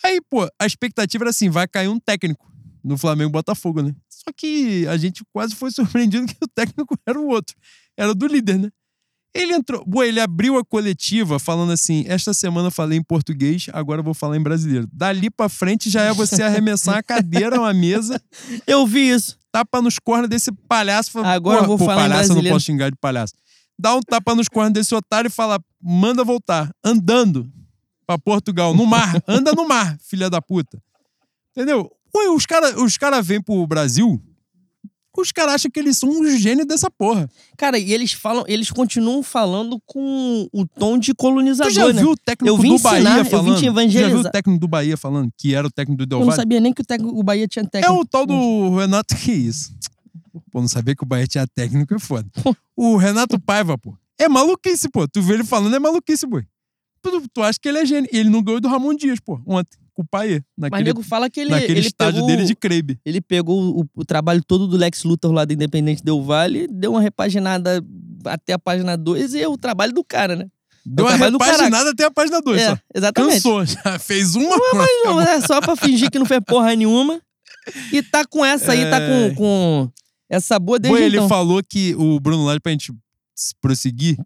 Aí, 0.05 0.21
pô, 0.29 0.47
a 0.59 0.67
expectativa 0.67 1.25
era 1.25 1.31
assim: 1.31 1.49
vai 1.49 1.67
cair 1.67 1.89
um 1.89 1.99
técnico 1.99 2.51
no 2.83 2.99
Flamengo 2.99 3.31
Botafogo, 3.31 3.83
né? 3.83 3.95
Só 4.09 4.31
que 4.37 4.87
a 4.89 4.97
gente 4.97 5.25
quase 5.33 5.55
foi 5.55 5.71
surpreendido 5.73 6.27
que 6.27 6.37
o 6.43 6.49
técnico 6.49 6.95
era 7.07 7.19
o 7.19 7.29
outro. 7.29 7.57
Era 7.97 8.15
do 8.15 8.27
líder, 8.27 8.59
né? 8.59 8.71
Ele 9.35 9.53
entrou. 9.55 9.85
Boa, 9.87 10.07
ele 10.07 10.21
abriu 10.21 10.59
a 10.59 10.65
coletiva 10.65 11.39
falando 11.39 11.73
assim: 11.73 12.05
esta 12.09 12.35
semana 12.35 12.71
falei 12.71 12.99
em 12.99 13.03
português, 13.03 13.67
agora 13.73 14.03
vou 14.03 14.13
falar 14.15 14.37
em 14.37 14.43
brasileiro. 14.43 14.89
Dali 14.93 15.31
pra 15.31 15.49
frente 15.49 15.89
já 15.89 16.03
é 16.03 16.13
você 16.13 16.43
arremessar 16.43 16.97
uma 16.97 17.03
cadeira, 17.03 17.59
uma 17.61 17.73
mesa, 17.73 18.21
Eu 18.67 18.87
vi 18.87 19.09
isso. 19.11 19.39
tapa 19.53 19.81
nos 19.81 19.99
cornos 19.99 20.29
desse 20.29 20.51
palhaço. 20.69 21.13
Fala, 21.13 21.29
Agora 21.33 21.59
eu 21.59 21.65
"Porra, 21.65 21.69
vou 21.69 21.79
pô, 21.79 21.85
falar 21.85 22.07
em 22.07 22.09
palhaço, 22.09 22.23
eu 22.25 22.29
não 22.29 22.35
brasileiro." 22.35 22.55
posso 22.57 22.67
xingar 22.67 22.91
de 22.91 22.97
palhaço. 22.97 23.35
Dá 23.79 23.95
um 23.95 24.01
tapa 24.01 24.35
nos 24.35 24.49
cornos 24.49 24.73
desse 24.73 24.95
otário 24.95 25.29
e 25.29 25.31
fala: 25.31 25.61
manda 25.81 26.25
voltar, 26.25 26.71
andando 26.85 27.49
pra 28.07 28.19
Portugal, 28.19 28.75
no 28.75 28.85
mar. 28.85 29.23
Anda 29.29 29.53
no 29.53 29.67
mar, 29.69 29.97
filha 30.03 30.29
da 30.29 30.43
puta. 30.43 30.83
Entendeu? 31.57 31.89
Os 32.35 32.45
caras 32.47 32.75
os 32.77 32.97
cara 32.99 33.23
vêm 33.23 33.41
pro 33.41 33.65
Brasil, 33.69 34.21
os 35.17 35.33
caras 35.33 35.55
acham 35.55 35.71
que 35.71 35.81
eles 35.81 35.99
são 35.99 36.09
um 36.09 36.25
gênio 36.37 36.65
dessa 36.67 36.91
porra. 36.91 37.29
Cara, 37.57 37.79
e 37.79 37.93
eles 37.93 38.13
falam, 38.13 38.45
eles 38.47 38.71
continuam 38.71 39.23
falando 39.23 39.81
com 39.87 40.49
o 40.53 40.67
tom 40.67 40.99
de 40.99 41.13
Tu 41.13 41.17
colonizador, 41.17 41.73
já 41.73 41.87
né? 41.93 42.01
viu 42.01 42.11
o 42.13 42.17
técnico 42.17 42.55
Eu 42.55 42.59
do 42.59 42.67
ensinar, 42.67 42.91
Bahia 42.93 43.09
eu 43.09 43.25
vim 43.25 43.25
te 43.25 43.31
falando? 43.31 43.45
Tu 43.47 43.53
já 43.55 43.61
viu 43.61 43.69
evangelizar. 43.71 44.21
o 44.21 44.31
técnico 44.31 44.61
do 44.61 44.69
Bahia 44.69 44.97
falando 44.97 45.33
que 45.37 45.55
era 45.55 45.67
o 45.67 45.71
técnico 45.71 45.99
do 45.99 46.03
Eu 46.03 46.07
Del 46.07 46.19
não 46.21 46.27
Valle? 46.27 46.37
sabia 46.37 46.61
nem 46.61 46.73
que 46.73 46.83
o, 46.83 46.85
técnico, 46.85 47.19
o 47.19 47.23
Bahia 47.23 47.49
tinha 47.49 47.65
É 47.65 47.67
técnico. 47.69 48.01
o 48.01 48.05
tal 48.07 48.25
do 48.27 48.77
Renato. 48.77 49.17
Que 49.17 49.33
isso? 49.33 49.73
Pô, 50.53 50.61
não 50.61 50.69
sabia 50.69 50.95
que 50.95 51.03
o 51.03 51.07
Bahia 51.07 51.27
tinha 51.27 51.47
técnico 51.47 51.95
é 51.95 51.99
foda. 51.99 52.29
O 52.77 52.97
Renato 52.97 53.39
Paiva, 53.39 53.77
pô. 53.77 53.95
É 54.19 54.29
maluquice, 54.29 54.89
pô. 54.89 55.07
Tu 55.09 55.21
vê 55.21 55.35
ele 55.35 55.45
falando, 55.45 55.75
é 55.75 55.79
maluquice, 55.79 56.27
pô. 56.27 56.41
Tu, 57.03 57.29
tu 57.33 57.43
acha 57.43 57.59
que 57.61 57.69
ele 57.69 57.79
é 57.79 57.85
gênio. 57.85 58.09
Ele 58.13 58.29
não 58.31 58.43
ganhou 58.43 58.61
do 58.61 58.69
Ramon 58.69 58.95
Dias, 58.95 59.19
pô, 59.21 59.41
ontem, 59.47 59.77
com 60.01 60.05
o 60.05 60.09
Paê. 60.09 60.43
Mas 60.57 60.71
nego 60.85 61.03
fala 61.03 61.29
que 61.29 61.41
ele, 61.41 61.51
naquele 61.51 61.81
ele 61.81 61.87
estádio 61.87 62.15
pegou, 62.23 62.27
dele 62.29 62.45
de 62.45 62.55
Crebe. 62.55 62.99
Ele 63.05 63.21
pegou 63.21 63.81
o, 63.81 63.87
o 63.95 64.05
trabalho 64.05 64.43
todo 64.43 64.67
do 64.67 64.77
Lex 64.77 65.05
Luthor 65.05 65.33
lá 65.33 65.45
do 65.45 65.53
Independente 65.53 66.03
Del 66.03 66.23
Vale, 66.23 66.67
deu 66.69 66.93
uma 66.93 67.01
repaginada 67.01 67.85
até 68.25 68.53
a 68.53 68.59
página 68.59 68.97
2 68.97 69.35
e 69.35 69.43
é 69.43 69.49
o 69.49 69.57
trabalho 69.57 69.93
do 69.93 70.03
cara, 70.05 70.35
né? 70.37 70.47
Deu 70.85 71.05
uma 71.07 71.15
repaginada 71.15 71.91
até 71.91 72.05
a 72.05 72.11
página 72.11 72.41
2, 72.41 72.61
é, 72.61 72.71
só. 72.71 72.79
exatamente. 72.95 73.35
Cansou, 73.43 73.65
já 73.67 73.99
fez 73.99 74.35
uma. 74.35 74.57
Não, 75.05 75.21
é 75.23 75.41
só 75.43 75.61
pra 75.61 75.77
fingir 75.77 76.11
que 76.11 76.19
não 76.19 76.27
fez 76.27 76.41
porra 76.47 76.75
nenhuma. 76.75 77.21
E 77.93 78.03
tá 78.03 78.25
com 78.25 78.45
essa 78.45 78.73
aí, 78.73 78.89
tá 78.89 78.99
É. 78.99 79.31
com, 79.31 79.35
com 79.35 79.91
essa 80.29 80.59
boa 80.59 80.79
desde 80.79 80.99
Pô, 80.99 81.05
ele 81.05 81.17
então. 81.19 81.29
falou 81.29 81.63
que 81.63 81.95
o 81.97 82.19
Bruno 82.19 82.45
Lage, 82.45 82.61
pra 82.61 82.73
gente 82.73 82.93
se 83.37 83.55
prosseguir, 83.61 84.17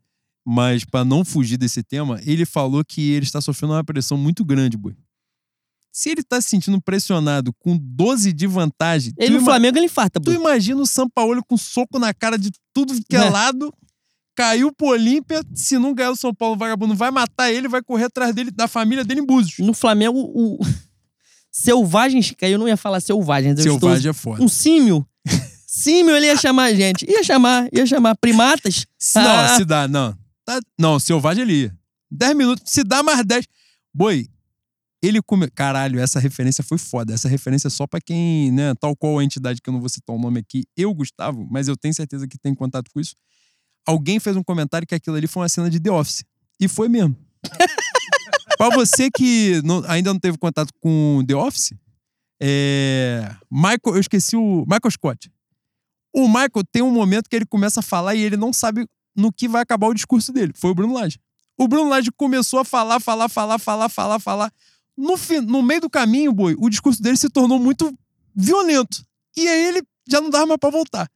mas 0.46 0.84
pra 0.84 1.04
não 1.04 1.24
fugir 1.24 1.56
desse 1.56 1.82
tema, 1.82 2.20
ele 2.24 2.44
falou 2.44 2.84
que 2.84 3.12
ele 3.12 3.24
está 3.24 3.40
sofrendo 3.40 3.72
uma 3.74 3.82
pressão 3.84 4.16
muito 4.16 4.44
grande, 4.44 4.76
boi. 4.76 4.94
Se 5.96 6.10
ele 6.10 6.24
tá 6.24 6.40
se 6.40 6.48
sentindo 6.48 6.80
pressionado 6.82 7.52
com 7.60 7.76
12 7.80 8.32
de 8.32 8.48
vantagem, 8.48 9.12
Ele 9.16 9.28
tu, 9.28 9.32
no 9.34 9.38
ima- 9.38 9.44
Flamengo 9.44 9.78
ele 9.78 9.86
infarta, 9.86 10.18
tu 10.18 10.24
pô. 10.24 10.32
imagina 10.32 10.80
o 10.82 10.86
Sampaoli 10.86 11.40
com 11.46 11.56
soco 11.56 12.00
na 12.00 12.12
cara 12.12 12.36
de 12.36 12.50
tudo 12.72 12.92
que 13.08 13.14
é, 13.14 13.20
É. 13.20 13.30
lado, 13.30 13.72
caiu 14.34 14.72
pro 14.72 14.88
Olímpia, 14.88 15.40
se 15.54 15.78
não 15.78 15.94
ganhar 15.94 16.10
o 16.10 16.16
São 16.16 16.34
Paulo, 16.34 16.56
o 16.56 16.58
vagabundo 16.58 16.96
vai 16.96 17.12
matar 17.12 17.52
ele, 17.52 17.68
vai 17.68 17.80
correr 17.80 18.06
atrás 18.06 18.34
dele, 18.34 18.50
da 18.50 18.66
família 18.66 19.04
dele 19.04 19.20
em 19.20 19.24
Búzios. 19.26 19.58
No 19.64 19.72
Flamengo, 19.72 20.18
o. 20.18 20.58
Selvagens, 21.50 22.32
que 22.32 22.44
eu 22.44 22.58
não 22.58 22.66
ia 22.66 22.76
falar 22.76 22.98
selvagens. 23.00 23.58
eu 23.58 23.62
Selvagem 23.74 24.08
é 24.08 24.10
estou- 24.10 24.14
foda. 24.32 24.42
Um 24.42 24.48
símio. 24.48 25.06
símio 25.66 26.16
ele 26.16 26.26
ia 26.26 26.36
chamar 26.36 26.64
a 26.64 26.74
gente. 26.74 27.08
Ia 27.08 27.22
chamar, 27.22 27.68
ia 27.72 27.86
chamar 27.86 28.16
primatas. 28.16 28.84
Se, 28.98 29.18
não, 29.20 29.30
Ah. 29.30 29.56
se 29.56 29.64
dá, 29.64 29.86
não. 29.86 30.16
Tá- 30.44 30.60
não, 30.78 30.98
selvagem 30.98 31.42
ele 31.42 31.52
ia. 31.62 31.74
10 32.10 32.34
minutos, 32.36 32.64
se 32.72 32.82
dá 32.82 33.02
mais 33.04 33.24
10. 33.24 33.46
Boi, 33.94 34.26
Ele 35.04 35.20
come... 35.20 35.50
Caralho, 35.50 36.00
essa 36.00 36.18
referência 36.18 36.64
foi 36.64 36.78
foda. 36.78 37.12
Essa 37.12 37.28
referência 37.28 37.68
é 37.68 37.70
só 37.70 37.86
pra 37.86 38.00
quem, 38.00 38.50
né, 38.52 38.74
tal 38.76 38.96
qual 38.96 39.18
a 39.18 39.24
entidade 39.24 39.60
que 39.60 39.68
eu 39.68 39.72
não 39.72 39.80
vou 39.80 39.88
citar 39.88 40.16
o 40.16 40.18
nome 40.18 40.40
aqui, 40.40 40.64
eu, 40.76 40.94
Gustavo, 40.94 41.46
mas 41.50 41.68
eu 41.68 41.76
tenho 41.76 41.92
certeza 41.92 42.26
que 42.26 42.38
tem 42.38 42.54
contato 42.54 42.90
com 42.90 43.00
isso. 43.00 43.14
Alguém 43.86 44.18
fez 44.18 44.36
um 44.36 44.42
comentário 44.42 44.86
que 44.86 44.94
aquilo 44.94 45.16
ali 45.16 45.26
foi 45.26 45.42
uma 45.42 45.48
cena 45.48 45.68
de 45.68 45.78
The 45.78 45.90
Office. 45.90 46.24
E 46.58 46.68
foi 46.68 46.88
mesmo. 46.88 47.14
pra 48.56 48.70
você 48.70 49.10
que 49.10 49.60
não- 49.62 49.82
ainda 49.86 50.12
não 50.12 50.18
teve 50.18 50.38
contato 50.38 50.72
com 50.80 51.22
The 51.26 51.34
Office, 51.34 51.74
é... 52.40 53.34
Michael, 53.50 53.78
eu 53.94 54.00
esqueci 54.00 54.36
o 54.36 54.64
Michael 54.66 54.90
Scott. 54.90 55.30
O 56.14 56.26
Michael 56.28 56.64
tem 56.70 56.82
um 56.82 56.90
momento 56.90 57.28
que 57.28 57.36
ele 57.36 57.46
começa 57.46 57.80
a 57.80 57.82
falar 57.82 58.14
e 58.14 58.20
ele 58.20 58.36
não 58.36 58.52
sabe 58.52 58.86
no 59.16 59.32
que 59.32 59.48
vai 59.48 59.62
acabar 59.62 59.88
o 59.88 59.94
discurso 59.94 60.32
dele. 60.32 60.52
Foi 60.54 60.70
o 60.70 60.74
Bruno 60.74 60.94
Lage. 60.94 61.18
O 61.58 61.68
Bruno 61.68 61.90
Lage 61.90 62.10
começou 62.16 62.58
a 62.60 62.64
falar, 62.64 63.00
falar, 63.00 63.28
falar, 63.28 63.58
falar, 63.58 63.88
falar, 63.88 64.18
falar. 64.18 64.52
No, 64.96 65.16
fi- 65.16 65.40
no 65.40 65.62
meio 65.62 65.80
do 65.82 65.90
caminho, 65.90 66.32
boi, 66.32 66.54
o 66.58 66.68
discurso 66.68 67.02
dele 67.02 67.16
se 67.16 67.28
tornou 67.28 67.58
muito 67.58 67.92
violento. 68.34 69.04
E 69.36 69.46
aí 69.48 69.66
ele 69.66 69.82
já 70.08 70.20
não 70.20 70.30
dava 70.30 70.46
mais 70.46 70.58
pra 70.58 70.70
voltar. 70.70 71.08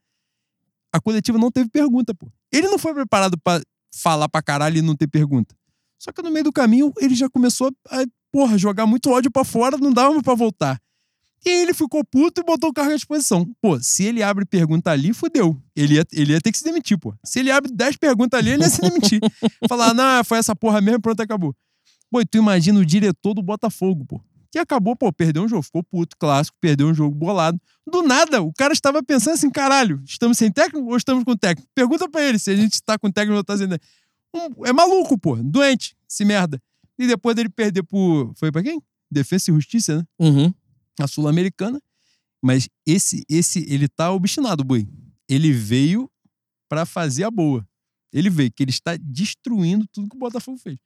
A 0.93 1.01
coletiva 1.01 1.39
não 1.39 1.51
teve 1.51 1.69
pergunta, 1.69 2.15
pô. 2.15 2.31
Ele 2.53 2.67
não 2.69 2.79
foi 2.79 2.95
preparado 2.95 3.39
pra 3.39 3.61
falar 3.95 4.29
pra 4.29 4.43
caralho 4.43 4.79
e 4.79 4.83
não 4.83 4.97
ter 4.97 5.07
pergunta. 5.07 5.55
Só 5.99 6.13
que 6.13 6.23
no 6.23 6.31
meio 6.31 6.45
do 6.45 6.53
caminho 6.53 6.93
ele 6.99 7.15
já 7.15 7.29
começou 7.29 7.71
a, 7.89 8.05
porra, 8.33 8.57
jogar 8.57 8.87
muito 8.87 9.11
ódio 9.11 9.31
pra 9.31 9.45
fora, 9.45 9.77
não 9.77 9.93
dava 9.93 10.11
mais 10.11 10.23
pra 10.23 10.35
voltar. 10.35 10.81
E 11.45 11.51
aí 11.51 11.59
ele 11.63 11.75
ficou 11.75 12.05
puto 12.05 12.41
e 12.41 12.45
botou 12.45 12.71
o 12.71 12.73
cargo 12.73 12.91
à 12.93 12.97
disposição. 12.97 13.49
Pô, 13.61 13.79
se 13.81 14.05
ele 14.05 14.23
abre 14.25 14.45
pergunta 14.45 14.91
ali, 14.91 15.13
fudeu. 15.13 15.57
Ele 15.77 15.95
ia, 15.95 16.05
ele 16.13 16.33
ia 16.33 16.41
ter 16.41 16.51
que 16.51 16.59
se 16.59 16.65
demitir, 16.65 16.99
pô. 16.99 17.15
Se 17.25 17.39
ele 17.39 17.51
abre 17.51 17.71
10 17.73 17.97
perguntas 17.97 18.39
ali, 18.39 18.51
ele 18.51 18.65
ia 18.65 18.69
se 18.71 18.81
demitir. 18.81 19.21
Falar, 19.69 19.95
não, 19.95 20.25
foi 20.25 20.39
essa 20.39 20.57
porra 20.57 20.81
mesmo, 20.81 21.01
pronto, 21.01 21.21
acabou. 21.21 21.55
Pô, 22.11 22.21
e 22.21 22.27
tu 22.27 22.39
imagina 22.39 22.79
o 22.81 22.85
diretor 22.87 23.35
do 23.35 23.43
Botafogo, 23.43 24.05
pô. 24.07 24.21
Que 24.51 24.59
acabou, 24.59 24.97
pô, 24.97 25.13
perdeu 25.13 25.43
um 25.45 25.49
jogo, 25.49 25.63
ficou 25.63 25.83
puto, 25.83 26.17
clássico, 26.17 26.57
perdeu 26.59 26.89
um 26.89 26.95
jogo 26.95 27.15
bolado. 27.15 27.61
Do 27.87 28.03
nada, 28.03 28.41
o 28.41 28.51
cara 28.53 28.73
estava 28.73 29.03
pensando 29.03 29.35
assim, 29.35 29.51
caralho, 29.51 30.03
estamos 30.07 30.39
sem 30.39 30.51
técnico 30.51 30.89
ou 30.89 30.97
estamos 30.97 31.23
com 31.25 31.37
técnico? 31.37 31.69
Pergunta 31.75 32.09
pra 32.09 32.23
ele 32.23 32.39
se 32.39 32.51
a 32.51 32.57
gente 32.57 32.83
tá 32.83 32.99
com 32.99 33.11
técnico 33.11 33.37
ou 33.37 33.45
tá 33.45 33.57
sem 33.59 33.69
técnico. 33.69 33.87
Um- 34.35 34.67
é 34.67 34.73
maluco, 34.73 35.19
pô, 35.19 35.37
doente, 35.37 35.95
se 36.09 36.25
merda. 36.25 36.61
E 36.99 37.07
depois 37.07 37.37
dele 37.37 37.49
perder 37.51 37.83
por. 37.83 38.33
Foi 38.37 38.51
pra 38.51 38.63
quem? 38.63 38.83
Defesa 39.11 39.51
e 39.51 39.55
Justiça, 39.55 39.99
né? 39.99 40.05
Uhum. 40.19 40.53
a 41.01 41.07
Sul-Americana. 41.07 41.81
Mas 42.43 42.69
esse, 42.87 43.25
esse, 43.29 43.65
ele 43.69 43.87
tá 43.89 44.11
obstinado, 44.13 44.65
boi. 44.65 44.89
Ele 45.29 45.53
veio 45.53 46.11
pra 46.69 46.85
fazer 46.87 47.25
a 47.25 47.31
boa. 47.31 47.67
Ele 48.13 48.31
veio, 48.31 48.51
que 48.51 48.63
ele 48.63 48.71
está 48.71 48.97
destruindo 48.97 49.87
tudo 49.93 50.09
que 50.09 50.17
o 50.17 50.19
Botafogo 50.19 50.57
fez. 50.59 50.77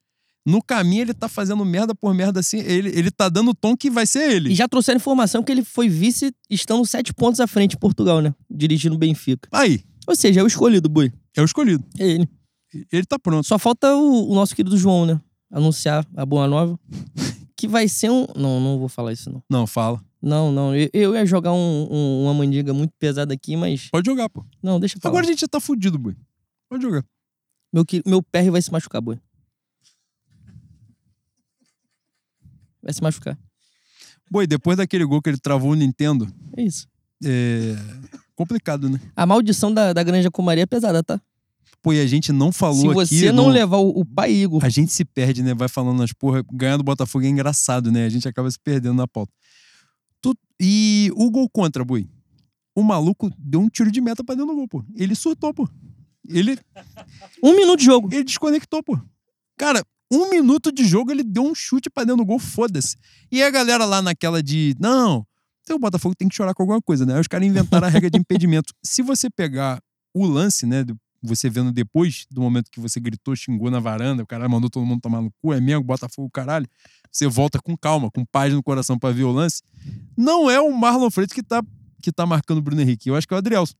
No 0.45 0.61
caminho, 0.61 1.03
ele 1.03 1.13
tá 1.13 1.29
fazendo 1.29 1.63
merda 1.63 1.95
por 1.95 2.13
merda 2.13 2.39
assim. 2.41 2.59
Ele, 2.59 2.89
ele 2.89 3.09
tá 3.09 3.29
dando 3.29 3.51
o 3.51 3.53
tom 3.55 3.77
que 3.77 3.89
vai 3.89 4.05
ser 4.05 4.29
ele. 4.31 4.51
E 4.51 4.55
já 4.55 4.67
trouxeram 4.67 4.97
informação 4.97 5.41
que 5.41 5.51
ele 5.51 5.63
foi 5.63 5.87
vice 5.87 6.33
estando 6.49 6.85
sete 6.85 7.13
pontos 7.13 7.39
à 7.39 7.47
frente 7.47 7.75
em 7.75 7.79
Portugal, 7.79 8.21
né? 8.21 8.33
Dirigindo 8.49 8.95
o 8.95 8.97
Benfica. 8.97 9.47
Aí, 9.51 9.83
Ou 10.05 10.15
seja, 10.15 10.41
é 10.41 10.43
o 10.43 10.47
escolhido, 10.47 10.89
Boi. 10.89 11.11
é 11.37 11.41
o 11.41 11.45
escolhido. 11.45 11.83
É 11.97 12.05
ele. 12.05 12.29
Ele 12.91 13.05
tá 13.05 13.17
pronto. 13.17 13.47
Só 13.47 13.57
falta 13.57 13.95
o, 13.95 14.31
o 14.31 14.35
nosso 14.35 14.53
querido 14.55 14.75
João, 14.77 15.05
né? 15.05 15.21
Anunciar 15.51 16.05
a 16.15 16.25
boa 16.25 16.47
nova. 16.47 16.77
Que 17.55 17.67
vai 17.67 17.87
ser 17.87 18.09
um. 18.11 18.25
Não, 18.35 18.59
não 18.59 18.77
vou 18.77 18.89
falar 18.89 19.13
isso, 19.13 19.31
não. 19.31 19.41
Não, 19.49 19.65
fala. 19.65 20.03
Não, 20.21 20.51
não. 20.51 20.75
Eu, 20.75 20.89
eu 20.91 21.15
ia 21.15 21.25
jogar 21.25 21.53
um- 21.53 21.87
um- 21.89 22.23
uma 22.23 22.33
mandiga 22.33 22.73
muito 22.73 22.91
pesada 22.99 23.33
aqui, 23.33 23.55
mas. 23.55 23.87
Pode 23.89 24.05
jogar, 24.05 24.27
pô. 24.27 24.43
Não, 24.61 24.81
deixa 24.81 24.99
pra 24.99 25.07
lá. 25.09 25.11
Agora 25.13 25.25
a 25.25 25.29
gente 25.29 25.39
já 25.39 25.47
tá 25.47 25.61
fudido, 25.61 25.97
boi. 25.97 26.13
Pode 26.69 26.83
jogar. 26.83 27.05
Meu, 27.73 27.85
meu 28.05 28.21
PR 28.21 28.51
vai 28.51 28.61
se 28.61 28.69
machucar, 28.69 29.01
Boi. 29.01 29.17
Vai 32.83 32.93
se 32.93 33.01
machucar. 33.01 33.37
Boi, 34.29 34.45
depois 34.45 34.77
daquele 34.77 35.05
gol 35.05 35.21
que 35.21 35.29
ele 35.29 35.37
travou 35.37 35.71
o 35.71 35.75
Nintendo, 35.75 36.27
É 36.57 36.63
isso. 36.63 36.87
é 37.23 37.75
complicado, 38.35 38.89
né? 38.89 38.99
A 39.15 39.25
maldição 39.25 39.73
da, 39.73 39.93
da 39.93 40.03
Granja 40.03 40.29
Comaria 40.31 40.63
é 40.63 40.67
pesada, 40.67 41.03
tá? 41.03 41.21
Pô, 41.81 41.91
e 41.93 41.99
a 41.99 42.07
gente 42.07 42.31
não 42.31 42.51
falou 42.51 42.77
Se 42.79 42.87
aqui... 42.87 43.19
você 43.19 43.31
não 43.31 43.45
no- 43.47 43.49
levar 43.51 43.77
o, 43.77 43.89
o 43.89 44.05
pai 44.05 44.31
Igor. 44.31 44.63
A 44.63 44.69
gente 44.69 44.91
se 44.91 45.03
perde, 45.03 45.43
né? 45.43 45.53
Vai 45.53 45.67
falando 45.67 45.97
nas 45.99 46.13
porra. 46.13 46.43
Ganhar 46.51 46.77
do 46.77 46.83
Botafogo 46.83 47.25
é 47.25 47.27
engraçado, 47.27 47.91
né? 47.91 48.05
A 48.05 48.09
gente 48.09 48.27
acaba 48.27 48.49
se 48.49 48.57
perdendo 48.57 48.95
na 48.95 49.07
pauta. 49.07 49.31
Tu- 50.21 50.35
E 50.61 51.11
o 51.15 51.29
gol 51.29 51.49
contra, 51.49 51.83
Bui. 51.83 52.09
O 52.75 52.81
maluco 52.81 53.29
deu 53.37 53.59
um 53.61 53.67
tiro 53.69 53.91
de 53.91 53.99
meta 54.01 54.23
pra 54.23 54.33
dentro 54.33 54.49
do 54.51 54.55
gol, 54.55 54.67
pô. 54.67 54.83
Ele 54.95 55.13
surtou, 55.13 55.53
pô. 55.53 55.67
Ele, 56.27 56.57
Um 57.43 57.53
minuto 57.53 57.79
de 57.79 57.85
jogo. 57.85 58.07
ele 58.13 58.23
desconectou, 58.23 58.81
pô. 58.81 58.97
Cara, 59.57 59.83
um 60.13 60.29
minuto 60.29 60.71
de 60.71 60.85
jogo, 60.85 61.11
ele 61.11 61.23
deu 61.23 61.43
um 61.43 61.55
chute 61.55 61.89
pra 61.89 62.03
dentro 62.03 62.17
do 62.17 62.25
gol, 62.25 62.39
foda-se. 62.39 62.95
E 63.31 63.41
a 63.41 63.49
galera 63.49 63.85
lá 63.85 64.01
naquela 64.01 64.41
de. 64.41 64.75
Não, 64.79 65.25
então 65.63 65.77
o 65.77 65.79
Botafogo 65.79 66.13
tem 66.13 66.27
que 66.27 66.35
chorar 66.35 66.53
com 66.53 66.63
alguma 66.63 66.81
coisa, 66.81 67.05
né? 67.05 67.15
Aí 67.15 67.21
os 67.21 67.27
caras 67.27 67.47
inventaram 67.47 67.87
a 67.87 67.89
regra 67.89 68.09
de 68.09 68.19
impedimento. 68.19 68.73
Se 68.83 69.01
você 69.01 69.29
pegar 69.29 69.81
o 70.13 70.25
lance, 70.25 70.65
né? 70.65 70.85
Você 71.25 71.49
vendo 71.49 71.71
depois 71.71 72.25
do 72.29 72.41
momento 72.41 72.69
que 72.69 72.81
você 72.81 72.99
gritou, 72.99 73.33
xingou 73.33 73.71
na 73.71 73.79
varanda, 73.79 74.21
o 74.23 74.27
cara 74.27 74.47
mandou 74.49 74.69
todo 74.69 74.85
mundo 74.85 74.99
tomar 74.99 75.21
no 75.21 75.31
cu, 75.41 75.53
é 75.53 75.61
mesmo, 75.61 75.81
Botafogo, 75.81 76.29
caralho. 76.29 76.67
Você 77.09 77.27
volta 77.27 77.59
com 77.61 77.77
calma, 77.77 78.11
com 78.11 78.25
paz 78.25 78.53
no 78.53 78.61
coração 78.61 78.99
pra 78.99 79.11
ver 79.11 79.23
o 79.23 79.31
lance. 79.31 79.61
Não 80.17 80.51
é 80.51 80.59
o 80.59 80.69
Marlon 80.71 81.09
Freitas 81.09 81.33
que 81.33 81.41
tá, 81.41 81.63
que 82.01 82.11
tá 82.11 82.25
marcando 82.25 82.57
o 82.57 82.61
Bruno 82.61 82.81
Henrique, 82.81 83.07
eu 83.07 83.15
acho 83.15 83.25
que 83.25 83.33
é 83.33 83.35
o 83.35 83.37
Adrielson. 83.37 83.73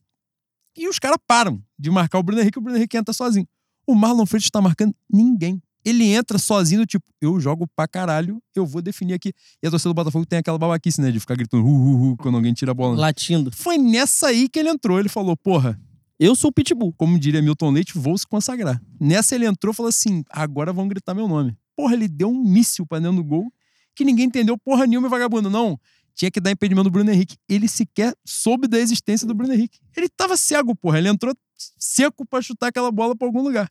E 0.78 0.88
os 0.88 1.00
caras 1.00 1.18
param 1.28 1.62
de 1.78 1.92
marcar 1.92 2.18
o 2.18 2.24
Bruno 2.24 2.42
Henrique, 2.42 2.58
o 2.58 2.62
Bruno 2.62 2.78
Henrique 2.78 2.96
entra 2.96 3.14
sozinho. 3.14 3.48
O 3.86 3.94
Marlon 3.94 4.26
Freitas 4.26 4.50
tá 4.50 4.62
marcando 4.62 4.96
ninguém. 5.12 5.62
Ele 5.86 6.06
entra 6.06 6.38
sozinho, 6.38 6.82
do 6.82 6.88
tipo, 6.88 7.06
eu 7.22 7.40
jogo 7.40 7.68
pra 7.76 7.88
caralho, 7.88 8.42
eu 8.56 8.66
vou 8.66 8.82
definir 8.82 9.14
aqui. 9.14 9.34
E 9.62 9.68
a 9.68 9.70
torcida 9.70 9.90
do 9.90 9.94
Botafogo 9.94 10.26
tem 10.26 10.40
aquela 10.40 10.58
babaquice, 10.58 11.02
né? 11.02 11.12
De 11.12 11.20
ficar 11.20 11.36
gritando, 11.36 11.66
hu, 11.66 11.70
hu, 11.70 12.12
hu, 12.12 12.18
quando 12.18 12.36
alguém 12.36 12.54
tira 12.54 12.72
a 12.72 12.74
bola. 12.74 12.98
Latindo. 12.98 13.52
Foi 13.52 13.78
nessa 13.78 14.28
aí 14.28 14.48
que 14.48 14.60
ele 14.60 14.70
entrou. 14.70 15.00
Ele 15.00 15.10
falou, 15.10 15.36
porra, 15.36 15.80
Eu 16.20 16.36
sou 16.36 16.50
o 16.50 16.54
Pitbull. 16.54 16.94
como 16.94 17.20
diria 17.20 17.42
Milton 17.42 17.72
Leite, 17.72 17.98
vou 17.98 18.18
se 18.18 18.26
consagrar. 18.26 18.82
Nessa 19.00 19.36
ele 19.36 19.46
entrou 19.46 19.74
e 19.74 19.76
falou 19.76 19.90
assim: 19.90 20.24
agora 20.30 20.72
vão 20.72 20.88
gritar 20.88 21.14
meu 21.14 21.28
nome. 21.28 21.58
Porra, 21.76 21.94
ele 21.96 22.08
deu 22.08 22.30
um 22.30 22.44
míssil 22.44 22.86
pra 22.86 23.00
dentro 23.00 23.18
do 23.18 23.24
gol 23.24 23.52
que 23.96 24.06
ninguém 24.06 24.26
entendeu 24.28 24.58
porra 24.58 24.86
nenhuma, 24.88 25.10
vagabundo. 25.10 25.50
Não, 25.50 25.78
tinha 26.16 26.32
que 26.32 26.40
dar 26.40 26.52
impedimento 26.52 26.86
do 26.86 26.92
Bruno 26.92 27.12
Henrique. 27.12 27.36
Ele 27.50 27.68
sequer 27.68 28.16
soube 28.26 28.68
da 28.68 28.80
existência 28.80 29.28
do 29.28 29.34
Bruno 29.34 29.54
Henrique. 29.54 29.80
Ele 29.98 30.08
tava 30.08 30.38
cego, 30.38 30.76
porra. 30.76 30.98
Ele 31.00 31.10
entrou 31.10 31.34
seco 31.78 32.26
pra 32.26 32.42
chutar 32.42 32.68
aquela 32.68 32.92
bola 32.92 33.16
pra 33.16 33.28
algum 33.28 33.42
lugar. 33.42 33.70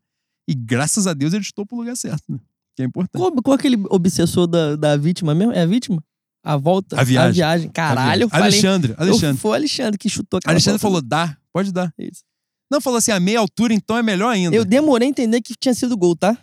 E 0.48 0.54
graças 0.54 1.06
a 1.06 1.14
Deus 1.14 1.32
ele 1.32 1.44
chutou 1.44 1.64
pro 1.64 1.76
lugar 1.76 1.96
certo, 1.96 2.24
né? 2.28 2.38
Que 2.76 2.82
é 2.82 2.86
importante. 2.86 3.20
Qual, 3.20 3.32
qual 3.42 3.54
aquele 3.54 3.76
obsessor 3.90 4.46
da, 4.46 4.76
da 4.76 4.96
vítima 4.96 5.34
mesmo? 5.34 5.52
É 5.52 5.62
a 5.62 5.66
vítima? 5.66 6.02
A 6.44 6.56
volta? 6.56 7.00
A 7.00 7.04
viagem. 7.04 7.30
A 7.30 7.32
viagem. 7.32 7.70
Caralho, 7.70 8.24
eu 8.24 8.28
falei. 8.28 8.46
Alexandre, 8.46 8.94
Alexandre. 8.96 9.36
Eu, 9.36 9.36
foi 9.36 9.50
o 9.52 9.54
Alexandre 9.54 9.98
que 9.98 10.08
chutou 10.08 10.38
aquela 10.38 10.52
Alexandre 10.52 10.80
bola. 10.80 10.94
falou: 10.94 11.02
dá, 11.02 11.36
pode 11.52 11.72
dar. 11.72 11.92
Isso. 11.98 12.22
Não, 12.70 12.80
falou 12.80 12.96
assim: 12.96 13.12
a 13.12 13.20
meia 13.20 13.38
altura, 13.38 13.72
então 13.72 13.96
é 13.96 14.02
melhor 14.02 14.30
ainda. 14.30 14.56
Eu 14.56 14.64
demorei 14.64 15.06
a 15.06 15.10
entender 15.10 15.40
que 15.40 15.54
tinha 15.54 15.74
sido 15.74 15.96
gol, 15.96 16.16
tá? 16.16 16.36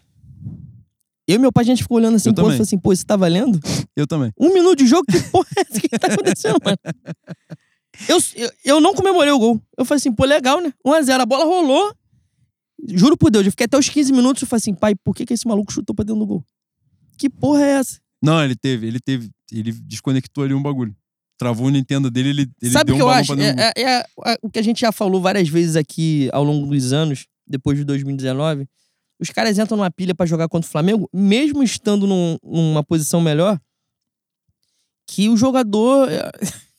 Eu 1.27 1.35
e 1.35 1.37
meu 1.37 1.51
pai, 1.51 1.63
a 1.63 1.65
gente 1.65 1.83
ficou 1.83 1.97
olhando 1.97 2.15
assim, 2.15 2.33
pô, 2.33 2.41
e 2.41 2.45
falou 2.45 2.61
assim, 2.61 2.79
pô, 2.79 2.91
isso 2.91 3.05
tá 3.05 3.15
valendo? 3.15 3.59
Eu 3.95 4.07
também. 4.07 4.33
Um 4.35 4.51
minuto 4.51 4.79
de 4.79 4.87
jogo? 4.87 5.05
Que 5.05 5.19
porra 5.29 5.45
é 5.57 5.61
essa? 5.61 5.77
O 5.77 5.81
que 5.81 5.89
tá 5.89 6.07
acontecendo, 6.07 6.57
mano? 6.63 6.77
Eu, 8.07 8.17
eu, 8.35 8.51
eu 8.65 8.81
não 8.81 8.95
comemorei 8.95 9.31
o 9.31 9.37
gol. 9.37 9.61
Eu 9.77 9.85
falei 9.85 9.99
assim, 9.99 10.11
pô, 10.11 10.25
legal, 10.25 10.59
né? 10.59 10.73
1x0, 10.83 11.19
a 11.19 11.25
bola 11.27 11.45
rolou. 11.45 11.93
Juro 12.97 13.17
por 13.17 13.29
Deus, 13.31 13.45
eu 13.45 13.51
fiquei 13.51 13.65
até 13.65 13.77
os 13.77 13.87
15 13.89 14.11
minutos 14.11 14.43
e 14.43 14.45
falei 14.45 14.59
assim, 14.59 14.73
pai, 14.73 14.95
por 14.95 15.15
que, 15.15 15.25
que 15.25 15.33
esse 15.33 15.47
maluco 15.47 15.71
chutou 15.71 15.95
pra 15.95 16.03
dentro 16.03 16.19
do 16.19 16.25
gol? 16.27 16.45
Que 17.17 17.29
porra 17.29 17.61
é 17.63 17.69
essa? 17.71 17.99
Não, 18.21 18.43
ele 18.43 18.55
teve, 18.55 18.87
ele 18.87 18.99
teve. 18.99 19.29
Ele 19.51 19.71
desconectou 19.71 20.43
ali 20.43 20.53
um 20.53 20.61
bagulho. 20.61 20.95
Travou 21.37 21.67
o 21.67 21.69
Nintendo 21.69 22.11
dele, 22.11 22.29
ele, 22.29 22.51
ele 22.61 22.71
Sabe 22.71 22.87
deu 22.87 22.95
o 22.95 22.97
que 22.97 23.03
um 23.03 23.07
eu 23.07 23.09
acho? 23.13 23.33
É, 23.33 23.71
é- 23.77 24.05
é- 24.25 24.37
o 24.41 24.49
que 24.49 24.59
a 24.59 24.61
gente 24.61 24.81
já 24.81 24.91
falou 24.91 25.21
várias 25.21 25.47
vezes 25.47 25.75
aqui 25.77 26.29
ao 26.33 26.43
longo 26.43 26.67
dos 26.67 26.91
anos, 26.91 27.25
depois 27.47 27.77
de 27.77 27.83
2019. 27.85 28.67
Os 29.19 29.29
caras 29.29 29.57
entram 29.57 29.77
numa 29.77 29.89
pilha 29.91 30.13
pra 30.15 30.25
jogar 30.25 30.47
contra 30.49 30.67
o 30.67 30.71
Flamengo, 30.71 31.09
mesmo 31.13 31.63
estando 31.63 32.05
num- 32.07 32.37
numa 32.43 32.83
posição 32.83 33.21
melhor, 33.21 33.59
que 35.07 35.29
o 35.29 35.37
jogador. 35.37 36.09
é, 36.11 36.29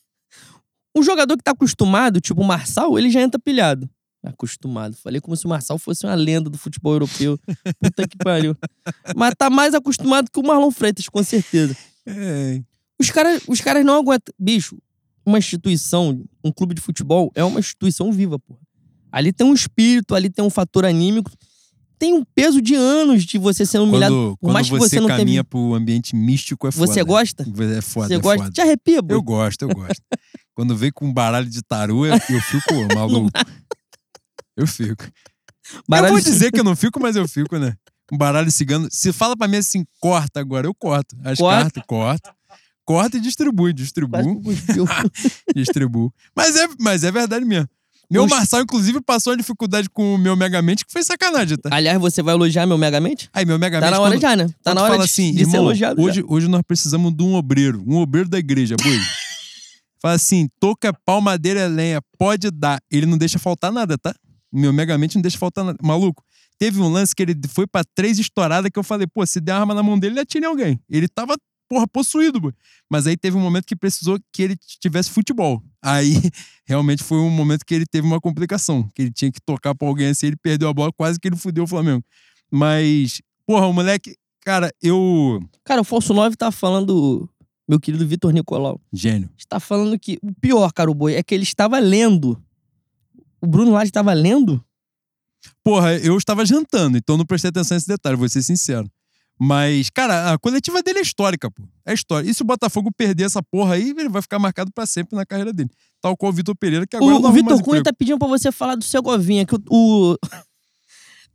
Um 0.96 1.02
jogador 1.04 1.36
que 1.36 1.44
tá 1.44 1.52
acostumado, 1.52 2.20
tipo 2.20 2.40
o 2.42 2.44
Marçal, 2.44 2.98
ele 2.98 3.10
já 3.10 3.20
entra 3.22 3.38
pilhado. 3.40 3.88
Acostumado. 4.22 4.94
Falei 4.96 5.20
como 5.20 5.36
se 5.36 5.46
o 5.46 5.48
Marçal 5.48 5.78
fosse 5.78 6.04
uma 6.06 6.14
lenda 6.14 6.50
do 6.50 6.58
futebol 6.58 6.92
europeu. 6.92 7.38
Puta 7.80 8.06
que 8.06 8.16
pariu. 8.18 8.54
Mas 9.16 9.34
tá 9.36 9.48
mais 9.48 9.74
acostumado 9.74 10.30
que 10.30 10.38
o 10.38 10.42
Marlon 10.42 10.70
Freitas, 10.70 11.08
com 11.08 11.22
certeza. 11.22 11.76
É, 12.06 12.60
Os 12.98 13.10
caras, 13.10 13.42
os 13.48 13.60
caras 13.60 13.84
não 13.84 13.96
aguentam. 13.96 14.34
Bicho, 14.38 14.76
uma 15.24 15.38
instituição, 15.38 16.22
um 16.44 16.52
clube 16.52 16.74
de 16.74 16.80
futebol, 16.80 17.30
é 17.34 17.42
uma 17.44 17.60
instituição 17.60 18.12
viva, 18.12 18.38
pô. 18.38 18.58
Ali 19.10 19.32
tem 19.32 19.46
um 19.46 19.54
espírito, 19.54 20.14
ali 20.14 20.28
tem 20.30 20.44
um 20.44 20.50
fator 20.50 20.84
anímico. 20.84 21.30
Tem 21.98 22.14
um 22.14 22.24
peso 22.34 22.62
de 22.62 22.74
anos 22.74 23.24
de 23.24 23.36
você 23.36 23.66
sendo 23.66 23.84
humilhado. 23.84 24.14
Quando, 24.14 24.30
por 24.30 24.38
quando 24.38 24.52
mais 24.54 24.70
que 24.70 24.78
você, 24.78 24.96
você 24.96 25.00
não 25.00 25.08
caminha 25.08 25.24
tenha. 25.26 25.44
pro 25.44 25.74
ambiente 25.74 26.16
místico, 26.16 26.66
é 26.66 26.70
foda. 26.72 26.86
Você 26.86 27.04
gosta? 27.04 27.42
É 27.42 27.80
foda, 27.80 28.06
você 28.06 28.14
é 28.14 28.18
gosta? 28.18 28.38
foda. 28.44 28.50
Te 28.52 28.60
arrepia, 28.60 29.02
pô. 29.02 29.12
Eu 29.12 29.22
gosto, 29.22 29.62
eu 29.62 29.68
gosto. 29.68 30.00
Quando 30.54 30.74
vem 30.76 30.90
com 30.90 31.06
um 31.06 31.12
baralho 31.12 31.48
de 31.48 31.60
tarô, 31.62 32.06
eu, 32.06 32.14
eu 32.14 32.40
fico 32.40 32.72
maluco. 32.94 33.30
Eu 34.60 34.66
fico. 34.66 35.04
Eu 35.04 35.82
Baralho 35.88 36.12
vou 36.14 36.20
de- 36.22 36.30
dizer 36.30 36.50
que 36.52 36.60
eu 36.60 36.64
não 36.64 36.74
fico, 36.76 37.00
mas 37.00 37.16
eu 37.16 37.26
fico, 37.28 37.58
né? 37.58 37.74
Um 38.12 38.18
baralho 38.18 38.50
cigano. 38.50 38.88
Se 38.90 39.12
fala 39.12 39.36
pra 39.36 39.46
mim 39.46 39.58
assim, 39.58 39.84
corta 40.00 40.40
agora, 40.40 40.66
eu 40.66 40.74
corto. 40.74 41.16
As 41.24 41.38
Corta. 41.38 41.62
cartas, 41.62 41.82
corta. 41.86 42.34
Corta 42.84 43.16
e 43.18 43.20
distribui, 43.20 43.72
distribuo, 43.72 44.42
distribuo. 45.54 46.12
Mas 46.36 46.56
é, 46.56 46.66
mas 46.78 47.04
é 47.04 47.12
verdade 47.12 47.44
mesmo. 47.44 47.68
Meu 48.10 48.24
Oxe. 48.24 48.34
Marçal, 48.34 48.60
inclusive, 48.62 49.00
passou 49.00 49.32
uma 49.32 49.36
dificuldade 49.36 49.88
com 49.88 50.14
o 50.16 50.18
meu 50.18 50.34
Megamente 50.34 50.84
que 50.84 50.90
foi 50.92 51.04
sacanagem, 51.04 51.56
tá? 51.56 51.68
Aliás, 51.72 52.00
você 52.00 52.20
vai 52.20 52.34
elogiar 52.34 52.66
meu 52.66 52.76
Megamente? 52.76 53.30
Aí, 53.32 53.46
meu 53.46 53.56
Megamente. 53.56 53.88
Tá 53.88 53.96
na 53.96 54.02
hora 54.02 54.14
quando- 54.14 54.20
já, 54.22 54.34
né? 54.34 54.48
Tá 54.64 54.74
na 54.74 54.80
hora 54.82 54.90
fala 54.94 55.04
de, 55.04 55.10
assim, 55.10 55.30
de 55.32 55.38
ser 55.44 55.50
irmão, 55.50 55.62
elogiado. 55.66 56.00
já. 56.00 56.08
hoje, 56.08 56.24
hoje 56.26 56.48
nós 56.48 56.62
precisamos 56.66 57.14
de 57.16 57.22
um 57.22 57.34
obreiro, 57.34 57.84
um 57.86 57.98
obreiro 57.98 58.28
da 58.28 58.38
igreja, 58.38 58.74
boi. 58.82 58.98
Fala 60.02 60.14
assim, 60.14 60.48
toca 60.58 60.92
pau, 61.04 61.20
madeira, 61.20 61.68
lenha, 61.68 62.00
pode 62.18 62.50
dar. 62.50 62.80
Ele 62.90 63.04
não 63.06 63.18
deixa 63.18 63.38
faltar 63.38 63.70
nada, 63.70 63.96
tá? 63.98 64.12
Meu 64.52 64.72
Megamente 64.72 65.16
não 65.16 65.22
deixa 65.22 65.38
faltar 65.38 65.64
nada. 65.64 65.78
Maluco, 65.82 66.24
teve 66.58 66.80
um 66.80 66.88
lance 66.88 67.14
que 67.14 67.22
ele 67.22 67.34
foi 67.48 67.66
pra 67.66 67.82
três 67.94 68.18
estouradas 68.18 68.70
que 68.70 68.78
eu 68.78 68.82
falei, 68.82 69.06
pô, 69.06 69.24
se 69.24 69.40
der 69.40 69.52
arma 69.52 69.74
na 69.74 69.82
mão 69.82 69.98
dele, 69.98 70.14
ele 70.14 70.20
atira 70.20 70.44
em 70.46 70.48
alguém. 70.48 70.80
Ele 70.88 71.08
tava, 71.08 71.36
porra, 71.68 71.86
possuído, 71.88 72.40
boi. 72.40 72.52
Mas 72.90 73.06
aí 73.06 73.16
teve 73.16 73.36
um 73.36 73.40
momento 73.40 73.64
que 73.64 73.76
precisou 73.76 74.18
que 74.32 74.42
ele 74.42 74.56
tivesse 74.56 75.10
futebol. 75.10 75.62
Aí, 75.82 76.14
realmente 76.66 77.02
foi 77.02 77.18
um 77.18 77.30
momento 77.30 77.64
que 77.64 77.74
ele 77.74 77.86
teve 77.86 78.06
uma 78.06 78.20
complicação, 78.20 78.88
que 78.94 79.02
ele 79.02 79.12
tinha 79.12 79.32
que 79.32 79.40
tocar 79.40 79.74
pra 79.74 79.88
alguém 79.88 80.08
assim, 80.08 80.26
ele 80.26 80.36
perdeu 80.36 80.68
a 80.68 80.74
bola, 80.74 80.92
quase 80.92 81.18
que 81.18 81.28
ele 81.28 81.36
fudeu 81.36 81.64
o 81.64 81.66
Flamengo. 81.66 82.04
Mas, 82.50 83.22
porra, 83.46 83.66
o 83.66 83.72
moleque, 83.72 84.16
cara, 84.40 84.70
eu... 84.82 85.40
Cara, 85.64 85.80
o 85.80 85.84
Falso 85.84 86.12
9 86.12 86.36
tá 86.36 86.50
falando, 86.50 87.28
meu 87.68 87.78
querido 87.78 88.06
Vitor 88.06 88.32
Nicolau, 88.32 88.80
Gênio. 88.92 89.30
está 89.38 89.60
falando 89.60 89.98
que 89.98 90.18
o 90.20 90.34
pior, 90.34 90.72
cara, 90.72 90.90
o 90.90 90.94
boi, 90.94 91.14
é 91.14 91.22
que 91.22 91.34
ele 91.34 91.44
estava 91.44 91.78
lendo. 91.78 92.36
O 93.42 93.46
Bruno 93.46 93.72
Lage 93.72 93.90
estava 93.90 94.12
lendo? 94.12 94.62
Porra, 95.64 95.94
eu 95.96 96.16
estava 96.18 96.44
jantando, 96.44 96.98
então 96.98 97.16
não 97.16 97.24
prestei 97.24 97.48
atenção 97.48 97.74
nesse 97.76 97.86
detalhe, 97.88 98.16
vou 98.16 98.28
ser 98.28 98.42
sincero. 98.42 98.90
Mas, 99.42 99.88
cara, 99.88 100.32
a 100.34 100.38
coletiva 100.38 100.82
dele 100.82 100.98
é 100.98 101.02
histórica, 101.02 101.50
pô. 101.50 101.62
É 101.86 101.94
história. 101.94 102.28
E 102.28 102.34
se 102.34 102.42
o 102.42 102.44
Botafogo 102.44 102.90
perder 102.94 103.24
essa 103.24 103.42
porra 103.42 103.74
aí, 103.74 103.88
ele 103.90 104.08
vai 104.10 104.20
ficar 104.20 104.38
marcado 104.38 104.70
pra 104.70 104.84
sempre 104.84 105.16
na 105.16 105.24
carreira 105.24 105.50
dele. 105.50 105.70
Tal 105.98 106.14
qual 106.14 106.30
o 106.30 106.34
Vitor 106.34 106.54
Pereira, 106.54 106.86
que 106.86 106.94
agora 106.94 107.14
O, 107.16 107.20
não 107.20 107.30
o 107.30 107.32
Vitor 107.32 107.52
Cunha 107.62 107.78
emprego. 107.78 107.84
tá 107.84 107.92
pedindo 107.94 108.18
pra 108.18 108.28
você 108.28 108.52
falar 108.52 108.74
do 108.74 108.84
Segovinha, 108.84 109.46
que 109.46 109.54
o. 109.54 109.60
o- 109.70 110.16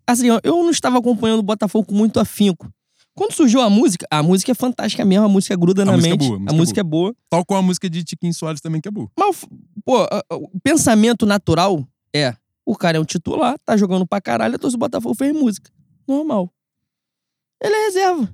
Assim, 0.08 0.30
ó, 0.30 0.40
eu 0.44 0.54
não 0.64 0.70
estava 0.70 1.00
acompanhando 1.00 1.40
o 1.40 1.44
Botafogo 1.44 1.88
com 1.88 1.96
muito 1.96 2.20
afinco. 2.20 2.70
Quando 3.16 3.32
surgiu 3.34 3.60
a 3.62 3.70
música, 3.72 4.06
a 4.12 4.22
música 4.22 4.52
é 4.52 4.56
fantástica 4.56 5.04
mesmo, 5.04 5.26
a 5.26 5.30
música 5.30 5.56
gruda 5.56 5.82
A 5.82 5.86
na 5.86 5.94
música 5.94 6.10
é 6.10 6.18
mente. 6.18 6.28
boa, 6.28 6.36
a 6.38 6.40
música 6.40 6.52
a 6.52 6.54
é 6.54 6.58
música 6.58 6.80
é 6.82 6.84
boa. 6.84 7.16
Tal 7.28 7.44
qual 7.46 7.60
a 7.60 7.64
música 7.64 7.90
de 7.90 8.04
Tiquinho 8.04 8.34
Soares 8.36 8.62
também, 8.62 8.80
que 8.82 8.88
é 8.88 8.92
boa. 8.92 9.10
Mas, 9.18 9.44
pô, 9.84 10.04
o 10.32 10.60
pensamento 10.62 11.26
natural 11.26 11.88
é: 12.18 12.36
o 12.66 12.76
cara 12.76 12.98
é 12.98 13.00
um 13.02 13.06
titular, 13.06 13.56
tá 13.66 13.76
jogando 13.78 14.06
pra 14.08 14.22
caralho, 14.22 14.56
a 14.56 14.58
torcida 14.58 14.78
do 14.78 14.82
Botafogo 14.82 15.16
fez 15.16 15.34
música. 15.34 15.70
Normal. 16.08 16.52
Ele 17.62 17.74
é 17.76 17.86
reserva. 17.86 18.30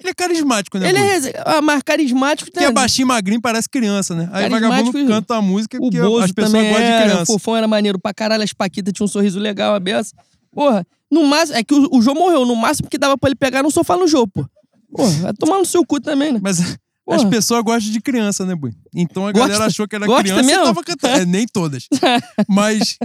Ele 0.00 0.10
é 0.10 0.14
carismático, 0.14 0.78
né? 0.78 0.88
Ele 0.88 0.98
é 0.98 1.02
reserva. 1.02 1.42
Ah, 1.44 1.60
mas 1.60 1.82
carismático 1.82 2.50
Que 2.50 2.64
é 2.64 2.72
baixinho, 2.72 3.06
magrinho, 3.06 3.40
parece 3.40 3.68
criança, 3.68 4.14
né? 4.14 4.30
Aí 4.32 4.48
vagabundo 4.48 4.92
canta 5.06 5.36
a 5.36 5.42
música 5.42 5.76
O 5.76 5.80
porque 5.80 6.00
Bozo 6.00 6.24
as 6.24 6.32
pessoas 6.32 6.52
também 6.52 6.70
gostam 6.70 6.86
de 6.86 6.92
era, 6.92 7.04
criança. 7.04 7.22
o 7.24 7.26
Fofão 7.26 7.56
era 7.56 7.68
maneiro 7.68 7.98
pra 7.98 8.14
caralho, 8.14 8.42
as 8.42 8.52
Paquitas 8.52 8.94
tinham 8.94 9.04
um 9.04 9.08
sorriso 9.08 9.38
legal, 9.38 9.74
a 9.74 9.80
beça. 9.80 10.14
Porra, 10.52 10.86
no 11.10 11.26
máximo, 11.26 11.58
é 11.58 11.62
que 11.62 11.74
o, 11.74 11.88
o 11.92 12.00
Jô 12.00 12.14
morreu, 12.14 12.46
no 12.46 12.56
máximo 12.56 12.88
que 12.88 12.96
dava 12.96 13.18
pra 13.18 13.28
ele 13.28 13.36
pegar 13.36 13.62
no 13.62 13.70
sofá 13.70 13.96
no 13.96 14.08
Jô, 14.08 14.26
pô. 14.26 14.46
Porra, 14.90 15.10
vai 15.20 15.32
tomar 15.34 15.58
no 15.58 15.66
seu 15.66 15.84
cu 15.84 16.00
também, 16.00 16.32
né? 16.32 16.40
Mas 16.42 16.78
as 17.12 17.24
pessoas 17.24 17.62
gostam 17.62 17.92
de 17.92 18.00
criança, 18.00 18.44
né, 18.46 18.54
Boi? 18.54 18.72
Então 18.94 19.26
a 19.26 19.32
Gosta? 19.32 19.48
galera 19.48 19.66
achou 19.66 19.86
que 19.88 19.96
era 19.96 20.06
Gosta 20.06 20.22
criança 20.22 20.42
mesmo? 20.42 20.62
e 20.62 20.66
tava 20.66 20.82
cantando. 20.84 21.16
É, 21.16 21.24
nem 21.26 21.46
todas. 21.46 21.86
Mas 22.48 22.96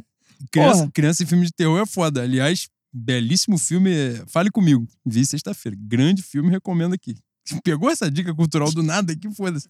criança, 0.51 0.79
Porra. 0.79 0.91
criança 0.93 1.23
em 1.23 1.25
filme 1.25 1.45
de 1.45 1.51
terror 1.51 1.79
é 1.79 1.85
foda. 1.85 2.21
Aliás, 2.21 2.67
belíssimo 2.93 3.57
filme. 3.57 3.91
é 3.91 4.23
Fale 4.27 4.49
Comigo. 4.51 4.87
Vi 5.05 5.25
sexta-feira. 5.25 5.77
Grande 5.79 6.21
filme, 6.21 6.49
recomendo 6.49 6.93
aqui. 6.93 7.15
Pegou 7.63 7.89
essa 7.89 8.09
dica 8.09 8.33
cultural 8.33 8.71
do 8.71 8.81
nada 8.83 9.13
aqui, 9.13 9.29
foda-se. 9.33 9.67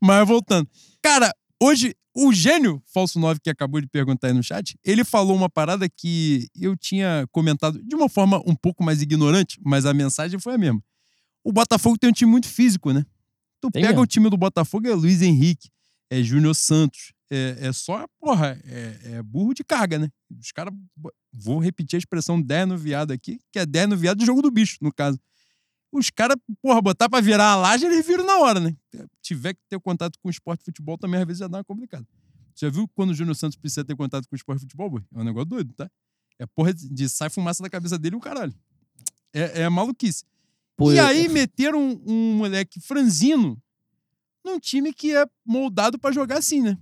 Mas 0.00 0.26
voltando. 0.26 0.68
Cara, 1.02 1.32
hoje, 1.62 1.94
o 2.14 2.32
gênio 2.32 2.82
Falso 2.92 3.18
9, 3.18 3.40
que 3.40 3.50
acabou 3.50 3.80
de 3.80 3.86
perguntar 3.86 4.28
aí 4.28 4.32
no 4.32 4.42
chat, 4.42 4.76
ele 4.84 5.04
falou 5.04 5.36
uma 5.36 5.48
parada 5.48 5.88
que 5.88 6.48
eu 6.54 6.76
tinha 6.76 7.26
comentado 7.30 7.80
de 7.82 7.94
uma 7.94 8.08
forma 8.08 8.40
um 8.46 8.54
pouco 8.54 8.82
mais 8.84 9.00
ignorante, 9.02 9.58
mas 9.64 9.86
a 9.86 9.94
mensagem 9.94 10.38
foi 10.38 10.54
a 10.54 10.58
mesma. 10.58 10.80
O 11.42 11.52
Botafogo 11.52 11.96
tem 11.98 12.10
um 12.10 12.12
time 12.12 12.30
muito 12.30 12.46
físico, 12.48 12.92
né? 12.92 13.04
Tu 13.60 13.70
Tem 13.70 13.82
pega 13.82 13.92
mesmo. 13.94 14.02
o 14.02 14.06
time 14.06 14.30
do 14.30 14.36
Botafogo, 14.36 14.88
é 14.88 14.94
Luiz 14.94 15.22
Henrique, 15.22 15.68
é 16.08 16.22
Júnior 16.22 16.54
Santos, 16.54 17.12
é, 17.30 17.56
é 17.60 17.72
só, 17.72 18.06
porra, 18.18 18.60
é, 18.64 18.98
é 19.16 19.22
burro 19.22 19.54
de 19.54 19.62
carga, 19.62 19.98
né? 19.98 20.08
Os 20.38 20.50
caras, 20.50 20.74
vou 21.32 21.58
repetir 21.58 21.96
a 21.96 21.98
expressão 21.98 22.40
10 22.40 22.68
no 22.68 22.78
viado 22.78 23.12
aqui, 23.12 23.38
que 23.52 23.58
é 23.58 23.66
10 23.66 23.90
no 23.90 23.96
viado 23.96 24.18
do 24.18 24.26
jogo 24.26 24.42
do 24.42 24.50
bicho, 24.50 24.78
no 24.80 24.92
caso. 24.92 25.18
Os 25.92 26.10
caras, 26.10 26.36
porra, 26.62 26.80
botar 26.80 27.08
pra 27.08 27.20
virar 27.20 27.52
a 27.52 27.56
laje, 27.56 27.84
eles 27.84 28.06
viram 28.06 28.24
na 28.24 28.38
hora, 28.38 28.60
né? 28.60 28.76
Tiver 29.22 29.54
que 29.54 29.60
ter 29.68 29.78
contato 29.80 30.18
com 30.20 30.28
o 30.28 30.30
esporte 30.30 30.64
futebol 30.64 30.96
também, 30.96 31.20
às 31.20 31.26
vezes 31.26 31.40
já 31.40 31.48
dá 31.48 31.58
uma 31.58 31.64
complicada. 31.64 32.06
Já 32.56 32.68
viu 32.68 32.88
quando 32.88 33.10
o 33.10 33.14
Júnior 33.14 33.34
Santos 33.36 33.56
precisa 33.56 33.84
ter 33.84 33.96
contato 33.96 34.28
com 34.28 34.34
o 34.34 34.36
esporte 34.36 34.60
futebol, 34.60 34.90
boy? 34.90 35.02
É 35.14 35.18
um 35.18 35.24
negócio 35.24 35.46
doido, 35.46 35.72
tá? 35.74 35.90
É 36.38 36.46
porra 36.46 36.72
de, 36.74 37.08
sai 37.08 37.28
fumaça 37.30 37.62
da 37.62 37.70
cabeça 37.70 37.98
dele 37.98 38.16
e 38.16 38.18
o 38.18 38.20
caralho. 38.20 38.54
É, 39.32 39.62
é 39.62 39.68
maluquice. 39.68 40.24
Pô, 40.80 40.92
e 40.92 40.96
eu- 40.96 41.06
aí 41.06 41.28
meteram 41.28 41.78
um, 41.78 42.02
um 42.06 42.34
moleque 42.36 42.80
franzino 42.80 43.60
num 44.42 44.58
time 44.58 44.94
que 44.94 45.14
é 45.14 45.26
moldado 45.44 45.98
pra 45.98 46.10
jogar 46.10 46.38
assim, 46.38 46.62
né? 46.62 46.78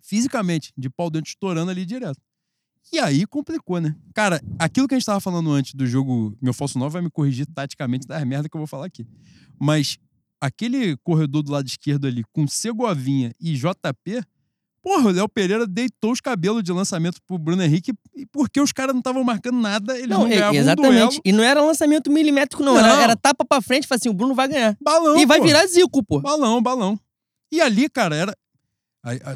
Fisicamente, 0.00 0.72
de 0.76 0.88
pau 0.88 1.10
dentro 1.10 1.28
estourando 1.28 1.70
ali 1.70 1.84
direto. 1.84 2.18
E 2.90 2.98
aí 2.98 3.26
complicou, 3.26 3.78
né? 3.78 3.94
Cara, 4.14 4.42
aquilo 4.58 4.88
que 4.88 4.94
a 4.94 4.98
gente 4.98 5.04
tava 5.04 5.20
falando 5.20 5.50
antes 5.52 5.74
do 5.74 5.86
jogo 5.86 6.34
Meu 6.40 6.54
Falso 6.54 6.78
9 6.78 6.94
vai 6.94 7.02
me 7.02 7.10
corrigir 7.10 7.46
taticamente 7.46 8.06
das 8.06 8.24
merda 8.24 8.48
que 8.48 8.56
eu 8.56 8.58
vou 8.60 8.66
falar 8.66 8.86
aqui. 8.86 9.06
Mas 9.58 9.98
aquele 10.40 10.96
corredor 10.96 11.42
do 11.42 11.52
lado 11.52 11.66
esquerdo 11.66 12.06
ali 12.06 12.24
com 12.32 12.48
Segovinha 12.48 13.34
e 13.38 13.54
JP, 13.54 14.22
porra, 14.82 15.08
o 15.08 15.12
Léo 15.12 15.28
Pereira 15.28 15.66
deitou 15.66 16.12
os 16.12 16.20
cabelos 16.20 16.62
de 16.62 16.72
lançamento 16.72 17.20
pro 17.26 17.38
Bruno 17.38 17.62
Henrique 17.62 17.92
e 18.16 18.26
porque 18.26 18.60
os 18.60 18.72
caras 18.72 18.94
não 18.94 19.00
estavam 19.00 19.22
marcando 19.24 19.58
nada, 19.60 19.96
eles 19.96 20.08
não, 20.08 20.20
Não, 20.22 20.28
ganhavam 20.28 20.54
um 20.54 20.60
exatamente. 20.60 20.92
duelo. 20.92 21.20
e 21.24 21.32
não 21.32 21.44
era 21.44 21.62
lançamento 21.62 22.10
milimétrico, 22.10 22.62
não. 22.62 22.74
Não. 22.74 22.80
Era, 22.80 23.02
era 23.02 23.16
tapa 23.16 23.44
pra 23.44 23.60
frente, 23.60 23.86
fala 23.86 23.98
assim, 23.98 24.08
o 24.08 24.14
Bruno 24.14 24.34
vai 24.34 24.48
ganhar. 24.48 24.76
Balão, 24.80 25.18
e 25.18 25.26
vai 25.26 25.38
pô. 25.38 25.44
virar 25.46 25.66
Zico, 25.66 26.02
pô. 26.04 26.20
Balão, 26.20 26.62
balão. 26.62 26.98
E 27.52 27.60
ali, 27.60 27.88
cara, 27.88 28.14
era. 28.16 28.36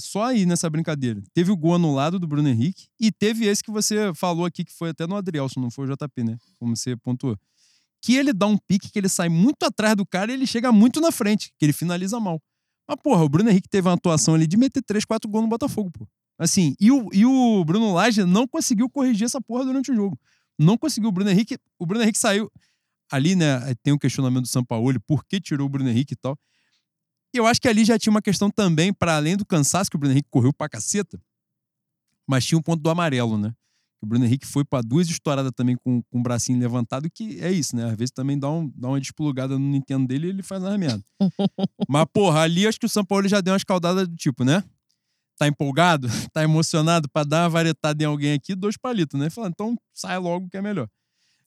Só 0.00 0.24
aí 0.24 0.44
nessa 0.44 0.68
brincadeira. 0.68 1.22
Teve 1.32 1.50
o 1.50 1.56
gol 1.56 1.74
anulado 1.74 2.18
do 2.18 2.26
Bruno 2.26 2.48
Henrique 2.48 2.86
e 3.00 3.10
teve 3.10 3.46
esse 3.46 3.62
que 3.62 3.70
você 3.70 4.12
falou 4.14 4.44
aqui, 4.44 4.62
que 4.64 4.72
foi 4.72 4.90
até 4.90 5.06
no 5.06 5.16
Adrielson, 5.16 5.58
não 5.60 5.70
foi 5.70 5.86
o 5.86 5.96
JP, 5.96 6.22
né? 6.22 6.36
Como 6.58 6.76
você 6.76 6.94
pontuou. 6.96 7.36
Que 8.02 8.14
ele 8.16 8.34
dá 8.34 8.46
um 8.46 8.58
pique, 8.58 8.90
que 8.92 8.98
ele 8.98 9.08
sai 9.08 9.30
muito 9.30 9.62
atrás 9.64 9.96
do 9.96 10.04
cara 10.04 10.30
e 10.30 10.34
ele 10.34 10.46
chega 10.46 10.70
muito 10.70 11.00
na 11.00 11.10
frente, 11.10 11.50
que 11.58 11.64
ele 11.64 11.72
finaliza 11.72 12.20
mal. 12.20 12.38
Mas, 12.86 12.98
porra, 13.02 13.24
o 13.24 13.28
Bruno 13.28 13.50
Henrique 13.50 13.68
teve 13.68 13.88
uma 13.88 13.94
atuação 13.94 14.34
ali 14.34 14.46
de 14.46 14.56
meter 14.56 14.82
3, 14.82 15.04
4 15.04 15.30
gols 15.30 15.44
no 15.44 15.48
Botafogo, 15.48 15.90
pô. 15.90 16.06
Assim, 16.38 16.74
e 16.80 16.90
o, 16.90 17.08
e 17.12 17.24
o 17.24 17.64
Bruno 17.64 17.92
Lage 17.94 18.24
não 18.24 18.46
conseguiu 18.46 18.90
corrigir 18.90 19.24
essa 19.24 19.40
porra 19.40 19.64
durante 19.64 19.92
o 19.92 19.94
jogo. 19.94 20.18
Não 20.58 20.76
conseguiu. 20.76 21.08
O 21.08 21.12
Bruno 21.12 21.30
Henrique, 21.30 21.56
o 21.78 21.86
Bruno 21.86 22.02
Henrique 22.02 22.18
saiu. 22.18 22.50
Ali, 23.10 23.36
né, 23.36 23.74
tem 23.82 23.92
um 23.92 23.98
questionamento 23.98 24.42
do 24.42 24.48
Sampaoli, 24.48 24.98
por 24.98 25.24
que 25.24 25.40
tirou 25.40 25.66
o 25.66 25.68
Bruno 25.68 25.88
Henrique 25.88 26.14
e 26.14 26.16
tal. 26.16 26.36
E 27.34 27.38
eu 27.38 27.46
acho 27.46 27.60
que 27.60 27.68
ali 27.68 27.84
já 27.84 27.98
tinha 27.98 28.10
uma 28.10 28.22
questão 28.22 28.50
também, 28.50 28.92
para 28.92 29.16
além 29.16 29.36
do 29.36 29.44
cansaço, 29.44 29.90
que 29.90 29.96
o 29.96 29.98
Bruno 29.98 30.14
Henrique 30.14 30.28
correu 30.30 30.52
pra 30.52 30.68
caceta, 30.68 31.20
mas 32.26 32.44
tinha 32.44 32.58
um 32.58 32.62
ponto 32.62 32.80
do 32.80 32.90
amarelo, 32.90 33.36
né? 33.36 33.52
O 34.04 34.06
Bruno 34.06 34.26
Henrique 34.26 34.46
foi 34.46 34.66
pra 34.66 34.82
duas 34.82 35.08
estouradas 35.08 35.50
também 35.56 35.76
com, 35.76 36.02
com 36.02 36.18
o 36.18 36.22
bracinho 36.22 36.58
levantado, 36.58 37.10
que 37.10 37.40
é 37.40 37.50
isso, 37.50 37.74
né? 37.74 37.86
Às 37.86 37.96
vezes 37.96 38.10
também 38.10 38.38
dá, 38.38 38.50
um, 38.50 38.70
dá 38.76 38.88
uma 38.88 39.00
desplugada 39.00 39.58
no 39.58 39.66
Nintendo 39.66 40.06
dele 40.06 40.26
e 40.26 40.30
ele 40.30 40.42
faz 40.42 40.62
uma 40.62 40.76
merda. 40.76 41.02
mas, 41.88 42.04
porra, 42.12 42.40
ali 42.40 42.66
acho 42.66 42.78
que 42.78 42.84
o 42.84 42.88
São 42.88 43.02
Paulo 43.02 43.26
já 43.26 43.40
deu 43.40 43.52
uma 43.52 43.56
escaldada 43.56 44.06
do 44.06 44.14
tipo, 44.14 44.44
né? 44.44 44.62
Tá 45.38 45.48
empolgado? 45.48 46.06
Tá 46.34 46.42
emocionado 46.42 47.08
pra 47.08 47.24
dar 47.24 47.44
uma 47.44 47.48
varetada 47.48 48.02
em 48.02 48.06
alguém 48.06 48.34
aqui? 48.34 48.54
Dois 48.54 48.76
palitos, 48.76 49.18
né? 49.18 49.30
Falando, 49.30 49.52
então 49.52 49.78
sai 49.94 50.18
logo 50.18 50.50
que 50.50 50.58
é 50.58 50.60
melhor. 50.60 50.86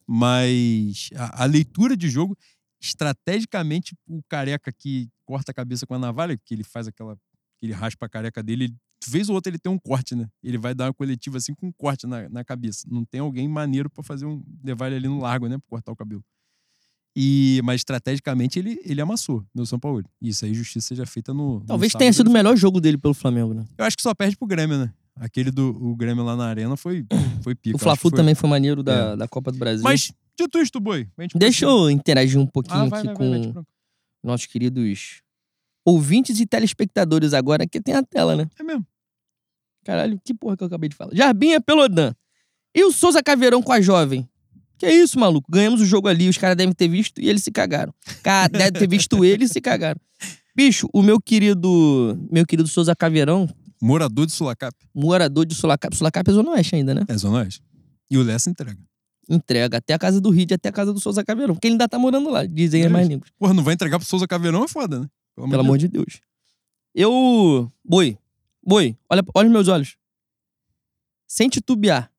Mas 0.04 1.10
a, 1.14 1.44
a 1.44 1.46
leitura 1.46 1.96
de 1.96 2.08
jogo, 2.08 2.36
estrategicamente, 2.80 3.94
o 4.08 4.20
careca 4.28 4.72
que 4.72 5.08
corta 5.24 5.52
a 5.52 5.54
cabeça 5.54 5.86
com 5.86 5.94
a 5.94 5.98
navalha, 5.98 6.36
que 6.36 6.54
ele 6.54 6.64
faz 6.64 6.88
aquela. 6.88 7.14
que 7.60 7.66
ele 7.66 7.72
raspa 7.72 8.06
a 8.06 8.08
careca 8.08 8.42
dele, 8.42 8.64
ele, 8.64 8.76
vez 9.06 9.28
ou 9.28 9.34
outra 9.34 9.50
ele 9.50 9.58
tem 9.58 9.70
um 9.70 9.78
corte, 9.78 10.14
né? 10.14 10.28
Ele 10.42 10.58
vai 10.58 10.74
dar 10.74 10.86
uma 10.86 10.94
coletiva 10.94 11.36
assim 11.38 11.54
com 11.54 11.66
um 11.68 11.72
corte 11.72 12.06
na, 12.06 12.28
na 12.28 12.44
cabeça. 12.44 12.86
Não 12.90 13.04
tem 13.04 13.20
alguém 13.20 13.46
maneiro 13.48 13.88
pra 13.90 14.02
fazer 14.02 14.26
um. 14.26 14.42
levar 14.64 14.86
ele 14.88 14.96
ali 14.96 15.08
no 15.08 15.20
largo, 15.20 15.46
né? 15.48 15.58
Pra 15.58 15.66
cortar 15.68 15.92
o 15.92 15.96
cabelo. 15.96 16.22
E, 17.16 17.60
mas 17.64 17.80
estrategicamente 17.80 18.58
ele, 18.58 18.80
ele 18.84 19.00
amassou, 19.00 19.44
meu 19.54 19.66
São 19.66 19.78
Paulo. 19.78 20.04
Isso 20.22 20.44
aí, 20.44 20.54
justiça 20.54 20.86
seja 20.88 21.04
feita 21.06 21.34
no. 21.34 21.60
no 21.60 21.66
Talvez 21.66 21.90
sábado, 21.92 22.00
tenha 22.00 22.12
sido 22.12 22.28
o 22.28 22.32
melhor 22.32 22.56
jogo 22.56 22.80
dele 22.80 22.96
pelo 22.98 23.14
Flamengo, 23.14 23.52
né? 23.54 23.64
Eu 23.76 23.84
acho 23.84 23.96
que 23.96 24.02
só 24.02 24.14
perde 24.14 24.36
pro 24.36 24.46
Grêmio, 24.46 24.78
né? 24.78 24.92
Aquele 25.16 25.50
do 25.50 25.70
o 25.70 25.96
Grêmio 25.96 26.22
lá 26.22 26.36
na 26.36 26.46
arena 26.46 26.76
foi, 26.76 27.04
foi 27.42 27.54
pica. 27.56 27.76
O 27.76 27.78
Fla-Flu 27.78 28.10
foi- 28.10 28.16
também 28.16 28.34
foi 28.36 28.48
maneiro 28.48 28.82
da, 28.84 29.16
da 29.16 29.26
Copa 29.26 29.50
do 29.50 29.58
Brasil. 29.58 29.82
Mas, 29.82 30.12
dito 30.38 30.58
isto, 30.58 30.78
boi. 30.78 31.08
Deixa 31.34 31.64
eu 31.64 31.90
interagir 31.90 32.38
um 32.38 32.46
pouquinho 32.46 32.82
Ah, 32.82 32.86
vai, 32.86 32.98
aqui 33.00 33.06
vai, 33.08 33.16
com 33.16 33.30
vai, 33.30 33.52
vai. 33.52 33.62
nossos 34.22 34.46
queridos 34.46 35.12
ouvintes 35.88 36.38
e 36.38 36.46
telespectadores 36.46 37.32
agora, 37.32 37.66
que 37.66 37.80
tem 37.80 37.94
a 37.94 38.02
tela, 38.02 38.36
né? 38.36 38.48
É 38.58 38.62
mesmo. 38.62 38.86
Caralho, 39.84 40.20
que 40.22 40.34
porra 40.34 40.56
que 40.56 40.62
eu 40.62 40.66
acabei 40.66 40.88
de 40.88 40.96
falar. 40.96 41.14
Jarbinha 41.14 41.60
Pelodan. 41.60 42.12
E 42.74 42.84
o 42.84 42.92
Souza 42.92 43.22
Caveirão 43.22 43.62
com 43.62 43.72
a 43.72 43.80
jovem? 43.80 44.28
Que 44.76 44.86
é 44.86 44.94
isso, 44.94 45.18
maluco? 45.18 45.50
Ganhamos 45.50 45.80
o 45.80 45.86
jogo 45.86 46.06
ali, 46.06 46.28
os 46.28 46.36
caras 46.36 46.56
devem 46.56 46.74
ter 46.74 46.88
visto 46.88 47.20
e 47.20 47.28
eles 47.28 47.42
se 47.42 47.50
cagaram. 47.50 47.92
Cara, 48.22 48.48
devem 48.52 48.72
ter 48.72 48.88
visto 48.88 49.24
ele 49.24 49.44
e 49.44 49.48
se 49.48 49.60
cagaram. 49.60 49.98
Bicho, 50.54 50.88
o 50.92 51.02
meu 51.02 51.20
querido, 51.20 52.18
meu 52.30 52.44
querido 52.44 52.68
Souza 52.68 52.94
Caveirão, 52.94 53.48
Morador 53.80 54.26
de 54.26 54.32
Sulacap. 54.32 54.74
morador 54.94 55.46
de 55.46 55.54
Sulacap, 55.54 55.96
Sulacap 55.96 56.28
é 56.28 56.32
Zona 56.32 56.50
Oeste 56.50 56.74
ainda, 56.76 56.94
né? 56.94 57.02
É 57.08 57.16
Zona 57.16 57.38
Oeste. 57.38 57.62
E 58.10 58.18
o 58.18 58.22
Lessa 58.22 58.50
entrega. 58.50 58.78
Entrega 59.28 59.76
até 59.76 59.94
a 59.94 59.98
casa 59.98 60.20
do 60.20 60.30
Rid, 60.30 60.52
até 60.52 60.68
a 60.68 60.72
casa 60.72 60.92
do 60.92 61.00
Souza 61.00 61.24
Caveirão, 61.24 61.54
porque 61.54 61.68
ele 61.68 61.74
ainda 61.74 61.88
tá 61.88 61.98
morando 61.98 62.28
lá, 62.30 62.44
dizem 62.44 62.82
as 62.82 62.86
É 62.86 62.90
mais 62.90 63.06
línguas. 63.08 63.30
Porra, 63.38 63.54
não 63.54 63.62
vai 63.62 63.74
entregar 63.74 63.98
pro 63.98 64.08
Souza 64.08 64.26
Caveirão 64.26 64.64
é 64.64 64.68
foda, 64.68 65.00
né? 65.00 65.06
Pelo 65.48 65.60
amor 65.60 65.78
de 65.78 65.88
Deus. 65.88 66.20
Eu. 66.94 67.70
Boi. 67.84 68.18
Boi, 68.64 68.98
olha, 69.08 69.22
olha 69.34 69.46
os 69.46 69.52
meus 69.52 69.68
olhos. 69.68 69.96
Sem 71.26 71.48
titubear. 71.48 72.12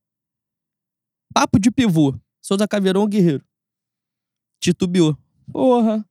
Papo 1.32 1.58
de 1.58 1.70
pivô. 1.70 2.14
Souza 2.40 2.66
Caveirão 2.66 3.02
ou 3.02 3.06
Guerreiro. 3.08 3.44
Titubeou. 4.60 5.16
Porra. 5.52 6.04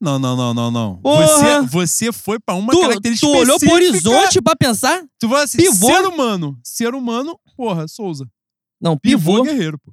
Não, 0.00 0.18
não, 0.18 0.36
não, 0.36 0.52
não, 0.54 0.70
não. 0.70 1.00
Você, 1.02 1.60
você 1.62 2.12
foi 2.12 2.38
pra 2.40 2.54
uma 2.54 2.72
Tu, 2.72 2.80
característica 2.80 3.26
tu 3.30 3.36
olhou 3.38 3.58
pro 3.58 3.72
horizonte 3.72 4.42
pra 4.42 4.56
pensar? 4.56 5.04
Tu 5.18 5.28
vai 5.28 5.44
assim, 5.44 5.58
Pivô? 5.58 5.86
ser 5.86 6.04
humano. 6.06 6.58
Ser 6.62 6.94
humano, 6.94 7.38
porra, 7.56 7.86
Souza. 7.88 8.28
Não, 8.80 8.96
Pivô, 8.98 9.32
pivô. 9.32 9.44
guerreiro, 9.44 9.78
pô. 9.78 9.92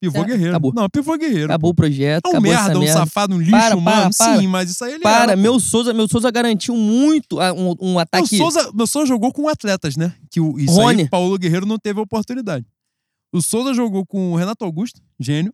Pivô 0.00 0.24
guerreiro. 0.24 0.50
acabou. 0.52 0.72
Não, 0.74 0.88
pivô 0.88 1.16
guerreiro. 1.18 1.44
Acabou 1.46 1.70
o 1.72 1.74
projeto, 1.74 2.26
É 2.34 2.38
um 2.38 2.40
merda, 2.40 2.78
um 2.78 2.80
merda. 2.80 3.00
safado, 3.00 3.34
um 3.34 3.38
lixo 3.38 3.50
Para, 3.50 3.76
humano. 3.76 4.10
para, 4.16 4.26
para. 4.32 4.40
Sim, 4.40 4.46
mas 4.46 4.70
isso 4.70 4.82
aí 4.84 4.94
ele 4.94 5.02
Para, 5.02 5.22
era, 5.24 5.36
meu 5.36 5.60
Souza, 5.60 5.92
meu 5.92 6.08
Souza 6.08 6.30
garantiu 6.30 6.74
muito 6.74 7.38
um, 7.38 7.76
um 7.80 7.90
Meu 7.90 7.98
ataque. 7.98 8.38
Souza, 8.38 8.70
meu 8.72 8.86
Souza 8.86 9.06
jogou 9.06 9.30
com 9.32 9.46
atletas, 9.46 9.96
né? 9.96 10.14
Que 10.30 10.40
o, 10.40 10.58
isso 10.58 10.72
Rony. 10.72 11.02
aí, 11.02 11.08
Paulo 11.08 11.36
Guerreiro 11.38 11.66
não 11.66 11.78
teve 11.78 12.00
oportunidade. 12.00 12.64
O 13.32 13.42
Souza 13.42 13.74
jogou 13.74 14.06
com 14.06 14.32
o 14.32 14.36
Renato 14.36 14.64
Augusto, 14.64 15.00
gênio. 15.18 15.52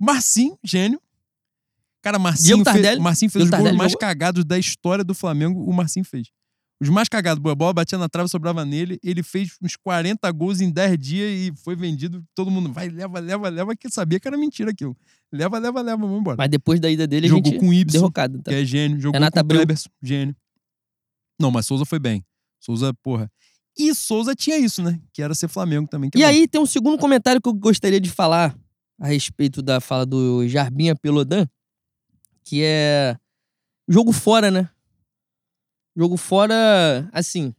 Marcinho, 0.00 0.56
gênio. 0.62 1.00
Cara, 2.00 2.18
Marcinho, 2.18 2.46
Diego 2.58 2.64
fez, 2.64 2.74
Tardelli. 2.76 3.00
Marcinho 3.00 3.30
fez 3.30 3.44
Diego 3.44 3.56
os 3.56 3.62
gols 3.70 3.76
mais 3.76 3.94
cagados 3.94 4.44
da 4.44 4.58
história 4.58 5.02
do 5.02 5.14
Flamengo, 5.14 5.64
o 5.64 5.72
Marcinho 5.72 6.04
fez. 6.04 6.28
Os 6.84 6.90
mais 6.90 7.08
cagados, 7.08 7.42
a 7.50 7.54
bola 7.54 7.72
batia 7.72 7.96
na 7.96 8.10
trave, 8.10 8.28
sobrava 8.28 8.62
nele. 8.62 8.98
Ele 9.02 9.22
fez 9.22 9.56
uns 9.62 9.74
40 9.74 10.30
gols 10.32 10.60
em 10.60 10.70
10 10.70 10.98
dias 10.98 11.30
e 11.30 11.52
foi 11.62 11.74
vendido. 11.74 12.22
Todo 12.34 12.50
mundo 12.50 12.70
vai, 12.70 12.90
leva, 12.90 13.18
leva, 13.20 13.48
leva, 13.48 13.74
que 13.74 13.88
sabia 13.88 14.20
que 14.20 14.28
era 14.28 14.36
mentira 14.36 14.70
aquilo. 14.70 14.94
Leva, 15.32 15.58
leva, 15.58 15.80
leva, 15.80 15.96
vamos 15.96 16.20
embora. 16.20 16.36
Mas 16.36 16.50
depois 16.50 16.78
da 16.78 16.90
ida 16.90 17.06
dele, 17.06 17.26
Jogou 17.26 17.58
com 17.58 17.72
Ibson, 17.72 17.98
derrocado. 17.98 18.38
Tá? 18.42 18.50
que 18.50 18.56
é 18.58 18.64
gênio. 18.66 19.00
Jogou 19.00 19.14
Renato 19.18 19.40
com. 19.40 19.48
Kleberson, 19.48 19.88
gênio. 20.02 20.36
Não, 21.40 21.50
mas 21.50 21.64
Souza 21.64 21.86
foi 21.86 21.98
bem. 21.98 22.22
Souza, 22.60 22.92
porra. 23.02 23.32
E 23.78 23.94
Souza 23.94 24.34
tinha 24.34 24.58
isso, 24.58 24.82
né? 24.82 25.00
Que 25.10 25.22
era 25.22 25.34
ser 25.34 25.48
Flamengo 25.48 25.88
também. 25.88 26.10
é 26.14 26.18
E 26.18 26.20
bom. 26.20 26.28
aí 26.28 26.46
tem 26.46 26.60
um 26.60 26.66
segundo 26.66 26.98
comentário 26.98 27.40
que 27.40 27.48
eu 27.48 27.54
gostaria 27.54 27.98
de 28.00 28.10
falar 28.10 28.54
a 29.00 29.06
respeito 29.08 29.62
da 29.62 29.80
fala 29.80 30.04
do 30.04 30.46
Jarbinha 30.46 30.94
Pelodan, 30.94 31.46
que 32.44 32.62
é 32.62 33.16
jogo 33.88 34.12
fora, 34.12 34.50
né? 34.50 34.68
Jogo 35.96 36.16
fora, 36.16 37.08
assim, 37.12 37.54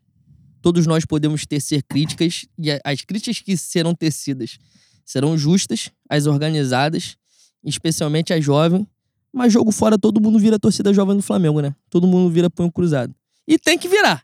todos 0.61 0.85
nós 0.85 1.05
podemos 1.05 1.45
tecer 1.45 1.83
críticas 1.83 2.45
e 2.57 2.71
a- 2.71 2.79
as 2.83 3.01
críticas 3.01 3.39
que 3.39 3.55
serão 3.55 3.93
tecidas 3.95 4.57
serão 5.05 5.37
justas, 5.37 5.91
as 6.09 6.25
organizadas, 6.25 7.15
especialmente 7.63 8.33
as 8.33 8.43
jovens, 8.43 8.85
mas 9.31 9.53
jogo 9.53 9.71
fora 9.71 9.99
todo 9.99 10.19
mundo 10.19 10.39
vira 10.39 10.57
torcida 10.57 10.91
jovem 10.93 11.15
do 11.15 11.21
Flamengo, 11.21 11.61
né? 11.61 11.75
Todo 11.91 12.07
mundo 12.07 12.29
vira 12.31 12.49
punho 12.49 12.71
cruzado. 12.71 13.13
E 13.47 13.59
tem 13.59 13.77
que 13.77 13.87
virar. 13.87 14.23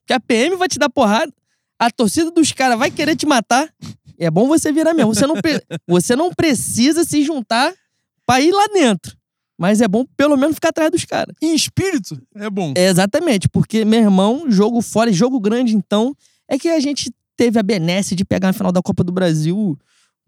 Porque 0.00 0.12
a 0.12 0.20
PM 0.20 0.54
vai 0.56 0.68
te 0.68 0.78
dar 0.78 0.90
porrada, 0.90 1.32
a 1.78 1.90
torcida 1.90 2.30
dos 2.30 2.52
caras 2.52 2.78
vai 2.78 2.90
querer 2.90 3.16
te 3.16 3.24
matar. 3.24 3.72
É 4.18 4.30
bom 4.30 4.46
você 4.48 4.70
virar 4.70 4.92
mesmo. 4.92 5.14
Você 5.14 5.26
não, 5.26 5.34
você 5.88 6.14
não 6.14 6.30
precisa 6.34 7.04
se 7.04 7.22
juntar 7.24 7.72
pra 8.26 8.40
ir 8.40 8.52
lá 8.52 8.66
dentro. 8.66 9.16
Mas 9.58 9.80
é 9.80 9.88
bom 9.88 10.06
pelo 10.16 10.36
menos 10.36 10.54
ficar 10.54 10.68
atrás 10.68 10.90
dos 10.90 11.04
caras. 11.04 11.34
Em 11.42 11.52
espírito, 11.52 12.20
é 12.36 12.48
bom. 12.48 12.72
É, 12.76 12.86
exatamente, 12.86 13.48
porque, 13.48 13.84
meu 13.84 14.00
irmão, 14.00 14.48
jogo 14.48 14.80
fora, 14.80 15.10
e 15.10 15.12
jogo 15.12 15.40
grande, 15.40 15.74
então, 15.74 16.14
é 16.46 16.56
que 16.56 16.68
a 16.68 16.78
gente 16.78 17.12
teve 17.36 17.58
a 17.58 17.62
benesse 17.62 18.14
de 18.14 18.24
pegar 18.24 18.50
a 18.50 18.52
final 18.52 18.70
da 18.70 18.80
Copa 18.80 19.02
do 19.02 19.10
Brasil 19.10 19.76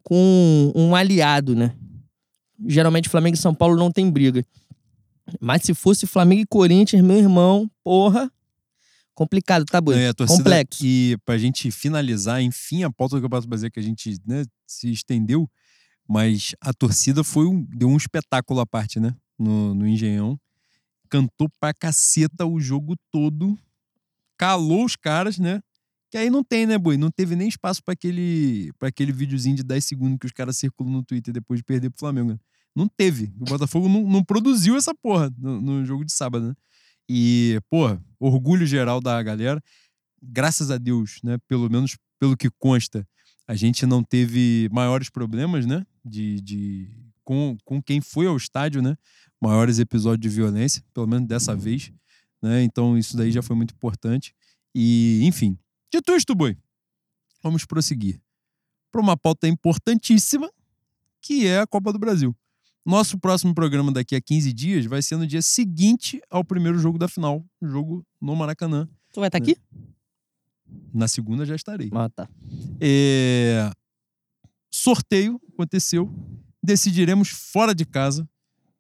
com 0.03 0.73
um 0.75 0.97
aliado, 0.97 1.55
né? 1.55 1.73
Geralmente 2.67 3.09
Flamengo 3.09 3.37
e 3.37 3.41
São 3.41 3.55
Paulo 3.55 3.77
não 3.77 3.91
tem 3.91 4.11
briga. 4.11 4.45
Mas 5.41 5.63
se 5.63 5.75
fosse 5.75 6.07
Flamengo 6.07 6.43
e 6.43 6.47
Corinthians, 6.47 7.03
meu 7.03 7.17
irmão, 7.17 7.71
porra, 7.85 8.31
complicado, 9.15 9.65
tá, 9.65 9.81
boi? 9.81 9.97
É, 9.97 10.09
a 10.09 10.15
torcida, 10.15 10.39
Complexo. 10.39 10.85
E 10.85 11.17
pra 11.25 11.39
gente 11.39 11.71
finalizar, 11.71 12.43
enfim, 12.43 12.83
a 12.83 12.91
pauta 12.91 13.17
do 13.17 13.23
Campeonato 13.23 13.49
Brasileiro 13.49 13.73
que 13.73 13.81
a 13.81 13.83
gente 13.83 14.19
né, 14.27 14.45
se 14.67 14.91
estendeu, 14.91 15.49
mas 16.11 16.57
a 16.61 16.73
torcida 16.73 17.23
foi 17.23 17.47
um, 17.47 17.63
deu 17.63 17.89
um 17.89 17.97
espetáculo 17.97 18.59
à 18.59 18.67
parte, 18.67 18.99
né? 18.99 19.15
No, 19.39 19.73
no 19.73 19.87
Engenhão. 19.87 20.37
Cantou 21.09 21.49
pra 21.61 21.73
caceta 21.73 22.45
o 22.45 22.61
jogo 22.61 22.97
todo. 23.13 23.57
Calou 24.37 24.85
os 24.85 24.97
caras, 24.97 25.39
né? 25.39 25.61
Que 26.11 26.19
aí 26.19 26.29
não 26.29 26.43
tem, 26.43 26.67
né, 26.67 26.77
Boi? 26.77 26.97
Não 26.97 27.13
teve 27.13 27.37
nem 27.37 27.47
espaço 27.47 27.81
pra 27.85 27.93
aquele, 27.93 28.73
pra 28.77 28.89
aquele 28.89 29.13
videozinho 29.13 29.55
de 29.55 29.63
10 29.63 29.85
segundos 29.85 30.19
que 30.19 30.27
os 30.27 30.33
caras 30.33 30.57
circulam 30.57 30.95
no 30.95 31.05
Twitter 31.05 31.33
depois 31.33 31.61
de 31.61 31.65
perder 31.65 31.91
pro 31.91 32.01
Flamengo. 32.01 32.31
né? 32.33 32.39
Não 32.75 32.89
teve. 32.89 33.33
O 33.39 33.45
Botafogo 33.45 33.89
não, 33.89 34.03
não 34.03 34.25
produziu 34.25 34.77
essa 34.77 34.93
porra 34.93 35.33
no, 35.39 35.61
no 35.61 35.87
jogo 35.87 36.05
de 36.05 36.13
sábado, 36.13 36.49
né? 36.49 36.55
E, 37.09 37.61
pô, 37.71 37.97
orgulho 38.19 38.67
geral 38.67 39.01
da 39.01 39.23
galera. 39.23 39.63
Graças 40.21 40.73
a 40.73 40.77
Deus, 40.77 41.21
né? 41.23 41.39
Pelo 41.47 41.71
menos 41.71 41.97
pelo 42.19 42.37
que 42.37 42.51
consta, 42.59 43.07
a 43.51 43.57
gente 43.57 43.85
não 43.85 44.01
teve 44.01 44.69
maiores 44.71 45.11
problemas, 45.11 45.67
né? 45.67 45.85
De, 46.05 46.41
de, 46.41 46.89
com, 47.25 47.59
com 47.65 47.83
quem 47.83 48.01
foi 48.01 48.29
ao 48.29 48.37
estádio, 48.37 48.81
né? 48.81 48.97
Maiores 49.41 49.81
episódios 49.81 50.21
de 50.21 50.29
violência, 50.29 50.85
pelo 50.95 51.09
menos 51.09 51.27
dessa 51.27 51.57
vez. 51.57 51.93
Né? 52.41 52.63
Então, 52.63 52.97
isso 52.97 53.17
daí 53.17 53.33
já 53.33 53.43
foi 53.43 53.57
muito 53.57 53.75
importante. 53.75 54.33
E, 54.73 55.19
enfim, 55.25 55.59
dito 55.93 56.13
isto, 56.13 56.33
boi, 56.33 56.57
vamos 57.43 57.65
prosseguir 57.65 58.21
para 58.93 59.01
uma 59.01 59.17
pauta 59.17 59.49
importantíssima, 59.49 60.49
que 61.21 61.49
é 61.49 61.59
a 61.59 61.67
Copa 61.67 61.93
do 61.93 61.99
Brasil. 61.99 62.33
Nosso 62.87 63.19
próximo 63.19 63.53
programa 63.53 63.91
daqui 63.91 64.15
a 64.15 64.21
15 64.21 64.53
dias 64.53 64.87
vai 64.87 65.03
ser 65.03 65.17
no 65.17 65.27
dia 65.27 65.43
seguinte 65.43 66.23
ao 66.31 66.45
primeiro 66.45 66.79
jogo 66.79 66.99
da 66.99 67.09
final, 67.09 67.45
jogo 67.61 68.07
no 68.21 68.37
Maracanã. 68.37 68.89
Tu 69.13 69.19
vai 69.19 69.27
estar 69.27 69.39
aqui? 69.39 69.57
Na 70.93 71.07
segunda 71.07 71.47
já 71.47 71.55
estarei. 71.55 71.91
Ah, 71.93 72.09
tá. 72.09 72.29
É, 72.81 73.71
Sorteio 74.71 75.41
aconteceu. 75.53 76.13
Decidiremos 76.63 77.29
fora 77.29 77.75
de 77.75 77.85
casa, 77.85 78.29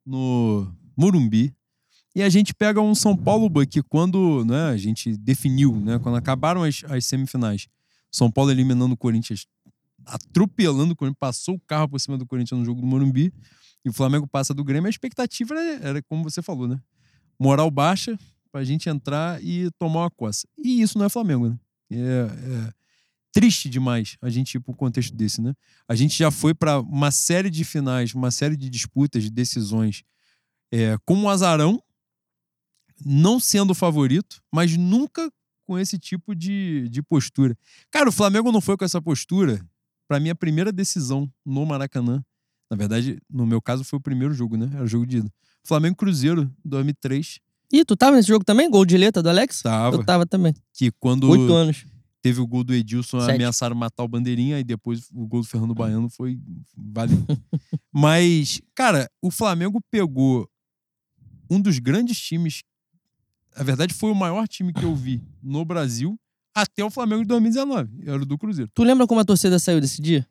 no 0.04 0.72
Morumbi. 0.96 1.54
E 2.14 2.22
a 2.22 2.28
gente 2.28 2.52
pega 2.52 2.80
um 2.80 2.94
São 2.94 3.16
Paulo 3.16 3.50
que 3.66 3.82
quando 3.82 4.44
né, 4.44 4.70
a 4.70 4.76
gente 4.76 5.16
definiu, 5.16 5.76
né, 5.76 5.98
quando 5.98 6.16
acabaram 6.16 6.64
as, 6.64 6.82
as 6.88 7.04
semifinais, 7.04 7.68
São 8.10 8.30
Paulo 8.30 8.50
eliminando 8.50 8.94
o 8.94 8.96
Corinthians, 8.96 9.46
atropelando 10.04 10.92
o 10.92 10.96
Corinthians, 10.96 11.18
passou 11.20 11.54
o 11.54 11.60
carro 11.60 11.88
por 11.88 12.00
cima 12.00 12.18
do 12.18 12.26
Corinthians 12.26 12.58
no 12.58 12.64
jogo 12.64 12.80
do 12.80 12.86
Morumbi, 12.86 13.32
e 13.84 13.88
o 13.88 13.92
Flamengo 13.92 14.26
passa 14.26 14.52
do 14.52 14.64
Grêmio, 14.64 14.88
a 14.88 14.90
expectativa 14.90 15.54
era, 15.54 15.88
era 15.88 16.02
como 16.02 16.24
você 16.24 16.42
falou, 16.42 16.66
né? 16.66 16.80
Moral 17.38 17.70
baixa 17.70 18.18
pra 18.50 18.64
gente 18.64 18.88
entrar 18.90 19.42
e 19.42 19.70
tomar 19.78 20.00
uma 20.00 20.10
coça. 20.10 20.46
E 20.58 20.82
isso 20.82 20.98
não 20.98 21.06
é 21.06 21.08
Flamengo, 21.08 21.48
né? 21.48 21.58
É, 21.90 21.96
é 21.96 22.72
triste 23.32 23.68
demais 23.68 24.16
a 24.20 24.28
gente 24.28 24.56
ir 24.56 24.60
pro 24.60 24.74
contexto 24.74 25.14
desse, 25.14 25.40
né? 25.40 25.54
A 25.88 25.94
gente 25.94 26.16
já 26.18 26.30
foi 26.30 26.54
para 26.54 26.80
uma 26.80 27.10
série 27.10 27.50
de 27.50 27.64
finais, 27.64 28.14
uma 28.14 28.30
série 28.30 28.56
de 28.56 28.68
disputas, 28.68 29.22
de 29.22 29.30
decisões 29.30 30.02
é, 30.72 30.96
com 31.04 31.14
um 31.14 31.28
azarão, 31.28 31.82
não 33.04 33.40
sendo 33.40 33.70
o 33.70 33.74
favorito, 33.74 34.42
mas 34.52 34.76
nunca 34.76 35.32
com 35.64 35.78
esse 35.78 35.98
tipo 35.98 36.34
de, 36.34 36.88
de 36.88 37.02
postura. 37.02 37.56
Cara, 37.90 38.08
o 38.08 38.12
Flamengo 38.12 38.50
não 38.50 38.60
foi 38.60 38.76
com 38.76 38.84
essa 38.84 39.00
postura 39.00 39.64
para 40.08 40.18
minha 40.18 40.34
primeira 40.34 40.72
decisão 40.72 41.32
no 41.46 41.64
Maracanã. 41.64 42.24
Na 42.68 42.76
verdade, 42.76 43.20
no 43.30 43.46
meu 43.46 43.62
caso, 43.62 43.84
foi 43.84 43.98
o 43.98 44.02
primeiro 44.02 44.34
jogo, 44.34 44.56
né? 44.56 44.68
Era 44.74 44.84
o 44.84 44.88
jogo 44.88 45.06
de. 45.06 45.22
Flamengo 45.64 45.96
Cruzeiro, 45.96 46.50
2003. 46.64 47.40
Ih, 47.72 47.84
tu 47.84 47.96
tava 47.96 48.16
nesse 48.16 48.28
jogo 48.28 48.44
também? 48.44 48.68
Gol 48.68 48.84
de 48.84 48.96
letra 48.96 49.22
do 49.22 49.28
Alex? 49.28 49.62
Tava. 49.62 49.96
Eu 49.96 50.04
tava 50.04 50.26
também. 50.26 50.54
Que 50.74 50.90
quando 50.98 51.28
Oito 51.30 51.52
anos. 51.52 51.84
teve 52.20 52.40
o 52.40 52.46
gol 52.46 52.64
do 52.64 52.74
Edilson, 52.74 53.20
Sete. 53.20 53.36
ameaçaram 53.36 53.76
matar 53.76 54.02
o 54.02 54.08
Bandeirinha, 54.08 54.58
e 54.58 54.64
depois 54.64 55.08
o 55.12 55.26
gol 55.26 55.40
do 55.42 55.46
Fernando 55.46 55.74
Baiano 55.74 56.10
foi 56.10 56.38
válido. 56.76 57.24
Mas, 57.92 58.60
cara, 58.74 59.08
o 59.22 59.30
Flamengo 59.30 59.80
pegou 59.90 60.48
um 61.50 61.60
dos 61.60 61.78
grandes 61.78 62.18
times. 62.20 62.62
Na 63.56 63.62
verdade, 63.64 63.94
foi 63.94 64.10
o 64.10 64.14
maior 64.14 64.46
time 64.48 64.72
que 64.72 64.84
eu 64.84 64.94
vi 64.94 65.22
no 65.42 65.64
Brasil 65.64 66.18
até 66.54 66.84
o 66.84 66.90
Flamengo 66.90 67.22
de 67.22 67.28
2019. 67.28 68.02
Era 68.04 68.22
o 68.22 68.26
do 68.26 68.36
Cruzeiro. 68.38 68.70
Tu 68.74 68.82
lembra 68.82 69.06
como 69.06 69.20
a 69.20 69.24
torcida 69.24 69.58
saiu 69.58 69.80
desse 69.80 70.00
dia? 70.02 70.26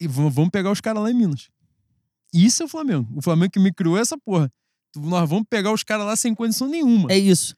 E 0.00 0.06
vamos 0.06 0.50
pegar 0.50 0.70
os 0.70 0.80
caras 0.80 1.02
lá 1.02 1.10
em 1.10 1.14
Minas. 1.14 1.48
Isso 2.32 2.62
é 2.62 2.66
o 2.66 2.68
Flamengo. 2.68 3.08
O 3.16 3.22
Flamengo 3.22 3.50
que 3.52 3.58
me 3.58 3.72
criou 3.72 3.98
essa 3.98 4.16
porra. 4.18 4.50
Nós 5.02 5.28
vamos 5.28 5.44
pegar 5.48 5.72
os 5.72 5.82
caras 5.82 6.06
lá 6.06 6.16
sem 6.16 6.34
condição 6.34 6.68
nenhuma. 6.68 7.10
É 7.10 7.18
isso. 7.18 7.54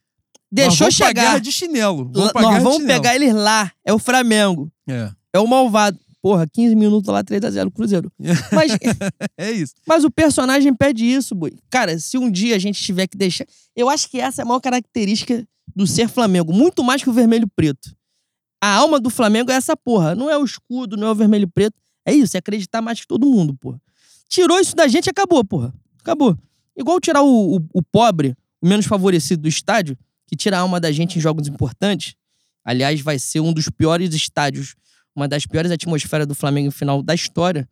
Nós 0.51 0.65
Deixou 0.67 0.77
vamos 0.79 0.97
pra 0.97 1.07
chegar. 1.07 1.21
guerra 1.23 1.39
de 1.39 1.51
chinelo. 1.51 2.05
Vamos 2.05 2.23
L- 2.23 2.33
pra 2.33 2.41
Nós 2.41 2.63
vamos 2.63 2.79
chinelo. 2.79 2.87
pegar 3.01 3.15
eles 3.15 3.33
lá. 3.33 3.71
É 3.85 3.93
o 3.93 3.99
Flamengo. 3.99 4.71
É. 4.89 5.11
É 5.33 5.39
o 5.39 5.47
malvado. 5.47 5.97
porra, 6.21 6.45
15 6.45 6.75
minutos 6.75 7.11
lá, 7.11 7.23
3x0 7.23 7.71
Cruzeiro. 7.71 8.11
Mas, 8.53 8.71
É 9.37 9.49
isso. 9.51 9.73
mas 9.87 10.03
o 10.03 10.11
personagem 10.11 10.71
pede 10.73 11.03
isso, 11.05 11.33
boi. 11.33 11.53
Cara, 11.69 11.97
se 11.97 12.15
um 12.17 12.29
dia 12.29 12.55
a 12.55 12.59
gente 12.59 12.79
tiver 12.83 13.07
que 13.07 13.17
deixar. 13.17 13.45
Eu 13.75 13.89
acho 13.89 14.07
que 14.09 14.19
essa 14.19 14.41
é 14.41 14.43
a 14.43 14.45
maior 14.45 14.59
característica 14.59 15.43
do 15.75 15.87
ser 15.87 16.07
Flamengo, 16.09 16.53
muito 16.53 16.83
mais 16.83 17.01
que 17.01 17.09
o 17.09 17.13
vermelho 17.13 17.47
preto. 17.55 17.95
A 18.63 18.75
alma 18.75 18.99
do 18.99 19.09
Flamengo 19.09 19.49
é 19.51 19.55
essa 19.55 19.75
porra. 19.75 20.13
Não 20.13 20.29
é 20.29 20.37
o 20.37 20.43
escudo, 20.45 20.95
não 20.95 21.07
é 21.07 21.11
o 21.11 21.15
vermelho 21.15 21.47
preto. 21.47 21.73
É 22.05 22.13
isso, 22.13 22.35
é 22.35 22.39
acreditar 22.39 22.81
mais 22.83 22.99
que 23.01 23.07
todo 23.07 23.25
mundo, 23.25 23.55
porra. 23.55 23.81
Tirou 24.29 24.59
isso 24.59 24.75
da 24.75 24.87
gente, 24.87 25.09
acabou, 25.09 25.43
porra. 25.43 25.73
Acabou. 26.01 26.37
Igual 26.81 26.99
tirar 26.99 27.21
o, 27.21 27.57
o, 27.57 27.59
o 27.75 27.81
pobre, 27.83 28.35
o 28.61 28.67
menos 28.67 28.85
favorecido 28.85 29.43
do 29.43 29.47
estádio, 29.47 29.97
que 30.27 30.35
tira 30.35 30.57
a 30.57 30.61
alma 30.61 30.79
da 30.79 30.91
gente 30.91 31.17
em 31.17 31.21
jogos 31.21 31.47
importantes. 31.47 32.15
Aliás, 32.63 33.01
vai 33.01 33.17
ser 33.19 33.39
um 33.39 33.51
dos 33.53 33.69
piores 33.69 34.13
estádios, 34.13 34.75
uma 35.15 35.27
das 35.27 35.45
piores 35.45 35.71
atmosferas 35.71 36.27
do 36.27 36.35
Flamengo 36.35 36.67
em 36.67 36.71
final 36.71 37.01
da 37.01 37.13
história. 37.15 37.67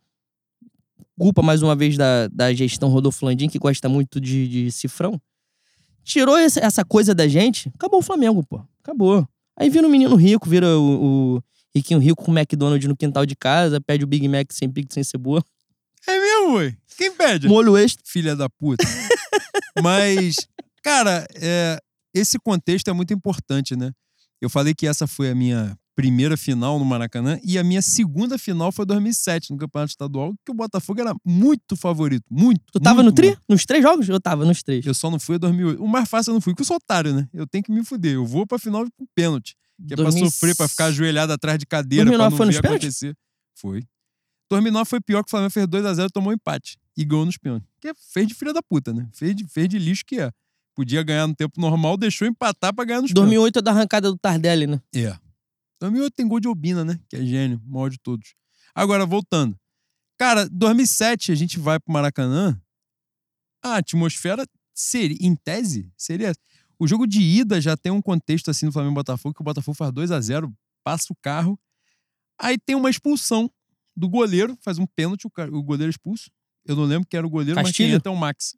Culpa, 1.18 1.42
mais 1.42 1.62
uma 1.62 1.76
vez, 1.76 1.96
da, 1.96 2.28
da 2.28 2.52
gestão 2.54 2.88
Rodolfo 2.88 3.24
Landim, 3.26 3.48
que 3.48 3.58
gosta 3.58 3.88
muito 3.88 4.20
de, 4.20 4.48
de 4.48 4.70
cifrão. 4.72 5.20
Tirou 6.02 6.38
esse- 6.38 6.60
essa 6.60 6.84
coisa 6.84 7.14
da 7.14 7.28
gente, 7.28 7.70
acabou 7.74 8.00
o 8.00 8.02
Flamengo, 8.02 8.42
pô. 8.42 8.62
Acabou. 8.82 9.28
Aí 9.58 9.68
vira 9.68 9.86
um 9.86 9.90
menino 9.90 10.16
rico, 10.16 10.48
vira 10.48 10.66
o, 10.78 11.36
o 11.36 11.42
riquinho 11.74 12.00
rico 12.00 12.24
com 12.24 12.32
o 12.32 12.38
McDonald's 12.38 12.88
no 12.88 12.96
quintal 12.96 13.26
de 13.26 13.36
casa, 13.36 13.80
pede 13.80 14.02
o 14.04 14.06
Big 14.06 14.26
Mac 14.26 14.50
sem 14.50 14.70
pique, 14.70 14.92
sem 14.94 15.04
cebola. 15.04 15.42
É 16.06 16.18
mesmo, 16.20 16.54
ué. 16.56 16.76
Quem 16.96 17.12
pede? 17.14 17.48
Molho 17.48 17.76
extra. 17.76 18.02
Filha 18.06 18.36
da 18.36 18.48
puta. 18.48 18.84
Mas, 19.82 20.36
cara, 20.82 21.26
é, 21.34 21.78
esse 22.14 22.38
contexto 22.38 22.88
é 22.88 22.92
muito 22.92 23.12
importante, 23.14 23.76
né? 23.76 23.92
Eu 24.40 24.48
falei 24.48 24.74
que 24.74 24.86
essa 24.86 25.06
foi 25.06 25.30
a 25.30 25.34
minha 25.34 25.76
primeira 25.94 26.34
final 26.36 26.78
no 26.78 26.84
Maracanã 26.84 27.38
e 27.44 27.58
a 27.58 27.64
minha 27.64 27.82
segunda 27.82 28.38
final 28.38 28.72
foi 28.72 28.86
2007 28.86 29.50
no 29.50 29.58
Campeonato 29.58 29.90
Estadual, 29.90 30.34
que 30.44 30.50
o 30.50 30.54
Botafogo 30.54 31.00
era 31.00 31.14
muito 31.24 31.76
favorito, 31.76 32.24
muito. 32.30 32.62
Tu 32.72 32.80
tava 32.80 33.02
muito, 33.02 33.10
no 33.10 33.14
tri? 33.14 33.36
Nos 33.46 33.66
três 33.66 33.82
jogos? 33.82 34.08
Eu 34.08 34.18
tava 34.18 34.46
nos 34.46 34.62
três. 34.62 34.86
Eu 34.86 34.94
só 34.94 35.10
não 35.10 35.20
fui 35.20 35.36
em 35.36 35.38
2008. 35.38 35.82
O 35.82 35.86
mais 35.86 36.08
fácil 36.08 36.30
eu 36.30 36.34
não 36.34 36.40
fui, 36.40 36.54
porque 36.54 36.62
eu 36.62 36.66
sou 36.66 36.76
otário, 36.76 37.14
né? 37.14 37.28
Eu 37.34 37.46
tenho 37.46 37.62
que 37.62 37.70
me 37.70 37.84
fuder. 37.84 38.14
Eu 38.14 38.24
vou 38.24 38.46
pra 38.46 38.58
final 38.58 38.86
com 38.96 39.04
pênalti. 39.14 39.54
Que 39.86 39.92
é 39.94 39.96
pra 39.96 40.04
2000 40.04 40.30
sofrer, 40.30 40.56
pra 40.56 40.68
ficar 40.68 40.86
ajoelhado 40.86 41.32
atrás 41.32 41.58
de 41.58 41.66
cadeira, 41.66 42.06
pra 42.06 42.16
2009 42.28 42.30
não 42.30 42.36
foi 42.36 42.62
ver 42.62 42.66
acontecer. 42.66 43.16
Foi. 43.54 43.82
2009 44.50 44.84
foi 44.88 45.00
pior 45.00 45.22
que 45.22 45.28
o 45.28 45.30
Flamengo 45.30 45.50
fez 45.50 45.66
2x0 45.66 46.06
e 46.08 46.12
tomou 46.12 46.30
um 46.30 46.34
empate. 46.34 46.76
E 46.96 47.04
ganhou 47.04 47.24
nos 47.24 47.38
pênaltis. 47.38 47.68
Que 47.80 47.88
é- 47.88 47.94
fez 47.94 48.26
de 48.26 48.34
filha 48.34 48.52
da 48.52 48.62
puta, 48.62 48.92
né? 48.92 49.08
Fez 49.12 49.34
de, 49.34 49.46
fez 49.46 49.68
de 49.68 49.78
lixo 49.78 50.04
que 50.04 50.20
é. 50.20 50.30
Podia 50.74 51.02
ganhar 51.02 51.26
no 51.26 51.34
tempo 51.34 51.60
normal, 51.60 51.96
deixou 51.96 52.26
empatar 52.26 52.74
pra 52.74 52.84
ganhar 52.84 53.00
nos 53.00 53.12
pênaltis. 53.12 53.30
2008 53.30 53.58
é 53.58 53.62
da 53.62 53.70
arrancada 53.70 54.10
do 54.10 54.18
Tardelli, 54.18 54.66
né? 54.66 54.82
É. 54.94 55.16
2008 55.80 56.14
tem 56.14 56.26
gol 56.26 56.40
de 56.40 56.48
Obina, 56.48 56.84
né? 56.84 56.98
Que 57.08 57.16
é 57.16 57.24
gênio, 57.24 57.60
maior 57.64 57.88
de 57.88 57.98
todos. 57.98 58.34
Agora, 58.74 59.06
voltando. 59.06 59.58
Cara, 60.18 60.48
2007 60.50 61.32
a 61.32 61.34
gente 61.34 61.58
vai 61.58 61.78
pro 61.78 61.92
Maracanã. 61.92 62.60
A 63.62 63.76
atmosfera 63.76 64.46
seria, 64.74 65.16
em 65.20 65.34
tese, 65.34 65.90
seria. 65.96 66.32
O 66.78 66.86
jogo 66.86 67.06
de 67.06 67.20
ida 67.20 67.60
já 67.60 67.76
tem 67.76 67.92
um 67.92 68.02
contexto 68.02 68.50
assim 68.50 68.66
no 68.66 68.72
Flamengo 68.72 68.94
Botafogo, 68.94 69.34
que 69.34 69.40
o 69.40 69.44
Botafogo 69.44 69.76
faz 69.76 69.92
2 69.92 70.10
a 70.10 70.20
0 70.20 70.52
passa 70.82 71.12
o 71.12 71.16
carro. 71.22 71.58
Aí 72.38 72.58
tem 72.58 72.74
uma 72.74 72.88
expulsão 72.90 73.50
do 74.00 74.08
goleiro, 74.08 74.56
faz 74.60 74.78
um 74.78 74.86
pênalti, 74.86 75.26
o, 75.26 75.30
cara- 75.30 75.54
o 75.54 75.62
goleiro 75.62 75.88
é 75.88 75.92
expulso. 75.92 76.30
Eu 76.64 76.74
não 76.76 76.84
lembro 76.84 77.06
quem 77.08 77.18
era 77.18 77.26
o 77.26 77.30
goleiro, 77.30 77.54
mas 77.56 77.64
quem 77.66 77.86
Castilho? 77.86 77.96
entra 77.96 78.10
é 78.10 78.14
o 78.14 78.18
Max. 78.18 78.56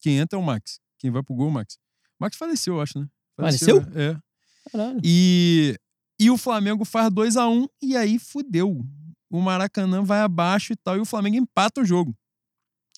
Quem 0.00 0.18
entra 0.18 0.38
é 0.38 0.40
o 0.40 0.44
Max. 0.44 0.80
Quem 0.98 1.10
vai 1.10 1.22
pro 1.22 1.34
gol 1.34 1.46
é 1.46 1.50
o 1.50 1.52
Max. 1.52 1.74
O 2.18 2.24
Max 2.24 2.36
faleceu, 2.36 2.74
eu 2.74 2.80
acho, 2.80 2.98
né? 2.98 3.06
Faleceu? 3.36 3.80
né? 3.86 4.10
É. 4.12 4.70
Caralho. 4.70 5.00
E, 5.02 5.76
e 6.20 6.30
o 6.30 6.36
Flamengo 6.38 6.84
faz 6.84 7.10
2 7.12 7.36
a 7.36 7.48
1 7.48 7.66
e 7.82 7.96
aí 7.96 8.18
fudeu. 8.18 8.84
O 9.30 9.40
Maracanã 9.40 10.02
vai 10.02 10.20
abaixo 10.20 10.72
e 10.72 10.76
tal, 10.76 10.96
e 10.96 11.00
o 11.00 11.04
Flamengo 11.04 11.36
empata 11.36 11.80
o 11.80 11.84
jogo. 11.84 12.14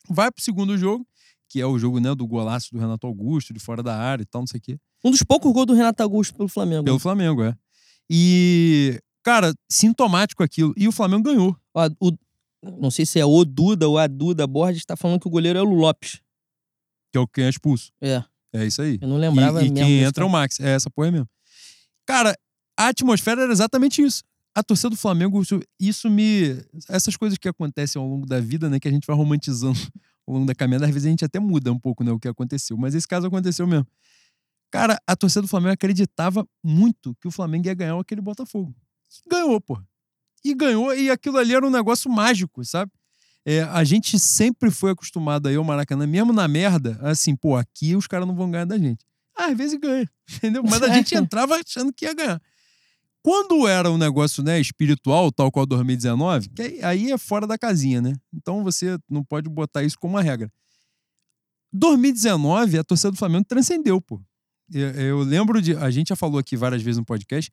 Vai 0.08 0.30
pro 0.30 0.42
segundo 0.42 0.76
jogo, 0.76 1.06
que 1.48 1.60
é 1.60 1.66
o 1.66 1.78
jogo 1.78 1.98
né, 1.98 2.14
do 2.14 2.26
golaço 2.26 2.68
do 2.72 2.78
Renato 2.78 3.06
Augusto, 3.06 3.52
de 3.54 3.58
fora 3.60 3.82
da 3.82 3.96
área 3.96 4.22
e 4.22 4.26
tal, 4.26 4.42
não 4.42 4.46
sei 4.46 4.58
o 4.58 4.62
quê. 4.62 4.78
Um 5.04 5.10
dos 5.10 5.22
poucos 5.22 5.52
gols 5.52 5.66
do 5.66 5.74
Renato 5.74 6.02
Augusto 6.02 6.34
pelo 6.34 6.48
Flamengo. 6.48 6.84
Pelo 6.84 6.98
Flamengo, 6.98 7.42
é. 7.42 7.56
E, 8.10 9.00
cara, 9.26 9.52
sintomático 9.68 10.42
aquilo. 10.42 10.72
E 10.76 10.86
o 10.86 10.92
Flamengo 10.92 11.24
ganhou. 11.24 11.56
Ó, 11.74 11.90
o- 12.00 12.16
não 12.80 12.90
sei 12.90 13.04
se 13.04 13.18
é 13.18 13.24
o 13.24 13.44
Duda 13.44 13.88
ou 13.88 13.98
a 13.98 14.06
Duda 14.06 14.46
Borges, 14.46 14.84
tá 14.84 14.96
falando 14.96 15.20
que 15.20 15.26
o 15.26 15.30
goleiro 15.30 15.58
é 15.58 15.62
o 15.62 15.64
Lopes. 15.64 16.20
Que 17.12 17.18
é 17.18 17.20
o 17.20 17.26
quem 17.26 17.44
é 17.44 17.48
expulso. 17.48 17.92
É, 18.00 18.22
É 18.52 18.64
isso 18.64 18.80
aí. 18.82 18.98
eu 19.00 19.08
não 19.08 19.16
lembrava 19.18 19.62
e, 19.62 19.66
e 19.66 19.72
quem 19.72 19.98
entra 20.02 20.22
é 20.24 20.26
o. 20.26 20.30
Max. 20.30 20.60
É 20.60 20.70
essa 20.74 20.88
porra 20.88 21.10
mesmo. 21.10 21.28
Cara, 22.06 22.36
a 22.78 22.88
atmosfera 22.88 23.42
era 23.42 23.52
exatamente 23.52 24.00
isso. 24.02 24.22
A 24.54 24.62
torcida 24.62 24.90
do 24.90 24.96
Flamengo, 24.96 25.42
isso, 25.42 25.60
isso 25.78 26.08
me. 26.08 26.56
Essas 26.88 27.16
coisas 27.16 27.36
que 27.36 27.48
acontecem 27.48 28.00
ao 28.00 28.08
longo 28.08 28.24
da 28.26 28.40
vida, 28.40 28.70
né? 28.70 28.78
Que 28.80 28.88
a 28.88 28.90
gente 28.92 29.06
vai 29.06 29.14
romantizando 29.16 29.78
ao 30.26 30.34
longo 30.34 30.46
da 30.46 30.54
caminhada, 30.54 30.86
às 30.86 30.90
vezes 30.92 31.06
a 31.06 31.10
gente 31.10 31.24
até 31.24 31.38
muda 31.38 31.70
um 31.72 31.78
pouco, 31.78 32.02
né? 32.02 32.10
O 32.12 32.18
que 32.18 32.28
aconteceu. 32.28 32.76
Mas 32.76 32.94
esse 32.94 33.06
caso 33.06 33.26
aconteceu 33.26 33.66
mesmo. 33.66 33.86
Cara, 34.70 34.98
a 35.06 35.14
torcida 35.14 35.42
do 35.42 35.48
Flamengo 35.48 35.74
acreditava 35.74 36.46
muito 36.64 37.14
que 37.20 37.28
o 37.28 37.30
Flamengo 37.30 37.66
ia 37.66 37.74
ganhar 37.74 37.98
aquele 38.00 38.20
Botafogo. 38.20 38.74
Ganhou, 39.28 39.60
pô. 39.60 39.78
E 40.44 40.54
ganhou, 40.54 40.94
e 40.94 41.10
aquilo 41.10 41.38
ali 41.38 41.54
era 41.54 41.66
um 41.66 41.70
negócio 41.70 42.10
mágico, 42.10 42.64
sabe? 42.64 42.90
É, 43.44 43.62
a 43.62 43.82
gente 43.84 44.18
sempre 44.18 44.70
foi 44.70 44.90
acostumado 44.92 45.46
aí 45.48 45.54
ao 45.56 45.64
Maracanã, 45.64 46.06
mesmo 46.06 46.32
na 46.32 46.48
merda, 46.48 46.98
assim, 47.02 47.34
pô, 47.36 47.56
aqui 47.56 47.94
os 47.96 48.06
caras 48.06 48.26
não 48.26 48.34
vão 48.34 48.50
ganhar 48.50 48.64
da 48.64 48.76
gente. 48.78 49.04
Ah, 49.36 49.46
às 49.46 49.56
vezes 49.56 49.78
ganha, 49.78 50.08
entendeu? 50.36 50.62
Mas 50.64 50.82
a 50.82 50.88
gente 50.94 51.14
entrava 51.14 51.56
achando 51.56 51.92
que 51.92 52.04
ia 52.04 52.14
ganhar. 52.14 52.40
Quando 53.22 53.66
era 53.66 53.90
um 53.90 53.98
negócio 53.98 54.42
né, 54.42 54.60
espiritual, 54.60 55.32
tal 55.32 55.50
qual 55.50 55.66
2019, 55.66 56.48
que 56.50 56.62
aí- 56.62 56.82
aí 56.82 57.12
é 57.12 57.18
fora 57.18 57.44
da 57.46 57.58
casinha, 57.58 58.00
né? 58.00 58.12
Então 58.32 58.62
você 58.62 58.96
não 59.10 59.24
pode 59.24 59.48
botar 59.48 59.82
isso 59.82 59.98
como 59.98 60.14
uma 60.14 60.22
regra. 60.22 60.50
2019, 61.72 62.78
a 62.78 62.84
torcida 62.84 63.10
do 63.10 63.16
Flamengo 63.18 63.44
transcendeu, 63.46 64.00
pô. 64.00 64.20
Eu, 64.72 64.88
eu 64.90 65.18
lembro 65.20 65.60
de. 65.60 65.76
A 65.76 65.90
gente 65.90 66.08
já 66.08 66.16
falou 66.16 66.38
aqui 66.38 66.56
várias 66.56 66.82
vezes 66.82 66.98
no 66.98 67.04
podcast. 67.04 67.50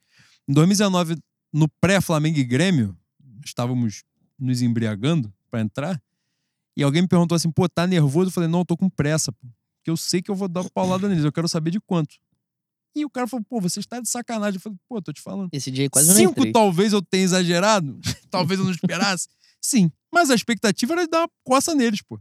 Em 0.48 0.53
2019, 0.53 1.18
no 1.54 1.70
pré-Flamengo 1.80 2.40
e 2.40 2.44
Grêmio, 2.44 2.98
estávamos 3.46 4.04
nos 4.40 4.62
embriagando 4.62 5.32
para 5.52 5.62
entrar. 5.62 6.02
E 6.76 6.82
alguém 6.84 7.04
me 7.04 7.08
perguntou 7.08 7.36
assim: 7.36 7.52
pô, 7.52 7.70
tá 7.70 7.86
nervoso? 7.86 8.30
Eu 8.30 8.34
falei: 8.34 8.50
não, 8.50 8.60
eu 8.60 8.66
tô 8.66 8.76
com 8.76 8.90
pressa, 8.90 9.32
pô. 9.32 9.48
Porque 9.78 9.92
eu 9.92 9.98
sei 9.98 10.22
que 10.22 10.32
eu 10.32 10.36
vou 10.36 10.48
dar 10.48 10.62
uma 10.62 10.70
paulada 10.70 11.08
neles, 11.08 11.24
eu 11.24 11.32
quero 11.32 11.48
saber 11.48 11.70
de 11.70 11.80
quanto. 11.80 12.16
E 12.96 13.06
o 13.06 13.10
cara 13.10 13.28
falou: 13.28 13.46
pô, 13.48 13.62
você 13.62 13.80
está 13.80 14.00
de 14.00 14.10
sacanagem. 14.10 14.56
Eu 14.56 14.62
falei: 14.62 14.78
pô, 14.90 15.02
tô 15.02 15.14
te 15.14 15.22
falando. 15.22 15.50
Esse 15.54 15.70
dia 15.70 15.90
quase 15.90 16.10
eu 16.10 16.14
não 16.14 16.22
Cinco 16.22 16.52
talvez 16.52 16.94
eu 16.94 17.02
tenha 17.02 17.24
exagerado, 17.24 18.00
talvez 18.32 18.60
eu 18.60 18.66
não 18.66 18.72
esperasse. 18.72 19.28
Sim, 19.62 19.92
mas 20.12 20.30
a 20.30 20.36
expectativa 20.36 20.94
era 20.94 21.08
dar 21.08 21.22
uma 21.22 21.30
coça 21.44 21.76
neles, 21.76 22.02
pô. 22.02 22.20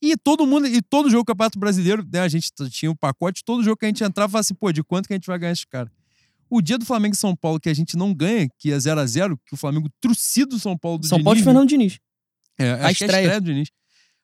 E 0.00 0.16
todo 0.16 0.46
mundo, 0.46 0.66
e 0.66 0.82
todo 0.82 1.08
jogo 1.08 1.24
do 1.24 1.26
Campeonato 1.26 1.58
Brasileiro, 1.58 2.06
né, 2.12 2.20
a 2.20 2.28
gente 2.28 2.50
tinha 2.70 2.90
um 2.90 2.94
pacote, 2.94 3.42
todo 3.42 3.62
jogo 3.62 3.78
que 3.78 3.86
a 3.86 3.88
gente 3.88 4.04
entrava, 4.04 4.30
falava 4.30 4.40
assim, 4.40 4.54
pô, 4.54 4.70
de 4.70 4.84
quanto 4.84 5.06
que 5.06 5.14
a 5.14 5.16
gente 5.16 5.26
vai 5.26 5.38
ganhar 5.38 5.52
esses 5.52 5.64
caras? 5.64 5.90
O 6.48 6.60
dia 6.60 6.78
do 6.78 6.84
Flamengo 6.84 7.14
e 7.14 7.18
São 7.18 7.34
Paulo 7.34 7.58
que 7.58 7.68
a 7.68 7.74
gente 7.74 7.96
não 7.96 8.14
ganha, 8.14 8.48
que 8.58 8.72
é 8.72 8.78
0 8.78 9.00
a 9.00 9.06
0 9.06 9.38
que 9.44 9.54
o 9.54 9.56
Flamengo 9.56 9.88
trucido 10.00 10.56
o 10.56 10.58
São 10.60 10.76
Paulo 10.76 10.98
do 10.98 11.06
São 11.06 11.18
Diniz, 11.18 11.24
Paulo 11.24 11.38
né? 11.38 11.44
Fernando 11.44 11.68
Diniz. 11.68 11.98
É, 12.58 12.70
acho 12.72 12.78
que 12.78 12.84
é 12.84 12.86
a 12.86 12.90
estreia. 12.92 13.22
estreia 13.22 13.40
do 13.40 13.46
Diniz. 13.46 13.68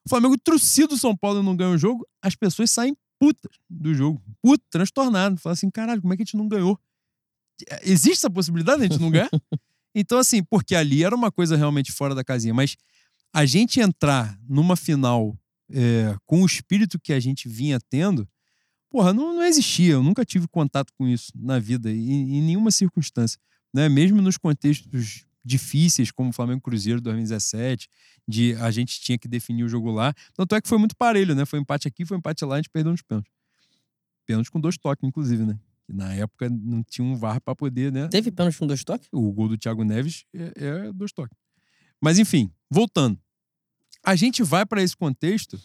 O 0.05 0.09
Flamengo 0.09 0.37
trucido 0.39 0.95
o 0.95 0.99
São 0.99 1.17
Paulo 1.17 1.41
e 1.41 1.45
não 1.45 1.57
ganha 1.57 1.71
o 1.71 1.79
jogo, 1.79 2.07
as 2.21 2.35
pessoas 2.35 2.71
saem 2.71 2.97
putas 3.19 3.53
do 3.71 3.95
jogo. 3.95 4.23
Puto, 4.43 4.65
transtornado. 4.71 5.39
Fala 5.39 5.53
assim, 5.53 5.71
caralho, 5.71 6.01
como 6.01 6.13
é 6.13 6.17
que 6.17 6.23
a 6.23 6.25
gente 6.25 6.37
não 6.37 6.49
ganhou? 6.49 6.79
Existe 7.83 8.19
essa 8.19 8.31
possibilidade 8.31 8.81
de 8.81 8.87
a 8.87 8.89
gente 8.89 9.01
não 9.01 9.11
ganhar? 9.11 9.31
então, 9.95 10.19
assim, 10.19 10.43
porque 10.43 10.75
ali 10.75 11.05
era 11.05 11.15
uma 11.15 11.31
coisa 11.31 11.57
realmente 11.57 11.93
fora 11.93 12.15
da 12.15 12.25
casinha. 12.25 12.53
Mas 12.53 12.77
a 13.33 13.47
gente 13.47 13.81
entrar 13.81 14.37
numa 14.49 14.75
final 14.75 15.39
é, 15.71 16.17
com 16.27 16.43
o 16.43 16.47
espírito 16.47 16.99
que 16.99 17.13
a 17.13 17.21
gente 17.21 17.49
vinha 17.49 17.79
tendo, 17.89 18.29
porra, 18.93 19.15
não, 19.15 19.35
não 19.35 19.43
existia. 19.43 19.95
Eu 19.95 20.03
nunca 20.03 20.25
tive 20.25 20.47
contato 20.47 20.93
com 20.93 21.09
isso 21.09 21.33
na 21.35 21.59
vida, 21.59 21.91
em, 21.91 22.37
em 22.37 22.43
nenhuma 22.43 22.71
circunstância. 22.71 23.41
Né? 23.73 23.89
Mesmo 23.89 24.21
nos 24.21 24.37
contextos 24.37 25.25
difíceis, 25.43 26.11
como 26.11 26.29
o 26.29 26.33
Flamengo 26.33 26.61
Cruzeiro 26.61 27.01
2017, 27.01 27.89
de 28.29 28.55
a 28.57 28.71
gente 28.71 29.01
tinha 29.01 29.19
que 29.19 29.27
definir 29.27 29.65
o 29.65 29.69
jogo 29.69 29.91
lá. 29.91 30.15
Tanto 30.35 30.55
é 30.55 30.61
que 30.61 30.69
foi 30.69 30.79
muito 30.79 30.95
parelho, 30.95 31.35
né? 31.35 31.45
Foi 31.45 31.59
empate 31.59 31.89
aqui, 31.89 32.05
foi 32.05 32.19
empate 32.19 32.45
lá, 32.45 32.57
a 32.57 32.59
gente 32.59 32.71
perdeu 32.71 32.93
nos 32.93 33.03
pênaltis. 33.03 33.33
Pênaltis 34.27 34.51
com 34.51 34.61
dois 34.61 34.77
toques, 34.77 35.03
inclusive, 35.09 35.45
né? 35.45 35.59
Na 35.89 36.15
época 36.15 36.49
não 36.49 36.85
tinha 36.85 37.05
um 37.05 37.17
VAR 37.17 37.41
pra 37.41 37.57
poder, 37.57 37.91
né? 37.91 38.07
Teve 38.09 38.31
pênalti 38.31 38.59
com 38.59 38.67
dois 38.67 38.85
toques? 38.85 39.09
O 39.11 39.33
gol 39.33 39.49
do 39.49 39.59
Thiago 39.59 39.83
Neves 39.83 40.25
é, 40.33 40.53
é 40.55 40.93
dois 40.93 41.13
toques. 41.13 41.37
Mas 42.01 42.19
enfim, 42.19 42.53
voltando. 42.71 43.19
A 44.05 44.15
gente 44.15 44.43
vai 44.43 44.65
para 44.65 44.83
esse 44.83 44.97
contexto. 44.97 45.59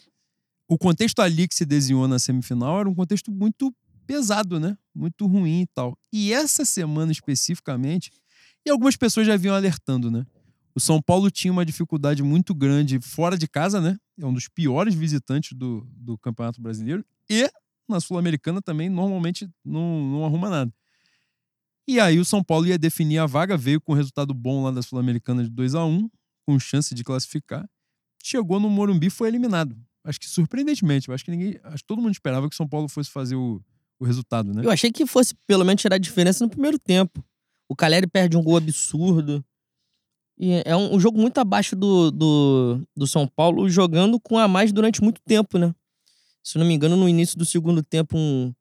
O 0.68 0.78
contexto 0.78 1.20
ali 1.20 1.48
que 1.48 1.56
se 1.56 1.66
desenhou 1.66 2.08
na 2.08 2.20
semifinal 2.20 2.80
era 2.80 2.90
um 2.90 2.96
contexto 2.96 3.32
muito 3.32 3.74
pesado, 4.06 4.60
né? 4.60 4.78
Muito 4.94 5.26
ruim 5.26 5.62
e 5.62 5.68
tal. 5.68 5.98
E 6.12 6.34
essa 6.34 6.66
semana 6.66 7.12
especificamente, 7.12 8.12
e 8.66 8.70
algumas 8.70 8.96
pessoas 8.96 9.28
já 9.28 9.38
vinham 9.38 9.56
alertando, 9.56 10.12
né? 10.12 10.26
O 10.76 10.80
São 10.80 11.02
Paulo 11.02 11.32
tinha 11.32 11.52
uma 11.52 11.66
dificuldade 11.66 12.22
muito 12.22 12.54
grande 12.54 13.00
fora 13.00 13.38
de 13.38 13.48
casa, 13.48 13.82
né? 13.82 13.98
É 14.20 14.26
um 14.26 14.34
dos 14.34 14.48
piores 14.48 14.94
visitantes 14.94 15.58
do, 15.58 15.88
do 15.96 16.18
Campeonato 16.18 16.62
Brasileiro. 16.62 17.04
E 17.30 17.50
na 17.88 18.00
Sul-Americana 18.00 18.62
também, 18.62 18.90
normalmente, 18.90 19.50
não, 19.64 20.04
não 20.12 20.26
arruma 20.26 20.50
nada. 20.50 20.74
E 21.88 22.00
aí 22.00 22.20
o 22.20 22.26
São 22.26 22.44
Paulo 22.44 22.68
ia 22.68 22.78
definir 22.78 23.18
a 23.20 23.26
vaga, 23.26 23.56
veio 23.56 23.80
com 23.80 23.94
um 23.94 23.96
resultado 23.96 24.34
bom 24.34 24.64
lá 24.64 24.72
da 24.72 24.82
Sul-Americana 24.82 25.44
de 25.44 25.50
2 25.50 25.74
a 25.74 25.86
1 25.86 26.10
com 26.46 26.60
chance 26.60 26.94
de 26.94 27.04
classificar. 27.04 27.68
Chegou 28.22 28.60
no 28.60 28.70
Morumbi 28.70 29.10
foi 29.10 29.30
eliminado. 29.30 29.76
Acho 30.08 30.22
que 30.22 30.26
surpreendentemente. 30.26 31.12
Acho 31.12 31.26
que 31.26 31.32
ninguém. 31.32 31.60
Acho 31.66 31.84
que 31.84 31.88
todo 31.88 32.02
mundo 32.02 32.14
esperava 32.14 32.48
que 32.48 32.54
o 32.54 32.58
São 32.58 32.68
Paulo 32.68 32.88
fosse 32.88 33.12
fazer 33.12 33.36
o, 33.36 33.62
o 34.00 34.06
resultado, 34.06 34.54
né? 34.54 34.64
Eu 34.64 34.72
achei 34.72 34.90
que 34.90 35.06
fosse 35.06 35.36
pelo 35.46 35.66
menos 35.66 35.82
tirar 35.82 35.98
a 35.98 36.00
diferença 36.00 36.46
no 36.46 36.50
primeiro 36.50 36.80
tempo. 36.80 37.22
O 37.68 37.76
Caleri 37.76 38.08
perde 38.08 38.38
um 38.38 38.42
gol 38.42 38.56
absurdo. 38.56 39.44
E 40.40 40.62
é 40.66 40.78
um, 40.78 40.96
um 40.96 41.00
jogo 41.00 41.20
muito 41.20 41.38
abaixo 41.40 41.76
do, 41.76 42.10
do, 42.10 42.82
do 42.96 43.06
São 43.06 43.28
Paulo, 43.28 43.70
jogando 43.70 44.18
com 44.18 44.38
a 44.38 44.48
mais 44.48 44.72
durante 44.72 45.04
muito 45.04 45.20
tempo, 45.26 45.58
né? 45.58 45.76
Se 46.42 46.58
não 46.58 46.66
me 46.66 46.74
engano, 46.74 46.96
no 46.96 47.10
início 47.10 47.38
do 47.38 47.44
segundo 47.44 47.84
tempo, 47.84 48.18
um, 48.18 48.54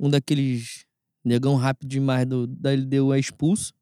um 0.00 0.08
daqueles 0.08 0.86
negão 1.22 1.56
rápido 1.56 1.90
demais 1.90 2.26
do, 2.26 2.46
da 2.46 2.72
LDU 2.72 3.12
é 3.12 3.18
expulso. 3.18 3.74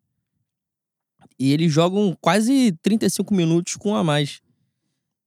E 1.39 1.53
eles 1.53 1.73
jogam 1.73 2.17
quase 2.21 2.73
35 2.83 3.33
minutos 3.33 3.77
com 3.77 3.95
a 3.95 4.03
mais. 4.03 4.41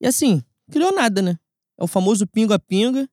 E 0.01 0.07
assim, 0.07 0.43
criou 0.69 0.93
nada, 0.93 1.21
né? 1.21 1.39
É 1.77 1.83
o 1.83 1.87
famoso 1.87 2.25
pinga-pinga. 2.25 3.07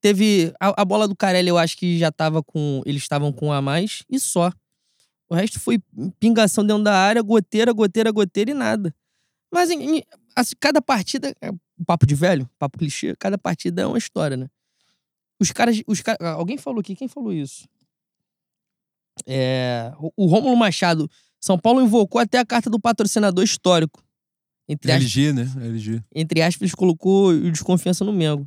Teve. 0.00 0.52
A, 0.60 0.82
a, 0.82 0.84
bola 0.84 1.08
do 1.08 1.16
Carelli, 1.16 1.48
eu 1.48 1.58
acho 1.58 1.76
que 1.76 1.98
já 1.98 2.12
tava 2.12 2.42
com. 2.42 2.82
Eles 2.84 3.02
estavam 3.02 3.32
com 3.32 3.52
a 3.52 3.60
mais 3.60 4.02
e 4.08 4.20
só. 4.20 4.52
O 5.28 5.34
resto 5.34 5.60
foi 5.60 5.78
pingação 6.18 6.64
dentro 6.64 6.84
da 6.84 6.94
área, 6.94 7.20
goteira, 7.22 7.72
goteira, 7.72 8.10
goteira 8.10 8.50
e 8.50 8.54
nada. 8.54 8.94
Mas 9.52 9.70
em, 9.70 10.02
assim, 10.36 10.54
cada 10.58 10.80
partida. 10.80 11.34
É 11.40 11.50
papo 11.86 12.06
de 12.06 12.14
velho, 12.14 12.48
papo 12.58 12.76
clichê, 12.78 13.14
cada 13.16 13.38
partida 13.38 13.82
é 13.82 13.86
uma 13.86 13.98
história, 13.98 14.36
né? 14.36 14.48
Os 15.40 15.52
caras. 15.52 15.80
Os 15.86 16.00
caras 16.00 16.20
alguém 16.20 16.58
falou 16.58 16.80
aqui, 16.80 16.94
quem 16.94 17.08
falou 17.08 17.32
isso? 17.32 17.68
É, 19.26 19.92
o, 19.98 20.12
o 20.16 20.26
Rômulo 20.26 20.56
Machado. 20.56 21.10
São 21.40 21.56
Paulo 21.56 21.80
invocou 21.80 22.20
até 22.20 22.38
a 22.38 22.44
carta 22.44 22.68
do 22.68 22.80
patrocinador 22.80 23.44
histórico. 23.44 24.02
Entre 24.68 24.92
LG, 24.92 25.28
aspas, 25.28 25.54
né? 25.54 25.66
LG. 25.66 26.02
Entre 26.14 26.42
aspas, 26.42 26.74
colocou 26.74 27.30
o 27.30 27.50
desconfiança 27.50 28.04
no 28.04 28.12
Mengo. 28.12 28.46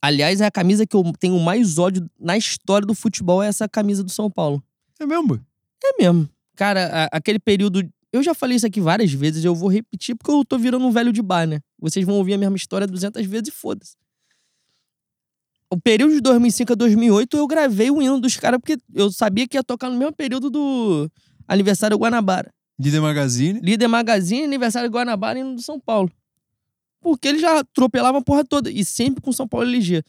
Aliás, 0.00 0.40
é 0.40 0.46
a 0.46 0.50
camisa 0.50 0.86
que 0.86 0.96
eu 0.96 1.04
tenho 1.20 1.38
mais 1.38 1.78
ódio 1.78 2.08
na 2.18 2.36
história 2.36 2.86
do 2.86 2.94
futebol 2.94 3.42
é 3.42 3.46
essa 3.46 3.68
camisa 3.68 4.02
do 4.02 4.10
São 4.10 4.28
Paulo. 4.30 4.62
É 4.98 5.06
mesmo? 5.06 5.40
É 5.84 6.02
mesmo. 6.02 6.28
Cara, 6.56 6.86
a, 6.86 7.16
aquele 7.16 7.38
período. 7.38 7.88
Eu 8.12 8.22
já 8.22 8.34
falei 8.34 8.56
isso 8.56 8.66
aqui 8.66 8.80
várias 8.80 9.12
vezes, 9.12 9.44
eu 9.44 9.54
vou 9.54 9.70
repetir 9.70 10.14
porque 10.14 10.30
eu 10.30 10.44
tô 10.44 10.58
virando 10.58 10.84
um 10.84 10.90
velho 10.90 11.12
de 11.12 11.22
bar, 11.22 11.46
né? 11.46 11.60
Vocês 11.78 12.04
vão 12.04 12.16
ouvir 12.16 12.34
a 12.34 12.38
mesma 12.38 12.56
história 12.56 12.86
200 12.86 13.24
vezes 13.26 13.48
e 13.48 13.50
foda-se. 13.50 13.96
O 15.70 15.80
período 15.80 16.12
de 16.12 16.20
2005 16.20 16.72
a 16.72 16.76
2008 16.76 17.36
eu 17.36 17.46
gravei 17.46 17.90
o 17.90 18.02
hino 18.02 18.20
dos 18.20 18.36
caras 18.36 18.60
porque 18.60 18.76
eu 18.92 19.10
sabia 19.10 19.48
que 19.48 19.56
ia 19.56 19.64
tocar 19.64 19.88
no 19.88 19.96
mesmo 19.96 20.14
período 20.14 20.50
do 20.50 21.10
aniversário 21.48 21.96
Guanabara. 21.96 22.52
Líder 22.82 23.00
Magazine. 23.00 23.60
Líder 23.60 23.88
Magazine, 23.88 24.44
aniversário 24.44 24.90
Guanabara 24.90 25.38
e 25.38 25.44
do 25.44 25.62
São 25.62 25.78
Paulo. 25.78 26.10
Porque 27.00 27.28
ele 27.28 27.38
já 27.38 27.60
atropelava 27.60 28.18
a 28.18 28.22
porra 28.22 28.44
toda. 28.44 28.70
E 28.70 28.84
sempre 28.84 29.22
com 29.22 29.32
São 29.32 29.46
Paulo 29.46 29.66
LG 29.66 30.02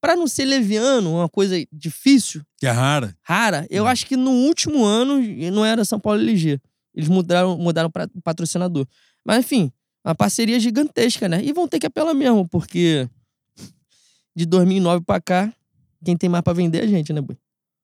para 0.00 0.14
não 0.14 0.28
ser 0.28 0.44
leviano, 0.44 1.16
uma 1.16 1.28
coisa 1.28 1.56
difícil. 1.72 2.42
Que 2.58 2.66
é 2.66 2.70
rara. 2.70 3.16
Rara. 3.22 3.66
Eu 3.68 3.84
hum. 3.84 3.86
acho 3.88 4.06
que 4.06 4.16
no 4.16 4.30
último 4.30 4.84
ano 4.84 5.20
não 5.52 5.64
era 5.64 5.84
São 5.84 5.98
Paulo 5.98 6.20
LG. 6.20 6.60
Eles 6.94 7.08
mudaram, 7.08 7.58
mudaram 7.58 7.90
para 7.90 8.08
patrocinador. 8.22 8.86
Mas 9.24 9.40
enfim, 9.40 9.72
uma 10.04 10.14
parceria 10.14 10.60
gigantesca, 10.60 11.28
né? 11.28 11.44
E 11.44 11.52
vão 11.52 11.66
ter 11.66 11.80
que 11.80 11.86
apelar 11.86 12.14
mesmo, 12.14 12.48
porque 12.48 13.08
de 14.34 14.46
2009 14.46 15.04
para 15.04 15.20
cá, 15.20 15.52
quem 16.04 16.16
tem 16.16 16.28
mais 16.28 16.44
para 16.44 16.52
vender 16.52 16.78
é 16.78 16.84
a 16.84 16.86
gente, 16.86 17.12
né, 17.12 17.20
Bui? 17.20 17.36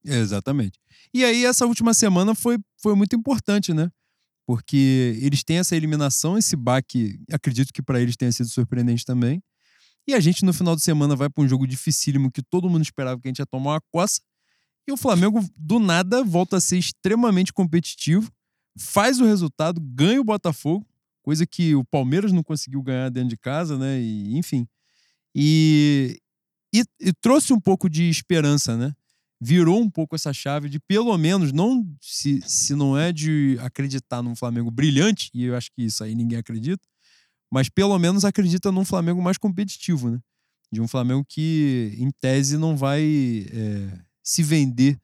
Exatamente. 0.05 0.79
E 1.13 1.25
aí, 1.25 1.45
essa 1.45 1.67
última 1.67 1.93
semana 1.93 2.35
foi, 2.35 2.59
foi 2.77 2.95
muito 2.95 3.17
importante, 3.17 3.75
né? 3.75 3.91
Porque 4.53 5.19
eles 5.23 5.43
têm 5.43 5.57
essa 5.57 5.75
eliminação, 5.75 6.37
esse 6.37 6.55
baque, 6.55 7.19
acredito 7.33 7.73
que 7.73 7.81
para 7.81 7.99
eles 8.03 8.19
tenha 8.19 8.31
sido 8.31 8.51
surpreendente 8.51 9.03
também. 9.03 9.43
E 10.07 10.13
a 10.13 10.21
gente, 10.21 10.45
no 10.45 10.53
final 10.53 10.77
de 10.77 10.83
semana, 10.83 11.17
vai 11.17 11.31
para 11.31 11.43
um 11.43 11.49
jogo 11.49 11.67
dificílimo 11.67 12.31
que 12.31 12.43
todo 12.43 12.69
mundo 12.69 12.83
esperava 12.83 13.19
que 13.19 13.27
a 13.27 13.31
gente 13.31 13.39
ia 13.39 13.47
tomar 13.47 13.71
uma 13.71 13.81
coça. 13.91 14.21
E 14.87 14.93
o 14.93 14.97
Flamengo, 14.99 15.43
do 15.57 15.79
nada, 15.79 16.23
volta 16.23 16.59
a 16.59 16.61
ser 16.61 16.77
extremamente 16.77 17.51
competitivo, 17.51 18.31
faz 18.79 19.21
o 19.21 19.25
resultado, 19.25 19.81
ganha 19.81 20.21
o 20.21 20.25
Botafogo, 20.25 20.87
coisa 21.23 21.47
que 21.47 21.75
o 21.75 21.83
Palmeiras 21.83 22.31
não 22.31 22.43
conseguiu 22.43 22.83
ganhar 22.83 23.09
dentro 23.09 23.31
de 23.31 23.39
casa, 23.39 23.79
né? 23.79 24.03
E, 24.03 24.37
enfim. 24.37 24.69
E, 25.35 26.21
e, 26.75 26.85
e 27.01 27.13
trouxe 27.23 27.55
um 27.55 27.61
pouco 27.61 27.89
de 27.89 28.07
esperança, 28.11 28.77
né? 28.77 28.95
Virou 29.45 29.81
um 29.81 29.91
pouco 29.91 30.15
essa 30.15 30.33
chave 30.33 30.69
de, 30.69 30.79
pelo 30.79 31.19
menos, 31.19 31.53
não 31.53 31.85
se, 32.01 32.41
se 32.47 32.77
não 32.77 32.97
é 32.97 33.13
de 33.13 33.59
acreditar 33.61 34.23
num 34.23 34.37
Flamengo 34.37 34.71
brilhante, 34.71 35.31
e 35.35 35.47
eu 35.47 35.57
acho 35.57 35.69
que 35.73 35.83
isso 35.83 36.05
aí 36.05 36.15
ninguém 36.15 36.39
acredita, 36.39 36.87
mas 37.51 37.69
pelo 37.69 37.99
menos 37.99 38.25
acredita 38.25 38.71
num 38.71 38.85
Flamengo 38.85 39.21
mais 39.21 39.37
competitivo, 39.37 40.11
né? 40.11 40.21
De 40.71 40.81
um 40.81 40.87
Flamengo 40.87 41.25
que, 41.29 41.93
em 41.99 42.09
tese, 42.21 42.57
não 42.57 42.77
vai 42.77 43.03
é, 43.53 43.99
se 44.23 44.45
vender 44.45 44.97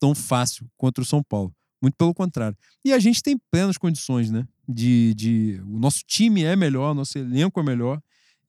tão 0.00 0.12
fácil 0.12 0.66
contra 0.76 1.00
o 1.00 1.06
São 1.06 1.22
Paulo. 1.22 1.54
Muito 1.80 1.94
pelo 1.96 2.12
contrário. 2.12 2.58
E 2.84 2.92
a 2.92 2.98
gente 2.98 3.22
tem 3.22 3.38
plenas 3.48 3.78
condições, 3.78 4.28
né? 4.28 4.44
De, 4.68 5.14
de, 5.14 5.60
o 5.66 5.78
nosso 5.78 6.00
time 6.04 6.42
é 6.42 6.56
melhor, 6.56 6.96
nosso 6.96 7.16
elenco 7.16 7.60
é 7.60 7.62
melhor. 7.62 8.02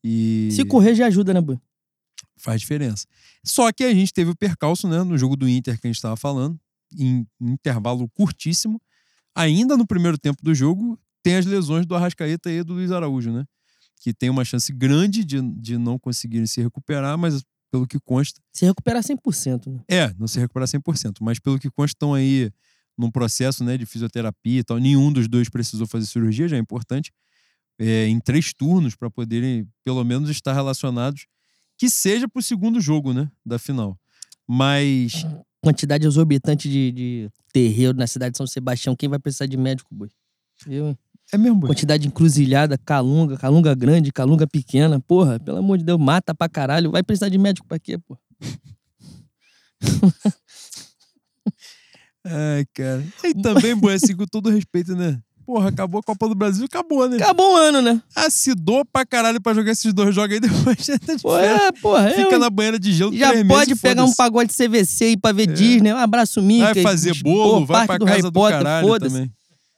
E... 0.03 0.49
Se 0.51 0.65
correr 0.65 0.95
já 0.95 1.05
ajuda, 1.05 1.35
né, 1.35 1.39
Bu? 1.39 1.61
Faz 2.37 2.61
diferença. 2.61 3.05
Só 3.43 3.71
que 3.71 3.83
a 3.83 3.93
gente 3.93 4.13
teve 4.13 4.31
o 4.31 4.35
percalço, 4.35 4.87
né? 4.87 5.03
No 5.03 5.17
jogo 5.17 5.35
do 5.35 5.47
Inter 5.47 5.79
que 5.79 5.87
a 5.87 5.89
gente 5.89 5.97
estava 5.97 6.15
falando, 6.15 6.59
em, 6.97 7.25
intervalo 7.41 8.09
curtíssimo. 8.09 8.81
Ainda 9.33 9.75
no 9.75 9.85
primeiro 9.85 10.17
tempo 10.17 10.41
do 10.43 10.53
jogo, 10.53 10.99
tem 11.23 11.35
as 11.35 11.45
lesões 11.45 11.85
do 11.85 11.95
Arrascaeta 11.95 12.51
e 12.51 12.63
do 12.63 12.73
Luiz 12.73 12.91
Araújo, 12.91 13.31
né? 13.31 13.45
Que 13.99 14.13
tem 14.13 14.29
uma 14.29 14.45
chance 14.45 14.71
grande 14.71 15.23
de, 15.23 15.41
de 15.41 15.77
não 15.77 15.97
conseguirem 15.97 16.45
se 16.45 16.61
recuperar, 16.61 17.17
mas 17.17 17.43
pelo 17.71 17.87
que 17.87 17.99
consta. 17.99 18.41
Se 18.53 18.65
recuperar 18.65 19.03
100%, 19.03 19.67
né? 19.67 19.79
É, 19.89 20.13
não 20.17 20.27
se 20.27 20.39
recuperar 20.39 20.67
100%, 20.67 21.17
mas 21.21 21.39
pelo 21.39 21.59
que 21.59 21.69
consta, 21.69 21.95
estão 21.95 22.13
aí 22.13 22.51
num 22.97 23.11
processo 23.11 23.63
né, 23.63 23.77
de 23.77 23.85
fisioterapia 23.85 24.59
e 24.59 24.63
tal. 24.63 24.77
Nenhum 24.77 25.11
dos 25.11 25.27
dois 25.27 25.49
precisou 25.49 25.85
fazer 25.85 26.05
cirurgia, 26.05 26.47
já 26.47 26.55
é 26.55 26.59
importante. 26.59 27.11
É, 27.77 28.07
em 28.07 28.19
três 28.19 28.53
turnos 28.53 28.95
para 28.95 29.09
poderem, 29.09 29.67
pelo 29.83 30.03
menos, 30.03 30.29
estar 30.29 30.53
relacionados, 30.53 31.25
que 31.77 31.89
seja 31.89 32.27
para 32.27 32.39
o 32.39 32.43
segundo 32.43 32.79
jogo, 32.79 33.13
né? 33.13 33.29
Da 33.45 33.59
final. 33.59 33.97
Mas. 34.47 35.25
Quantidade 35.61 36.05
exorbitante 36.05 36.69
de, 36.69 36.91
de 36.91 37.29
terreiro 37.51 37.97
na 37.97 38.05
cidade 38.05 38.33
de 38.33 38.37
São 38.37 38.45
Sebastião. 38.45 38.95
Quem 38.95 39.09
vai 39.09 39.17
precisar 39.17 39.47
de 39.47 39.57
médico, 39.57 39.93
boi? 39.93 40.09
Eu, 40.67 40.95
é 41.33 41.37
mesmo, 41.37 41.57
boy. 41.57 41.69
Quantidade 41.69 42.07
encruzilhada, 42.07 42.77
calunga, 42.77 43.37
calunga 43.37 43.73
grande, 43.73 44.11
calunga 44.11 44.45
pequena. 44.45 44.99
Porra, 44.99 45.39
pelo 45.39 45.57
amor 45.57 45.77
de 45.77 45.83
Deus, 45.83 45.99
mata 45.99 46.35
pra 46.35 46.47
caralho. 46.47 46.91
Vai 46.91 47.01
precisar 47.01 47.29
de 47.29 47.37
médico 47.37 47.67
pra 47.67 47.79
quê, 47.79 47.97
porra? 47.97 48.19
Ai, 52.25 52.65
cara. 52.73 53.03
E 53.23 53.33
também, 53.41 53.75
boy, 53.75 53.93
assim, 53.93 54.15
com 54.15 54.25
todo 54.25 54.49
respeito, 54.49 54.95
né? 54.95 55.19
Porra, 55.45 55.69
acabou 55.69 55.99
a 55.99 56.03
Copa 56.03 56.27
do 56.27 56.33
Brasil, 56.33 56.65
acabou, 56.65 57.07
né? 57.07 57.17
Acabou 57.17 57.53
o 57.53 57.55
ano, 57.55 57.79
né? 57.79 58.01
Acidou 58.15 58.83
pra 58.83 59.05
caralho 59.05 59.39
pra 59.39 59.53
jogar 59.53 59.71
esses 59.71 59.93
dois 59.93 60.13
jogos 60.13 60.33
aí 60.33 60.39
depois. 60.41 61.21
Pô, 61.21 61.37
é, 61.37 61.71
porra. 61.73 62.09
Fica 62.09 62.35
eu... 62.35 62.39
na 62.39 62.49
banheira 62.49 62.79
de 62.79 62.91
gelo 62.91 63.15
Já 63.15 63.27
pode 63.31 63.43
meses, 63.43 63.81
pegar 63.81 64.03
um 64.03 64.13
pagode 64.13 64.51
CVC 64.51 65.09
e 65.09 65.17
pra 65.17 65.31
ver 65.31 65.47
é. 65.49 65.53
Disney. 65.53 65.93
Um 65.93 65.97
abraço, 65.97 66.41
Mickey. 66.41 66.81
Vai 66.81 66.81
fazer 66.81 67.13
bolo, 67.21 67.59
pô, 67.59 67.65
vai 67.73 67.85
pra 67.85 67.99
casa 67.99 68.23
do, 68.23 68.31
do 68.31 68.49
caralho 68.49 68.99
também. 68.99 69.31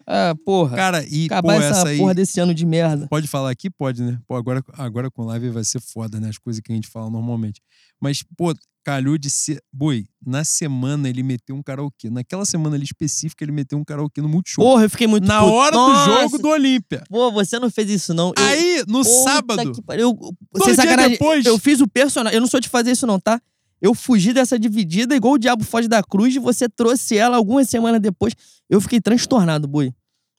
Ah, 0.10 0.34
porra. 0.46 0.78
Cara, 0.78 1.06
e 1.06 1.26
Acabar 1.26 1.56
pô, 1.56 1.62
essa, 1.62 1.90
essa 1.90 1.98
porra 1.98 2.14
desse 2.14 2.40
ano 2.40 2.54
de 2.54 2.66
merda. 2.66 3.08
Pode 3.10 3.28
falar 3.28 3.52
aqui? 3.52 3.70
Pode, 3.70 4.02
né? 4.02 4.18
Pô, 4.26 4.36
agora, 4.36 4.64
agora 4.78 5.12
com 5.12 5.26
live 5.26 5.50
vai 5.50 5.66
ser 5.66 5.82
foda, 5.82 6.18
né? 6.18 6.30
As 6.30 6.38
coisas 6.38 6.62
que 6.62 6.72
a 6.72 6.76
gente 6.76 6.88
fala 6.88 7.10
normalmente. 7.10 7.62
Mas, 8.02 8.24
pô, 8.36 8.54
calhou 8.88 9.18
de 9.18 9.30
ser. 9.30 9.62
Boi, 9.74 10.06
na 10.26 10.46
semana 10.46 11.10
ele 11.10 11.22
meteu 11.22 11.56
um 11.56 11.62
karaokê. 11.62 12.10
Naquela 12.10 12.46
semana 12.46 12.78
ali 12.78 12.86
específica, 12.86 13.44
ele 13.44 13.52
meteu 13.52 13.78
um 13.78 13.84
karaokê 13.84 14.22
no 14.22 14.30
Multishow. 14.30 14.64
Porra, 14.64 14.84
eu 14.84 14.90
fiquei 14.90 15.08
muito 15.08 15.28
Na 15.28 15.42
puto. 15.42 15.54
hora 15.54 15.76
Nossa. 15.76 16.10
do 16.10 16.22
jogo 16.22 16.38
do 16.38 16.48
Olímpia. 16.48 17.04
Pô, 17.10 17.30
você 17.32 17.60
não 17.60 17.70
fez 17.70 17.90
isso, 17.90 18.14
não. 18.14 18.30
Eu... 18.38 18.46
Aí, 18.46 18.84
no 18.88 19.04
Puta 19.04 19.10
sábado. 19.24 19.72
Que... 19.74 19.82
Eu... 20.02 20.18
Você 20.54 20.76
sacanagem. 20.76 21.12
depois. 21.12 21.46
Eu 21.46 21.60
fiz 21.60 21.82
o 21.82 21.88
personagem. 21.88 22.38
Eu 22.38 22.42
não 22.42 22.48
sou 22.48 22.62
de 22.62 22.70
fazer 22.70 22.92
isso, 22.92 23.06
não, 23.06 23.20
tá? 23.20 23.42
Eu 23.82 23.94
fugi 23.94 24.32
dessa 24.32 24.58
dividida, 24.58 25.16
igual 25.16 25.34
o 25.34 25.38
diabo 25.38 25.66
foge 25.66 25.88
da 25.88 26.02
cruz, 26.02 26.34
e 26.36 26.40
você 26.40 26.68
trouxe 26.68 27.18
ela 27.18 27.36
algumas 27.38 27.70
semanas 27.70 28.02
depois. 28.02 28.34
Eu 28.70 28.80
fiquei 28.80 29.00
transtornado, 29.02 29.68
boi. 29.68 29.94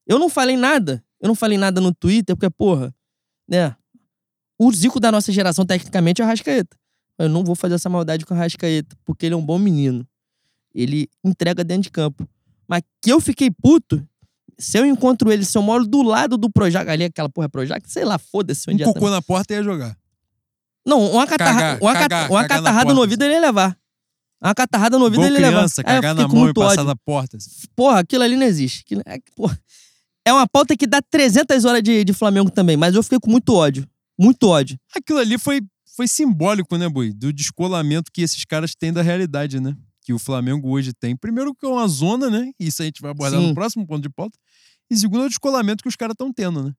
Eu 0.07 0.19
não 0.19 0.29
falei 0.31 0.57
nada. 0.57 1.05
Eu 1.21 1.29
não 1.29 1.35
falei 1.35 1.59
nada 1.59 1.81
no 1.81 1.93
Twitter, 1.95 2.35
porque, 2.35 2.49
porra, 2.51 2.95
né? 3.47 3.77
O 4.59 4.73
Zico 4.73 4.99
da 4.99 5.13
nossa 5.13 5.31
geração, 5.31 5.67
tecnicamente, 5.67 6.23
é 6.23 6.25
o 6.25 6.29
Rascaeta. 6.29 6.77
Eu 7.19 7.29
não 7.29 7.43
vou 7.45 7.55
fazer 7.57 7.75
essa 7.75 7.89
maldade 7.89 8.25
com 8.25 8.35
o 8.35 8.37
Rascaeta, 8.37 8.97
porque 9.05 9.27
ele 9.27 9.35
é 9.35 9.37
um 9.37 9.45
bom 9.45 9.59
menino. 9.59 10.07
Ele 10.75 11.09
entrega 11.25 11.65
dentro 11.65 11.83
de 11.85 11.91
campo. 11.91 12.29
Mas 12.69 12.83
que 13.03 13.11
eu 13.11 13.21
fiquei 13.21 13.51
puto, 13.51 14.07
se 14.59 14.79
eu 14.79 14.85
encontro 14.87 15.33
ele, 15.33 15.45
se 15.45 15.57
eu 15.57 15.63
moro 15.63 15.87
do 15.87 16.03
lado 16.03 16.37
do 16.37 16.51
Projac, 16.51 16.89
ali 16.89 17.05
aquela 17.05 17.29
porra 17.29 17.49
Projac, 17.49 17.83
sei 17.91 18.05
lá, 18.05 18.19
foda-se 18.19 18.71
onde 18.71 18.83
um 18.85 18.87
é. 18.87 18.91
Um 18.91 18.93
cocô 18.93 19.11
na 19.11 19.23
porta 19.23 19.55
ia 19.55 19.63
jogar. 19.63 19.97
Não, 20.87 21.11
uma, 21.11 21.27
catarra, 21.27 21.55
cagar, 21.61 21.79
uma, 21.83 21.95
cagar, 21.95 22.31
uma 22.31 22.49
catarrada 22.49 22.95
no 22.95 23.01
ouvido 23.01 23.23
ele 23.25 23.35
ia 23.35 23.41
levar. 23.41 23.77
Uma 24.41 24.55
catarrada 24.55 24.97
no 24.99 25.05
ouvido 25.05 25.21
Igual 25.25 25.37
ele 25.37 25.47
criança. 25.47 25.83
Aí 25.85 25.97
eu 25.97 26.03
cagar 26.03 26.15
na 26.15 26.29
mão 26.29 26.49
e 26.49 26.55
passar 26.55 26.73
ódio. 26.73 26.85
na 26.85 26.97
porta. 26.97 27.39
Porra, 27.75 27.99
aquilo 28.01 28.23
ali 28.23 28.37
não 28.37 28.47
existe. 28.47 28.83
Aquilo- 28.87 29.03
é, 29.05 29.19
porra. 29.35 29.59
É 30.25 30.33
uma 30.33 30.47
pauta 30.47 30.77
que 30.77 30.87
dá 30.87 31.01
300 31.03 31.65
horas 31.65 31.83
de, 31.83 32.05
de 32.05 32.13
Flamengo 32.13 32.51
também, 32.51 32.77
mas 32.77 32.95
eu 32.95 33.03
fiquei 33.03 33.19
com 33.19 33.31
muito 33.31 33.53
ódio. 33.55 33.89
Muito 34.19 34.45
ódio. 34.49 34.79
Aquilo 34.95 35.19
ali 35.19 35.39
foi, 35.39 35.61
foi 35.99 36.07
simbólico, 36.07 36.77
né, 36.77 36.89
Boi? 36.89 37.13
Do 37.13 37.33
descolamento 37.33 38.13
que 38.13 38.23
esses 38.23 38.45
caras 38.45 38.73
têm 38.73 38.93
da 38.93 39.03
realidade, 39.03 39.59
né? 39.59 39.77
Que 40.05 40.13
o 40.13 40.19
Flamengo 40.19 40.69
hoje 40.71 40.93
tem. 40.93 41.17
Primeiro 41.17 41.53
que 41.53 41.67
é 41.67 41.69
uma 41.69 41.89
zona, 41.89 42.31
né? 42.31 42.53
Isso 42.57 42.83
a 42.83 42.85
gente 42.85 43.03
vai 43.03 43.11
abordar 43.11 43.41
Sim. 43.41 43.49
no 43.49 43.53
próximo 43.55 43.85
ponto 43.85 44.01
de 44.03 44.09
pauta. 44.09 44.39
E 44.89 44.97
segundo 44.97 45.25
é 45.25 45.27
o 45.27 45.29
descolamento 45.29 45.83
que 45.83 45.89
os 45.89 45.97
caras 45.97 46.15
estão 46.15 46.33
tendo, 46.33 46.63
né? 46.63 46.73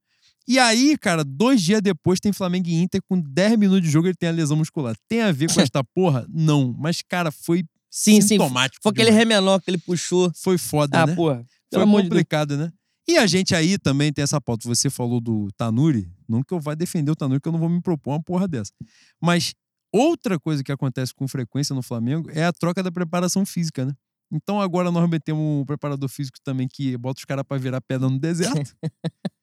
E 0.48 0.58
aí, 0.58 0.98
cara, 0.98 1.22
dois 1.26 1.62
dias 1.62 1.82
depois 1.82 2.18
tem 2.22 2.32
Flamengo 2.32 2.70
e 2.70 2.76
Inter, 2.82 3.02
com 3.10 3.20
10 3.20 3.60
minutos 3.60 3.84
de 3.84 3.90
jogo 3.92 4.08
ele 4.08 4.16
tem 4.16 4.30
a 4.30 4.32
lesão 4.32 4.56
muscular. 4.56 4.96
Tem 5.10 5.22
a 5.22 5.34
ver 5.34 5.54
com 5.54 5.60
esta 5.60 5.84
porra? 5.94 6.26
Não. 6.30 6.74
Mas, 6.80 7.02
cara, 7.02 7.30
foi 7.30 7.66
Sim, 7.92 8.22
sim. 8.22 8.30
sintomático. 8.30 8.82
Foi 8.82 8.92
aquele 8.94 9.12
remenor 9.12 9.60
que 9.62 9.70
ele 9.70 9.80
puxou. 9.80 10.32
Foi 10.34 10.58
foda, 10.58 11.04
Ah, 11.04 11.08
né? 11.08 11.14
porra. 11.14 11.46
Foi 11.74 11.84
amor 11.84 12.04
de 12.04 12.08
complicado, 12.10 12.56
né? 12.56 12.72
E 13.06 13.18
a 13.18 13.28
gente 13.28 13.54
aí 13.54 13.78
também 13.78 14.14
tem 14.14 14.24
essa 14.24 14.40
pauta. 14.40 14.66
Você 14.70 14.90
falou 14.90 15.20
do 15.20 15.50
Tanuri. 15.58 16.10
Não 16.30 16.44
que 16.44 16.54
eu 16.54 16.60
vá 16.60 16.76
defender 16.76 17.12
o 17.12 17.16
Tanuri, 17.16 17.42
que 17.42 17.48
eu 17.48 17.52
não 17.52 17.60
vou 17.60 17.70
me 17.70 17.82
propor 17.82 18.12
uma 18.12 18.22
porra 18.22 18.48
dessa. 18.48 18.72
Mas 19.22 19.56
outra 19.92 20.40
coisa 20.40 20.64
que 20.64 20.72
acontece 20.72 21.14
com 21.14 21.28
frequência 21.28 21.74
no 21.74 21.82
Flamengo 21.82 22.30
é 22.32 22.46
a 22.46 22.54
troca 22.54 22.84
da 22.84 22.92
preparação 22.92 23.46
física, 23.46 23.86
né? 23.86 23.94
Então 24.32 24.62
agora 24.62 24.92
nós 24.92 25.10
metemos 25.10 25.42
um 25.42 25.66
preparador 25.66 26.08
físico 26.08 26.38
também 26.44 26.68
que 26.68 26.96
bota 26.98 27.18
os 27.20 27.26
caras 27.26 27.44
pra 27.48 27.58
virar 27.58 27.82
pedra 27.82 28.08
no 28.10 28.20
deserto. 28.20 28.76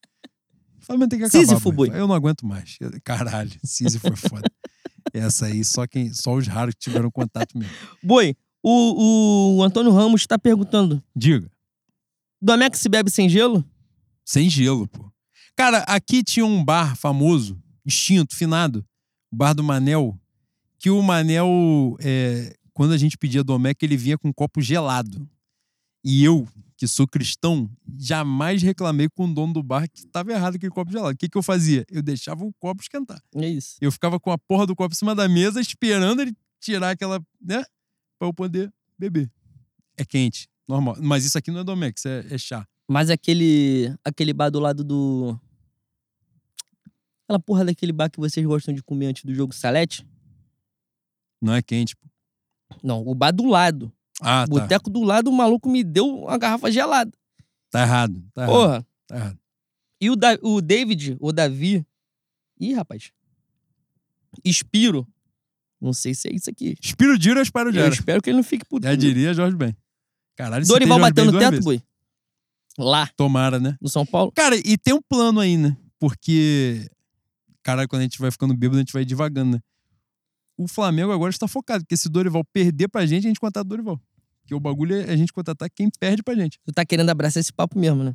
O 0.79 0.87
Flamengo 0.87 1.09
tem 1.09 1.19
que 1.19 1.25
acabar. 1.25 1.45
Sísifo, 1.45 1.73
boi. 1.73 1.91
Eu 1.93 2.07
não 2.07 2.15
aguento 2.15 2.47
mais. 2.47 2.79
Caralho, 3.03 3.51
Sísifo 3.65 4.07
foi 4.07 4.31
foda. 4.31 4.49
Essa 5.13 5.47
aí, 5.47 5.65
só, 5.65 5.85
quem, 5.85 6.13
só 6.13 6.35
os 6.35 6.47
raros 6.47 6.75
que 6.75 6.81
tiveram 6.81 7.11
contato 7.11 7.59
mesmo. 7.59 7.75
Boi, 8.01 8.37
o, 8.63 9.57
o 9.57 9.63
Antônio 9.65 9.91
Ramos 9.91 10.27
tá 10.27 10.39
perguntando: 10.39 11.03
Diga. 11.15 11.51
Domex 12.41 12.79
se 12.79 12.89
bebe 12.89 13.11
sem 13.11 13.29
gelo? 13.29 13.65
Sem 14.25 14.49
gelo, 14.49 14.87
pô. 14.87 15.06
Cara, 15.57 15.79
aqui 15.89 16.23
tinha 16.23 16.45
um 16.45 16.63
bar 16.63 16.95
famoso, 16.97 17.59
extinto, 17.85 18.37
finado, 18.37 18.85
o 19.33 19.37
bar 19.37 19.55
do 19.55 19.65
Manel, 19.65 20.19
que 20.79 20.91
o 20.91 21.03
Manel, 21.03 21.97
é, 22.01 22.55
quando 22.75 22.93
a 22.93 22.99
gente 22.99 23.17
pedia 23.17 23.43
Domec, 23.43 23.83
ele 23.83 23.97
vinha 23.97 24.19
com 24.19 24.29
um 24.29 24.33
copo 24.33 24.61
gelado. 24.61 25.27
E 26.05 26.23
eu, 26.23 26.47
que 26.77 26.87
sou 26.87 27.09
cristão, 27.09 27.71
jamais 27.99 28.63
reclamei 28.63 29.09
com 29.09 29.25
o 29.25 29.35
dono 29.35 29.55
do 29.55 29.63
bar 29.63 29.89
que 29.89 30.01
estava 30.01 30.31
errado 30.31 30.57
aquele 30.57 30.71
copo 30.71 30.93
gelado. 30.93 31.15
O 31.15 31.17
que, 31.17 31.29
que 31.29 31.39
eu 31.39 31.43
fazia? 31.43 31.87
Eu 31.91 32.03
deixava 32.03 32.45
o 32.45 32.53
copo 32.61 32.83
esquentar. 32.83 33.21
É 33.35 33.49
isso. 33.49 33.77
Eu 33.81 33.91
ficava 33.91 34.21
com 34.21 34.31
a 34.31 34.37
porra 34.37 34.67
do 34.67 34.77
copo 34.77 34.93
em 34.93 34.97
cima 34.99 35.15
da 35.15 35.27
mesa, 35.27 35.59
esperando 35.59 36.21
ele 36.21 36.37
tirar 36.61 36.91
aquela, 36.91 37.19
né? 37.41 37.65
Pra 38.19 38.29
eu 38.29 38.35
poder 38.35 38.71
beber. 38.99 39.31
É 39.97 40.05
quente, 40.05 40.49
normal. 40.69 40.99
Mas 41.01 41.25
isso 41.25 41.39
aqui 41.39 41.51
não 41.51 41.61
é 41.61 41.65
Domex, 41.65 42.05
é, 42.05 42.27
é 42.31 42.37
chá. 42.37 42.69
Mas 42.89 43.11
aquele, 43.11 43.93
aquele 44.05 44.33
bar 44.33 44.51
do 44.51 44.61
lado 44.61 44.85
do. 44.85 45.41
Aquela 47.27 47.41
porra 47.41 47.65
daquele 47.65 47.93
bar 47.93 48.09
que 48.09 48.21
vocês 48.21 48.47
gostam 48.47 48.73
de 48.73 48.83
comer 48.83 49.07
antes 49.07 49.25
do 49.25 49.35
jogo 49.35 49.53
Salete? 49.53 50.07
Não 51.43 51.53
é 51.55 51.61
quente, 51.61 51.97
pô. 51.97 52.07
Não, 52.83 53.03
o 53.07 53.15
bar 53.15 53.33
do 53.33 53.47
lado. 53.47 53.93
Ah, 54.23 54.45
o 54.49 54.55
tá. 54.55 54.61
boteco 54.61 54.89
do 54.89 55.03
lado, 55.03 55.29
o 55.29 55.33
maluco 55.33 55.69
me 55.69 55.83
deu 55.85 56.07
uma 56.07 56.39
garrafa 56.39 56.71
gelada. 56.71 57.11
Tá 57.71 57.83
errado. 57.83 58.25
Tá 58.33 58.43
errado. 58.45 58.53
Porra. 58.53 58.87
Tá 59.09 59.17
errado. 59.17 59.39
E 60.01 60.11
o, 60.11 60.17
da- 60.17 60.39
o 60.43 60.61
David, 60.63 61.17
o 61.21 61.33
Davi. 61.33 61.85
Ih, 62.61 62.73
rapaz. 62.75 63.11
Espiro. 64.45 65.07
Não 65.81 65.93
sei 65.93 66.15
se 66.15 66.29
é 66.29 66.33
isso 66.35 66.49
aqui. 66.49 66.75
Espiro 66.81 67.19
Diro, 67.19 67.39
eu 67.39 67.43
espero 67.43 67.69
Eu 67.69 67.73
Diro. 67.73 67.89
espero 67.93 68.23
que 68.23 68.31
ele 68.31 68.37
não 68.37 68.45
fique 68.45 68.65
puto. 68.65 68.87
Já 68.87 68.95
diria 68.95 69.35
Jorge 69.35 69.57
Ben. 69.57 69.77
Caralho, 70.37 70.67
Dorival 70.67 70.99
Ben 71.13 71.25
no 71.27 71.39
teto, 71.39 71.51
vezes. 71.51 71.65
boi. 71.65 71.83
Lá, 72.79 73.09
Tomara, 73.17 73.59
né? 73.59 73.77
no 73.81 73.89
São 73.89 74.05
Paulo. 74.05 74.31
Cara, 74.33 74.57
e 74.57 74.77
tem 74.79 74.95
um 74.95 75.01
plano 75.03 75.41
aí, 75.41 75.57
né? 75.57 75.77
Porque, 75.99 76.87
caralho, 77.67 77.89
quando 77.89 78.01
a 78.01 78.05
gente 78.05 78.19
vai 78.21 78.31
ficando 78.31 78.55
bêbado, 78.55 78.77
a 78.77 78.81
gente 78.81 78.93
vai 78.93 79.05
devagando, 79.05 79.57
né? 79.57 79.61
O 80.57 80.69
Flamengo 80.69 81.11
agora 81.13 81.31
está 81.31 81.49
focado, 81.49 81.85
porque 81.85 81.97
se 81.97 82.09
Dorival 82.09 82.45
perder 82.53 82.89
pra 82.89 83.05
gente, 83.05 83.25
a 83.27 83.29
gente 83.29 83.41
contrata 83.41 83.67
o 83.67 83.69
Dorival. 83.69 84.01
Porque 84.43 84.55
o 84.55 84.61
bagulho 84.61 84.95
é 84.97 85.13
a 85.13 85.17
gente 85.17 85.33
contratar 85.33 85.69
quem 85.69 85.91
perde 85.99 86.23
pra 86.23 86.35
gente. 86.35 86.59
Tu 86.65 86.73
tá 86.73 86.85
querendo 86.85 87.11
abraçar 87.11 87.41
esse 87.41 87.53
papo 87.53 87.77
mesmo, 87.79 88.05
né? 88.05 88.15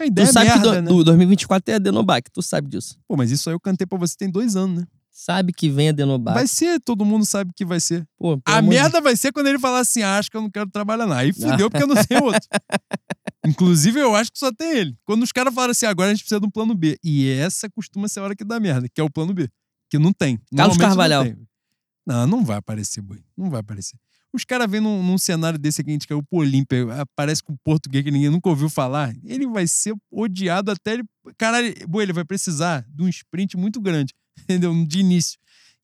A 0.00 0.04
Tu 0.04 0.06
ideia 0.08 0.26
é 0.26 0.32
sabe 0.32 0.46
merda, 0.46 0.62
que 0.62 0.68
do, 0.68 0.82
né? 0.82 0.88
do 0.88 1.04
2024 1.04 1.72
é 1.72 1.76
Adenobac, 1.76 2.30
tu 2.32 2.42
sabe 2.42 2.68
disso. 2.68 2.98
Pô, 3.06 3.16
mas 3.16 3.30
isso 3.30 3.48
aí 3.50 3.54
eu 3.54 3.60
cantei 3.60 3.86
pra 3.86 3.98
você 3.98 4.16
tem 4.16 4.30
dois 4.30 4.56
anos, 4.56 4.80
né? 4.80 4.86
Sabe 5.10 5.52
que 5.52 5.68
vem 5.70 5.88
Adenobac. 5.90 6.34
Vai 6.34 6.46
ser, 6.46 6.80
todo 6.80 7.04
mundo 7.04 7.24
sabe 7.24 7.50
que 7.54 7.64
vai 7.64 7.80
ser. 7.80 8.06
Pô, 8.18 8.38
A 8.44 8.56
amor 8.58 8.70
de- 8.70 8.76
merda 8.80 9.00
vai 9.00 9.16
ser 9.16 9.32
quando 9.32 9.46
ele 9.46 9.58
falar 9.58 9.80
assim: 9.80 10.02
ah, 10.02 10.18
acho 10.18 10.30
que 10.30 10.36
eu 10.36 10.42
não 10.42 10.50
quero 10.50 10.68
trabalhar 10.70 11.04
lá. 11.06 11.18
Aí 11.18 11.32
fudeu 11.60 11.70
porque 11.70 11.82
eu 11.82 11.86
não 11.86 12.02
tenho 12.04 12.24
outro. 12.24 12.40
Inclusive, 13.46 14.00
eu 14.00 14.14
acho 14.14 14.32
que 14.32 14.38
só 14.38 14.52
tem 14.52 14.78
ele. 14.78 14.96
Quando 15.04 15.22
os 15.22 15.32
caras 15.32 15.54
falaram 15.54 15.70
assim, 15.70 15.86
agora 15.86 16.10
a 16.10 16.14
gente 16.14 16.22
precisa 16.22 16.40
de 16.40 16.46
um 16.46 16.50
plano 16.50 16.74
B. 16.74 16.98
E 17.02 17.28
essa 17.28 17.68
costuma 17.70 18.08
ser 18.08 18.20
a 18.20 18.24
hora 18.24 18.36
que 18.36 18.44
dá 18.44 18.58
merda, 18.58 18.88
que 18.88 19.00
é 19.00 19.04
o 19.04 19.10
plano 19.10 19.32
B. 19.32 19.48
Que 19.90 19.98
não 19.98 20.12
tem. 20.12 20.36
Carlos 20.36 20.76
Normalmente 20.76 20.80
não 20.80 20.88
Carvalhal. 20.88 21.24
tem. 21.24 21.48
Não, 22.06 22.26
não 22.26 22.44
vai 22.44 22.56
aparecer, 22.56 23.00
boi. 23.02 23.20
Não 23.36 23.50
vai 23.50 23.60
aparecer. 23.60 23.96
Os 24.32 24.44
caras 24.44 24.70
vêm 24.70 24.80
num, 24.80 25.02
num 25.02 25.16
cenário 25.16 25.58
desse 25.58 25.80
aqui, 25.80 25.90
a 25.90 25.92
gente 25.94 26.06
caiu 26.06 26.22
pro 26.22 26.40
Olímpia, 26.40 27.00
aparece 27.00 27.42
com 27.42 27.54
um 27.54 27.56
português 27.64 28.04
que 28.04 28.10
ninguém 28.10 28.28
nunca 28.28 28.48
ouviu 28.48 28.68
falar. 28.68 29.14
Ele 29.24 29.46
vai 29.46 29.66
ser 29.66 29.94
odiado 30.10 30.70
até 30.70 30.94
ele. 30.94 31.04
Caralho, 31.38 31.74
boi, 31.88 32.02
ele 32.04 32.12
vai 32.12 32.24
precisar 32.24 32.84
de 32.88 33.02
um 33.02 33.08
sprint 33.08 33.56
muito 33.56 33.80
grande, 33.80 34.12
entendeu? 34.42 34.72
De 34.84 35.00
início. 35.00 35.38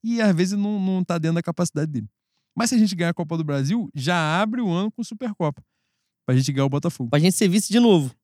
E 0.05 0.21
às 0.21 0.35
vezes 0.35 0.59
não, 0.59 0.79
não 0.81 1.05
tá 1.05 1.17
dentro 1.17 1.37
da 1.37 1.43
capacidade 1.43 1.91
dele. 1.91 2.09
Mas 2.55 2.69
se 2.69 2.75
a 2.75 2.79
gente 2.79 2.95
ganhar 2.95 3.11
a 3.11 3.15
Copa 3.15 3.37
do 3.39 3.45
Brasil, 3.45 3.89
já 3.95 4.41
abre 4.41 4.61
o 4.61 4.69
ano 4.71 4.91
com 4.93 5.03
Supercopa. 5.03 5.63
Pra 6.27 6.37
gente 6.37 6.53
ganhar 6.53 6.67
o 6.67 6.69
Botafogo. 6.69 7.11
Pra 7.11 7.19
gente 7.19 7.37
ser 7.37 7.49
vice 7.49 7.73
de 7.73 7.81
novo. 7.81 8.15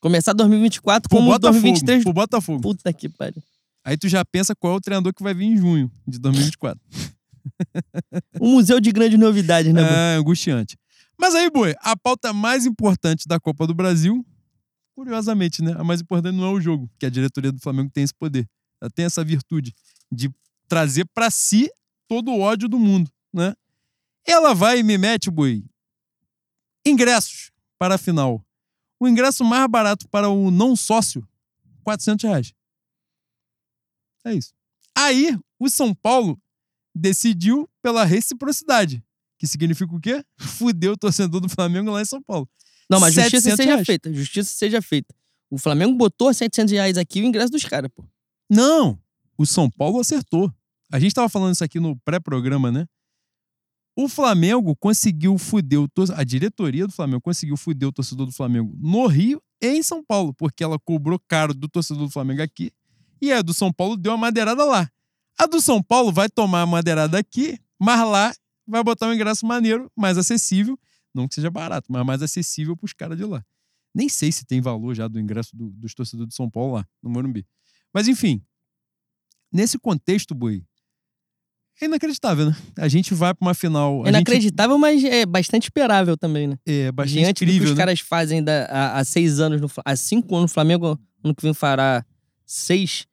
Começar 0.00 0.32
2024 0.32 1.08
Pro 1.08 1.18
como 1.18 1.30
Botafogo. 1.30 1.60
2023. 1.60 2.02
Pro 2.02 2.12
Botafogo. 2.12 2.60
Puta 2.60 2.92
que 2.92 3.08
pariu. 3.08 3.42
Aí 3.84 3.96
tu 3.96 4.08
já 4.08 4.24
pensa 4.24 4.54
qual 4.54 4.74
é 4.74 4.76
o 4.76 4.80
treinador 4.80 5.12
que 5.12 5.22
vai 5.22 5.34
vir 5.34 5.46
em 5.46 5.56
junho 5.56 5.90
de 6.06 6.18
2024. 6.18 6.80
Um 8.40 8.52
museu 8.54 8.80
de 8.80 8.92
grandes 8.92 9.18
novidades, 9.18 9.72
né, 9.72 9.82
Boi? 9.82 9.92
É 9.92 10.14
angustiante. 10.16 10.76
Mas 11.18 11.34
aí, 11.34 11.50
boi, 11.50 11.74
a 11.80 11.96
pauta 11.96 12.32
mais 12.32 12.66
importante 12.66 13.28
da 13.28 13.38
Copa 13.38 13.66
do 13.66 13.74
Brasil, 13.74 14.24
curiosamente, 14.94 15.62
né? 15.62 15.74
A 15.76 15.84
mais 15.84 16.00
importante 16.00 16.36
não 16.36 16.44
é 16.44 16.50
o 16.50 16.60
jogo, 16.60 16.90
que 16.98 17.06
a 17.06 17.10
diretoria 17.10 17.52
do 17.52 17.60
Flamengo 17.60 17.90
tem 17.92 18.02
esse 18.02 18.14
poder. 18.14 18.48
Ela 18.80 18.90
tem 18.90 19.04
essa 19.04 19.24
virtude 19.24 19.74
de 20.10 20.30
trazer 20.68 21.04
pra 21.14 21.30
si 21.30 21.70
todo 22.08 22.30
o 22.32 22.40
ódio 22.40 22.68
do 22.68 22.78
mundo, 22.78 23.10
né? 23.32 23.54
Ela 24.26 24.54
vai 24.54 24.80
e 24.80 24.82
me 24.82 24.96
mete, 24.98 25.30
boi, 25.30 25.64
ingressos 26.84 27.50
para 27.78 27.94
a 27.96 27.98
final. 27.98 28.44
O 28.98 29.08
ingresso 29.08 29.44
mais 29.44 29.66
barato 29.68 30.08
para 30.08 30.28
o 30.28 30.50
não 30.50 30.76
sócio, 30.76 31.26
400 31.82 32.24
reais. 32.24 32.54
É 34.24 34.34
isso. 34.34 34.52
Aí, 34.96 35.36
o 35.58 35.68
São 35.68 35.94
Paulo 35.94 36.40
decidiu 36.94 37.68
pela 37.82 38.04
reciprocidade. 38.04 39.02
Que 39.38 39.46
significa 39.46 39.94
o 39.94 40.00
quê? 40.00 40.24
Fudeu 40.38 40.92
o 40.92 40.96
torcedor 40.96 41.40
do 41.40 41.48
Flamengo 41.48 41.90
lá 41.90 42.00
em 42.00 42.04
São 42.04 42.22
Paulo. 42.22 42.48
Não, 42.88 43.00
mas 43.00 43.14
justiça 43.14 43.42
700 43.42 43.56
seja 43.56 43.70
reais. 43.70 43.86
feita. 43.86 44.14
Justiça 44.14 44.52
seja 44.54 44.82
feita. 44.82 45.14
O 45.50 45.58
Flamengo 45.58 45.96
botou 45.96 46.32
700 46.32 46.72
reais 46.72 46.96
aqui 46.96 47.20
o 47.20 47.24
ingresso 47.24 47.50
dos 47.50 47.64
caras, 47.64 47.90
pô. 47.94 48.04
Não! 48.48 48.98
O 49.36 49.46
São 49.46 49.68
Paulo 49.70 49.98
acertou. 49.98 50.52
A 50.92 51.00
gente 51.00 51.14
tava 51.14 51.28
falando 51.28 51.54
isso 51.54 51.64
aqui 51.64 51.80
no 51.80 51.96
pré-programa, 52.00 52.70
né? 52.70 52.86
O 53.94 54.08
Flamengo 54.08 54.74
conseguiu 54.76 55.36
fuder 55.36 55.80
o. 55.80 55.88
A 56.16 56.24
diretoria 56.24 56.86
do 56.86 56.92
Flamengo 56.92 57.20
conseguiu 57.20 57.56
fuder 57.56 57.88
o 57.88 57.92
torcedor 57.92 58.26
do 58.26 58.32
Flamengo 58.32 58.74
no 58.80 59.06
Rio 59.06 59.42
e 59.60 59.66
em 59.68 59.82
São 59.82 60.02
Paulo, 60.04 60.32
porque 60.34 60.64
ela 60.64 60.78
cobrou 60.78 61.18
caro 61.28 61.52
do 61.52 61.68
torcedor 61.68 62.04
do 62.06 62.10
Flamengo 62.10 62.42
aqui 62.42 62.72
e 63.20 63.32
a 63.32 63.42
do 63.42 63.52
São 63.52 63.72
Paulo 63.72 63.96
deu 63.96 64.12
uma 64.12 64.18
madeirada 64.18 64.64
lá. 64.64 64.90
A 65.38 65.46
do 65.46 65.60
São 65.60 65.82
Paulo 65.82 66.10
vai 66.12 66.28
tomar 66.28 66.62
a 66.62 66.66
madeirada 66.66 67.18
aqui, 67.18 67.58
mas 67.78 68.00
lá 68.06 68.34
vai 68.66 68.82
botar 68.82 69.08
um 69.08 69.12
ingresso 69.14 69.44
maneiro, 69.46 69.90
mais 69.96 70.16
acessível. 70.16 70.78
Não 71.14 71.28
que 71.28 71.34
seja 71.34 71.50
barato, 71.50 71.92
mas 71.92 72.04
mais 72.06 72.22
acessível 72.22 72.76
pros 72.76 72.92
caras 72.94 73.18
de 73.18 73.24
lá. 73.24 73.44
Nem 73.94 74.08
sei 74.08 74.32
se 74.32 74.46
tem 74.46 74.60
valor 74.62 74.94
já 74.94 75.06
do 75.06 75.20
ingresso 75.20 75.54
do- 75.54 75.70
dos 75.70 75.92
torcedores 75.94 76.28
do 76.32 76.34
São 76.34 76.48
Paulo 76.50 76.74
lá, 76.76 76.88
no 77.02 77.10
Morumbi. 77.10 77.46
Mas 77.92 78.08
enfim, 78.08 78.42
nesse 79.52 79.78
contexto, 79.78 80.34
Boi, 80.34 80.64
é 81.80 81.84
inacreditável, 81.86 82.46
né? 82.50 82.56
A 82.76 82.88
gente 82.88 83.12
vai 83.14 83.34
pra 83.34 83.46
uma 83.46 83.54
final. 83.54 84.04
É 84.06 84.10
inacreditável, 84.10 84.78
mas 84.78 85.02
é 85.04 85.26
bastante 85.26 85.64
esperável 85.64 86.16
também, 86.16 86.46
né? 86.46 86.58
Gente, 86.66 86.80
é 86.86 86.92
bastante 86.92 87.18
Diante 87.18 87.44
do 87.44 87.48
que 87.48 87.52
incrível, 87.56 87.64
os 87.66 87.70
né? 87.72 87.76
caras 87.76 88.00
fazem 88.00 88.42
da- 88.42 88.66
há, 88.66 88.98
há 88.98 89.04
seis 89.04 89.40
anos, 89.40 89.60
no, 89.60 89.70
há 89.84 89.96
cinco 89.96 90.36
anos 90.36 90.50
no 90.50 90.54
Flamengo, 90.54 90.98
ano 91.24 91.34
que 91.34 91.42
vem 91.42 91.52
fará 91.54 92.04
seis. 92.46 93.06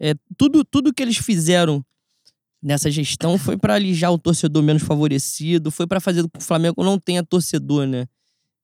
É, 0.00 0.14
tudo, 0.36 0.64
tudo 0.64 0.92
que 0.92 1.02
eles 1.02 1.16
fizeram 1.18 1.84
nessa 2.62 2.90
gestão 2.90 3.38
foi 3.38 3.56
pra 3.56 3.74
alijar 3.74 4.12
o 4.12 4.18
torcedor 4.18 4.62
menos 4.62 4.82
favorecido, 4.82 5.70
foi 5.70 5.86
pra 5.86 6.00
fazer 6.00 6.22
com 6.22 6.28
que 6.28 6.38
o 6.40 6.42
Flamengo 6.42 6.82
não 6.82 6.98
tenha 6.98 7.22
torcedor, 7.22 7.86
né? 7.86 8.06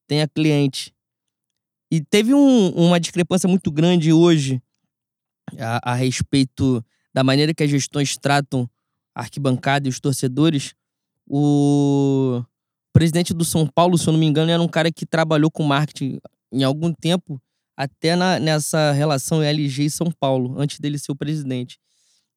Tenha 0.09 0.27
cliente. 0.27 0.93
E 1.91 2.01
teve 2.01 2.35
um- 2.35 2.71
uma 2.71 2.99
discrepância 2.99 3.49
muito 3.49 3.71
grande 3.71 4.13
hoje 4.13 4.61
a, 5.59 5.93
a 5.93 5.95
respeito 5.95 6.85
da 7.15 7.23
maneira 7.23 7.55
que 7.55 7.63
as 7.63 7.71
gestões 7.71 8.17
tratam 8.17 8.69
arquibancada 9.15 9.87
e 9.87 9.91
os 9.91 10.01
torcedores. 10.01 10.75
O 11.27 12.43
presidente 12.93 13.33
do 13.33 13.45
São 13.45 13.67
Paulo, 13.67 13.97
se 13.97 14.09
eu 14.09 14.13
não 14.13 14.21
me 14.21 14.27
engano, 14.27 14.51
era 14.51 14.63
um 14.63 14.69
cara 14.69 14.91
que 14.93 15.07
trabalhou 15.07 15.51
com 15.51 15.63
marketing 15.63 16.19
em 16.53 16.63
algum 16.63 16.93
tempo, 16.93 17.41
até 17.77 18.15
na, 18.15 18.39
nessa 18.39 18.93
relação 18.93 19.43
LG 19.43 19.85
e 19.85 19.91
São 19.91 20.11
Paulo, 20.11 20.55
antes 20.59 20.79
dele 20.79 20.99
ser 20.99 21.13
o 21.13 21.17
presidente. 21.17 21.79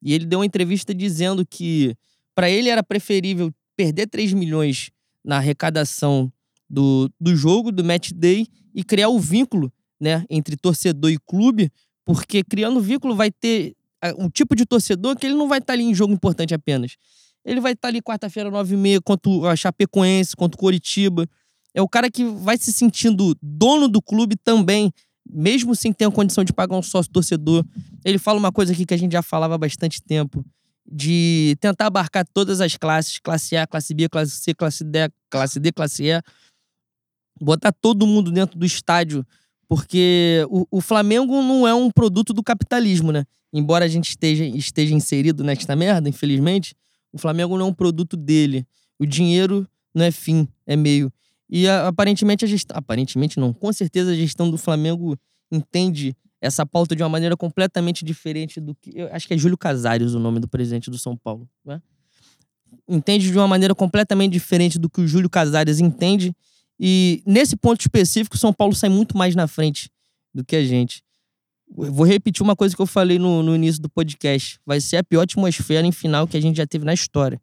E 0.02 0.14
ele 0.14 0.26
deu 0.26 0.39
uma 0.39 0.45
entrevista 0.45 0.93
dizendo 0.93 1.45
que 1.45 1.95
para 2.34 2.49
ele 2.49 2.69
era 2.69 2.84
preferível 2.84 3.53
perder 3.76 4.07
3 4.07 4.34
milhões 4.34 4.91
na 5.23 5.38
arrecadação 5.38 6.31
do, 6.69 7.10
do 7.19 7.35
jogo, 7.35 7.72
do 7.72 7.84
match 7.84 8.11
day, 8.14 8.47
e 8.73 8.84
criar 8.84 9.10
o 9.10 9.19
vínculo 9.19 9.72
né, 9.99 10.26
entre 10.30 10.56
torcedor 10.56 11.11
e 11.11 11.18
clube, 11.18 11.72
porque 12.03 12.43
criando 12.43 12.81
vínculo 12.81 13.15
vai 13.15 13.31
ter 13.31 13.76
um 14.17 14.30
tipo 14.30 14.55
de 14.55 14.65
torcedor 14.65 15.15
que 15.15 15.26
ele 15.26 15.35
não 15.35 15.47
vai 15.47 15.59
estar 15.59 15.67
tá 15.67 15.73
ali 15.73 15.84
em 15.84 15.93
jogo 15.93 16.13
importante 16.13 16.53
apenas. 16.53 16.95
Ele 17.43 17.59
vai 17.59 17.73
estar 17.73 17.84
tá 17.84 17.88
ali 17.89 18.01
quarta-feira, 18.01 18.49
nove 18.49 18.73
e 18.73 18.77
meia, 18.77 19.01
contra 19.01 19.31
a 19.51 19.55
Chapecoense, 19.55 20.35
contra 20.35 20.57
o 20.57 20.59
Coritiba. 20.59 21.27
É 21.73 21.81
o 21.81 21.88
cara 21.88 22.09
que 22.09 22.26
vai 22.26 22.57
se 22.57 22.72
sentindo 22.72 23.35
dono 23.41 23.88
do 23.88 24.01
clube 24.01 24.35
também, 24.35 24.91
mesmo 25.30 25.76
sem 25.76 25.91
ter 25.91 26.05
a 26.05 26.11
condição 26.11 26.43
de 26.43 26.53
pagar 26.53 26.76
um 26.76 26.81
sócio 26.81 27.11
torcedor. 27.11 27.65
Ele 28.03 28.17
fala 28.17 28.39
uma 28.39 28.51
coisa 28.51 28.73
aqui 28.73 28.85
que 28.85 28.93
a 28.93 28.97
gente 28.97 29.11
já 29.11 29.22
falava 29.22 29.55
há 29.55 29.57
bastante 29.57 30.01
tempo, 30.01 30.43
de 30.89 31.57
tentar 31.59 31.88
abarcar 31.88 32.26
todas 32.34 32.61
as 32.61 32.77
classes, 32.77 33.19
classe 33.19 33.55
A, 33.57 33.67
classe 33.67 33.93
B, 33.93 34.07
classe 34.07 34.31
C, 34.31 34.53
classe 34.53 34.84
D, 34.84 35.09
classe 35.30 35.59
D, 35.59 35.72
classe 35.72 36.03
E, 36.03 36.22
botar 37.41 37.72
todo 37.72 38.07
mundo 38.07 38.31
dentro 38.31 38.57
do 38.57 38.65
estádio 38.65 39.26
porque 39.67 40.45
o, 40.49 40.65
o, 40.69 40.81
Flamengo 40.81 41.41
não 41.41 41.67
é 41.67 41.73
um 41.73 41.89
produto 41.89 42.33
do 42.33 42.43
capitalismo, 42.43 43.11
né? 43.11 43.25
Embora 43.51 43.85
a 43.85 43.87
gente 43.87 44.09
esteja, 44.09 44.45
esteja 44.45 44.93
inserido 44.93 45.43
nesta 45.43 45.75
merda, 45.75 46.09
infelizmente, 46.09 46.75
o 47.11 47.17
Flamengo 47.17 47.57
não 47.57 47.67
é 47.67 47.69
um 47.69 47.73
produto 47.73 48.15
dele. 48.17 48.65
O 48.99 49.05
dinheiro 49.05 49.67
não 49.93 50.05
é 50.05 50.11
fim, 50.11 50.47
é 50.67 50.75
meio. 50.75 51.11
E 51.49 51.67
a, 51.67 51.87
aparentemente 51.87 52.43
a 52.45 52.47
gestão. 52.47 52.77
Aparentemente 52.77 53.39
não, 53.39 53.53
com 53.53 53.71
certeza 53.71 54.11
a 54.11 54.15
gestão 54.15 54.49
do 54.49 54.57
Flamengo 54.57 55.17
entende 55.51 56.15
essa 56.41 56.65
pauta 56.65 56.95
de 56.95 57.01
uma 57.01 57.09
maneira 57.09 57.35
completamente 57.35 58.03
diferente 58.03 58.59
do 58.59 58.75
que. 58.75 58.91
Eu 58.93 59.09
acho 59.11 59.27
que 59.27 59.33
é 59.33 59.37
Júlio 59.37 59.57
Casares 59.57 60.13
o 60.13 60.19
nome 60.19 60.39
do 60.39 60.47
presidente 60.47 60.91
do 60.91 60.97
São 60.97 61.15
Paulo. 61.15 61.47
Né? 61.63 61.81
Entende 62.87 63.31
de 63.31 63.37
uma 63.37 63.47
maneira 63.47 63.73
completamente 63.73 64.33
diferente 64.33 64.77
do 64.77 64.89
que 64.89 65.01
o 65.01 65.07
Júlio 65.07 65.29
Casares 65.29 65.79
entende 65.79 66.35
e 66.80 67.23
nesse 67.26 67.56
ponto 67.56 67.81
específico, 67.81 68.38
São 68.38 68.53
Paulo 68.53 68.76
sai 68.76 68.89
muito 68.89 69.18
mais 69.18 69.35
na 69.35 69.47
frente 69.47 69.89
do 70.34 70.43
que 70.43 70.56
a 70.56 70.65
gente. 70.65 71.02
Eu 71.77 71.91
vou 71.91 72.06
repetir 72.06 72.43
uma 72.43 72.56
coisa 72.56 72.76
que 72.76 72.81
eu 72.81 72.85
falei 72.85 73.18
no, 73.18 73.41
no 73.41 73.56
início 73.56 73.81
do 73.81 73.89
podcast. 73.89 74.60
Vai 74.65 74.81
ser 74.81 74.97
a 74.97 75.03
pior 75.03 75.22
atmosfera 75.22 75.85
em 75.88 75.91
final 75.91 76.27
que 76.27 76.38
a 76.38 76.41
gente 76.41 76.57
já 76.57 76.68
teve 76.68 76.85
na 76.85 76.93
história. 76.93 77.41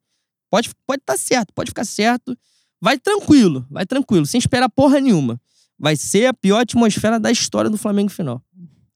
Pode 0.50 0.68
estar 0.68 0.80
pode 0.86 1.02
tá 1.04 1.16
certo, 1.16 1.52
pode 1.54 1.70
ficar 1.70 1.84
certo. 1.84 2.36
Vai 2.80 2.98
tranquilo, 2.98 3.66
vai 3.70 3.86
tranquilo, 3.86 4.26
sem 4.26 4.38
esperar 4.38 4.68
porra 4.68 5.00
nenhuma. 5.00 5.40
Vai 5.78 5.96
ser 5.96 6.26
a 6.26 6.34
pior 6.34 6.60
atmosfera 6.60 7.18
da 7.18 7.30
história 7.30 7.70
do 7.70 7.78
Flamengo 7.78 8.10
final. 8.10 8.44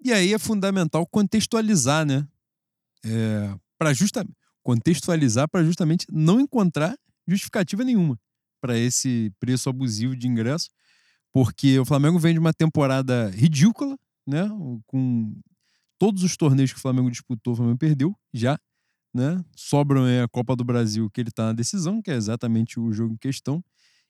E 0.04 0.12
aí 0.12 0.34
é 0.34 0.38
fundamental 0.38 1.06
contextualizar, 1.06 2.04
né? 2.04 2.26
É, 3.04 3.54
para 3.78 3.92
justamente 3.92 4.34
contextualizar 4.62 5.48
para 5.48 5.62
justamente 5.62 6.06
não 6.10 6.40
encontrar 6.40 6.96
justificativa 7.28 7.84
nenhuma 7.84 8.18
para 8.60 8.78
esse 8.78 9.32
preço 9.38 9.68
abusivo 9.68 10.16
de 10.16 10.26
ingresso, 10.26 10.70
porque 11.32 11.78
o 11.78 11.84
Flamengo 11.84 12.18
vem 12.18 12.32
de 12.32 12.38
uma 12.38 12.52
temporada 12.52 13.30
ridícula, 13.30 13.96
né? 14.26 14.48
Com 14.86 15.34
todos 15.98 16.22
os 16.22 16.36
torneios 16.36 16.72
que 16.72 16.78
o 16.78 16.82
Flamengo 16.82 17.10
disputou, 17.10 17.52
o 17.52 17.56
Flamengo 17.56 17.78
perdeu 17.78 18.16
já, 18.32 18.58
né? 19.14 19.42
Sobram 19.54 20.06
é 20.06 20.22
a 20.22 20.28
Copa 20.28 20.56
do 20.56 20.64
Brasil, 20.64 21.10
que 21.10 21.20
ele 21.20 21.30
está 21.30 21.46
na 21.46 21.52
decisão, 21.52 22.02
que 22.02 22.10
é 22.10 22.14
exatamente 22.14 22.78
o 22.80 22.92
jogo 22.92 23.14
em 23.14 23.18
questão, 23.18 23.64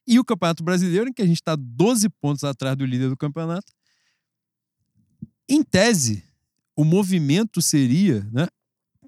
e 0.07 0.19
o 0.19 0.25
Campeonato 0.25 0.63
Brasileiro, 0.63 1.09
em 1.09 1.13
que 1.13 1.23
a 1.23 1.27
gente 1.27 1.41
está 1.41 1.57
12 1.57 2.09
pontos 2.09 2.45
atrás 2.45 2.77
do 2.77 2.85
líder 2.85 3.09
do 3.09 3.17
campeonato. 3.17 3.73
Em 5.49 5.63
tese, 5.63 6.25
o 6.77 6.85
movimento 6.85 7.61
seria, 7.61 8.23
né? 8.33 8.47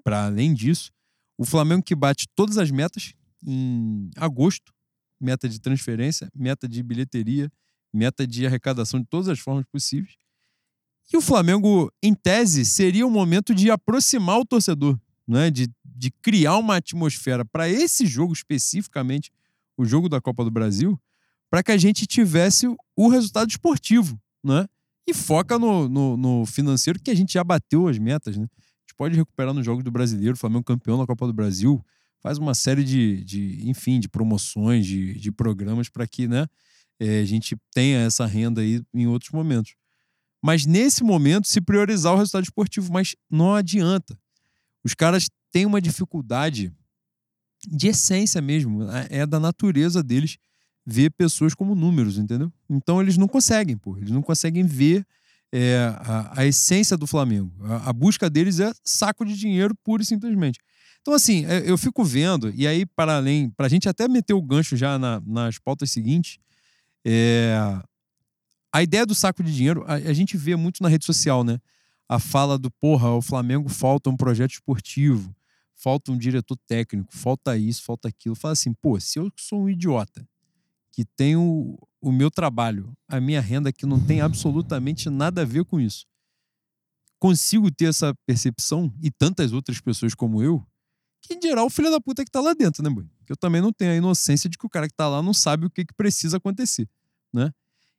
Para 0.03 0.25
além 0.25 0.53
disso, 0.53 0.91
o 1.37 1.45
Flamengo 1.45 1.83
que 1.83 1.95
bate 1.95 2.27
todas 2.35 2.57
as 2.57 2.69
metas 2.71 3.13
em 3.45 4.09
agosto, 4.17 4.73
meta 5.19 5.47
de 5.49 5.59
transferência, 5.59 6.29
meta 6.35 6.67
de 6.67 6.81
bilheteria, 6.81 7.51
meta 7.93 8.25
de 8.25 8.45
arrecadação 8.45 8.99
de 8.99 9.05
todas 9.07 9.27
as 9.27 9.39
formas 9.39 9.65
possíveis. 9.65 10.15
E 11.11 11.17
o 11.17 11.21
Flamengo, 11.21 11.91
em 12.03 12.13
tese, 12.13 12.63
seria 12.63 13.05
o 13.05 13.09
momento 13.09 13.53
de 13.53 13.71
aproximar 13.71 14.39
o 14.39 14.45
torcedor, 14.45 14.97
né? 15.27 15.49
de, 15.49 15.67
de 15.83 16.11
criar 16.11 16.57
uma 16.57 16.75
atmosfera 16.75 17.43
para 17.43 17.67
esse 17.67 18.05
jogo 18.05 18.31
especificamente, 18.31 19.31
o 19.75 19.85
jogo 19.85 20.07
da 20.07 20.21
Copa 20.21 20.43
do 20.43 20.51
Brasil, 20.51 20.99
para 21.49 21.63
que 21.63 21.71
a 21.71 21.77
gente 21.77 22.05
tivesse 22.05 22.67
o 22.95 23.07
resultado 23.09 23.49
esportivo. 23.49 24.21
Né? 24.43 24.67
E 25.07 25.13
foca 25.13 25.57
no, 25.57 25.89
no, 25.89 26.15
no, 26.15 26.45
financeiro, 26.45 26.99
que 26.99 27.09
a 27.09 27.15
gente 27.15 27.33
já 27.33 27.43
bateu 27.43 27.87
as 27.87 27.97
metas. 27.97 28.37
Né? 28.37 28.43
A 28.43 28.81
gente 28.81 28.95
pode 28.95 29.15
recuperar 29.15 29.51
nos 29.51 29.65
Jogos 29.65 29.83
do 29.83 29.89
Brasileiro, 29.89 30.35
o 30.35 30.37
Flamengo 30.37 30.63
campeão 30.63 30.99
da 30.99 31.07
Copa 31.07 31.25
do 31.25 31.33
Brasil, 31.33 31.83
faz 32.21 32.37
uma 32.37 32.53
série 32.53 32.83
de, 32.83 33.23
de 33.23 33.69
enfim, 33.69 33.99
de 33.99 34.09
promoções, 34.09 34.85
de, 34.85 35.13
de 35.19 35.31
programas 35.31 35.89
para 35.89 36.07
que 36.07 36.27
né, 36.27 36.47
é, 36.99 37.21
a 37.21 37.25
gente 37.25 37.55
tenha 37.73 37.99
essa 37.99 38.25
renda 38.25 38.61
aí 38.61 38.81
em 38.93 39.07
outros 39.07 39.31
momentos. 39.31 39.75
Mas 40.41 40.65
nesse 40.65 41.03
momento, 41.03 41.47
se 41.47 41.59
priorizar 41.59 42.13
o 42.13 42.17
resultado 42.17 42.43
esportivo, 42.43 42.91
mas 42.91 43.15
não 43.29 43.55
adianta. 43.55 44.17
Os 44.83 44.93
caras 44.93 45.27
têm 45.51 45.65
uma 45.65 45.81
dificuldade 45.81 46.71
de 47.67 47.87
essência 47.87 48.41
mesmo, 48.41 48.83
é 49.09 49.25
da 49.25 49.39
natureza 49.39 50.01
deles 50.01 50.37
ver 50.85 51.11
pessoas 51.11 51.53
como 51.53 51.75
números, 51.75 52.17
entendeu? 52.17 52.51
Então 52.69 53.01
eles 53.01 53.17
não 53.17 53.27
conseguem, 53.27 53.77
pô, 53.77 53.97
eles 53.97 54.11
não 54.11 54.21
conseguem 54.21 54.63
ver 54.63 55.05
é, 55.51 55.93
a, 55.99 56.41
a, 56.41 56.45
essência 56.45 56.95
do 56.95 57.05
Flamengo. 57.05 57.53
A, 57.65 57.89
a 57.89 57.93
busca 57.93 58.29
deles 58.29 58.59
é 58.59 58.71
saco 58.83 59.25
de 59.25 59.35
dinheiro 59.35 59.75
pura 59.83 60.01
e 60.01 60.05
simplesmente. 60.05 60.59
Então, 61.01 61.13
assim, 61.13 61.45
é, 61.45 61.69
eu 61.69 61.77
fico 61.77 62.03
vendo, 62.03 62.53
e 62.55 62.67
aí, 62.67 62.85
para 62.85 63.17
além, 63.17 63.49
para 63.49 63.65
a 63.65 63.69
gente 63.69 63.87
até 63.87 64.07
meter 64.07 64.33
o 64.33 64.41
gancho 64.41 64.75
já 64.75 64.99
na, 64.99 65.21
nas 65.25 65.57
pautas 65.57 65.91
seguintes, 65.91 66.37
é, 67.05 67.55
a 68.71 68.83
ideia 68.83 69.05
do 69.05 69.15
saco 69.15 69.43
de 69.43 69.55
dinheiro, 69.55 69.83
a, 69.87 69.95
a, 69.95 70.13
gente 70.13 70.37
vê 70.37 70.55
muito 70.55 70.83
na 70.83 70.89
rede 70.89 71.05
social, 71.05 71.43
né? 71.43 71.59
A 72.07 72.19
fala 72.19 72.57
do, 72.57 72.69
porra, 72.69 73.11
o 73.11 73.21
Flamengo 73.21 73.69
falta 73.69 74.09
um 74.09 74.17
projeto 74.17 74.51
esportivo, 74.51 75.33
falta 75.75 76.11
um 76.11 76.17
diretor 76.17 76.57
técnico, 76.67 77.15
falta 77.15 77.57
isso, 77.57 77.83
falta 77.83 78.07
aquilo. 78.07 78.35
Fala 78.35 78.51
assim, 78.53 78.73
pô, 78.73 78.99
se 78.99 79.17
eu 79.17 79.31
sou 79.37 79.63
um 79.63 79.69
idiota 79.69 80.27
que 80.91 81.05
tenho 81.05 81.77
o 82.01 82.11
meu 82.11 82.29
trabalho, 82.29 82.93
a 83.07 83.19
minha 83.19 83.41
renda 83.41 83.71
que 83.71 83.85
não 83.85 84.03
tem 84.03 84.21
absolutamente 84.21 85.09
nada 85.09 85.41
a 85.41 85.45
ver 85.45 85.63
com 85.65 85.79
isso, 85.79 86.05
consigo 87.19 87.69
ter 87.71 87.85
essa 87.85 88.13
percepção 88.25 88.93
e 89.01 89.11
tantas 89.11 89.51
outras 89.53 89.79
pessoas 89.79 90.15
como 90.15 90.41
eu, 90.41 90.65
que 91.21 91.39
geral 91.41 91.65
o 91.65 91.69
filho 91.69 91.91
da 91.91 91.99
puta 91.99 92.21
é 92.21 92.25
que 92.25 92.31
tá 92.31 92.41
lá 92.41 92.53
dentro, 92.53 92.83
né, 92.83 92.89
boy? 92.89 93.05
Que 93.25 93.31
eu 93.31 93.37
também 93.37 93.61
não 93.61 93.71
tenho 93.71 93.91
a 93.91 93.95
inocência 93.95 94.49
de 94.49 94.57
que 94.57 94.65
o 94.65 94.69
cara 94.69 94.87
que 94.87 94.93
tá 94.93 95.07
lá 95.07 95.21
não 95.21 95.33
sabe 95.33 95.65
o 95.65 95.69
que, 95.69 95.85
que 95.85 95.93
precisa 95.93 96.37
acontecer, 96.37 96.87
né? 97.33 97.51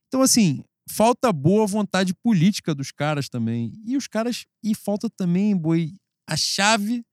Então, 0.08 0.22
assim, 0.22 0.64
falta 0.90 1.32
boa 1.32 1.66
vontade 1.66 2.12
política 2.14 2.74
dos 2.74 2.90
caras 2.90 3.28
também. 3.28 3.72
E 3.84 3.96
os 3.96 4.08
caras. 4.08 4.44
E 4.62 4.74
falta 4.74 5.08
também, 5.08 5.56
boi, 5.56 5.94
a 6.26 6.36
chave 6.36 7.04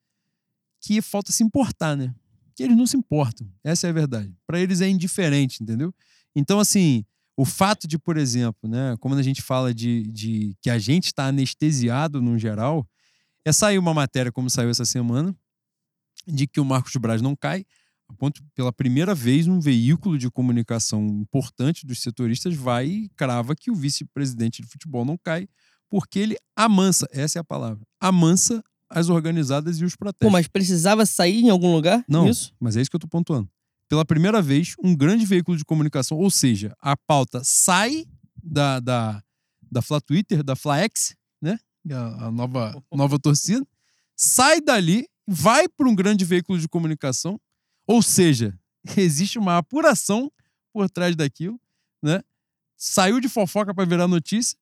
que 0.82 1.02
falta 1.02 1.32
se 1.32 1.44
importar, 1.44 1.96
né? 1.96 2.14
Que 2.56 2.64
eles 2.64 2.76
não 2.76 2.88
se 2.88 2.98
importam. 2.98 3.48
Essa 3.64 3.88
é 3.88 3.90
a 3.92 3.94
verdade. 3.94 4.34
Para 4.46 4.60
eles 4.60 4.82
é 4.82 4.90
indiferente, 4.90 5.62
entendeu? 5.62 5.94
Então, 6.36 6.60
assim, 6.60 7.06
o 7.36 7.46
fato 7.46 7.88
de, 7.88 8.00
por 8.00 8.18
exemplo, 8.18 8.70
né, 8.70 8.96
como 9.00 9.14
a 9.14 9.22
gente 9.22 9.42
fala 9.42 9.74
de, 9.74 10.04
de 10.12 10.56
que 10.62 10.70
a 10.70 10.80
gente 10.80 11.06
está 11.06 11.28
anestesiado 11.28 12.22
no 12.22 12.38
geral, 12.38 12.88
é 13.46 13.52
sair 13.52 13.78
uma 13.78 13.94
matéria 13.94 14.32
como 14.32 14.50
saiu 14.50 14.70
essa 14.70 14.86
semana, 14.86 15.36
de 16.28 16.48
que 16.48 16.60
o 16.60 16.66
Marcos 16.66 16.94
Braz 16.98 17.22
não 17.22 17.36
cai, 17.36 17.66
a 18.10 18.14
ponto, 18.14 18.42
pela 18.56 18.72
primeira 18.72 19.14
vez, 19.14 19.48
um 19.48 19.60
veículo 19.60 20.18
de 20.18 20.30
comunicação 20.32 21.06
importante 21.06 21.86
dos 21.86 22.02
setoristas 22.02 22.56
vai 22.56 22.88
e 22.88 23.10
crava 23.10 23.56
que 23.56 23.70
o 23.70 23.76
vice-presidente 23.76 24.62
de 24.62 24.68
futebol 24.68 25.04
não 25.04 25.18
cai, 25.18 25.48
porque 25.90 26.20
ele 26.20 26.38
amansa, 26.56 27.08
essa 27.12 27.40
é 27.40 27.42
a 27.42 27.44
palavra, 27.44 27.86
amansa 28.00 28.64
as 28.90 29.10
organizadas 29.10 29.80
e 29.80 29.86
os 29.86 29.96
protestos. 29.96 30.26
Pô, 30.26 30.32
mas 30.32 30.48
precisava 30.48 31.06
sair 31.06 31.42
em 31.42 31.50
algum 31.50 31.74
lugar? 31.74 32.04
Não, 32.08 32.30
isso? 32.30 32.54
mas 32.60 32.78
é 32.78 32.82
isso 32.82 32.90
que 32.90 32.96
eu 32.96 33.00
tô 33.00 33.08
pontuando. 33.08 33.50
Pela 33.90 34.06
primeira 34.06 34.42
vez, 34.42 34.74
um 34.82 34.96
grande 34.96 35.26
veículo 35.26 35.58
de 35.58 35.66
comunicação, 35.66 36.18
ou 36.18 36.30
seja, 36.30 36.74
a 36.80 36.96
pauta 36.96 37.42
sai 37.44 38.06
da, 38.42 38.80
da, 38.80 39.22
da 39.70 39.82
Fla 39.82 40.00
Twitter, 40.00 40.44
da 40.44 40.56
FlaX, 40.56 41.16
né? 41.42 41.60
A, 41.92 42.28
a 42.28 42.32
nova, 42.32 42.82
nova 42.94 43.20
torcida, 43.20 43.66
sai 44.16 44.62
dali 44.62 45.06
vai 45.28 45.68
para 45.68 45.88
um 45.88 45.96
grande 45.96 46.24
veículo 46.24 46.58
de 46.58 46.68
comunicação, 46.68 47.40
ou 47.86 48.02
seja, 48.02 48.58
existe 48.98 49.38
uma 49.38 49.58
apuração 49.58 50.32
por 50.72 50.90
trás 50.90 51.16
daquilo, 51.16 51.60
né? 52.02 52.22
Saiu 52.78 53.20
de 53.20 53.28
fofoca 53.28 53.74
para 53.74 53.86
virar 53.86 54.08
notícia 54.08 54.58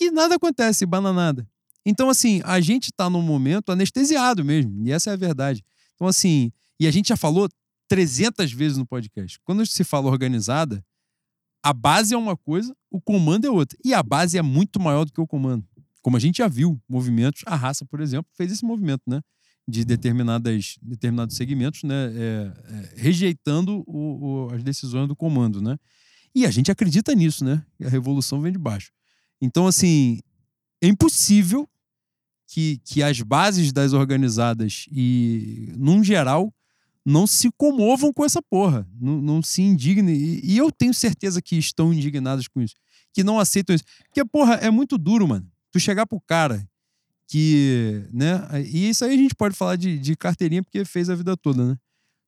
e 0.00 0.10
nada 0.10 0.34
acontece, 0.34 0.84
bananada. 0.84 1.48
Então, 1.84 2.10
assim, 2.10 2.40
a 2.44 2.60
gente 2.60 2.86
está 2.86 3.08
num 3.08 3.22
momento 3.22 3.70
anestesiado 3.70 4.44
mesmo, 4.44 4.86
e 4.86 4.90
essa 4.90 5.10
é 5.10 5.12
a 5.12 5.16
verdade. 5.16 5.64
Então, 5.94 6.06
assim, 6.06 6.50
e 6.80 6.86
a 6.86 6.90
gente 6.90 7.08
já 7.08 7.16
falou 7.16 7.48
300 7.88 8.52
vezes 8.52 8.76
no 8.76 8.86
podcast. 8.86 9.38
Quando 9.44 9.64
se 9.64 9.84
fala 9.84 10.10
organizada, 10.10 10.84
a 11.62 11.72
base 11.72 12.14
é 12.14 12.16
uma 12.16 12.36
coisa, 12.36 12.76
o 12.90 13.00
comando 13.00 13.46
é 13.46 13.50
outra. 13.50 13.78
E 13.84 13.94
a 13.94 14.02
base 14.02 14.36
é 14.36 14.42
muito 14.42 14.80
maior 14.80 15.04
do 15.04 15.12
que 15.12 15.20
o 15.20 15.26
comando. 15.26 15.64
Como 16.02 16.16
a 16.16 16.20
gente 16.20 16.38
já 16.38 16.48
viu, 16.48 16.80
movimentos, 16.88 17.42
a 17.46 17.56
raça, 17.56 17.84
por 17.84 18.00
exemplo, 18.00 18.30
fez 18.34 18.52
esse 18.52 18.64
movimento, 18.64 19.02
né? 19.06 19.20
De 19.68 19.84
determinadas, 19.84 20.76
determinados 20.80 21.36
segmentos, 21.36 21.82
né? 21.82 22.12
É, 22.14 22.52
é, 22.64 22.94
rejeitando 22.96 23.82
o, 23.86 24.46
o, 24.46 24.54
as 24.54 24.62
decisões 24.62 25.08
do 25.08 25.16
comando, 25.16 25.60
né? 25.60 25.76
E 26.34 26.46
a 26.46 26.50
gente 26.50 26.70
acredita 26.70 27.14
nisso, 27.14 27.44
né? 27.44 27.64
A 27.84 27.88
revolução 27.88 28.40
vem 28.40 28.52
de 28.52 28.58
baixo. 28.58 28.92
Então, 29.40 29.66
assim, 29.66 30.20
é 30.82 30.86
impossível 30.86 31.68
que, 32.46 32.80
que 32.84 33.02
as 33.02 33.20
bases 33.20 33.72
das 33.72 33.92
organizadas 33.92 34.86
e, 34.90 35.72
num 35.76 36.04
geral, 36.04 36.54
não 37.04 37.26
se 37.26 37.50
comovam 37.56 38.12
com 38.12 38.24
essa 38.24 38.42
porra, 38.42 38.86
não, 39.00 39.20
não 39.20 39.42
se 39.42 39.62
indignem. 39.62 40.14
E, 40.14 40.52
e, 40.52 40.58
eu 40.58 40.70
tenho 40.72 40.92
certeza 40.92 41.40
que 41.40 41.56
estão 41.56 41.92
indignados 41.92 42.48
com 42.48 42.60
isso, 42.60 42.74
que 43.12 43.24
não 43.24 43.38
aceitam 43.38 43.74
isso. 43.74 43.84
Porque, 44.04 44.24
porra, 44.24 44.54
é 44.54 44.70
muito 44.70 44.98
duro, 44.98 45.26
mano. 45.26 45.48
Tu 45.70 45.80
chegar 45.80 46.06
pro 46.06 46.20
cara 46.20 46.68
que, 47.28 48.06
né? 48.12 48.40
E 48.72 48.88
isso 48.88 49.04
aí 49.04 49.14
a 49.14 49.16
gente 49.16 49.34
pode 49.34 49.56
falar 49.56 49.76
de, 49.76 49.98
de 49.98 50.16
carteirinha 50.16 50.62
porque 50.62 50.84
fez 50.84 51.10
a 51.10 51.14
vida 51.14 51.36
toda, 51.36 51.64
né? 51.64 51.76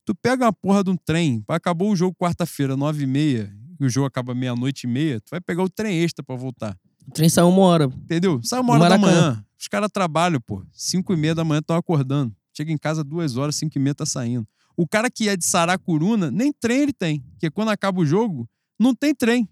Tu 0.05 0.15
pega 0.15 0.47
uma 0.47 0.53
porra 0.53 0.83
de 0.83 0.91
um 0.91 0.97
trem, 0.97 1.45
acabou 1.49 1.91
o 1.91 1.97
jogo 1.97 2.17
quarta-feira, 2.19 2.77
nove 2.77 3.05
e 3.05 3.07
meia, 3.07 3.53
e 3.79 3.85
o 3.85 3.89
jogo 3.91 4.07
acaba 4.07 4.35
meia-noite 4.35 4.87
e 4.87 4.91
meia, 4.91 5.21
tu 5.21 5.31
vai 5.31 5.41
pegar 5.41 5.63
o 5.63 5.69
trem 5.69 6.03
extra 6.03 6.25
para 6.25 6.35
voltar. 6.35 6.77
O 7.07 7.13
trem 7.13 7.29
sai 7.29 7.45
uma 7.45 7.61
hora. 7.61 7.85
Entendeu? 7.85 8.41
Sai 8.43 8.61
uma 8.61 8.75
hora 8.75 8.89
da 8.89 8.99
manhã. 8.99 9.45
Os 9.59 9.69
caras 9.69 9.91
trabalham, 9.93 10.41
pô. 10.41 10.63
Cinco 10.73 11.13
e 11.13 11.17
meia 11.17 11.35
da 11.35 11.45
manhã 11.45 11.61
estão 11.61 11.77
acordando. 11.77 12.35
Chega 12.57 12.73
em 12.73 12.79
casa 12.79 13.03
duas 13.05 13.37
horas, 13.37 13.57
cinco 13.57 13.79
e 13.79 13.81
meia 13.81 13.95
tá 13.95 14.05
saindo. 14.07 14.47
O 14.77 14.87
cara 14.87 15.11
que 15.11 15.29
é 15.29 15.37
de 15.37 15.45
Saracuruna, 15.45 16.31
nem 16.31 16.53
trem 16.53 16.83
ele 16.83 16.93
tem. 16.93 17.21
Porque 17.33 17.51
quando 17.51 17.71
acaba 17.71 18.01
o 18.01 18.07
jogo, 18.07 18.49
não 18.79 18.95
tem 18.95 19.15
trem. 19.15 19.49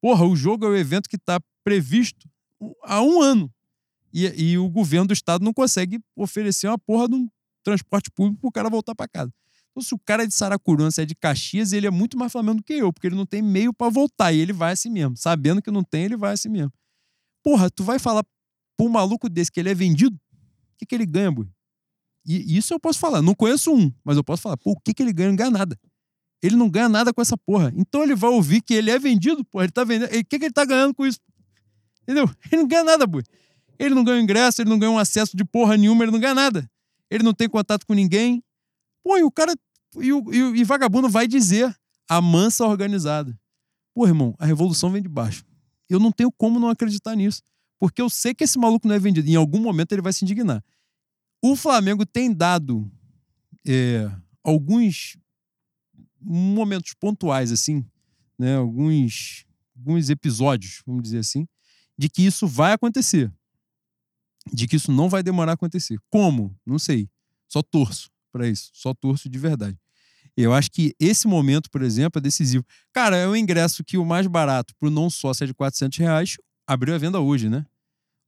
Porra, 0.00 0.24
o 0.24 0.36
jogo 0.36 0.64
é 0.64 0.68
o 0.68 0.76
evento 0.76 1.08
que 1.08 1.18
tá 1.18 1.40
previsto 1.64 2.28
há 2.82 3.02
um 3.02 3.20
ano. 3.20 3.50
E, 4.12 4.26
e 4.26 4.58
o 4.58 4.68
governo 4.68 5.08
do 5.08 5.12
estado 5.12 5.44
não 5.44 5.52
consegue 5.52 6.00
oferecer 6.16 6.68
uma 6.68 6.78
porra 6.78 7.08
de 7.08 7.14
um 7.14 7.28
transporte 7.64 8.10
público 8.10 8.40
pro 8.40 8.52
cara 8.52 8.68
voltar 8.68 8.94
para 8.94 9.08
casa. 9.08 9.32
Então, 9.70 9.82
se 9.82 9.94
o 9.94 9.98
cara 9.98 10.24
é 10.24 10.26
de 10.26 10.34
Saracuruna, 10.34 10.90
se 10.90 11.00
é 11.00 11.06
de 11.06 11.14
Caxias, 11.14 11.72
ele 11.72 11.86
é 11.86 11.90
muito 11.90 12.18
mais 12.18 12.30
Flamengo 12.30 12.58
do 12.58 12.62
que 12.62 12.74
eu, 12.74 12.92
porque 12.92 13.06
ele 13.06 13.16
não 13.16 13.24
tem 13.24 13.40
meio 13.40 13.72
para 13.72 13.90
voltar. 13.90 14.32
E 14.32 14.38
ele 14.38 14.52
vai 14.52 14.72
assim 14.72 14.90
mesmo. 14.90 15.16
Sabendo 15.16 15.62
que 15.62 15.70
não 15.70 15.82
tem, 15.82 16.04
ele 16.04 16.16
vai 16.16 16.34
assim 16.34 16.50
mesmo. 16.50 16.72
Porra, 17.42 17.70
tu 17.70 17.82
vai 17.82 17.98
falar 17.98 18.22
pra 18.76 18.86
um 18.86 18.90
maluco 18.90 19.28
desse 19.30 19.50
que 19.50 19.58
ele 19.58 19.70
é 19.70 19.74
vendido? 19.74 20.14
O 20.14 20.78
que, 20.78 20.86
que 20.86 20.94
ele 20.94 21.06
ganha, 21.06 21.30
boi? 21.30 21.48
E 22.24 22.56
isso 22.56 22.74
eu 22.74 22.78
posso 22.78 22.98
falar. 22.98 23.22
Não 23.22 23.34
conheço 23.34 23.74
um, 23.74 23.90
mas 24.04 24.16
eu 24.16 24.22
posso 24.22 24.42
falar. 24.42 24.56
Pô, 24.58 24.72
o 24.72 24.80
que, 24.80 24.92
que 24.92 25.02
ele 25.02 25.12
ganha? 25.12 25.30
Não 25.30 25.36
ganha 25.36 25.50
nada. 25.50 25.78
Ele 26.42 26.56
não 26.56 26.68
ganha 26.68 26.88
nada 26.88 27.12
com 27.12 27.22
essa 27.22 27.36
porra. 27.38 27.72
Então 27.74 28.02
ele 28.02 28.14
vai 28.14 28.30
ouvir 28.30 28.60
que 28.60 28.74
ele 28.74 28.90
é 28.90 28.98
vendido, 28.98 29.44
porra. 29.44 29.64
Ele 29.64 29.72
tá 29.72 29.84
vendendo. 29.84 30.08
O 30.08 30.24
que, 30.24 30.38
que 30.38 30.44
ele 30.44 30.52
tá 30.52 30.64
ganhando 30.64 30.94
com 30.94 31.06
isso? 31.06 31.18
Entendeu? 32.02 32.28
Ele 32.50 32.62
não 32.62 32.68
ganha 32.68 32.84
nada, 32.84 33.06
boi. 33.06 33.22
Ele 33.78 33.94
não 33.94 34.04
ganha 34.04 34.20
ingresso, 34.20 34.62
ele 34.62 34.70
não 34.70 34.78
ganha 34.78 34.92
um 34.92 34.98
acesso 34.98 35.36
de 35.36 35.44
porra 35.44 35.76
nenhuma, 35.76 36.04
ele 36.04 36.12
não 36.12 36.20
ganha 36.20 36.34
nada. 36.34 36.70
Ele 37.10 37.22
não 37.22 37.34
tem 37.34 37.48
contato 37.48 37.86
com 37.86 37.94
ninguém. 37.94 38.42
Pô, 39.02 39.18
e 39.18 39.22
o 39.22 39.30
cara. 39.30 39.54
E, 39.96 40.12
o, 40.12 40.32
e, 40.32 40.60
e 40.60 40.64
vagabundo 40.64 41.08
vai 41.08 41.26
dizer 41.26 41.74
a 42.08 42.20
mansa 42.20 42.64
organizada. 42.66 43.38
Pô, 43.94 44.06
irmão, 44.06 44.34
a 44.38 44.46
revolução 44.46 44.90
vem 44.90 45.02
de 45.02 45.08
baixo. 45.08 45.44
Eu 45.88 46.00
não 46.00 46.10
tenho 46.10 46.32
como 46.32 46.58
não 46.58 46.68
acreditar 46.68 47.14
nisso. 47.14 47.42
Porque 47.78 48.00
eu 48.00 48.08
sei 48.08 48.32
que 48.32 48.44
esse 48.44 48.58
maluco 48.58 48.86
não 48.86 48.94
é 48.94 48.98
vendido. 48.98 49.28
Em 49.28 49.34
algum 49.34 49.60
momento 49.60 49.92
ele 49.92 50.02
vai 50.02 50.12
se 50.12 50.24
indignar. 50.24 50.64
O 51.42 51.56
Flamengo 51.56 52.06
tem 52.06 52.32
dado 52.32 52.90
é, 53.66 54.10
alguns 54.42 55.16
momentos 56.20 56.94
pontuais, 56.94 57.50
assim, 57.50 57.84
né? 58.38 58.56
Alguns, 58.56 59.44
alguns 59.76 60.08
episódios, 60.08 60.82
vamos 60.86 61.02
dizer 61.02 61.18
assim, 61.18 61.46
de 61.98 62.08
que 62.08 62.22
isso 62.22 62.46
vai 62.46 62.72
acontecer. 62.72 63.32
De 64.50 64.66
que 64.66 64.76
isso 64.76 64.90
não 64.90 65.08
vai 65.08 65.22
demorar 65.22 65.52
a 65.52 65.54
acontecer. 65.54 65.98
Como? 66.10 66.56
Não 66.64 66.78
sei. 66.78 67.08
Só 67.48 67.62
torço 67.62 68.10
para 68.32 68.48
isso. 68.48 68.70
Só 68.72 68.94
torço 68.94 69.28
de 69.28 69.38
verdade. 69.38 69.78
Eu 70.36 70.54
acho 70.54 70.70
que 70.70 70.94
esse 70.98 71.28
momento, 71.28 71.70
por 71.70 71.82
exemplo, 71.82 72.18
é 72.18 72.22
decisivo. 72.22 72.64
Cara, 72.92 73.16
é 73.16 73.28
um 73.28 73.36
ingresso 73.36 73.84
que 73.84 73.98
o 73.98 74.04
mais 74.04 74.26
barato 74.26 74.74
para 74.76 74.88
o 74.88 74.90
não 74.90 75.10
sócio 75.10 75.44
é 75.44 75.46
de 75.46 75.54
400 75.54 75.98
reais. 75.98 76.36
Abriu 76.66 76.94
a 76.94 76.98
venda 76.98 77.20
hoje, 77.20 77.48
né? 77.48 77.66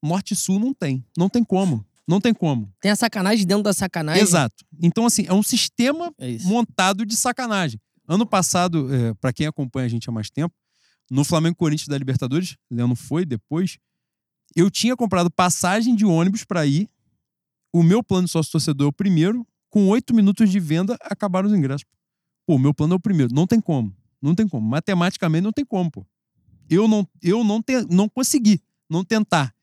Norte 0.02 0.34
e 0.34 0.36
Sul 0.36 0.60
não 0.60 0.74
tem. 0.74 1.04
Não 1.16 1.30
tem 1.30 1.42
como. 1.42 1.84
Não 2.06 2.20
tem 2.20 2.34
como. 2.34 2.70
Tem 2.80 2.90
a 2.90 2.96
sacanagem 2.96 3.46
dentro 3.46 3.62
da 3.62 3.72
sacanagem. 3.72 4.22
Exato. 4.22 4.64
Então, 4.82 5.06
assim, 5.06 5.24
é 5.26 5.32
um 5.32 5.42
sistema 5.42 6.12
é 6.18 6.36
montado 6.42 7.06
de 7.06 7.16
sacanagem. 7.16 7.80
Ano 8.06 8.26
passado, 8.26 8.94
é, 8.94 9.14
para 9.14 9.32
quem 9.32 9.46
acompanha 9.46 9.86
a 9.86 9.88
gente 9.88 10.08
há 10.08 10.12
mais 10.12 10.28
tempo, 10.28 10.54
no 11.10 11.24
Flamengo 11.24 11.56
Corinthians 11.56 11.88
da 11.88 11.96
Libertadores, 11.96 12.56
Leandro 12.70 12.96
foi 12.96 13.24
depois, 13.24 13.78
eu 14.54 14.70
tinha 14.70 14.96
comprado 14.96 15.30
passagem 15.30 15.94
de 15.94 16.04
ônibus 16.04 16.44
para 16.44 16.66
ir. 16.66 16.88
O 17.72 17.82
meu 17.82 18.02
plano 18.02 18.26
de 18.26 18.32
sócio 18.32 18.52
torcedor 18.52 18.86
é 18.86 18.88
o 18.88 18.92
primeiro. 18.92 19.46
Com 19.68 19.88
oito 19.88 20.14
minutos 20.14 20.50
de 20.50 20.60
venda, 20.60 20.96
acabaram 21.00 21.48
os 21.48 21.54
ingressos. 21.54 21.84
Pô, 22.46 22.54
o 22.54 22.58
meu 22.58 22.72
plano 22.72 22.94
é 22.94 22.96
o 22.96 23.00
primeiro. 23.00 23.34
Não 23.34 23.46
tem 23.46 23.60
como. 23.60 23.94
Não 24.22 24.34
tem 24.34 24.46
como. 24.46 24.66
Matematicamente 24.68 25.42
não 25.42 25.52
tem 25.52 25.64
como, 25.64 25.90
pô. 25.90 26.06
Eu 26.70 26.86
não, 26.86 27.06
eu 27.20 27.42
não, 27.42 27.60
te, 27.60 27.84
não 27.90 28.08
consegui 28.08 28.60
não 28.88 29.04
tentar. 29.04 29.54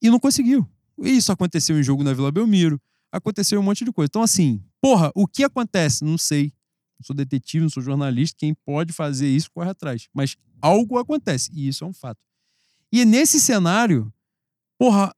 E 0.00 0.08
não 0.10 0.18
conseguiu. 0.18 0.66
Isso 0.98 1.30
aconteceu 1.30 1.78
em 1.78 1.82
jogo 1.82 2.02
na 2.02 2.12
Vila 2.12 2.32
Belmiro. 2.32 2.80
Aconteceu 3.12 3.60
um 3.60 3.62
monte 3.62 3.84
de 3.84 3.92
coisa. 3.92 4.08
Então, 4.10 4.22
assim, 4.22 4.62
porra, 4.80 5.12
o 5.14 5.26
que 5.26 5.44
acontece? 5.44 6.04
Não 6.04 6.18
sei. 6.18 6.52
Não 6.98 7.04
sou 7.04 7.14
detetive, 7.14 7.62
não 7.62 7.70
sou 7.70 7.82
jornalista. 7.82 8.36
Quem 8.38 8.54
pode 8.54 8.92
fazer 8.92 9.28
isso 9.28 9.50
corre 9.50 9.70
atrás. 9.70 10.08
Mas 10.12 10.36
algo 10.60 10.98
acontece. 10.98 11.50
E 11.52 11.68
isso 11.68 11.84
é 11.84 11.86
um 11.86 11.92
fato. 11.92 12.20
E 12.92 13.04
nesse 13.04 13.40
cenário, 13.40 14.12
porra, 14.78 15.14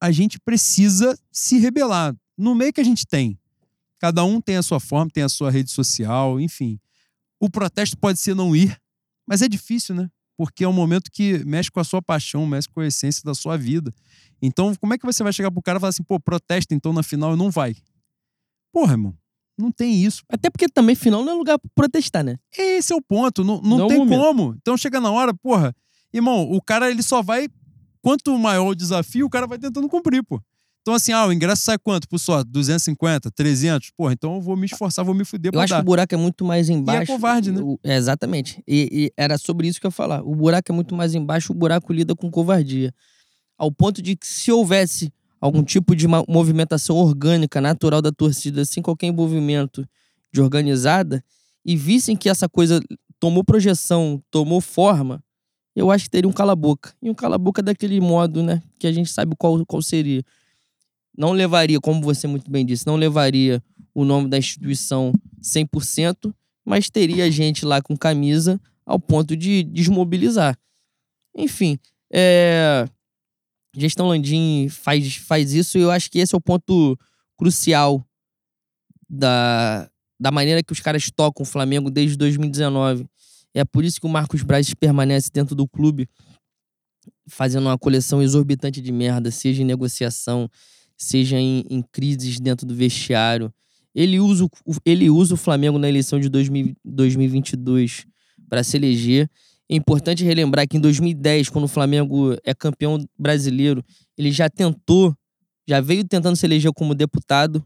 a 0.00 0.10
gente 0.10 0.38
precisa 0.38 1.18
se 1.32 1.58
rebelar. 1.58 2.14
No 2.36 2.54
meio 2.54 2.72
que 2.72 2.80
a 2.80 2.84
gente 2.84 3.06
tem. 3.06 3.38
Cada 3.98 4.24
um 4.24 4.40
tem 4.40 4.56
a 4.56 4.62
sua 4.62 4.78
forma, 4.78 5.10
tem 5.10 5.24
a 5.24 5.28
sua 5.28 5.50
rede 5.50 5.70
social, 5.70 6.38
enfim. 6.38 6.78
O 7.40 7.50
protesto 7.50 7.96
pode 7.98 8.18
ser 8.20 8.34
não 8.34 8.54
ir, 8.54 8.80
mas 9.26 9.42
é 9.42 9.48
difícil, 9.48 9.94
né? 9.94 10.08
Porque 10.36 10.62
é 10.62 10.68
um 10.68 10.72
momento 10.72 11.10
que 11.10 11.44
mexe 11.44 11.68
com 11.68 11.80
a 11.80 11.84
sua 11.84 12.00
paixão, 12.00 12.46
mexe 12.46 12.68
com 12.68 12.80
a 12.80 12.86
essência 12.86 13.22
da 13.24 13.34
sua 13.34 13.56
vida. 13.56 13.92
Então, 14.40 14.72
como 14.76 14.94
é 14.94 14.98
que 14.98 15.04
você 15.04 15.24
vai 15.24 15.32
chegar 15.32 15.50
pro 15.50 15.60
cara 15.60 15.78
e 15.78 15.80
falar 15.80 15.90
assim, 15.90 16.04
pô, 16.04 16.20
protesta 16.20 16.72
então 16.72 16.92
na 16.92 17.02
final 17.02 17.36
não 17.36 17.50
vai? 17.50 17.74
Porra, 18.72 18.92
irmão. 18.92 19.16
Não 19.58 19.72
tem 19.72 20.04
isso. 20.04 20.22
Até 20.28 20.48
porque 20.48 20.68
também 20.68 20.94
final 20.94 21.24
não 21.24 21.32
é 21.32 21.34
lugar 21.34 21.58
pra 21.58 21.68
protestar, 21.74 22.22
né? 22.22 22.38
Esse 22.56 22.92
é 22.92 22.96
o 22.96 23.02
ponto. 23.02 23.42
Não, 23.42 23.60
não, 23.60 23.78
não 23.78 23.88
tem 23.88 24.06
como. 24.06 24.54
Então 24.60 24.76
chega 24.76 25.00
na 25.00 25.10
hora, 25.10 25.34
porra. 25.34 25.74
Irmão, 26.12 26.50
o 26.50 26.60
cara 26.60 26.90
ele 26.90 27.02
só 27.02 27.22
vai. 27.22 27.48
Quanto 28.00 28.36
maior 28.38 28.68
o 28.68 28.74
desafio, 28.74 29.26
o 29.26 29.30
cara 29.30 29.46
vai 29.46 29.58
tentando 29.58 29.88
cumprir, 29.88 30.22
pô. 30.22 30.40
Então, 30.82 30.94
assim, 30.94 31.12
ah, 31.12 31.26
o 31.26 31.32
ingresso 31.32 31.62
sai 31.62 31.76
quanto 31.76 32.08
por 32.08 32.18
só? 32.18 32.42
250, 32.42 33.30
300? 33.30 33.90
Porra, 33.90 34.14
então 34.14 34.36
eu 34.36 34.40
vou 34.40 34.56
me 34.56 34.64
esforçar, 34.64 35.04
vou 35.04 35.14
me 35.14 35.24
fuder 35.24 35.52
pra 35.52 35.60
Eu 35.60 35.64
acho 35.64 35.72
dar. 35.72 35.76
que 35.78 35.82
o 35.82 35.84
buraco 35.84 36.14
é 36.14 36.16
muito 36.16 36.44
mais 36.44 36.70
embaixo. 36.70 37.02
E 37.02 37.04
é 37.04 37.06
covarde, 37.06 37.52
né? 37.52 37.60
É, 37.84 37.96
exatamente. 37.96 38.62
E, 38.66 38.88
e, 38.90 39.12
era 39.14 39.36
sobre 39.36 39.68
isso 39.68 39.80
que 39.80 39.86
eu 39.86 39.90
ia 39.90 39.92
falar. 39.92 40.22
O 40.22 40.34
buraco 40.34 40.72
é 40.72 40.74
muito 40.74 40.94
mais 40.94 41.14
embaixo, 41.14 41.52
o 41.52 41.54
buraco 41.54 41.92
lida 41.92 42.14
com 42.14 42.30
covardia 42.30 42.94
ao 43.58 43.72
ponto 43.72 44.00
de 44.00 44.14
que 44.14 44.26
se 44.26 44.52
houvesse 44.52 45.12
algum 45.40 45.62
tipo 45.62 45.94
de 45.94 46.06
movimentação 46.06 46.96
orgânica, 46.96 47.60
natural 47.60 48.00
da 48.00 48.12
torcida, 48.12 48.64
sem 48.64 48.82
qualquer 48.82 49.08
envolvimento 49.08 49.86
de 50.32 50.40
organizada, 50.40 51.22
e 51.64 51.76
vissem 51.76 52.16
que 52.16 52.28
essa 52.28 52.48
coisa 52.48 52.80
tomou 53.18 53.42
projeção, 53.42 54.22
tomou 54.30 54.60
forma, 54.60 55.22
eu 55.74 55.90
acho 55.90 56.04
que 56.04 56.10
teria 56.10 56.28
um 56.28 56.32
cala-boca. 56.32 56.92
E 57.02 57.10
um 57.10 57.14
cala-boca 57.14 57.62
daquele 57.62 58.00
modo, 58.00 58.42
né? 58.42 58.62
Que 58.78 58.86
a 58.86 58.92
gente 58.92 59.10
sabe 59.10 59.34
qual, 59.36 59.64
qual 59.66 59.82
seria. 59.82 60.22
Não 61.16 61.32
levaria, 61.32 61.80
como 61.80 62.00
você 62.00 62.26
muito 62.26 62.50
bem 62.50 62.64
disse, 62.64 62.86
não 62.86 62.96
levaria 62.96 63.62
o 63.94 64.04
nome 64.04 64.28
da 64.28 64.38
instituição 64.38 65.12
100%, 65.42 66.32
mas 66.64 66.88
teria 66.88 67.30
gente 67.30 67.64
lá 67.64 67.82
com 67.82 67.96
camisa 67.96 68.60
ao 68.86 68.98
ponto 68.98 69.36
de 69.36 69.62
desmobilizar. 69.64 70.56
Enfim, 71.36 71.78
é 72.12 72.84
gestão 73.76 74.08
Landim 74.08 74.68
faz, 74.68 75.16
faz 75.16 75.52
isso 75.52 75.78
e 75.78 75.82
eu 75.82 75.90
acho 75.90 76.10
que 76.10 76.18
esse 76.18 76.34
é 76.34 76.38
o 76.38 76.40
ponto 76.40 76.98
crucial 77.36 78.04
da, 79.08 79.88
da 80.18 80.30
maneira 80.30 80.62
que 80.62 80.72
os 80.72 80.80
caras 80.80 81.10
tocam 81.10 81.42
o 81.42 81.46
Flamengo 81.46 81.90
desde 81.90 82.16
2019. 82.16 83.06
É 83.58 83.64
por 83.64 83.84
isso 83.84 84.00
que 84.00 84.06
o 84.06 84.10
Marcos 84.10 84.42
Braz 84.42 84.72
permanece 84.74 85.30
dentro 85.32 85.54
do 85.54 85.66
clube 85.66 86.08
fazendo 87.26 87.66
uma 87.66 87.78
coleção 87.78 88.22
exorbitante 88.22 88.80
de 88.80 88.92
merda, 88.92 89.30
seja 89.30 89.62
em 89.62 89.64
negociação, 89.64 90.48
seja 90.96 91.38
em, 91.38 91.64
em 91.68 91.82
crises 91.82 92.40
dentro 92.40 92.66
do 92.66 92.74
vestiário. 92.74 93.52
Ele 93.94 94.20
usa, 94.20 94.48
ele 94.84 95.10
usa 95.10 95.34
o 95.34 95.36
Flamengo 95.36 95.78
na 95.78 95.88
eleição 95.88 96.20
de 96.20 96.28
2000, 96.28 96.74
2022 96.84 98.06
para 98.48 98.62
se 98.62 98.76
eleger 98.76 99.28
é 99.70 99.76
importante 99.76 100.24
relembrar 100.24 100.66
que 100.66 100.78
em 100.78 100.80
2010, 100.80 101.50
quando 101.50 101.64
o 101.64 101.68
Flamengo 101.68 102.34
é 102.42 102.54
campeão 102.54 102.98
brasileiro, 103.18 103.84
ele 104.16 104.32
já 104.32 104.48
tentou, 104.48 105.14
já 105.68 105.80
veio 105.80 106.02
tentando 106.04 106.36
se 106.36 106.46
eleger 106.46 106.72
como 106.72 106.94
deputado. 106.94 107.62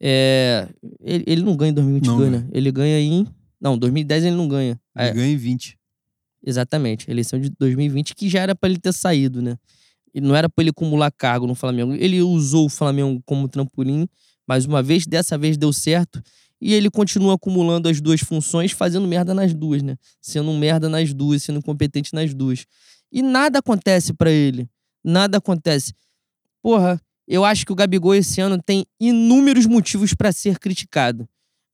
É, 0.00 0.68
ele, 1.00 1.24
ele 1.26 1.42
não 1.42 1.56
ganha 1.56 1.70
em 1.70 1.74
2022, 1.74 2.30
Não 2.30 2.38
né? 2.38 2.48
Ele 2.52 2.70
ganha 2.70 3.00
em. 3.00 3.26
Não, 3.60 3.76
2010 3.76 4.24
ele 4.24 4.36
não 4.36 4.48
ganha. 4.48 4.80
Ele 4.96 5.08
É, 5.08 5.12
ganha 5.12 5.32
em 5.32 5.36
20. 5.36 5.78
exatamente. 6.44 7.10
Eleição 7.10 7.38
de 7.38 7.50
2020, 7.50 8.14
que 8.14 8.28
já 8.28 8.40
era 8.40 8.54
pra 8.54 8.68
ele 8.68 8.78
ter 8.78 8.92
saído, 8.92 9.42
né? 9.42 9.56
E 10.14 10.20
não 10.20 10.34
era 10.34 10.48
pra 10.48 10.62
ele 10.62 10.70
acumular 10.70 11.10
cargo 11.12 11.46
no 11.46 11.54
Flamengo. 11.54 11.92
Ele 11.94 12.20
usou 12.22 12.66
o 12.66 12.68
Flamengo 12.68 13.22
como 13.24 13.48
trampolim, 13.48 14.08
mais 14.46 14.64
uma 14.64 14.82
vez, 14.82 15.06
dessa 15.06 15.36
vez 15.38 15.56
deu 15.56 15.72
certo. 15.72 16.22
E 16.60 16.74
ele 16.74 16.90
continua 16.90 17.34
acumulando 17.34 17.88
as 17.88 18.00
duas 18.00 18.20
funções, 18.20 18.72
fazendo 18.72 19.06
merda 19.06 19.32
nas 19.32 19.54
duas, 19.54 19.82
né? 19.82 19.96
Sendo 20.20 20.50
um 20.50 20.58
merda 20.58 20.88
nas 20.88 21.14
duas, 21.14 21.42
sendo 21.42 21.58
incompetente 21.58 22.12
nas 22.12 22.34
duas. 22.34 22.66
E 23.12 23.22
nada 23.22 23.60
acontece 23.60 24.12
pra 24.12 24.30
ele. 24.30 24.68
Nada 25.02 25.38
acontece. 25.38 25.94
Porra, 26.62 27.00
eu 27.26 27.44
acho 27.44 27.64
que 27.64 27.72
o 27.72 27.74
Gabigol 27.74 28.14
esse 28.14 28.40
ano 28.40 28.60
tem 28.60 28.84
inúmeros 29.00 29.64
motivos 29.66 30.12
pra 30.12 30.32
ser 30.32 30.58
criticado. 30.58 31.26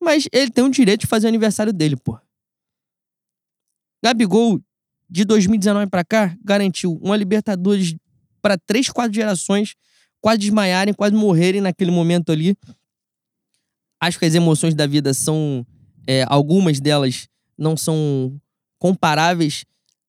Mas 0.07 0.29
ele 0.33 0.53
tem 0.53 0.63
o 0.63 0.71
direito 0.71 1.01
de 1.01 1.07
fazer 1.09 1.27
o 1.27 1.31
aniversário 1.31 1.73
dele, 1.73 1.97
porra. 1.97 2.23
Gabigol, 4.05 4.61
de 5.11 5.25
2019 5.25 5.91
pra 5.91 6.05
cá, 6.05 6.37
garantiu 6.45 6.97
uma 7.03 7.17
Libertadores 7.17 7.97
pra 8.41 8.57
três, 8.57 8.89
quatro 8.89 9.13
gerações 9.13 9.75
quase 10.21 10.39
desmaiarem, 10.39 10.95
quase 10.95 11.17
morrerem 11.17 11.61
naquele 11.61 11.91
momento 11.91 12.31
ali. 12.31 12.57
Acho 14.01 14.17
que 14.17 14.25
as 14.27 14.35
emoções 14.37 14.77
da 14.77 14.87
vida 14.87 15.13
são. 15.13 15.67
é, 16.09 16.25
algumas 16.29 16.79
delas 16.79 17.27
não 17.59 17.77
são 17.77 18.41
comparáveis, 18.79 19.65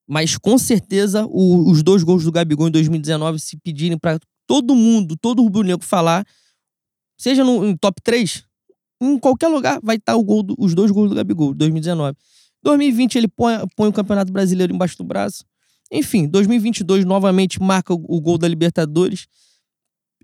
mas 0.06 0.38
com 0.38 0.56
certeza 0.56 1.26
o- 1.26 1.68
os 1.68 1.82
dois 1.82 2.04
gols 2.04 2.22
do 2.22 2.30
Gabigol 2.30 2.68
em 2.68 2.70
2019, 2.70 3.40
se 3.40 3.56
pedirem 3.56 3.98
pra 3.98 4.16
todo 4.46 4.76
mundo, 4.76 5.16
todo 5.16 5.42
rubro-negro 5.42 5.84
falar, 5.84 6.24
seja 7.18 7.42
no 7.42 7.76
top 7.76 8.00
3, 8.00 8.44
em 9.00 9.18
qualquer 9.18 9.48
lugar 9.48 9.80
vai 9.82 9.96
estar 9.96 10.14
do- 10.16 10.54
os 10.58 10.74
dois 10.74 10.90
gols 10.90 11.08
do 11.08 11.14
Gabigol, 11.14 11.54
2019. 11.54 12.16
2020 12.62 13.16
ele 13.16 13.28
põe, 13.28 13.54
põe 13.76 13.88
o 13.88 13.92
Campeonato 13.92 14.32
Brasileiro 14.32 14.74
embaixo 14.74 14.96
do 14.98 15.04
braço. 15.04 15.44
Enfim, 15.90 16.26
2022 16.28 17.04
novamente 17.04 17.60
marca 17.62 17.94
o, 17.94 18.04
o 18.08 18.20
gol 18.20 18.36
da 18.36 18.48
Libertadores. 18.48 19.26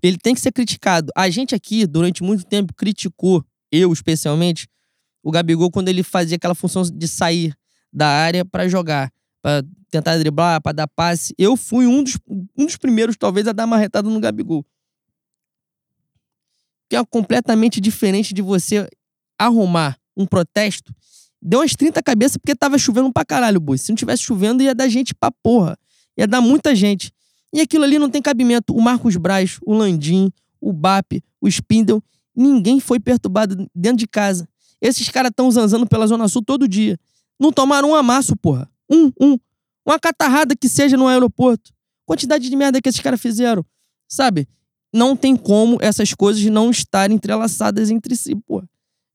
Ele 0.03 0.17
tem 0.17 0.35
que 0.35 0.41
ser 0.41 0.51
criticado. 0.51 1.11
A 1.15 1.29
gente 1.29 1.55
aqui, 1.55 1.87
durante 1.87 2.21
muito 2.21 2.45
tempo, 2.45 2.73
criticou, 2.73 3.43
eu 3.71 3.91
especialmente, 3.91 4.67
o 5.23 5.31
Gabigol 5.31 5.71
quando 5.71 5.87
ele 5.89 6.03
fazia 6.03 6.35
aquela 6.35 6.53
função 6.53 6.83
de 6.83 7.07
sair 7.07 7.55
da 7.91 8.07
área 8.07 8.45
pra 8.45 8.67
jogar, 8.67 9.11
pra 9.41 9.63
tentar 9.89 10.17
driblar, 10.17 10.61
pra 10.61 10.71
dar 10.73 10.87
passe. 10.87 11.33
Eu 11.37 11.55
fui 11.55 11.87
um 11.87 12.03
dos, 12.03 12.17
um 12.57 12.65
dos 12.65 12.75
primeiros, 12.75 13.15
talvez, 13.15 13.47
a 13.47 13.53
dar 13.53 13.65
uma 13.65 13.77
retada 13.77 14.09
no 14.09 14.19
Gabigol. 14.19 14.65
Que 16.89 16.95
é 16.95 17.05
completamente 17.05 17.81
diferente 17.81 18.33
de 18.33 18.41
você 18.41 18.87
arrumar 19.39 19.97
um 20.15 20.25
protesto. 20.25 20.93
Deu 21.41 21.59
umas 21.59 21.75
30 21.75 22.01
cabeças 22.01 22.37
porque 22.37 22.55
tava 22.55 22.77
chovendo 22.77 23.11
pra 23.11 23.25
caralho, 23.25 23.59
boi. 23.59 23.77
Se 23.77 23.89
não 23.89 23.95
tivesse 23.95 24.23
chovendo, 24.23 24.63
ia 24.63 24.73
dar 24.73 24.87
gente 24.87 25.13
pra 25.13 25.31
porra. 25.31 25.77
Ia 26.17 26.27
dar 26.27 26.41
muita 26.41 26.73
gente. 26.73 27.11
E 27.53 27.61
aquilo 27.61 27.83
ali 27.83 27.99
não 27.99 28.09
tem 28.09 28.21
cabimento. 28.21 28.75
O 28.75 28.81
Marcos 28.81 29.15
Braz, 29.15 29.59
o 29.65 29.73
Landim, 29.73 30.31
o 30.59 30.73
BAP, 30.73 31.23
o 31.39 31.47
Spindle, 31.47 32.01
ninguém 32.35 32.79
foi 32.79 32.99
perturbado 32.99 33.69
dentro 33.73 33.97
de 33.97 34.07
casa. 34.07 34.47
Esses 34.81 35.09
caras 35.09 35.29
estão 35.29 35.49
zanzando 35.51 35.85
pela 35.87 36.07
Zona 36.07 36.27
Sul 36.27 36.43
todo 36.43 36.67
dia. 36.67 36.97
Não 37.39 37.51
tomaram 37.51 37.91
um 37.91 37.95
amasso, 37.95 38.35
porra. 38.35 38.69
Um, 38.89 39.11
um. 39.19 39.37
Uma 39.85 39.99
catarrada 39.99 40.55
que 40.55 40.67
seja 40.67 40.97
no 40.97 41.07
aeroporto. 41.07 41.71
Quantidade 42.05 42.49
de 42.49 42.55
merda 42.55 42.81
que 42.81 42.89
esses 42.89 43.01
caras 43.01 43.21
fizeram. 43.21 43.63
Sabe? 44.07 44.47
Não 44.95 45.15
tem 45.15 45.35
como 45.35 45.77
essas 45.81 46.13
coisas 46.13 46.41
não 46.45 46.71
estarem 46.71 47.15
entrelaçadas 47.17 47.89
entre 47.89 48.15
si, 48.15 48.33
porra. 48.35 48.65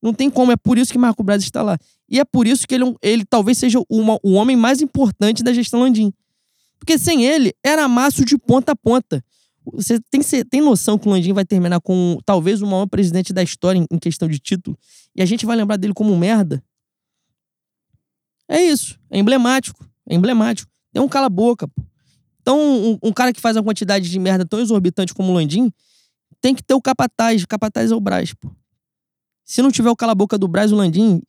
Não 0.02 0.12
tem 0.12 0.28
como. 0.28 0.52
É 0.52 0.56
por 0.56 0.76
isso 0.76 0.92
que 0.92 0.98
Marco 0.98 1.22
Braz 1.22 1.42
está 1.42 1.62
lá. 1.62 1.78
E 2.08 2.20
é 2.20 2.24
por 2.24 2.46
isso 2.46 2.66
que 2.66 2.74
ele, 2.74 2.84
é 2.84 3.10
ele 3.10 3.24
talvez 3.24 3.56
seja 3.56 3.78
uma- 3.88 4.18
o 4.22 4.32
homem 4.32 4.56
mais 4.56 4.82
importante 4.82 5.42
da 5.42 5.52
gestão 5.54 5.80
Landim. 5.80 6.12
Porque 6.78 6.98
sem 6.98 7.24
ele, 7.24 7.54
era 7.64 7.84
amasso 7.84 8.24
de 8.24 8.36
ponta 8.36 8.72
a 8.72 8.76
ponta. 8.76 9.24
Você 9.72 9.98
tem, 10.10 10.22
ce- 10.22 10.44
tem 10.44 10.60
noção 10.60 10.98
que 10.98 11.06
o 11.08 11.10
Landim 11.10 11.32
vai 11.32 11.44
terminar 11.44 11.80
com 11.80 12.18
talvez 12.26 12.60
o 12.62 12.66
maior 12.66 12.86
presidente 12.86 13.32
da 13.32 13.42
história 13.42 13.78
em, 13.78 13.86
em 13.90 13.98
questão 13.98 14.28
de 14.28 14.38
título? 14.38 14.78
E 15.16 15.22
a 15.22 15.26
gente 15.26 15.46
vai 15.46 15.56
lembrar 15.56 15.76
dele 15.76 15.94
como 15.94 16.12
um 16.12 16.18
merda? 16.18 16.62
É 18.48 18.60
isso. 18.62 18.98
É 19.10 19.18
emblemático. 19.18 19.84
É 20.08 20.14
emblemático. 20.14 20.70
Tem 20.92 21.02
um 21.02 21.08
cala-boca, 21.08 21.68
pô. 21.68 21.82
Então, 22.40 22.58
um, 22.58 22.98
um 23.02 23.12
cara 23.12 23.32
que 23.32 23.40
faz 23.40 23.56
uma 23.56 23.62
quantidade 23.62 24.08
de 24.08 24.18
merda 24.18 24.44
tão 24.44 24.60
exorbitante 24.60 25.14
como 25.14 25.30
o 25.30 25.34
Landim 25.34 25.72
tem 26.40 26.54
que 26.54 26.62
ter 26.62 26.74
o 26.74 26.80
capataz. 26.80 27.42
O 27.42 27.48
capataz 27.48 27.90
é 27.90 27.94
o 27.94 28.00
Braz, 28.00 28.32
pô. 28.32 28.50
Se 29.44 29.62
não 29.62 29.70
tiver 29.70 29.90
o 29.90 29.96
cala-boca 29.96 30.38
do 30.38 30.48
Braz, 30.48 30.72
o 30.72 30.76
Landim, 30.76 31.22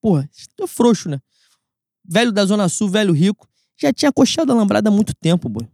porra, 0.00 0.28
é 0.60 0.66
frouxo, 0.66 1.08
né? 1.08 1.20
Velho 2.04 2.32
da 2.32 2.44
Zona 2.44 2.68
Sul, 2.68 2.88
velho 2.88 3.12
rico, 3.12 3.48
já 3.76 3.92
tinha 3.92 4.12
coxado 4.12 4.52
a 4.52 4.54
lambrada 4.54 4.88
há 4.88 4.92
muito 4.92 5.14
tempo, 5.14 5.48
boy. 5.48 5.68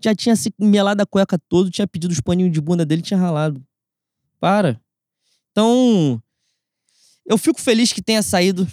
Já 0.00 0.14
tinha 0.14 0.36
se 0.36 0.52
melado 0.58 1.02
a 1.02 1.06
cueca 1.06 1.38
todo, 1.48 1.70
tinha 1.70 1.86
pedido 1.86 2.12
os 2.12 2.20
paninhos 2.20 2.52
de 2.52 2.60
bunda 2.60 2.86
dele, 2.86 3.02
tinha 3.02 3.18
ralado. 3.18 3.62
Para. 4.40 4.80
Então, 5.50 6.22
eu 7.26 7.36
fico 7.36 7.60
feliz 7.60 7.92
que 7.92 8.00
tenha 8.00 8.22
saído 8.22 8.66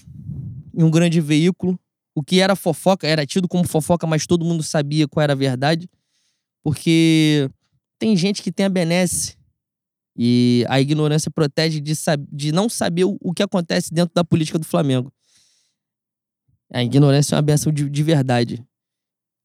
em 0.73 0.83
um 0.83 0.91
grande 0.91 1.19
veículo. 1.19 1.79
O 2.15 2.23
que 2.23 2.39
era 2.39 2.55
fofoca, 2.55 3.05
era 3.05 3.25
tido 3.25 3.47
como 3.47 3.67
fofoca, 3.67 4.07
mas 4.07 4.25
todo 4.25 4.45
mundo 4.45 4.63
sabia 4.63 5.07
qual 5.07 5.21
era 5.21 5.33
a 5.33 5.35
verdade. 5.35 5.89
Porque 6.63 7.49
tem 7.99 8.15
gente 8.15 8.41
que 8.41 8.51
tem 8.51 8.65
a 8.65 8.69
benesse 8.69 9.37
e 10.17 10.65
a 10.69 10.79
ignorância 10.79 11.29
protege 11.29 11.81
de, 11.81 11.93
de 12.31 12.51
não 12.53 12.69
saber 12.69 13.03
o, 13.03 13.17
o 13.19 13.33
que 13.33 13.43
acontece 13.43 13.93
dentro 13.93 14.15
da 14.15 14.23
política 14.23 14.57
do 14.57 14.65
Flamengo. 14.65 15.11
A 16.73 16.81
ignorância 16.81 17.35
é 17.35 17.37
uma 17.37 17.41
benção 17.41 17.71
de, 17.71 17.89
de 17.89 18.03
verdade. 18.03 18.63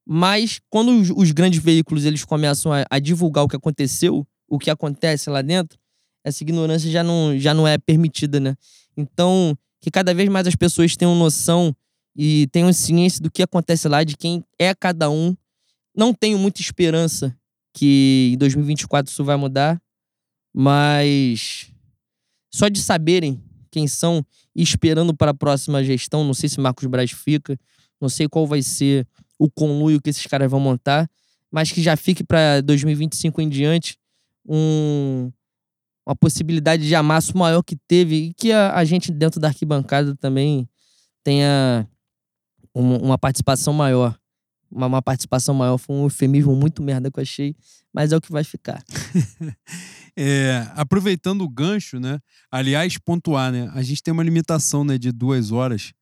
Mas 0.07 0.61
quando 0.71 0.93
os, 0.93 1.11
os 1.11 1.33
grandes 1.33 1.63
veículos 1.63 2.05
eles 2.05 2.25
começam 2.25 2.73
a, 2.73 2.85
a 2.89 2.99
divulgar 2.99 3.45
o 3.45 3.49
que 3.49 3.57
aconteceu, 3.57 4.27
o 4.49 4.59
que 4.59 4.71
acontece 4.71 5.29
lá 5.29 5.43
dentro, 5.43 5.79
essa 6.25 6.43
ignorância 6.43 6.91
já 6.91 7.03
não, 7.03 7.37
já 7.39 7.53
não 7.53 7.67
é 7.67 7.79
permitida, 7.79 8.39
né? 8.39 8.57
Então, 8.97 9.57
que 9.81 9.91
cada 9.91 10.15
vez 10.15 10.29
mais 10.29 10.47
as 10.47 10.55
pessoas 10.55 10.97
tenham 10.97 11.15
noção 11.15 11.75
e 12.17 12.47
tenham 12.49 12.73
ciência 12.73 13.23
do 13.23 13.31
que 13.31 13.43
acontece 13.43 13.89
lá, 13.89 14.05
de 14.05 14.17
quem 14.17 14.45
é 14.59 14.75
cada 14.75 15.11
um. 15.11 15.37
Não 15.95 16.13
tenho 16.13 16.39
muita 16.39 16.61
esperança 16.61 17.37
que 17.73 18.33
em 18.35 18.39
2024 18.39 19.11
isso 19.11 19.25
vai 19.25 19.37
mudar, 19.37 19.81
mas 20.53 21.71
só 22.53 22.69
de 22.69 22.81
saberem 22.81 23.43
quem 23.71 23.87
são 23.87 24.25
e 24.55 24.63
esperando 24.63 25.15
para 25.15 25.31
a 25.31 25.35
próxima 25.35 25.83
gestão, 25.85 26.25
não 26.25 26.35
sei 26.35 26.49
se 26.49 26.61
Marcos 26.61 26.87
Braz 26.87 27.13
fica, 27.13 27.59
não 28.01 28.09
sei 28.09 28.29
qual 28.29 28.47
vai 28.47 28.63
ser 28.63 29.07
o 29.39 29.49
conluio 29.49 30.01
que 30.01 30.11
esses 30.11 30.27
caras 30.27 30.51
vão 30.51 30.59
montar, 30.59 31.09
mas 31.51 31.71
que 31.71 31.83
já 31.83 31.97
fique 31.97 32.25
para 32.25 32.61
2025 32.61 33.41
em 33.41 33.49
diante 33.49 33.97
um, 34.47 35.31
uma 36.05 36.17
possibilidade 36.17 36.87
de 36.87 36.95
amasso 36.95 37.37
maior 37.37 37.63
que 37.63 37.77
teve 37.77 38.17
e 38.17 38.35
que 38.35 38.53
a, 38.53 38.75
a 38.75 38.85
gente 38.85 39.13
dentro 39.13 39.41
da 39.41 39.49
arquibancada 39.49 40.17
também 40.17 40.69
tenha 41.23 41.89
uma, 42.75 42.99
uma 42.99 43.19
participação 43.19 43.73
maior. 43.73 44.19
Uma, 44.71 44.87
uma 44.87 45.03
participação 45.03 45.55
maior 45.55 45.79
foi 45.79 45.97
um 45.97 46.05
eufemismo 46.05 46.55
muito 46.55 46.83
merda 46.83 47.11
que 47.11 47.19
eu 47.19 47.23
achei, 47.23 47.57
mas 47.93 48.13
é 48.13 48.17
o 48.17 48.21
que 48.21 48.33
vai 48.33 48.45
ficar. 48.45 48.83
É, 50.17 50.67
aproveitando 50.75 51.43
o 51.43 51.49
gancho, 51.49 52.01
né? 52.01 52.19
Aliás, 52.51 52.99
pontuar, 52.99 53.53
né? 53.53 53.71
A 53.73 53.81
gente 53.81 54.03
tem 54.03 54.13
uma 54.13 54.25
limitação 54.25 54.85
né, 54.85 54.99
de 54.99 55.13
duas 55.13 55.53
horas 55.53 55.93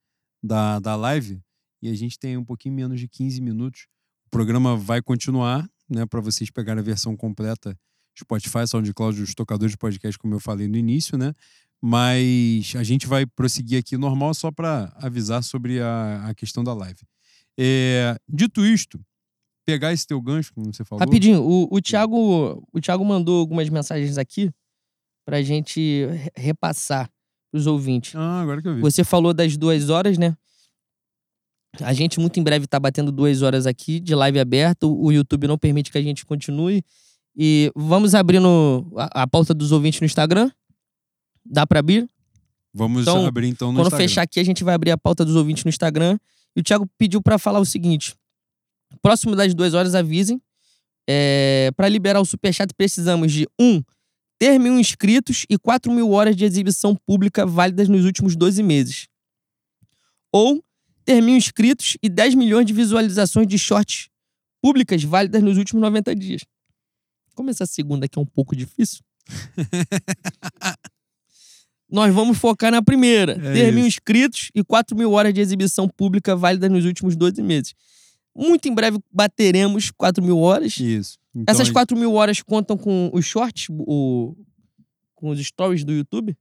da, 0.43 0.81
da 0.81 0.97
live 0.97 1.41
e 1.81 1.91
a 1.91 1.95
gente 1.95 2.19
tem 2.19 2.37
um 2.37 2.45
pouquinho 2.45 2.75
menos 2.75 2.99
de 2.99 3.07
15 3.07 3.41
minutos. 3.41 3.87
O 4.27 4.31
programa 4.31 4.77
vai 4.77 5.03
continuar, 5.03 5.69
né? 5.89 6.07
Para 6.07 6.21
vocês 6.23 6.51
pegarem 6.51 6.81
a 6.81 6.85
versão 6.85 7.15
completa 7.17 7.79
Spotify, 8.19 8.67
SoundCloud, 8.67 9.23
os 9.23 9.35
tocadores 9.35 9.73
de 9.73 9.79
podcast, 9.79 10.19
como 10.19 10.35
eu 10.35 10.41
falei 10.41 10.67
no 10.67 10.77
início, 10.77 11.17
né? 11.17 11.33
Mas 11.81 12.75
a 12.77 12.83
gente 12.83 13.07
vai 13.07 13.25
prosseguir 13.25 13.79
aqui 13.79 13.97
normal 13.97 14.35
só 14.35 14.51
para 14.51 14.93
avisar 14.97 15.43
sobre 15.43 15.81
a, 15.81 16.27
a 16.29 16.35
questão 16.35 16.65
da 16.65 16.75
live. 16.75 17.01
É, 17.57 18.17
dito 18.29 18.65
isto, 18.67 19.01
pegar 19.65 19.93
esse 19.93 20.07
teu 20.07 20.21
gancho, 20.21 20.53
como 20.55 20.73
você 20.73 20.85
falou. 20.85 21.01
Rapidinho, 21.05 21.43
o, 21.43 21.69
o, 21.71 21.81
Thiago, 21.81 22.67
o 22.73 22.81
Thiago 22.81 23.05
mandou 23.05 23.39
algumas 23.41 23.69
mensagens 23.69 24.19
aqui 24.19 24.51
pra 25.25 25.41
gente 25.43 26.07
re- 26.07 26.31
repassar 26.37 27.09
pros 27.53 27.67
ouvintes. 27.67 28.15
Ah, 28.17 28.41
agora 28.41 28.61
que 28.61 28.69
eu 28.69 28.75
vi. 28.75 28.81
Você 28.81 29.05
falou 29.05 29.33
das 29.33 29.57
duas 29.57 29.89
horas, 29.89 30.19
né? 30.19 30.37
A 31.81 31.93
gente 31.93 32.19
muito 32.19 32.41
em 32.41 32.43
breve 32.43 32.67
tá 32.67 32.81
batendo 32.81 33.13
duas 33.13 33.43
horas 33.43 33.67
aqui 33.67 34.01
de 34.01 34.15
live 34.15 34.41
aberta. 34.41 34.87
O 34.87 35.13
YouTube 35.13 35.47
não 35.47 35.59
permite 35.59 35.93
que 35.93 35.99
a 35.99 36.03
gente 36.03 36.27
continue. 36.27 36.83
E 37.37 37.71
vamos 37.77 38.15
abrindo 38.17 38.91
a, 38.97 39.23
a 39.23 39.27
pauta 39.29 39.55
dos 39.55 39.71
ouvintes 39.71 40.01
no 40.01 40.07
Instagram. 40.07 40.51
Dá 41.51 41.67
pra 41.67 41.81
abrir? 41.81 42.09
Vamos 42.75 43.03
Então, 43.03 43.27
abrir 43.27 43.49
então 43.49 43.73
no 43.73 43.79
Quando 43.79 43.87
Instagram. 43.87 44.09
fechar 44.09 44.23
aqui, 44.23 44.39
a 44.39 44.45
gente 44.45 44.63
vai 44.63 44.75
abrir 44.75 44.91
a 44.91 44.99
pauta 44.99 45.25
dos 45.25 45.35
ouvintes 45.35 45.65
no 45.65 45.69
Instagram. 45.69 46.19
E 46.55 46.61
o 46.61 46.63
Thiago 46.63 46.89
pediu 46.99 47.23
pra 47.23 47.39
falar 47.39 47.61
o 47.61 47.65
seguinte: 47.65 48.15
próximo 49.03 49.35
das 49.35 49.55
duas 49.55 49.75
horas, 49.75 49.95
avisem. 49.95 50.41
É, 51.09 51.71
para 51.75 51.89
liberar 51.89 52.21
o 52.21 52.25
superchat, 52.25 52.73
precisamos 52.75 53.33
de 53.33 53.49
um 53.59 53.83
ter 54.39 54.59
mil 54.59 54.79
inscritos 54.79 55.47
e 55.49 55.59
4 55.59 55.91
mil 55.91 56.11
horas 56.11 56.37
de 56.37 56.45
exibição 56.45 56.95
pública 56.95 57.47
válidas 57.47 57.89
nos 57.89 58.05
últimos 58.05 58.37
12 58.37 58.63
meses. 58.63 59.09
Ou 60.31 60.63
ter 61.05 61.23
mil 61.23 61.35
inscritos 61.35 61.97
e 62.03 62.09
10 62.11 62.35
milhões 62.35 62.67
de 62.67 62.75
visualizações 62.75 63.47
de 63.49 63.59
shorts 63.59 64.11
públicas 64.61 65.03
válidas 65.03 65.43
nos 65.43 65.57
últimos 65.57 65.81
90 65.81 66.15
dias. 66.15 66.43
Como 67.35 67.49
essa 67.49 67.65
segunda 67.65 68.05
aqui 68.05 68.19
é 68.19 68.23
um 68.23 68.27
pouco 68.27 68.55
difícil, 68.55 69.01
nós 71.91 72.15
vamos 72.15 72.39
focar 72.39 72.71
na 72.71 72.83
primeira. 72.83 73.33
É 73.33 73.53
ter 73.53 73.73
mil 73.73 73.81
isso. 73.87 73.89
inscritos 73.99 74.51
e 74.55 74.63
4 74.63 74.97
mil 74.97 75.13
horas 75.13 75.33
de 75.33 75.41
exibição 75.41 75.89
pública 75.89 76.37
válidas 76.37 76.71
nos 76.71 76.85
últimos 76.85 77.17
12 77.17 77.43
meses. 77.43 77.75
Muito 78.37 78.69
em 78.69 78.75
breve 78.75 78.99
bateremos 79.11 79.91
4 79.91 80.23
mil 80.23 80.39
horas. 80.39 80.77
Isso. 80.79 81.19
Então, 81.35 81.53
Essas 81.53 81.69
a- 81.71 81.73
4 81.73 81.97
mil 81.97 82.15
horas 82.15 82.43
contam 82.43 82.77
com 82.77 83.11
os 83.13 83.25
shorts, 83.25 83.67
o, 83.71 84.37
com 85.15 85.31
os 85.31 85.41
stories 85.45 85.85
do 85.85 85.93
YouTube? 85.93 86.37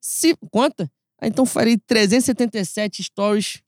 Se 0.00 0.34
conta, 0.50 0.90
ah, 1.20 1.26
então 1.26 1.46
farei 1.46 1.78
377 1.78 3.02
stories 3.04 3.62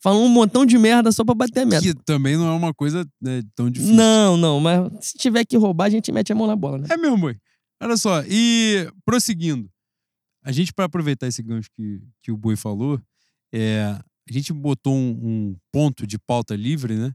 falando 0.00 0.24
um 0.24 0.28
montão 0.28 0.64
de 0.64 0.78
merda 0.78 1.10
só 1.12 1.24
pra 1.24 1.34
bater 1.34 1.60
a 1.60 1.66
meta. 1.66 1.82
Que 1.82 1.94
também 2.04 2.36
não 2.36 2.46
é 2.48 2.52
uma 2.52 2.72
coisa 2.72 3.06
né, 3.20 3.42
tão 3.54 3.68
difícil. 3.70 3.94
Não, 3.94 4.36
não, 4.36 4.60
mas 4.60 4.90
se 5.00 5.18
tiver 5.18 5.44
que 5.44 5.56
roubar, 5.56 5.86
a 5.86 5.90
gente 5.90 6.10
mete 6.12 6.32
a 6.32 6.34
mão 6.34 6.46
na 6.46 6.56
bola, 6.56 6.78
né? 6.78 6.86
É 6.90 6.96
mesmo, 6.96 7.18
boi. 7.18 7.36
Olha 7.82 7.96
só, 7.96 8.22
e 8.26 8.88
prosseguindo, 9.04 9.68
a 10.46 10.52
gente, 10.52 10.72
para 10.72 10.84
aproveitar 10.84 11.26
esse 11.26 11.42
gancho 11.42 11.68
que, 11.74 12.00
que 12.22 12.30
o 12.30 12.36
Boi 12.36 12.54
falou, 12.54 13.02
é, 13.52 13.80
a 14.28 14.32
gente 14.32 14.52
botou 14.52 14.94
um, 14.94 15.10
um 15.10 15.56
ponto 15.72 16.06
de 16.06 16.16
pauta 16.20 16.54
livre, 16.54 16.94
né? 16.94 17.12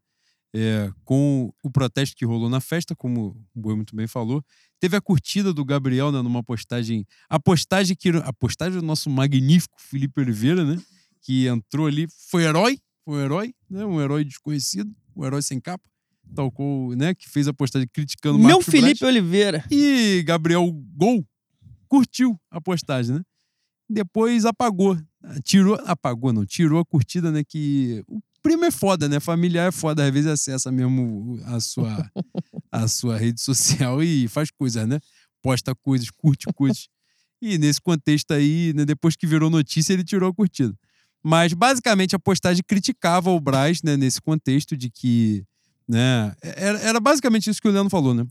É, 0.53 0.91
com 1.05 1.49
o 1.63 1.71
protesto 1.71 2.13
que 2.13 2.25
rolou 2.25 2.49
na 2.49 2.59
festa, 2.59 2.93
como 2.93 3.41
o 3.55 3.61
Boi 3.61 3.73
muito 3.73 3.95
bem 3.95 4.05
falou. 4.05 4.43
Teve 4.81 4.97
a 4.97 5.01
curtida 5.01 5.53
do 5.53 5.63
Gabriel 5.63 6.11
né, 6.11 6.21
numa 6.21 6.43
postagem. 6.43 7.07
A 7.29 7.39
postagem 7.39 7.95
que. 7.95 8.09
A 8.09 8.33
postagem 8.33 8.81
do 8.81 8.85
nosso 8.85 9.09
magnífico 9.09 9.79
Felipe 9.79 10.19
Oliveira, 10.19 10.65
né? 10.65 10.77
Que 11.21 11.47
entrou 11.47 11.87
ali, 11.87 12.07
foi 12.29 12.43
herói, 12.43 12.79
foi 13.05 13.15
um 13.15 13.23
herói, 13.23 13.53
né? 13.69 13.85
Um 13.85 14.01
herói 14.01 14.25
desconhecido, 14.25 14.93
um 15.15 15.23
herói 15.23 15.41
sem 15.41 15.57
capa. 15.57 15.89
Talcou, 16.35 16.93
né? 16.97 17.15
Que 17.15 17.29
fez 17.29 17.47
a 17.47 17.53
postagem 17.53 17.87
criticando 17.87 18.37
o 18.37 18.43
Meu. 18.43 18.61
Felipe 18.61 19.05
Oliveira. 19.05 19.63
E 19.71 20.21
Gabriel 20.25 20.69
Gol 20.97 21.25
curtiu 21.91 22.39
a 22.49 22.61
postagem, 22.61 23.15
né? 23.15 23.21
Depois 23.89 24.45
apagou. 24.45 24.97
Tirou, 25.43 25.77
apagou 25.85 26.31
não, 26.31 26.45
tirou 26.45 26.79
a 26.79 26.85
curtida, 26.85 27.29
né? 27.29 27.43
Que 27.43 28.01
o 28.07 28.21
primo 28.41 28.63
é 28.63 28.71
foda, 28.71 29.09
né? 29.09 29.19
Familiar 29.19 29.67
é 29.67 29.71
foda, 29.73 30.05
às 30.05 30.11
vezes 30.11 30.31
acessa 30.31 30.71
mesmo 30.71 31.37
a 31.43 31.59
sua, 31.59 32.09
a 32.71 32.87
sua 32.87 33.17
rede 33.17 33.41
social 33.41 34.01
e 34.01 34.29
faz 34.29 34.49
coisas, 34.49 34.87
né? 34.87 35.01
Posta 35.41 35.75
coisas, 35.75 36.09
curte 36.09 36.47
coisas. 36.55 36.87
E 37.41 37.57
nesse 37.57 37.81
contexto 37.81 38.31
aí, 38.31 38.71
né, 38.73 38.85
depois 38.85 39.17
que 39.17 39.27
virou 39.27 39.49
notícia, 39.49 39.91
ele 39.91 40.03
tirou 40.03 40.29
a 40.29 40.33
curtida. 40.33 40.73
Mas 41.21 41.53
basicamente 41.53 42.15
a 42.15 42.19
postagem 42.19 42.63
criticava 42.65 43.31
o 43.31 43.39
Braz, 43.39 43.81
né, 43.83 43.97
nesse 43.97 44.21
contexto 44.21 44.77
de 44.77 44.89
que, 44.89 45.43
né, 45.87 46.33
era, 46.41 46.79
era 46.79 46.99
basicamente 46.99 47.49
isso 47.49 47.61
que 47.61 47.67
o 47.67 47.71
Leandro 47.71 47.89
falou, 47.89 48.13
né? 48.13 48.25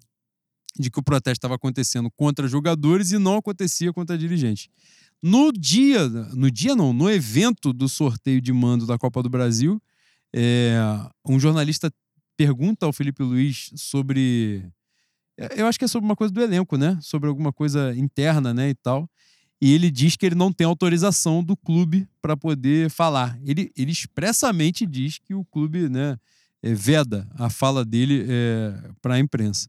De 0.78 0.90
que 0.90 0.98
o 0.98 1.02
protesto 1.02 1.38
estava 1.38 1.54
acontecendo 1.54 2.10
contra 2.10 2.46
jogadores 2.48 3.12
e 3.12 3.18
não 3.18 3.36
acontecia 3.36 3.92
contra 3.92 4.16
dirigentes. 4.16 4.68
No 5.22 5.52
dia, 5.52 6.08
no 6.08 6.50
dia 6.50 6.74
não, 6.74 6.92
no 6.92 7.10
evento 7.10 7.72
do 7.72 7.88
sorteio 7.88 8.40
de 8.40 8.52
mando 8.52 8.86
da 8.86 8.96
Copa 8.96 9.22
do 9.22 9.28
Brasil, 9.28 9.80
é, 10.34 10.78
um 11.26 11.38
jornalista 11.38 11.92
pergunta 12.36 12.86
ao 12.86 12.92
Felipe 12.92 13.22
Luiz 13.22 13.70
sobre, 13.76 14.64
eu 15.56 15.66
acho 15.66 15.78
que 15.78 15.84
é 15.84 15.88
sobre 15.88 16.06
uma 16.06 16.16
coisa 16.16 16.32
do 16.32 16.40
elenco, 16.40 16.78
né? 16.78 16.98
Sobre 17.02 17.28
alguma 17.28 17.52
coisa 17.52 17.94
interna, 17.94 18.54
né, 18.54 18.70
e 18.70 18.74
tal. 18.74 19.10
E 19.60 19.74
ele 19.74 19.90
diz 19.90 20.16
que 20.16 20.24
ele 20.24 20.34
não 20.34 20.50
tem 20.50 20.66
autorização 20.66 21.44
do 21.44 21.54
clube 21.54 22.08
para 22.22 22.34
poder 22.34 22.88
falar. 22.88 23.38
Ele, 23.44 23.70
ele 23.76 23.92
expressamente 23.92 24.86
diz 24.86 25.18
que 25.18 25.34
o 25.34 25.44
clube, 25.44 25.90
né, 25.90 26.16
é, 26.62 26.72
veda 26.72 27.28
a 27.34 27.50
fala 27.50 27.84
dele 27.84 28.24
é, 28.26 28.90
para 29.02 29.14
a 29.14 29.18
imprensa. 29.18 29.68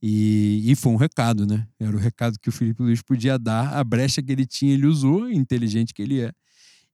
E, 0.00 0.62
e 0.64 0.76
foi 0.76 0.92
um 0.92 0.96
recado, 0.96 1.44
né? 1.44 1.66
Era 1.78 1.96
o 1.96 1.98
recado 1.98 2.38
que 2.40 2.48
o 2.48 2.52
Felipe 2.52 2.82
Luiz 2.82 3.02
podia 3.02 3.38
dar, 3.38 3.74
a 3.74 3.82
brecha 3.82 4.22
que 4.22 4.30
ele 4.30 4.46
tinha, 4.46 4.72
ele 4.72 4.86
usou, 4.86 5.28
inteligente 5.30 5.92
que 5.92 6.02
ele 6.02 6.20
é. 6.20 6.32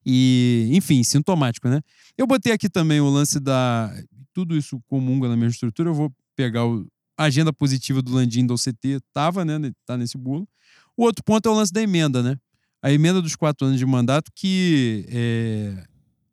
E, 0.07 0.69
enfim, 0.73 1.03
sintomático, 1.03 1.69
né? 1.69 1.81
Eu 2.17 2.27
botei 2.27 2.53
aqui 2.53 2.69
também 2.69 3.01
o 3.01 3.09
lance 3.09 3.39
da. 3.41 3.93
Tudo 4.33 4.57
isso 4.57 4.81
comunga 4.87 5.29
na 5.29 5.37
mesma 5.37 5.53
estrutura. 5.53 5.91
Eu 5.91 5.95
vou 5.95 6.13
pegar 6.35 6.67
o, 6.67 6.87
a 7.17 7.25
agenda 7.25 7.53
positiva 7.53 8.03
do 8.03 8.13
Landim 8.13 8.47
do 8.47 8.55
OCT, 8.55 9.01
tava, 9.13 9.45
né? 9.45 9.73
Tá 9.87 9.97
nesse 9.97 10.19
bolo. 10.19 10.49
O 10.97 11.05
outro 11.05 11.23
ponto 11.25 11.49
é 11.49 11.53
o 11.53 11.55
lance 11.55 11.73
da 11.73 11.83
emenda, 11.83 12.23
né? 12.23 12.37
A 12.83 12.93
emenda 12.93 13.21
dos 13.21 13.37
quatro 13.37 13.67
anos 13.67 13.79
de 13.79 13.87
mandato, 13.87 14.31
que, 14.35 15.07
é, 15.09 15.85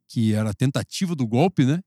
que 0.09 0.33
era 0.33 0.49
a 0.49 0.53
tentativa 0.53 1.15
do 1.15 1.25
golpe, 1.25 1.63
né? 1.63 1.81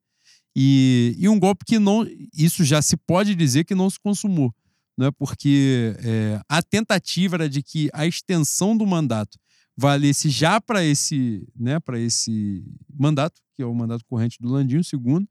E, 0.56 1.14
e 1.18 1.28
um 1.28 1.38
golpe 1.38 1.64
que 1.66 1.78
não. 1.78 2.06
Isso 2.34 2.64
já 2.64 2.80
se 2.80 2.96
pode 2.96 3.34
dizer 3.34 3.64
que 3.64 3.74
não 3.74 3.90
se 3.90 3.98
consumou 3.98 4.54
né? 4.96 5.10
porque 5.18 5.94
é, 5.98 6.40
a 6.48 6.62
tentativa 6.62 7.36
era 7.36 7.48
de 7.48 7.62
que 7.62 7.90
a 7.92 8.06
extensão 8.06 8.76
do 8.76 8.86
mandato 8.86 9.38
valesse 9.76 10.30
já 10.30 10.60
para 10.60 10.84
esse, 10.84 11.46
né, 11.54 11.78
esse 11.96 12.64
mandato, 12.92 13.40
que 13.56 13.62
é 13.62 13.66
o 13.66 13.74
mandato 13.74 14.04
corrente 14.04 14.38
do 14.40 14.48
Landinho, 14.48 14.84
segundo. 14.84 15.28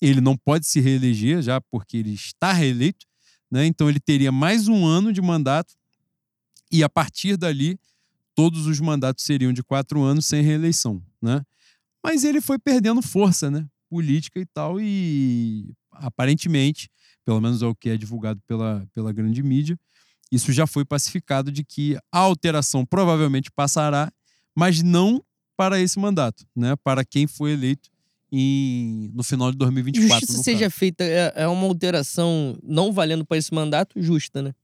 Ele 0.00 0.20
não 0.20 0.36
pode 0.36 0.66
se 0.66 0.80
reeleger 0.80 1.42
já 1.42 1.60
porque 1.60 1.98
ele 1.98 2.12
está 2.12 2.52
reeleito, 2.52 3.06
né? 3.50 3.66
então 3.66 3.88
ele 3.88 4.00
teria 4.00 4.32
mais 4.32 4.66
um 4.66 4.84
ano 4.84 5.12
de 5.12 5.20
mandato 5.20 5.74
e 6.70 6.82
a 6.82 6.88
partir 6.88 7.36
dali 7.36 7.78
todos 8.34 8.66
os 8.66 8.80
mandatos 8.80 9.24
seriam 9.24 9.52
de 9.52 9.62
quatro 9.62 10.02
anos 10.02 10.26
sem 10.26 10.42
reeleição. 10.42 11.02
Né? 11.20 11.44
Mas 12.02 12.24
ele 12.24 12.40
foi 12.40 12.58
perdendo 12.58 13.02
força 13.02 13.50
né? 13.50 13.66
política 13.88 14.40
e 14.40 14.46
tal, 14.46 14.80
e 14.80 15.72
aparentemente 15.92 16.88
pelo 17.24 17.40
menos 17.40 17.62
é 17.62 17.66
o 17.66 17.74
que 17.74 17.90
é 17.90 17.96
divulgado 17.96 18.40
pela, 18.46 18.86
pela 18.94 19.12
grande 19.12 19.42
mídia, 19.42 19.78
isso 20.30 20.52
já 20.52 20.66
foi 20.66 20.84
pacificado 20.84 21.52
de 21.52 21.62
que 21.62 21.96
a 22.10 22.18
alteração 22.18 22.86
provavelmente 22.86 23.50
passará, 23.50 24.10
mas 24.56 24.82
não 24.82 25.22
para 25.56 25.78
esse 25.78 25.98
mandato, 25.98 26.46
né? 26.56 26.74
Para 26.82 27.04
quem 27.04 27.26
foi 27.26 27.52
eleito 27.52 27.90
em, 28.32 29.10
no 29.14 29.22
final 29.22 29.52
de 29.52 29.58
2024. 29.58 30.20
Justiça 30.20 30.42
seja 30.42 30.60
caso. 30.60 30.78
feita, 30.78 31.04
é, 31.04 31.32
é 31.36 31.46
uma 31.46 31.66
alteração 31.66 32.56
não 32.62 32.90
valendo 32.92 33.26
para 33.26 33.36
esse 33.36 33.52
mandato, 33.52 34.00
justa, 34.00 34.40
né? 34.40 34.54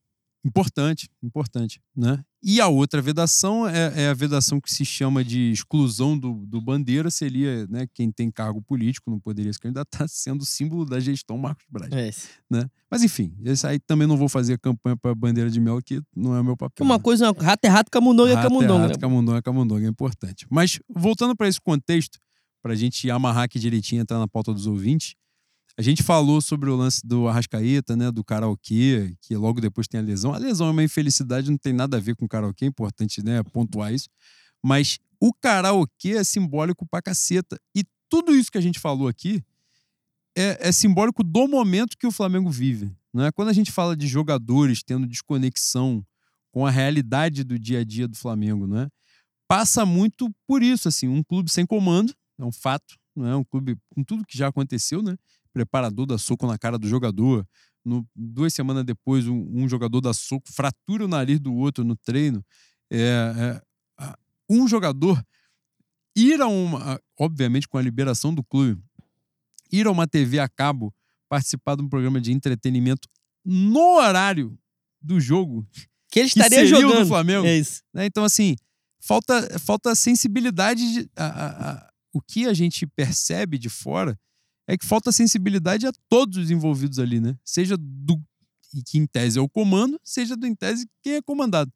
Importante, 0.43 1.09
importante, 1.22 1.80
né? 1.94 2.24
E 2.43 2.60
a 2.60 2.69
outra 2.69 3.02
vedação 3.02 3.66
é, 3.66 4.05
é 4.05 4.09
a 4.09 4.15
vedação 4.15 4.60
que 4.60 4.73
se 4.73 4.85
chama 4.85 5.24
de 5.24 5.51
exclusão 5.51 6.16
do, 6.16 6.47
do 6.47 6.60
bandeira, 6.60 7.10
seria 7.10 7.66
né, 7.66 7.86
quem 7.93 8.12
tem 8.12 8.31
cargo 8.31 8.62
político 8.62 9.10
não 9.10 9.19
poderia 9.19 9.52
se 9.52 9.59
candidatar, 9.59 10.06
sendo 10.09 10.44
símbolo 10.44 10.85
da 10.85 11.01
gestão 11.01 11.36
Marcos 11.36 11.66
Braz. 11.69 11.93
É. 11.93 12.10
Né? 12.48 12.70
Mas 12.89 13.02
enfim, 13.02 13.35
esse 13.44 13.66
aí 13.66 13.81
também 13.81 14.06
não 14.06 14.16
vou 14.16 14.28
fazer 14.28 14.59
campanha 14.59 14.97
para 14.97 15.15
bandeira 15.15 15.51
de 15.51 15.60
mel, 15.60 15.81
que 15.82 16.01
não 16.15 16.35
é 16.35 16.40
o 16.40 16.44
meu 16.44 16.56
papel. 16.56 16.85
Uma 16.86 16.97
né? 16.97 17.02
coisa, 17.02 17.32
rato 17.32 17.65
é 17.65 17.69
rato, 17.69 17.90
camundonga 17.90 18.32
é 18.32 18.43
camundonga. 18.43 18.82
rato, 18.82 18.93
né? 18.93 18.98
camundonga 19.01 19.39
é 19.39 19.43
camundonga, 19.43 19.86
é 19.86 19.89
importante. 19.89 20.47
Mas 20.48 20.78
voltando 20.89 21.35
para 21.35 21.48
esse 21.48 21.60
contexto, 21.60 22.19
para 22.62 22.73
a 22.73 22.77
gente 22.77 23.10
amarrar 23.10 23.44
aqui 23.44 23.59
direitinho 23.59 24.01
e 24.01 24.02
entrar 24.02 24.19
na 24.19 24.28
pauta 24.28 24.52
dos 24.52 24.66
ouvintes, 24.66 25.15
a 25.79 25.83
gente 25.83 26.03
falou 26.03 26.41
sobre 26.41 26.69
o 26.69 26.75
lance 26.75 27.07
do 27.07 27.29
Arrascaeta, 27.29 27.97
né, 27.97 28.11
do 28.11 28.25
karaokê, 28.25 29.15
que 29.21 29.37
logo 29.37 29.61
depois 29.61 29.87
tem 29.87 30.01
a 30.01 30.03
lesão. 30.03 30.35
A 30.35 30.39
lesão 30.39 30.67
é 30.67 30.71
uma 30.73 30.83
infelicidade, 30.83 31.51
não 31.53 31.57
tem 31.57 31.73
nada 31.73 31.97
a 31.97 32.01
ver 32.01 32.17
com 32.17 32.27
karaokê, 32.27 32.65
é 32.65 32.69
importante 32.69 33.23
né, 33.23 33.41
pontuar 33.45 33.95
isso. 33.95 34.09
Mas 34.61 34.99
o 35.21 35.33
karaokê 35.33 36.17
é 36.17 36.25
simbólico 36.25 36.85
pra 36.85 37.01
caceta. 37.01 37.57
E 37.77 37.85
tudo 38.09 38.35
isso 38.35 38.51
que 38.51 38.59
a 38.59 38.61
gente 38.61 38.81
falou 38.81 39.07
aqui 39.07 39.41
é, 40.37 40.69
é 40.69 40.73
simbólico 40.73 41.23
do 41.23 41.47
momento 41.47 41.97
que 41.97 42.09
o 42.09 42.13
Flamengo 42.13 42.51
vive. 42.51 42.91
Né? 43.15 43.31
Quando 43.31 43.49
a 43.49 43.53
gente 43.53 43.71
fala 43.71 43.97
de 43.97 44.09
jogadores 44.09 44.83
tendo 44.83 45.07
desconexão 45.07 46.05
com 46.51 46.67
a 46.67 46.71
realidade 46.71 47.45
do 47.45 47.57
dia 47.57 47.81
a 47.81 47.85
dia 47.85 48.09
do 48.09 48.17
Flamengo, 48.17 48.67
né? 48.67 48.89
passa 49.47 49.87
muito 49.87 50.29
por 50.45 50.61
isso. 50.61 50.89
assim 50.89 51.07
Um 51.07 51.23
clube 51.23 51.53
sem 51.53 51.65
comando, 51.65 52.13
é 52.37 52.45
um 52.45 52.51
fato. 52.51 52.97
Né? 53.15 53.35
Um 53.37 53.45
clube 53.45 53.77
com 53.91 54.03
tudo 54.03 54.27
que 54.27 54.37
já 54.37 54.49
aconteceu, 54.49 55.03
né? 55.03 55.17
Preparador 55.59 56.06
dá 56.06 56.16
soco 56.16 56.47
na 56.47 56.56
cara 56.56 56.78
do 56.78 56.89
jogador. 56.89 57.47
No, 57.85 58.06
duas 58.14 58.55
semanas 58.55 58.85
depois, 58.85 59.26
um, 59.26 59.47
um, 59.51 59.68
jogador 59.68 60.01
dá 60.01 60.14
soco, 60.14 60.52
fratura 60.52 61.05
o 61.05 61.09
nariz 61.09 61.40
do 61.40 61.52
outro 61.55 61.82
no 61.82 61.97
treino. 61.97 62.44
É, 62.90 63.60
é, 64.01 64.14
um 64.48 64.68
jogador 64.68 65.20
ir 66.16 66.40
a 66.40 66.47
uma, 66.47 67.01
obviamente 67.18 67.66
com 67.66 67.76
a 67.76 67.82
liberação 67.82 68.32
do 68.32 68.43
clube, 68.44 68.80
ir 69.70 69.86
a 69.86 69.90
uma 69.90 70.06
TV 70.06 70.39
a 70.39 70.48
cabo, 70.48 70.94
participar 71.28 71.76
de 71.76 71.82
um 71.82 71.89
programa 71.89 72.20
de 72.20 72.32
entretenimento 72.32 73.09
no 73.44 73.97
horário 73.97 74.56
do 75.01 75.20
jogo. 75.20 75.66
Que 76.10 76.20
ele 76.20 76.28
estaria 76.28 76.60
que 76.60 76.66
jogando. 76.66 77.01
do 77.01 77.06
Flamengo. 77.06 77.47
É 77.47 77.56
isso. 77.56 77.82
Né? 77.93 78.06
Então, 78.06 78.24
assim, 78.24 78.56
falta, 79.01 79.59
falta 79.59 79.94
sensibilidade. 79.94 80.93
De, 80.93 81.10
a, 81.16 81.26
a, 81.26 81.70
a, 81.72 81.90
o 82.12 82.20
que 82.22 82.47
a 82.47 82.55
gente 82.55 82.86
percebe 82.86 83.59
de 83.59 83.68
fora 83.68 84.18
é 84.69 84.77
que 84.77 84.85
falta 84.85 85.11
sensibilidade 85.11 85.86
a 85.86 85.93
todos 86.11 86.36
os 86.36 86.51
envolvidos 86.51 86.99
ali, 86.99 87.19
né? 87.19 87.35
Seja 87.43 87.74
do 87.78 88.23
que 88.85 88.99
em 88.99 89.07
tese 89.07 89.39
é 89.39 89.43
o 89.43 89.49
comando, 89.49 89.99
seja 90.05 90.36
do 90.36 90.47
em 90.47 90.55
tese 90.55 90.86
quem 91.03 91.15
é 91.15 91.23
comandado. 91.23 91.73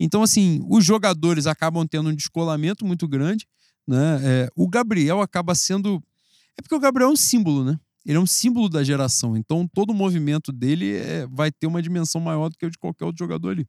Então, 0.00 0.22
assim, 0.22 0.64
os 0.66 0.82
jogadores 0.82 1.46
acabam 1.46 1.86
tendo 1.86 2.08
um 2.08 2.14
descolamento 2.14 2.86
muito 2.86 3.06
grande. 3.06 3.46
Né? 3.86 4.20
É, 4.22 4.48
o 4.56 4.66
Gabriel 4.66 5.20
acaba 5.20 5.54
sendo. 5.54 6.02
É 6.58 6.62
porque 6.62 6.74
o 6.74 6.80
Gabriel 6.80 7.10
é 7.10 7.12
um 7.12 7.16
símbolo, 7.16 7.62
né? 7.62 7.78
Ele 8.06 8.16
é 8.16 8.20
um 8.20 8.26
símbolo 8.26 8.70
da 8.70 8.82
geração. 8.82 9.36
Então, 9.36 9.68
todo 9.68 9.90
o 9.90 9.94
movimento 9.94 10.50
dele 10.50 10.96
é, 10.96 11.26
vai 11.26 11.52
ter 11.52 11.66
uma 11.66 11.82
dimensão 11.82 12.18
maior 12.18 12.48
do 12.48 12.56
que 12.56 12.64
o 12.64 12.70
de 12.70 12.78
qualquer 12.78 13.04
outro 13.04 13.18
jogador 13.18 13.50
ali. 13.50 13.68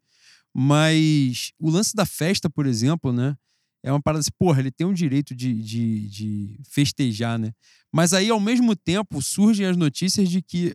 Mas 0.54 1.52
o 1.60 1.70
lance 1.70 1.94
da 1.94 2.06
festa, 2.06 2.50
por 2.50 2.66
exemplo, 2.66 3.12
né? 3.12 3.36
É 3.84 3.92
uma 3.92 4.02
parada 4.02 4.20
assim, 4.20 4.32
porra, 4.38 4.60
ele 4.60 4.72
tem 4.72 4.86
o 4.86 4.94
direito 4.94 5.36
de, 5.36 5.54
de, 5.62 6.08
de 6.08 6.60
festejar, 6.70 7.40
né? 7.40 7.52
Mas 7.92 8.14
aí, 8.14 8.30
ao 8.30 8.40
mesmo 8.40 8.76
tempo, 8.76 9.22
surgem 9.22 9.66
as 9.66 9.76
notícias 9.76 10.30
de 10.30 10.42
que 10.42 10.74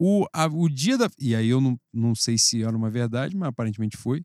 o, 0.00 0.26
a, 0.32 0.46
o 0.46 0.68
dia 0.68 0.96
da. 0.96 1.10
E 1.18 1.34
aí 1.34 1.48
eu 1.48 1.60
não, 1.60 1.78
não 1.92 2.14
sei 2.14 2.38
se 2.38 2.62
era 2.62 2.76
uma 2.76 2.90
verdade, 2.90 3.36
mas 3.36 3.48
aparentemente 3.48 3.96
foi. 3.96 4.22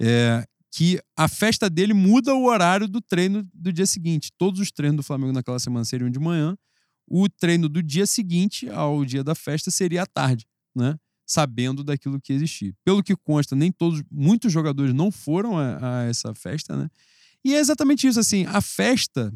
É, 0.00 0.44
que 0.70 1.00
a 1.16 1.26
festa 1.28 1.68
dele 1.68 1.94
muda 1.94 2.34
o 2.34 2.44
horário 2.44 2.86
do 2.86 3.00
treino 3.00 3.48
do 3.52 3.72
dia 3.72 3.86
seguinte. 3.86 4.30
Todos 4.36 4.60
os 4.60 4.70
treinos 4.70 4.98
do 4.98 5.02
Flamengo 5.02 5.32
naquela 5.32 5.58
semana 5.58 5.84
seriam 5.84 6.10
de 6.10 6.18
manhã. 6.18 6.56
O 7.06 7.28
treino 7.28 7.68
do 7.68 7.82
dia 7.82 8.06
seguinte 8.06 8.68
ao 8.68 9.04
dia 9.04 9.24
da 9.24 9.34
festa 9.34 9.70
seria 9.70 10.02
à 10.02 10.06
tarde, 10.06 10.46
né? 10.76 10.96
Sabendo 11.26 11.82
daquilo 11.82 12.20
que 12.20 12.32
existia. 12.32 12.72
Pelo 12.84 13.02
que 13.02 13.16
consta, 13.16 13.56
nem 13.56 13.72
todos, 13.72 14.02
muitos 14.10 14.52
jogadores 14.52 14.92
não 14.94 15.10
foram 15.10 15.58
a, 15.58 16.00
a 16.00 16.02
essa 16.04 16.34
festa, 16.34 16.76
né? 16.76 16.88
E 17.44 17.54
é 17.54 17.58
exatamente 17.58 18.06
isso, 18.06 18.18
assim, 18.18 18.44
a 18.46 18.60
festa, 18.60 19.32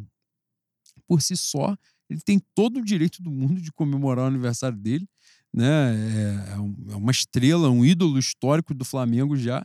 por 1.07 1.23
si 1.23 1.37
só, 1.37 1.77
ele 2.11 2.21
tem 2.21 2.41
todo 2.55 2.79
o 2.79 2.85
direito 2.85 3.23
do 3.23 3.31
mundo 3.31 3.61
de 3.61 3.73
comemorar 3.73 4.25
o 4.25 4.29
aniversário 4.29 4.77
dele, 4.77 5.07
né? 5.53 5.95
É, 5.95 6.53
é, 6.53 6.93
é 6.93 6.97
uma 6.97 7.11
estrela, 7.11 7.71
um 7.71 7.85
ídolo 7.85 8.19
histórico 8.19 8.75
do 8.75 8.85
Flamengo 8.85 9.37
já, 9.37 9.65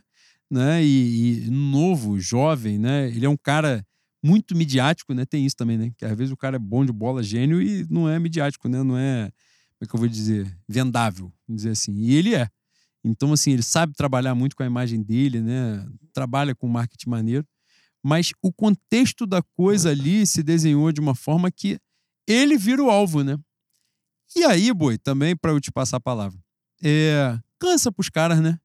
né? 0.50 0.84
E, 0.84 1.46
e, 1.46 1.50
novo, 1.50 2.18
jovem, 2.18 2.78
né? 2.78 3.08
Ele 3.08 3.26
é 3.26 3.28
um 3.28 3.36
cara 3.36 3.84
muito 4.22 4.56
midiático, 4.56 5.14
né? 5.14 5.24
Tem 5.24 5.44
isso 5.44 5.56
também, 5.56 5.78
né? 5.78 5.90
Que 5.96 6.04
às 6.04 6.16
vezes 6.16 6.32
o 6.32 6.36
cara 6.36 6.56
é 6.56 6.58
bom 6.58 6.84
de 6.84 6.92
bola, 6.92 7.22
gênio 7.22 7.60
e 7.62 7.86
não 7.90 8.08
é 8.08 8.18
midiático, 8.18 8.68
né? 8.68 8.82
Não 8.82 8.96
é, 8.96 9.30
como 9.78 9.82
é 9.82 9.86
que 9.86 9.94
eu 9.94 10.00
vou 10.00 10.08
dizer, 10.08 10.58
vendável, 10.68 11.32
vamos 11.46 11.62
dizer 11.62 11.70
assim. 11.70 11.94
E 11.94 12.14
ele 12.14 12.34
é. 12.34 12.48
Então, 13.04 13.32
assim, 13.32 13.52
ele 13.52 13.62
sabe 13.62 13.94
trabalhar 13.94 14.34
muito 14.34 14.56
com 14.56 14.62
a 14.62 14.66
imagem 14.66 15.02
dele, 15.02 15.40
né? 15.40 15.86
Trabalha 16.12 16.54
com 16.54 16.68
marketing 16.68 17.10
maneiro 17.10 17.46
mas 18.08 18.32
o 18.40 18.50
contexto 18.50 19.26
da 19.26 19.42
coisa 19.42 19.90
ali 19.90 20.26
se 20.26 20.42
desenhou 20.42 20.90
de 20.90 20.98
uma 20.98 21.14
forma 21.14 21.50
que 21.50 21.78
ele 22.26 22.56
vira 22.56 22.82
o 22.82 22.88
alvo, 22.88 23.22
né? 23.22 23.38
E 24.34 24.44
aí, 24.44 24.72
boi, 24.72 24.96
também 24.96 25.36
para 25.36 25.52
eu 25.52 25.60
te 25.60 25.70
passar 25.70 25.98
a 25.98 26.00
palavra, 26.00 26.38
é, 26.82 27.38
cansa 27.58 27.92
pros 27.92 28.08
caras, 28.08 28.40
né? 28.40 28.58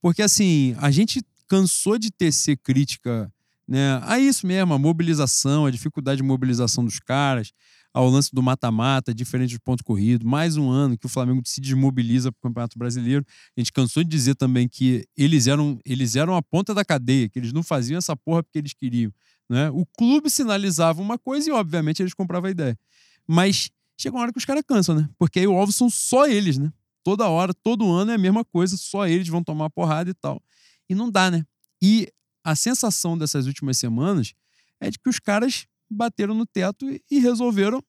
Porque 0.00 0.22
assim, 0.22 0.74
a 0.78 0.90
gente 0.90 1.20
cansou 1.46 1.98
de 1.98 2.10
tecer 2.10 2.56
crítica, 2.56 3.30
né? 3.68 4.00
A 4.02 4.18
isso 4.18 4.46
mesmo, 4.46 4.72
a 4.72 4.78
mobilização, 4.78 5.66
a 5.66 5.70
dificuldade 5.70 6.16
de 6.16 6.26
mobilização 6.26 6.82
dos 6.82 6.98
caras, 6.98 7.52
ao 7.96 8.10
lance 8.10 8.28
do 8.30 8.42
mata-mata, 8.42 9.14
diferente 9.14 9.54
do 9.54 9.60
ponto 9.62 9.82
corrido. 9.82 10.26
Mais 10.26 10.58
um 10.58 10.68
ano 10.68 10.98
que 10.98 11.06
o 11.06 11.08
Flamengo 11.08 11.40
se 11.46 11.62
desmobiliza 11.62 12.30
para 12.30 12.38
o 12.40 12.42
Campeonato 12.42 12.78
Brasileiro. 12.78 13.24
A 13.56 13.60
gente 13.60 13.72
cansou 13.72 14.04
de 14.04 14.10
dizer 14.10 14.34
também 14.34 14.68
que 14.68 15.08
eles 15.16 15.46
eram, 15.46 15.80
eles 15.82 16.14
eram 16.14 16.36
a 16.36 16.42
ponta 16.42 16.74
da 16.74 16.84
cadeia, 16.84 17.26
que 17.26 17.38
eles 17.38 17.54
não 17.54 17.62
faziam 17.62 17.96
essa 17.96 18.14
porra 18.14 18.42
porque 18.42 18.58
eles 18.58 18.74
queriam. 18.74 19.10
Né? 19.48 19.70
O 19.70 19.86
clube 19.96 20.28
sinalizava 20.28 21.00
uma 21.00 21.16
coisa 21.16 21.48
e, 21.48 21.52
obviamente, 21.54 22.02
eles 22.02 22.12
compravam 22.12 22.48
a 22.48 22.50
ideia. 22.50 22.78
Mas 23.26 23.70
chega 23.98 24.14
uma 24.14 24.24
hora 24.24 24.32
que 24.32 24.38
os 24.38 24.44
caras 24.44 24.62
cansam, 24.68 24.94
né? 24.94 25.08
Porque 25.18 25.38
aí 25.38 25.46
o 25.46 25.56
alvo 25.56 25.72
são 25.72 25.88
só 25.88 26.26
eles, 26.26 26.58
né? 26.58 26.70
Toda 27.02 27.26
hora, 27.30 27.54
todo 27.54 27.90
ano 27.90 28.10
é 28.10 28.14
a 28.16 28.18
mesma 28.18 28.44
coisa, 28.44 28.76
só 28.76 29.06
eles 29.06 29.28
vão 29.28 29.42
tomar 29.42 29.70
porrada 29.70 30.10
e 30.10 30.14
tal. 30.14 30.42
E 30.86 30.94
não 30.94 31.10
dá, 31.10 31.30
né? 31.30 31.46
E 31.80 32.12
a 32.44 32.54
sensação 32.54 33.16
dessas 33.16 33.46
últimas 33.46 33.78
semanas 33.78 34.34
é 34.78 34.90
de 34.90 34.98
que 34.98 35.08
os 35.08 35.18
caras 35.18 35.66
bateram 35.90 36.34
no 36.34 36.46
teto 36.46 36.86
e 37.10 37.18
resolveram 37.18 37.82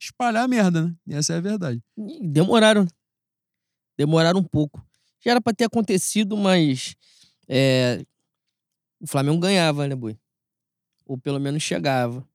espalhar 0.00 0.44
a 0.44 0.48
merda, 0.48 0.86
né? 0.86 0.94
E 1.06 1.14
essa 1.14 1.34
é 1.34 1.36
a 1.36 1.40
verdade. 1.40 1.82
Demoraram. 2.20 2.86
Demoraram 3.96 4.40
um 4.40 4.44
pouco. 4.44 4.84
Já 5.24 5.32
era 5.32 5.40
pra 5.40 5.52
ter 5.52 5.64
acontecido, 5.64 6.36
mas. 6.36 6.94
É, 7.48 8.04
o 9.00 9.06
Flamengo 9.06 9.38
ganhava, 9.38 9.86
né, 9.86 9.94
Boi? 9.94 10.18
Ou 11.04 11.18
pelo 11.18 11.38
menos 11.38 11.62
chegava. 11.62 12.26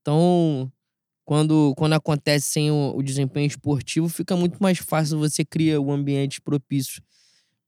Então, 0.00 0.70
quando, 1.24 1.74
quando 1.76 1.94
acontece 1.94 2.46
sem 2.46 2.70
o, 2.70 2.94
o 2.96 3.02
desempenho 3.02 3.46
esportivo, 3.46 4.08
fica 4.08 4.36
muito 4.36 4.62
mais 4.62 4.78
fácil 4.78 5.18
você 5.18 5.44
criar 5.44 5.80
o 5.80 5.86
um 5.86 5.92
ambiente 5.92 6.40
propício 6.40 7.02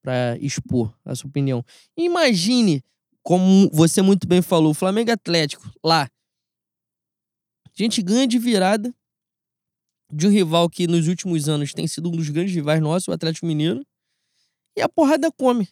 para 0.01 0.39
expor 0.40 0.94
a 1.05 1.15
sua 1.15 1.28
opinião. 1.28 1.65
Imagine, 1.97 2.82
como 3.23 3.69
você 3.73 4.01
muito 4.01 4.27
bem 4.27 4.40
falou, 4.40 4.70
o 4.70 4.74
Flamengo 4.74 5.10
Atlético 5.10 5.70
lá 5.85 6.09
a 7.82 7.86
gente 7.86 8.02
ganha 8.02 8.26
de 8.26 8.38
virada 8.38 8.94
de 10.10 10.26
um 10.26 10.30
rival 10.30 10.68
que 10.70 10.86
nos 10.86 11.06
últimos 11.06 11.48
anos 11.48 11.74
tem 11.74 11.86
sido 11.86 12.09
um 12.09 12.16
dos 12.16 12.28
grandes 12.30 12.55
rivais 12.55 12.80
nossos, 12.80 13.09
o 13.09 13.12
Atlético 13.12 13.46
Mineiro, 13.46 13.86
e 14.76 14.80
a 14.80 14.88
porrada 14.88 15.30
come. 15.30 15.68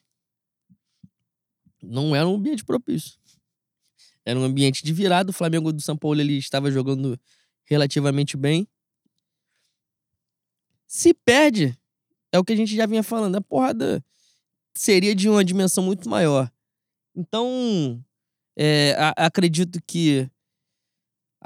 Não 1.82 2.14
era 2.14 2.28
um 2.28 2.34
ambiente 2.34 2.64
propício. 2.64 3.18
Era 4.24 4.38
um 4.38 4.42
ambiente 4.42 4.84
de 4.84 4.92
virada. 4.92 5.30
O 5.30 5.32
Flamengo 5.32 5.72
do 5.72 5.80
São 5.80 5.96
Paulo 5.96 6.20
ele 6.20 6.36
estava 6.36 6.70
jogando 6.70 7.18
relativamente 7.64 8.36
bem. 8.36 8.66
Se 10.86 11.14
perde, 11.14 11.78
é 12.32 12.38
o 12.38 12.44
que 12.44 12.52
a 12.52 12.56
gente 12.56 12.74
já 12.74 12.86
vinha 12.86 13.02
falando, 13.02 13.36
a 13.36 13.40
porrada 13.40 14.04
seria 14.74 15.14
de 15.14 15.28
uma 15.28 15.44
dimensão 15.44 15.82
muito 15.82 16.08
maior. 16.08 16.50
Então, 17.14 18.04
é, 18.56 18.94
a, 18.98 19.26
acredito 19.26 19.80
que 19.86 20.28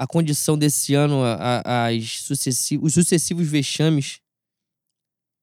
a 0.01 0.07
condição 0.07 0.57
desse 0.57 0.95
ano, 0.95 1.23
a, 1.23 1.61
a, 1.63 1.87
as 1.89 2.21
sucessivos, 2.23 2.87
os 2.87 2.93
sucessivos 2.95 3.47
vexames 3.47 4.19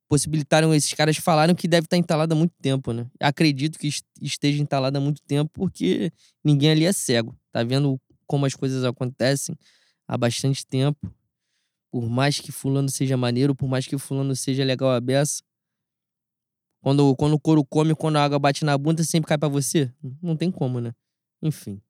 possibilitaram 0.08 0.74
esses 0.74 0.92
caras 0.92 1.16
falaram 1.16 1.54
que 1.54 1.68
deve 1.68 1.84
estar 1.84 1.96
entalado 1.96 2.34
há 2.34 2.36
muito 2.36 2.54
tempo, 2.60 2.92
né? 2.92 3.08
Acredito 3.20 3.78
que 3.78 3.88
esteja 4.20 4.60
entalado 4.60 4.98
há 4.98 5.00
muito 5.00 5.22
tempo 5.22 5.48
porque 5.54 6.10
ninguém 6.42 6.72
ali 6.72 6.86
é 6.86 6.92
cego. 6.92 7.38
Tá 7.52 7.62
vendo 7.62 8.00
como 8.26 8.46
as 8.46 8.54
coisas 8.56 8.82
acontecem 8.82 9.56
há 10.08 10.18
bastante 10.18 10.66
tempo. 10.66 11.08
Por 11.88 12.08
mais 12.10 12.40
que 12.40 12.50
fulano 12.50 12.88
seja 12.88 13.16
maneiro, 13.16 13.54
por 13.54 13.68
mais 13.68 13.86
que 13.86 13.96
fulano 13.96 14.34
seja 14.34 14.64
legal 14.64 14.90
a 14.90 15.00
beça, 15.00 15.40
quando, 16.82 17.14
quando 17.14 17.34
o 17.34 17.40
couro 17.40 17.64
come, 17.64 17.94
quando 17.94 18.16
a 18.16 18.24
água 18.24 18.40
bate 18.40 18.64
na 18.64 18.76
bunda, 18.76 19.04
sempre 19.04 19.28
cai 19.28 19.38
para 19.38 19.48
você? 19.48 19.88
Não 20.20 20.36
tem 20.36 20.50
como, 20.50 20.80
né? 20.80 20.92
Enfim. 21.40 21.80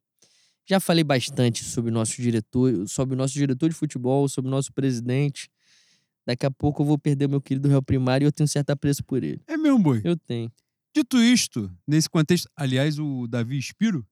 Já 0.68 0.78
falei 0.78 1.02
bastante 1.02 1.64
sobre 1.64 1.90
o 1.90 1.94
nosso 1.94 2.20
diretor, 2.20 2.86
sobre 2.86 3.14
o 3.14 3.18
nosso 3.18 3.32
diretor 3.32 3.70
de 3.70 3.74
futebol, 3.74 4.28
sobre 4.28 4.48
o 4.48 4.50
nosso 4.50 4.72
presidente. 4.72 5.48
Daqui 6.26 6.44
a 6.44 6.50
pouco 6.50 6.82
eu 6.82 6.86
vou 6.86 6.98
perder 6.98 7.24
o 7.24 7.30
meu 7.30 7.40
querido 7.40 7.68
réu 7.68 7.82
primário 7.82 8.26
e 8.26 8.28
eu 8.28 8.32
tenho 8.32 8.46
certo 8.46 8.68
apreço 8.70 9.02
por 9.02 9.24
ele. 9.24 9.40
É 9.46 9.56
mesmo, 9.56 9.78
boi? 9.78 10.02
Eu 10.04 10.14
tenho. 10.14 10.52
Dito 10.94 11.16
isto, 11.22 11.70
nesse 11.86 12.08
contexto, 12.08 12.48
aliás, 12.54 12.98
o 12.98 13.26
Davi 13.26 13.56
Espiro, 13.56 14.06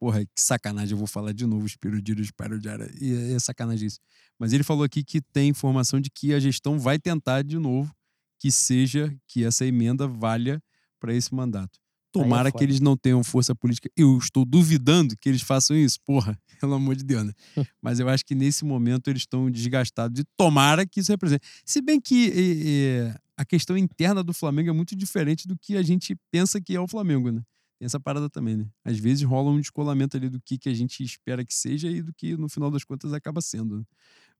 porra, 0.00 0.24
que 0.24 0.40
sacanagem, 0.40 0.92
eu 0.92 0.98
vou 0.98 1.06
falar 1.06 1.32
de 1.32 1.46
novo 1.46 1.64
Espiro 1.66 2.02
de 2.02 2.32
Parodiara, 2.32 2.90
e 3.00 3.12
é, 3.12 3.32
é 3.34 3.38
sacanagem 3.38 3.86
isso. 3.86 4.00
Mas 4.38 4.52
ele 4.52 4.64
falou 4.64 4.82
aqui 4.82 5.04
que 5.04 5.20
tem 5.20 5.48
informação 5.48 6.00
de 6.00 6.10
que 6.10 6.34
a 6.34 6.40
gestão 6.40 6.78
vai 6.78 6.98
tentar 6.98 7.42
de 7.42 7.58
novo 7.58 7.94
que 8.40 8.50
seja, 8.50 9.14
que 9.28 9.44
essa 9.44 9.66
emenda 9.66 10.08
valha 10.08 10.62
para 10.98 11.14
esse 11.14 11.32
mandato. 11.34 11.78
Tomara 12.12 12.48
é 12.48 12.52
que 12.52 12.62
eles 12.62 12.80
não 12.80 12.96
tenham 12.96 13.22
força 13.22 13.54
política. 13.54 13.90
Eu 13.96 14.18
estou 14.18 14.44
duvidando 14.44 15.16
que 15.16 15.28
eles 15.28 15.42
façam 15.42 15.76
isso, 15.76 15.98
porra, 16.04 16.38
pelo 16.60 16.74
amor 16.74 16.96
de 16.96 17.04
Deus, 17.04 17.24
né? 17.24 17.32
Mas 17.80 18.00
eu 18.00 18.08
acho 18.08 18.24
que 18.24 18.34
nesse 18.34 18.64
momento 18.64 19.08
eles 19.08 19.22
estão 19.22 19.50
desgastados 19.50 20.20
e 20.20 20.24
tomara 20.36 20.86
que 20.86 21.00
isso 21.00 21.12
represente. 21.12 21.46
Se 21.64 21.80
bem 21.80 22.00
que 22.00 22.32
é, 22.34 23.14
a 23.36 23.44
questão 23.44 23.76
interna 23.76 24.22
do 24.22 24.32
Flamengo 24.32 24.70
é 24.70 24.72
muito 24.72 24.96
diferente 24.96 25.46
do 25.46 25.56
que 25.56 25.76
a 25.76 25.82
gente 25.82 26.16
pensa 26.30 26.60
que 26.60 26.74
é 26.74 26.80
o 26.80 26.88
Flamengo, 26.88 27.30
né? 27.30 27.42
Tem 27.78 27.86
essa 27.86 27.98
parada 27.98 28.28
também, 28.28 28.58
né? 28.58 28.66
Às 28.84 28.98
vezes 28.98 29.22
rola 29.22 29.50
um 29.50 29.58
descolamento 29.58 30.14
ali 30.14 30.28
do 30.28 30.38
que, 30.38 30.58
que 30.58 30.68
a 30.68 30.74
gente 30.74 31.02
espera 31.02 31.42
que 31.42 31.54
seja 31.54 31.88
e 31.90 32.02
do 32.02 32.12
que 32.12 32.36
no 32.36 32.46
final 32.46 32.70
das 32.70 32.84
contas 32.84 33.14
acaba 33.14 33.40
sendo. 33.40 33.78
Né? 33.78 33.84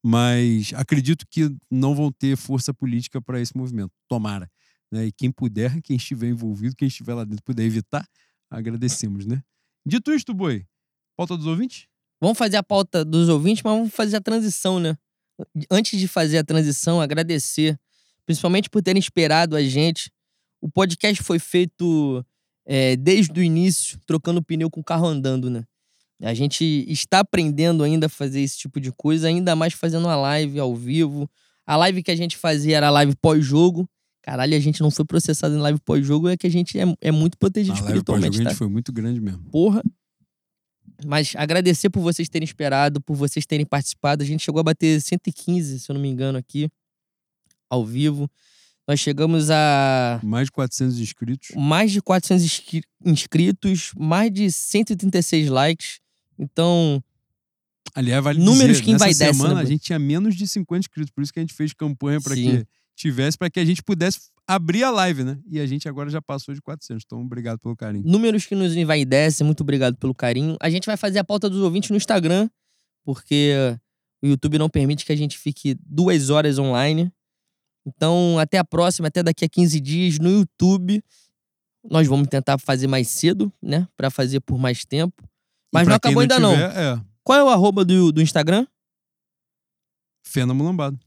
Mas 0.02 0.72
acredito 0.74 1.24
que 1.26 1.50
não 1.70 1.94
vão 1.94 2.12
ter 2.12 2.36
força 2.36 2.74
política 2.74 3.20
para 3.22 3.40
esse 3.40 3.56
movimento. 3.56 3.92
Tomara. 4.06 4.50
Né? 4.90 5.06
E 5.06 5.12
quem 5.12 5.30
puder, 5.30 5.80
quem 5.82 5.96
estiver 5.96 6.28
envolvido, 6.28 6.74
quem 6.76 6.88
estiver 6.88 7.14
lá 7.14 7.24
dentro, 7.24 7.44
puder 7.44 7.64
evitar, 7.64 8.06
agradecemos, 8.50 9.26
né? 9.26 9.42
Dito 9.86 10.12
isto, 10.12 10.34
Boi, 10.34 10.66
pauta 11.16 11.36
dos 11.36 11.46
ouvintes? 11.46 11.86
Vamos 12.20 12.36
fazer 12.36 12.56
a 12.56 12.62
pauta 12.62 13.04
dos 13.04 13.28
ouvintes, 13.28 13.62
mas 13.62 13.72
vamos 13.72 13.94
fazer 13.94 14.16
a 14.16 14.20
transição, 14.20 14.78
né? 14.78 14.96
Antes 15.70 15.98
de 15.98 16.06
fazer 16.06 16.38
a 16.38 16.44
transição, 16.44 17.00
agradecer, 17.00 17.78
principalmente 18.26 18.68
por 18.68 18.82
terem 18.82 19.00
esperado 19.00 19.56
a 19.56 19.62
gente. 19.62 20.12
O 20.60 20.68
podcast 20.68 21.22
foi 21.22 21.38
feito 21.38 22.24
é, 22.66 22.94
desde 22.96 23.40
o 23.40 23.42
início, 23.42 23.98
trocando 24.06 24.42
pneu 24.42 24.70
com 24.70 24.80
o 24.80 24.84
carro 24.84 25.06
andando, 25.06 25.48
né? 25.48 25.64
A 26.22 26.34
gente 26.34 26.64
está 26.86 27.20
aprendendo 27.20 27.82
ainda 27.82 28.06
a 28.06 28.08
fazer 28.10 28.42
esse 28.42 28.58
tipo 28.58 28.78
de 28.78 28.92
coisa, 28.92 29.26
ainda 29.26 29.56
mais 29.56 29.72
fazendo 29.72 30.04
uma 30.04 30.16
live 30.16 30.60
ao 30.60 30.76
vivo. 30.76 31.30
A 31.66 31.76
live 31.76 32.02
que 32.02 32.10
a 32.10 32.16
gente 32.16 32.36
fazia 32.36 32.76
era 32.76 32.88
a 32.88 32.90
live 32.90 33.16
pós-jogo, 33.16 33.88
Caralho, 34.30 34.54
a 34.56 34.60
gente 34.60 34.80
não 34.80 34.92
foi 34.92 35.04
processado 35.04 35.56
em 35.56 35.58
live 35.58 35.80
pós-jogo, 35.80 36.28
é 36.28 36.36
que 36.36 36.46
a 36.46 36.50
gente 36.50 36.78
é, 36.78 36.84
é 37.00 37.10
muito 37.10 37.36
protegido 37.36 37.74
Na 37.74 37.80
live 37.82 38.04
pós-jogo 38.04 38.12
a 38.12 38.28
espiritualmente, 38.28 38.36
gente 38.36 38.48
tá? 38.48 38.54
foi 38.54 38.68
muito 38.68 38.92
grande 38.92 39.20
mesmo. 39.20 39.42
Porra. 39.50 39.82
Mas 41.04 41.32
agradecer 41.34 41.90
por 41.90 42.00
vocês 42.00 42.28
terem 42.28 42.44
esperado, 42.44 43.00
por 43.00 43.16
vocês 43.16 43.44
terem 43.44 43.66
participado. 43.66 44.22
A 44.22 44.26
gente 44.26 44.44
chegou 44.44 44.60
a 44.60 44.62
bater 44.62 45.00
115, 45.00 45.80
se 45.80 45.90
eu 45.90 45.94
não 45.94 46.00
me 46.00 46.08
engano, 46.08 46.38
aqui, 46.38 46.68
ao 47.68 47.84
vivo. 47.84 48.30
Nós 48.86 49.00
chegamos 49.00 49.50
a 49.50 50.20
Mais 50.22 50.46
de 50.46 50.52
400 50.52 51.00
inscritos. 51.00 51.48
mais 51.56 51.90
de 51.90 52.00
400 52.00 52.44
inscri- 52.44 52.84
inscritos, 53.04 53.90
mais 53.98 54.32
de 54.32 54.48
136 54.52 55.48
likes. 55.48 55.98
Então, 56.38 57.02
Aliás, 57.96 58.22
vale 58.22 58.38
Números 58.38 58.76
dizer, 58.76 58.84
que 58.84 58.92
nessa 58.92 59.04
envaidecem, 59.06 59.34
semana 59.34 59.54
né, 59.56 59.62
a 59.62 59.64
gente 59.64 59.82
tinha 59.82 59.98
menos 59.98 60.36
de 60.36 60.46
50 60.46 60.78
inscritos, 60.86 61.10
por 61.12 61.22
isso 61.22 61.32
que 61.32 61.40
a 61.40 61.42
gente 61.42 61.52
fez 61.54 61.72
campanha 61.72 62.20
para 62.20 62.36
que 62.36 62.64
tivesse, 63.00 63.38
para 63.38 63.50
que 63.50 63.58
a 63.58 63.64
gente 63.64 63.82
pudesse 63.82 64.30
abrir 64.46 64.82
a 64.82 64.90
live, 64.90 65.24
né? 65.24 65.38
E 65.48 65.58
a 65.58 65.66
gente 65.66 65.88
agora 65.88 66.10
já 66.10 66.20
passou 66.20 66.54
de 66.54 66.60
400, 66.60 67.02
então 67.04 67.20
obrigado 67.22 67.58
pelo 67.58 67.76
carinho. 67.76 68.04
números 68.06 68.46
que 68.46 68.54
nos 68.54 68.76
envaidecem. 68.76 69.44
Muito 69.44 69.62
obrigado 69.62 69.96
pelo 69.96 70.14
carinho. 70.14 70.56
A 70.60 70.68
gente 70.68 70.86
vai 70.86 70.96
fazer 70.96 71.18
a 71.18 71.24
pauta 71.24 71.48
dos 71.48 71.60
ouvintes 71.60 71.90
no 71.90 71.96
Instagram, 71.96 72.48
porque 73.04 73.54
o 74.22 74.26
YouTube 74.26 74.58
não 74.58 74.68
permite 74.68 75.04
que 75.04 75.12
a 75.12 75.16
gente 75.16 75.38
fique 75.38 75.76
duas 75.80 76.30
horas 76.30 76.58
online. 76.58 77.12
Então, 77.86 78.38
até 78.38 78.58
a 78.58 78.64
próxima, 78.64 79.08
até 79.08 79.22
daqui 79.22 79.44
a 79.44 79.48
15 79.48 79.80
dias 79.80 80.18
no 80.18 80.30
YouTube. 80.30 81.02
Nós 81.90 82.06
vamos 82.06 82.28
tentar 82.28 82.58
fazer 82.58 82.86
mais 82.86 83.08
cedo, 83.08 83.50
né? 83.62 83.88
Pra 83.96 84.10
fazer 84.10 84.40
por 84.40 84.58
mais 84.58 84.84
tempo. 84.84 85.24
Mas 85.72 85.88
não 85.88 85.94
acabou 85.94 86.20
ainda 86.20 86.38
não. 86.38 86.52
tiver, 86.52 86.76
É, 86.76 87.00
Qual 87.24 87.38
é 87.38 87.42
o 87.42 87.48
arroba 87.48 87.84
do, 87.84 88.12
do 88.12 88.20
Instagram? 88.20 88.66
Fena 90.22 90.52
Mulambado. 90.52 90.98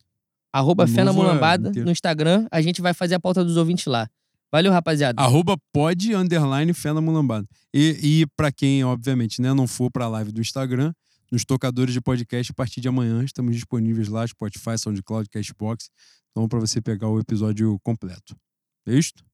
Arroba 0.53 0.85
Fena 0.85 1.11
Mulambada 1.11 1.71
no 1.71 1.89
Instagram. 1.89 2.47
A 2.51 2.61
gente 2.61 2.79
vai 2.79 2.93
fazer 2.93 3.15
a 3.15 3.19
pauta 3.19 3.43
dos 3.43 3.57
ouvintes 3.57 3.87
lá. 3.87 4.07
Valeu, 4.51 4.71
rapaziada. 4.71 5.19
Arroba 5.19 5.57
pod, 5.73 6.13
underline, 6.13 6.71
Fena 6.73 7.01
Mulambado. 7.01 7.49
E, 7.73 8.21
e 8.21 8.25
para 8.37 8.51
quem, 8.51 8.83
obviamente, 8.83 9.41
né, 9.41 9.51
não 9.51 9.65
for 9.65 9.89
pra 9.89 10.07
live 10.07 10.31
do 10.31 10.39
Instagram, 10.39 10.93
nos 11.31 11.43
tocadores 11.43 11.91
de 11.91 11.99
podcast, 11.99 12.51
a 12.51 12.53
partir 12.53 12.79
de 12.79 12.87
amanhã, 12.87 13.23
estamos 13.23 13.55
disponíveis 13.55 14.07
lá, 14.07 14.27
Spotify, 14.27 14.77
SoundCloud, 14.77 15.27
Cashbox. 15.27 15.89
Então, 16.29 16.47
para 16.47 16.59
você 16.59 16.79
pegar 16.79 17.07
o 17.09 17.19
episódio 17.19 17.79
completo. 17.79 18.37
É 18.85 18.93
isto? 18.93 19.25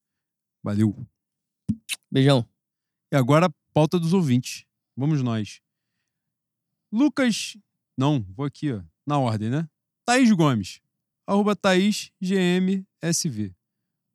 Valeu. 0.64 0.96
Beijão. 2.10 2.46
E 3.12 3.18
agora, 3.18 3.50
pauta 3.74 4.00
dos 4.00 4.14
ouvintes. 4.14 4.64
Vamos 4.96 5.22
nós. 5.22 5.60
Lucas. 6.90 7.58
Não, 7.98 8.26
vou 8.34 8.46
aqui, 8.46 8.72
ó. 8.72 8.82
Na 9.06 9.20
ordem, 9.20 9.50
né? 9.50 9.68
Thaís 10.06 10.32
Gomes. 10.32 10.80
Arroba 11.30 11.56
Thaís 11.56 12.10
GMSV. 12.20 13.54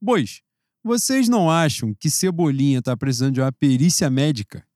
Bois, 0.02 0.40
vocês 0.82 1.28
não 1.28 1.48
acham 1.48 1.94
que 1.94 2.10
Cebolinha 2.10 2.82
tá 2.82 2.96
precisando 2.96 3.34
de 3.34 3.40
uma 3.40 3.52
perícia 3.52 4.10
médica? 4.10 4.66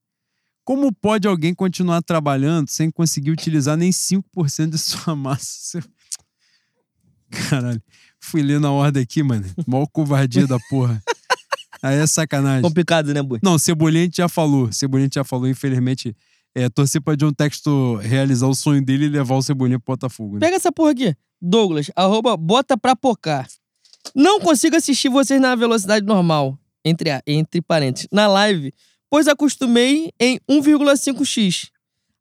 Como 0.63 0.89
pode 0.93 1.27
alguém 1.27 1.53
continuar 1.53 2.01
trabalhando 2.01 2.69
sem 2.69 2.89
conseguir 2.89 3.31
utilizar 3.31 3.75
nem 3.75 3.89
5% 3.89 4.69
de 4.69 4.77
sua 4.77 5.17
massa? 5.17 5.83
Caralho. 7.29 7.83
Fui 8.21 8.41
ler 8.41 8.61
na 8.61 8.71
ordem 8.71 9.03
aqui, 9.03 9.21
mano. 9.21 9.45
Mó 9.67 9.85
covardia 9.85 10.47
da 10.47 10.57
porra. 10.69 11.03
Aí 11.83 11.97
é 11.97 12.07
sacanagem. 12.07 12.61
Complicado, 12.61 13.13
né, 13.13 13.21
Boi? 13.21 13.39
Não, 13.43 13.59
Cebolinha 13.59 14.03
a 14.03 14.05
gente 14.05 14.17
já 14.17 14.29
falou. 14.29 14.71
Cebolinha 14.71 15.05
a 15.05 15.07
gente 15.07 15.15
já 15.15 15.25
falou, 15.25 15.45
infelizmente. 15.45 16.15
É, 16.55 16.67
torcer 16.69 17.01
pra 17.01 17.15
John 17.15 17.31
Texto 17.31 17.95
realizar 18.01 18.47
o 18.47 18.55
sonho 18.55 18.83
dele 18.83 19.05
e 19.05 19.09
levar 19.09 19.35
o 19.35 19.41
Cebolinha 19.41 19.79
pro 19.79 19.93
Botafogo. 19.93 20.33
Né? 20.35 20.39
Pega 20.39 20.55
essa 20.55 20.71
porra 20.71 20.91
aqui. 20.91 21.15
Douglas, 21.41 21.89
arroba 21.95 22.35
bota 22.35 22.77
pra 22.77 22.95
pocar. 22.95 23.47
Não 24.15 24.39
consigo 24.39 24.75
assistir 24.75 25.09
vocês 25.09 25.39
na 25.39 25.55
velocidade 25.55 26.05
normal, 26.05 26.57
entre, 26.83 27.11
a- 27.11 27.21
entre 27.27 27.61
parênteses, 27.61 28.07
na 28.11 28.27
live, 28.27 28.73
pois 29.09 29.27
acostumei 29.27 30.11
em 30.19 30.39
1,5x. 30.49 31.69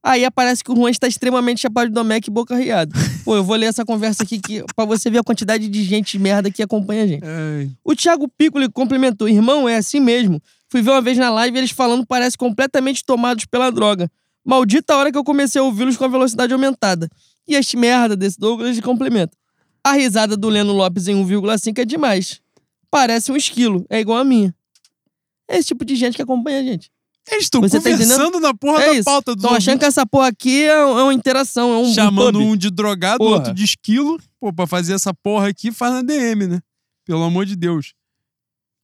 Aí 0.02 0.24
aparece 0.24 0.62
que 0.62 0.70
o 0.70 0.76
Juan 0.76 0.90
está 0.90 1.08
extremamente 1.08 1.60
chapado 1.60 1.88
de 1.88 1.94
Domecq 1.94 2.28
e 2.28 2.30
boca 2.30 2.54
riada. 2.56 2.92
Pô, 3.24 3.34
eu 3.36 3.42
vou 3.42 3.56
ler 3.56 3.66
essa 3.66 3.84
conversa 3.84 4.22
aqui 4.22 4.38
que, 4.38 4.62
pra 4.76 4.84
você 4.84 5.10
ver 5.10 5.18
a 5.18 5.24
quantidade 5.24 5.68
de 5.68 5.82
gente 5.82 6.18
merda 6.18 6.50
que 6.50 6.62
acompanha 6.62 7.02
a 7.02 7.06
gente. 7.06 7.24
Ai, 7.24 7.70
O 7.84 7.94
Thiago 7.96 8.28
Piccoli 8.28 8.70
complementou: 8.70 9.28
irmão, 9.28 9.68
é 9.68 9.76
assim 9.76 9.98
mesmo. 10.00 10.40
Fui 10.70 10.82
ver 10.82 10.90
uma 10.90 11.00
vez 11.00 11.16
na 11.16 11.30
live 11.30 11.56
e 11.56 11.60
eles 11.60 11.70
falando 11.70 12.06
parece 12.06 12.36
completamente 12.36 13.04
tomados 13.04 13.44
pela 13.46 13.70
droga. 13.70 14.10
Maldita 14.44 14.96
hora 14.96 15.10
que 15.10 15.18
eu 15.18 15.24
comecei 15.24 15.60
a 15.60 15.64
ouvi-los 15.64 15.96
com 15.96 16.04
a 16.04 16.08
velocidade 16.08 16.52
aumentada. 16.52 17.08
E 17.46 17.54
este 17.54 17.76
merda 17.76 18.16
desse 18.16 18.38
Douglas 18.38 18.74
de 18.76 18.82
complementa. 18.82 19.36
A 19.82 19.92
risada 19.92 20.36
do 20.36 20.48
Leno 20.48 20.72
Lopes 20.72 21.08
em 21.08 21.14
1,5 21.14 21.78
é 21.78 21.84
demais. 21.84 22.40
Parece 22.90 23.30
um 23.32 23.36
esquilo, 23.36 23.84
é 23.88 24.00
igual 24.00 24.18
a 24.18 24.24
minha. 24.24 24.54
É 25.48 25.56
esse 25.58 25.68
tipo 25.68 25.84
de 25.84 25.96
gente 25.96 26.16
que 26.16 26.22
acompanha 26.22 26.60
a 26.60 26.62
gente. 26.62 26.90
Eles 27.30 27.44
estão 27.44 27.60
tá 27.60 27.68
conversando 27.68 28.40
na 28.40 28.54
porra 28.54 28.82
É 28.82 28.86
da 28.86 28.92
isso. 28.94 29.04
pauta 29.04 29.34
dos 29.34 29.44
Estão 29.44 29.56
achando 29.56 29.78
que 29.78 29.84
essa 29.84 30.06
porra 30.06 30.28
aqui 30.28 30.62
é 30.62 30.68
é 30.68 30.84
uma 30.84 31.12
interação, 31.12 31.72
é 31.72 31.76
um. 31.78 31.82
um 31.90 31.94
Chamando 31.94 32.38
pub. 32.38 32.48
um 32.48 32.56
de 32.56 32.70
drogado, 32.70 33.18
Porra. 33.18 33.36
outro 33.36 33.54
de 33.54 33.64
esquilo. 33.64 34.18
Pô, 34.40 34.52
pra 34.52 34.66
fazer 34.66 34.94
essa 34.94 35.12
porra 35.12 35.48
aqui, 35.48 35.70
faz 35.70 35.92
na 35.92 36.02
DM, 36.02 36.46
né? 36.46 36.60
Pelo 37.04 37.22
amor 37.22 37.44
de 37.44 37.54
Deus. 37.56 37.92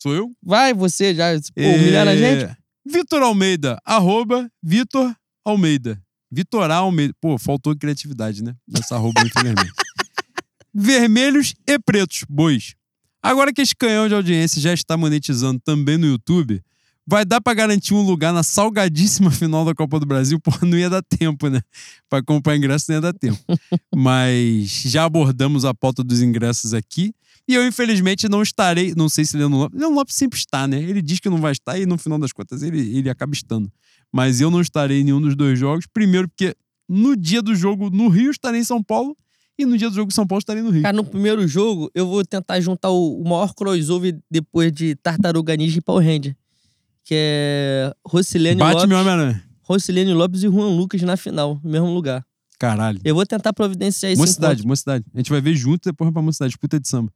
Sou 0.04 0.14
eu? 0.14 0.30
Vai, 0.42 0.74
você 0.74 1.14
já 1.14 1.32
pô, 1.54 1.62
humilhar 1.62 2.06
a 2.06 2.14
gente? 2.14 2.44
É, 2.44 2.54
Vitor 2.84 3.22
Almeida, 3.22 3.80
arroba 3.86 4.46
Vitor 4.62 5.16
Almeida. 5.42 5.98
Vitor 6.30 6.70
Almeida. 6.70 7.14
Pô, 7.18 7.38
faltou 7.38 7.74
criatividade, 7.74 8.44
né? 8.44 8.54
Nessa 8.68 8.96
arroba, 8.96 9.22
infelizmente. 9.22 9.72
Vermelhos 10.74 11.54
e 11.66 11.78
pretos, 11.78 12.22
bois. 12.28 12.74
Agora 13.22 13.50
que 13.50 13.62
esse 13.62 13.74
canhão 13.74 14.06
de 14.06 14.14
audiência 14.14 14.60
já 14.60 14.74
está 14.74 14.94
monetizando 14.94 15.58
também 15.64 15.96
no 15.96 16.06
YouTube, 16.06 16.62
vai 17.06 17.24
dar 17.24 17.40
pra 17.40 17.54
garantir 17.54 17.94
um 17.94 18.02
lugar 18.02 18.30
na 18.30 18.42
salgadíssima 18.42 19.30
final 19.32 19.64
da 19.64 19.74
Copa 19.74 19.98
do 19.98 20.04
Brasil? 20.04 20.38
Pô, 20.38 20.50
não 20.66 20.76
ia 20.76 20.90
dar 20.90 21.02
tempo, 21.02 21.48
né? 21.48 21.62
Pra 22.10 22.22
comprar 22.22 22.54
ingresso 22.54 22.84
não 22.90 22.96
ia 22.96 23.00
dar 23.00 23.14
tempo. 23.14 23.40
Mas 23.96 24.82
já 24.84 25.04
abordamos 25.04 25.64
a 25.64 25.72
pauta 25.72 26.04
dos 26.04 26.20
ingressos 26.20 26.74
aqui. 26.74 27.14
E 27.46 27.54
eu, 27.54 27.66
infelizmente, 27.66 28.28
não 28.28 28.42
estarei. 28.42 28.94
Não 28.96 29.08
sei 29.08 29.24
se 29.24 29.36
Leandro 29.36 29.58
Lopes. 29.58 29.78
Leandro 29.78 29.96
Lopes 29.96 30.14
sempre 30.14 30.38
está, 30.38 30.66
né? 30.66 30.80
Ele 30.82 31.02
diz 31.02 31.20
que 31.20 31.28
não 31.28 31.38
vai 31.38 31.52
estar 31.52 31.78
e 31.78 31.84
no 31.84 31.98
final 31.98 32.18
das 32.18 32.32
contas 32.32 32.62
ele, 32.62 32.96
ele 32.96 33.10
acaba 33.10 33.34
estando. 33.34 33.70
Mas 34.10 34.40
eu 34.40 34.50
não 34.50 34.60
estarei 34.60 35.00
em 35.00 35.04
nenhum 35.04 35.20
dos 35.20 35.36
dois 35.36 35.58
jogos. 35.58 35.86
Primeiro, 35.86 36.28
porque 36.28 36.56
no 36.88 37.14
dia 37.16 37.42
do 37.42 37.54
jogo 37.54 37.90
no 37.90 38.08
Rio 38.08 38.30
estarei 38.30 38.60
em 38.60 38.64
São 38.64 38.82
Paulo. 38.82 39.16
E 39.56 39.64
no 39.64 39.78
dia 39.78 39.88
do 39.88 39.94
jogo 39.94 40.10
em 40.10 40.14
São 40.14 40.26
Paulo 40.26 40.40
estarei 40.40 40.62
no 40.62 40.70
Rio. 40.70 40.82
Cara, 40.82 40.96
no 40.96 41.04
primeiro 41.04 41.46
jogo, 41.46 41.88
eu 41.94 42.06
vou 42.08 42.24
tentar 42.24 42.60
juntar 42.60 42.90
o, 42.90 43.20
o 43.20 43.24
maior 43.24 43.54
crossover 43.54 44.18
depois 44.28 44.72
de 44.72 44.96
Tartaruga 44.96 45.54
Ninja 45.56 45.78
e 45.78 45.80
Power 45.80 46.04
Ranger. 46.04 46.36
Que 47.04 47.14
é 47.16 47.94
Rocilene 48.04 48.58
Bate 48.58 48.86
Lopes, 48.86 48.88
meu. 48.88 49.36
Rocilene 49.62 50.12
Lopes 50.12 50.42
e 50.42 50.48
Juan 50.48 50.70
Lucas 50.74 51.02
na 51.02 51.16
final, 51.16 51.60
no 51.62 51.70
mesmo 51.70 51.92
lugar. 51.92 52.24
Caralho. 52.58 53.00
Eu 53.04 53.14
vou 53.14 53.24
tentar 53.26 53.52
providenciar 53.52 54.10
esse 54.12 54.20
Mocidade, 54.20 54.54
encontro. 54.54 54.68
mocidade. 54.68 55.04
A 55.14 55.18
gente 55.18 55.30
vai 55.30 55.40
ver 55.40 55.54
junto 55.54 55.88
depois 55.88 56.10
pra 56.10 56.22
mocidade. 56.22 56.50
Disputa 56.50 56.80
de 56.80 56.88
samba. 56.88 57.12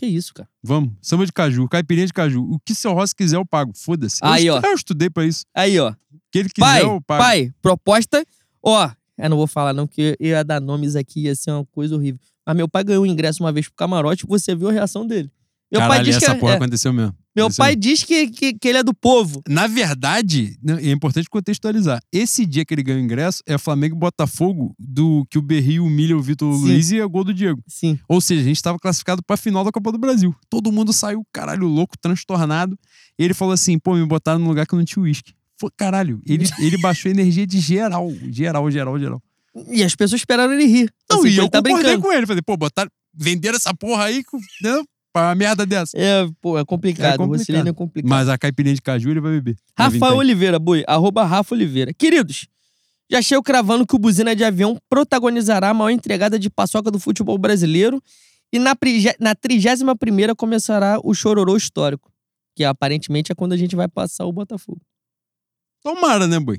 Que 0.00 0.06
isso, 0.06 0.32
cara. 0.32 0.48
Vamos. 0.62 0.94
Samba 1.02 1.26
de 1.26 1.32
caju, 1.32 1.68
caipirinha 1.68 2.06
de 2.06 2.12
caju. 2.14 2.42
O 2.50 2.58
que 2.64 2.74
seu 2.74 2.94
Rossi 2.94 3.14
quiser, 3.14 3.36
eu 3.36 3.44
pago. 3.44 3.72
Foda-se. 3.76 4.18
Eu 4.22 4.28
Aí, 4.30 4.46
estu- 4.46 4.66
ó. 4.66 4.70
Eu 4.70 4.74
estudei 4.74 5.10
pra 5.10 5.26
isso. 5.26 5.44
Aí, 5.54 5.78
ó. 5.78 5.90
O 5.90 5.94
que 6.32 6.38
ele 6.38 6.48
quiser, 6.48 6.64
Pai, 6.66 6.82
eu 6.82 7.00
pago. 7.02 7.22
pai, 7.22 7.52
proposta. 7.60 8.24
Ó, 8.62 8.90
eu 9.18 9.28
não 9.28 9.36
vou 9.36 9.46
falar 9.46 9.74
não, 9.74 9.86
porque 9.86 10.16
eu 10.18 10.28
ia 10.30 10.42
dar 10.42 10.58
nomes 10.58 10.96
aqui, 10.96 11.24
ia 11.24 11.34
ser 11.34 11.50
uma 11.50 11.66
coisa 11.66 11.94
horrível. 11.94 12.18
Mas 12.46 12.56
meu 12.56 12.66
pai 12.66 12.82
ganhou 12.82 13.02
um 13.02 13.06
ingresso 13.06 13.42
uma 13.42 13.52
vez 13.52 13.66
pro 13.68 13.76
camarote 13.76 14.24
e 14.24 14.26
você 14.26 14.54
viu 14.54 14.70
a 14.70 14.72
reação 14.72 15.06
dele. 15.06 15.30
Meu 15.70 15.80
Caralho, 15.80 15.98
pai 15.98 16.04
diz 16.04 16.18
que 16.18 16.24
essa 16.24 16.34
é- 16.34 16.38
porra 16.38 16.52
é, 16.52 16.56
aconteceu 16.56 16.92
mesmo. 16.92 17.14
meu 17.36 17.44
Aconteceu 17.46 17.64
pai 17.64 17.76
diz 17.76 18.02
que, 18.02 18.28
que, 18.28 18.54
que 18.54 18.68
ele 18.68 18.78
é 18.78 18.82
do 18.82 18.92
povo. 18.92 19.40
Na 19.48 19.68
verdade, 19.68 20.58
né, 20.62 20.78
é 20.82 20.90
importante 20.90 21.30
contextualizar. 21.30 22.02
Esse 22.12 22.44
dia 22.44 22.64
que 22.64 22.74
ele 22.74 22.82
ganhou 22.82 23.00
o 23.00 23.04
ingresso 23.04 23.40
é 23.46 23.56
Flamengo 23.56 23.94
e 23.94 23.98
Botafogo, 23.98 24.74
do 24.78 25.24
que 25.30 25.38
o 25.38 25.42
Berri 25.42 25.78
humilha 25.78 26.16
o 26.16 26.20
Vitor 26.22 26.52
Sim. 26.54 26.60
Luiz 26.62 26.90
e 26.90 26.98
é 26.98 27.06
gol 27.06 27.22
do 27.22 27.32
Diego. 27.32 27.62
Sim. 27.68 27.98
Ou 28.08 28.20
seja, 28.20 28.40
a 28.40 28.44
gente 28.44 28.56
estava 28.56 28.78
classificado 28.80 29.22
pra 29.22 29.36
final 29.36 29.62
da 29.64 29.70
Copa 29.70 29.92
do 29.92 29.98
Brasil. 29.98 30.34
Todo 30.48 30.72
mundo 30.72 30.92
saiu, 30.92 31.24
caralho, 31.32 31.68
louco, 31.68 31.96
transtornado. 31.98 32.76
E 33.16 33.22
ele 33.24 33.32
falou 33.34 33.54
assim: 33.54 33.78
pô, 33.78 33.94
me 33.94 34.04
botaram 34.06 34.40
num 34.40 34.48
lugar 34.48 34.66
que 34.66 34.74
não 34.74 34.84
tinha 34.84 35.02
uísque. 35.02 35.32
Caralho, 35.76 36.20
ele, 36.26 36.44
ele 36.58 36.78
baixou 36.78 37.10
a 37.10 37.12
energia 37.12 37.46
de 37.46 37.60
geral. 37.60 38.10
Geral, 38.32 38.68
geral, 38.70 38.98
geral. 38.98 39.22
E 39.68 39.82
as 39.84 39.94
pessoas 39.94 40.20
esperaram 40.20 40.52
ele 40.54 40.64
rir. 40.66 40.92
Não, 41.10 41.18
Assim, 41.20 41.28
e 41.28 41.34
que 41.34 41.40
eu 41.40 41.48
tá 41.48 41.58
concordei 41.58 41.82
brincando. 41.92 42.02
com 42.02 42.12
ele. 42.12 42.26
Falei, 42.26 42.42
pô, 42.42 42.56
botaram, 42.56 42.90
venderam 43.14 43.56
essa 43.56 43.74
porra 43.74 44.04
aí 44.04 44.24
com, 44.24 44.38
né, 44.62 44.82
pra 45.12 45.28
uma 45.28 45.34
merda 45.34 45.66
dessa. 45.66 45.96
É, 45.98 46.28
pô, 46.40 46.58
é 46.58 46.64
complicado. 46.64 47.14
É 47.14 47.16
complicado. 47.16 47.68
É 47.68 47.72
complicado. 47.72 48.08
Mas 48.08 48.28
a 48.28 48.38
caipirinha 48.38 48.74
de 48.74 48.82
caju 48.82 49.10
ele 49.10 49.20
vai 49.20 49.32
beber. 49.32 49.56
Rafael. 49.76 50.16
Oliveira, 50.16 50.58
boi. 50.58 50.84
Arroba 50.86 51.24
Rafa 51.24 51.54
Oliveira. 51.54 51.92
Queridos, 51.92 52.46
já 53.10 53.20
chego 53.20 53.42
cravando 53.42 53.86
que 53.86 53.94
o 53.94 53.98
Buzina 53.98 54.34
de 54.36 54.44
Avião 54.44 54.78
protagonizará 54.88 55.70
a 55.70 55.74
maior 55.74 55.90
entregada 55.90 56.38
de 56.38 56.48
paçoca 56.48 56.90
do 56.90 56.98
futebol 56.98 57.36
brasileiro 57.36 58.02
e 58.52 58.58
na, 58.58 58.76
na 59.18 59.34
31ª 59.34 60.34
começará 60.36 60.98
o 61.02 61.14
chororô 61.14 61.56
histórico, 61.56 62.12
que 62.54 62.64
aparentemente 62.64 63.32
é 63.32 63.34
quando 63.34 63.52
a 63.52 63.56
gente 63.56 63.74
vai 63.76 63.88
passar 63.88 64.26
o 64.26 64.32
Botafogo. 64.32 64.80
Tomara, 65.82 66.26
né, 66.26 66.38
boi? 66.38 66.58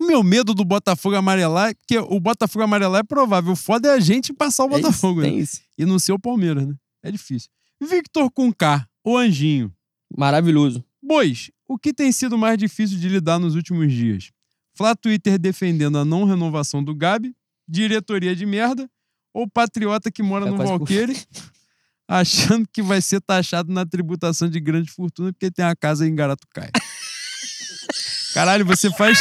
O 0.00 0.06
meu 0.06 0.22
medo 0.22 0.54
do 0.54 0.64
Botafogo 0.64 1.14
amarelar 1.16 1.70
é 1.70 1.74
porque 1.74 1.98
o 1.98 2.18
Botafogo 2.18 2.64
amarelar 2.64 3.00
é 3.00 3.04
provável. 3.04 3.52
O 3.52 3.56
foda 3.56 3.88
é 3.88 3.92
a 3.92 4.00
gente 4.00 4.32
passar 4.32 4.64
o 4.64 4.68
É 4.68 4.72
isso, 4.72 4.82
Botafogo, 4.82 5.20
né? 5.20 5.28
tem 5.28 5.38
isso. 5.38 5.60
E 5.78 5.84
não 5.84 5.98
ser 5.98 6.12
o 6.12 6.18
Palmeiras, 6.18 6.66
né? 6.66 6.74
É 7.02 7.10
difícil. 7.12 7.48
Victor 7.84 8.30
com 8.30 8.52
K, 8.52 8.86
o 9.04 9.16
Anjinho. 9.16 9.72
Maravilhoso. 10.16 10.84
Bois, 11.02 11.50
o 11.68 11.78
que 11.78 11.92
tem 11.92 12.10
sido 12.12 12.38
mais 12.38 12.56
difícil 12.58 12.98
de 12.98 13.08
lidar 13.08 13.38
nos 13.38 13.54
últimos 13.54 13.92
dias? 13.92 14.30
Flá 14.76 14.94
Twitter 14.94 15.38
defendendo 15.38 15.98
a 15.98 16.04
não 16.04 16.24
renovação 16.24 16.82
do 16.82 16.94
Gabi, 16.94 17.34
diretoria 17.68 18.34
de 18.34 18.44
merda, 18.44 18.88
ou 19.32 19.48
patriota 19.48 20.10
que 20.10 20.22
mora 20.22 20.46
Tá 20.46 20.50
no 20.50 20.56
Valqueire, 20.56 21.16
achando 22.08 22.68
que 22.72 22.82
vai 22.82 23.00
ser 23.00 23.20
taxado 23.20 23.72
na 23.72 23.84
tributação 23.84 24.48
de 24.48 24.60
grande 24.60 24.90
fortuna 24.90 25.32
porque 25.32 25.50
tem 25.50 25.64
a 25.64 25.74
casa 25.74 26.06
em 26.06 26.14
Garatucaia. 26.14 26.70
Caralho, 28.34 28.64
você 28.64 28.90
faz. 28.90 29.18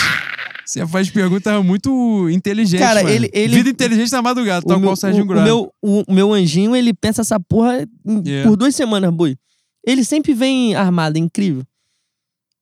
Você 0.66 0.86
faz 0.88 1.10
perguntas 1.10 1.64
muito 1.66 2.30
inteligentes. 2.30 2.86
Cara, 2.86 3.04
mano. 3.04 3.14
ele- 3.16 3.30
ele- 3.34 3.56
Vida 3.56 3.70
inteligente 3.70 4.12
na 4.12 4.22
madrugada, 4.22 4.66
tal 4.66 4.78
o, 4.78 4.80
meu, 4.80 4.88
qual 4.90 4.94
o 4.94 4.98
Serginho 4.98 5.26
o, 5.26 5.32
o 5.32 5.44
meu, 5.44 5.74
o, 5.82 6.04
o 6.08 6.14
meu 6.14 6.34
anjinho, 6.34 6.76
ele 6.76 6.94
pensa 6.94 7.22
essa 7.22 7.40
porra 7.40 7.88
É. 8.26 8.44
por 8.44 8.56
duas 8.56 8.76
semanas, 8.76 9.12
boi. 9.14 9.38
Ele 9.86 10.04
sempre 10.06 10.34
vem 10.34 10.74
armado, 10.76 11.18
é 11.18 11.20
incrível. 11.20 11.64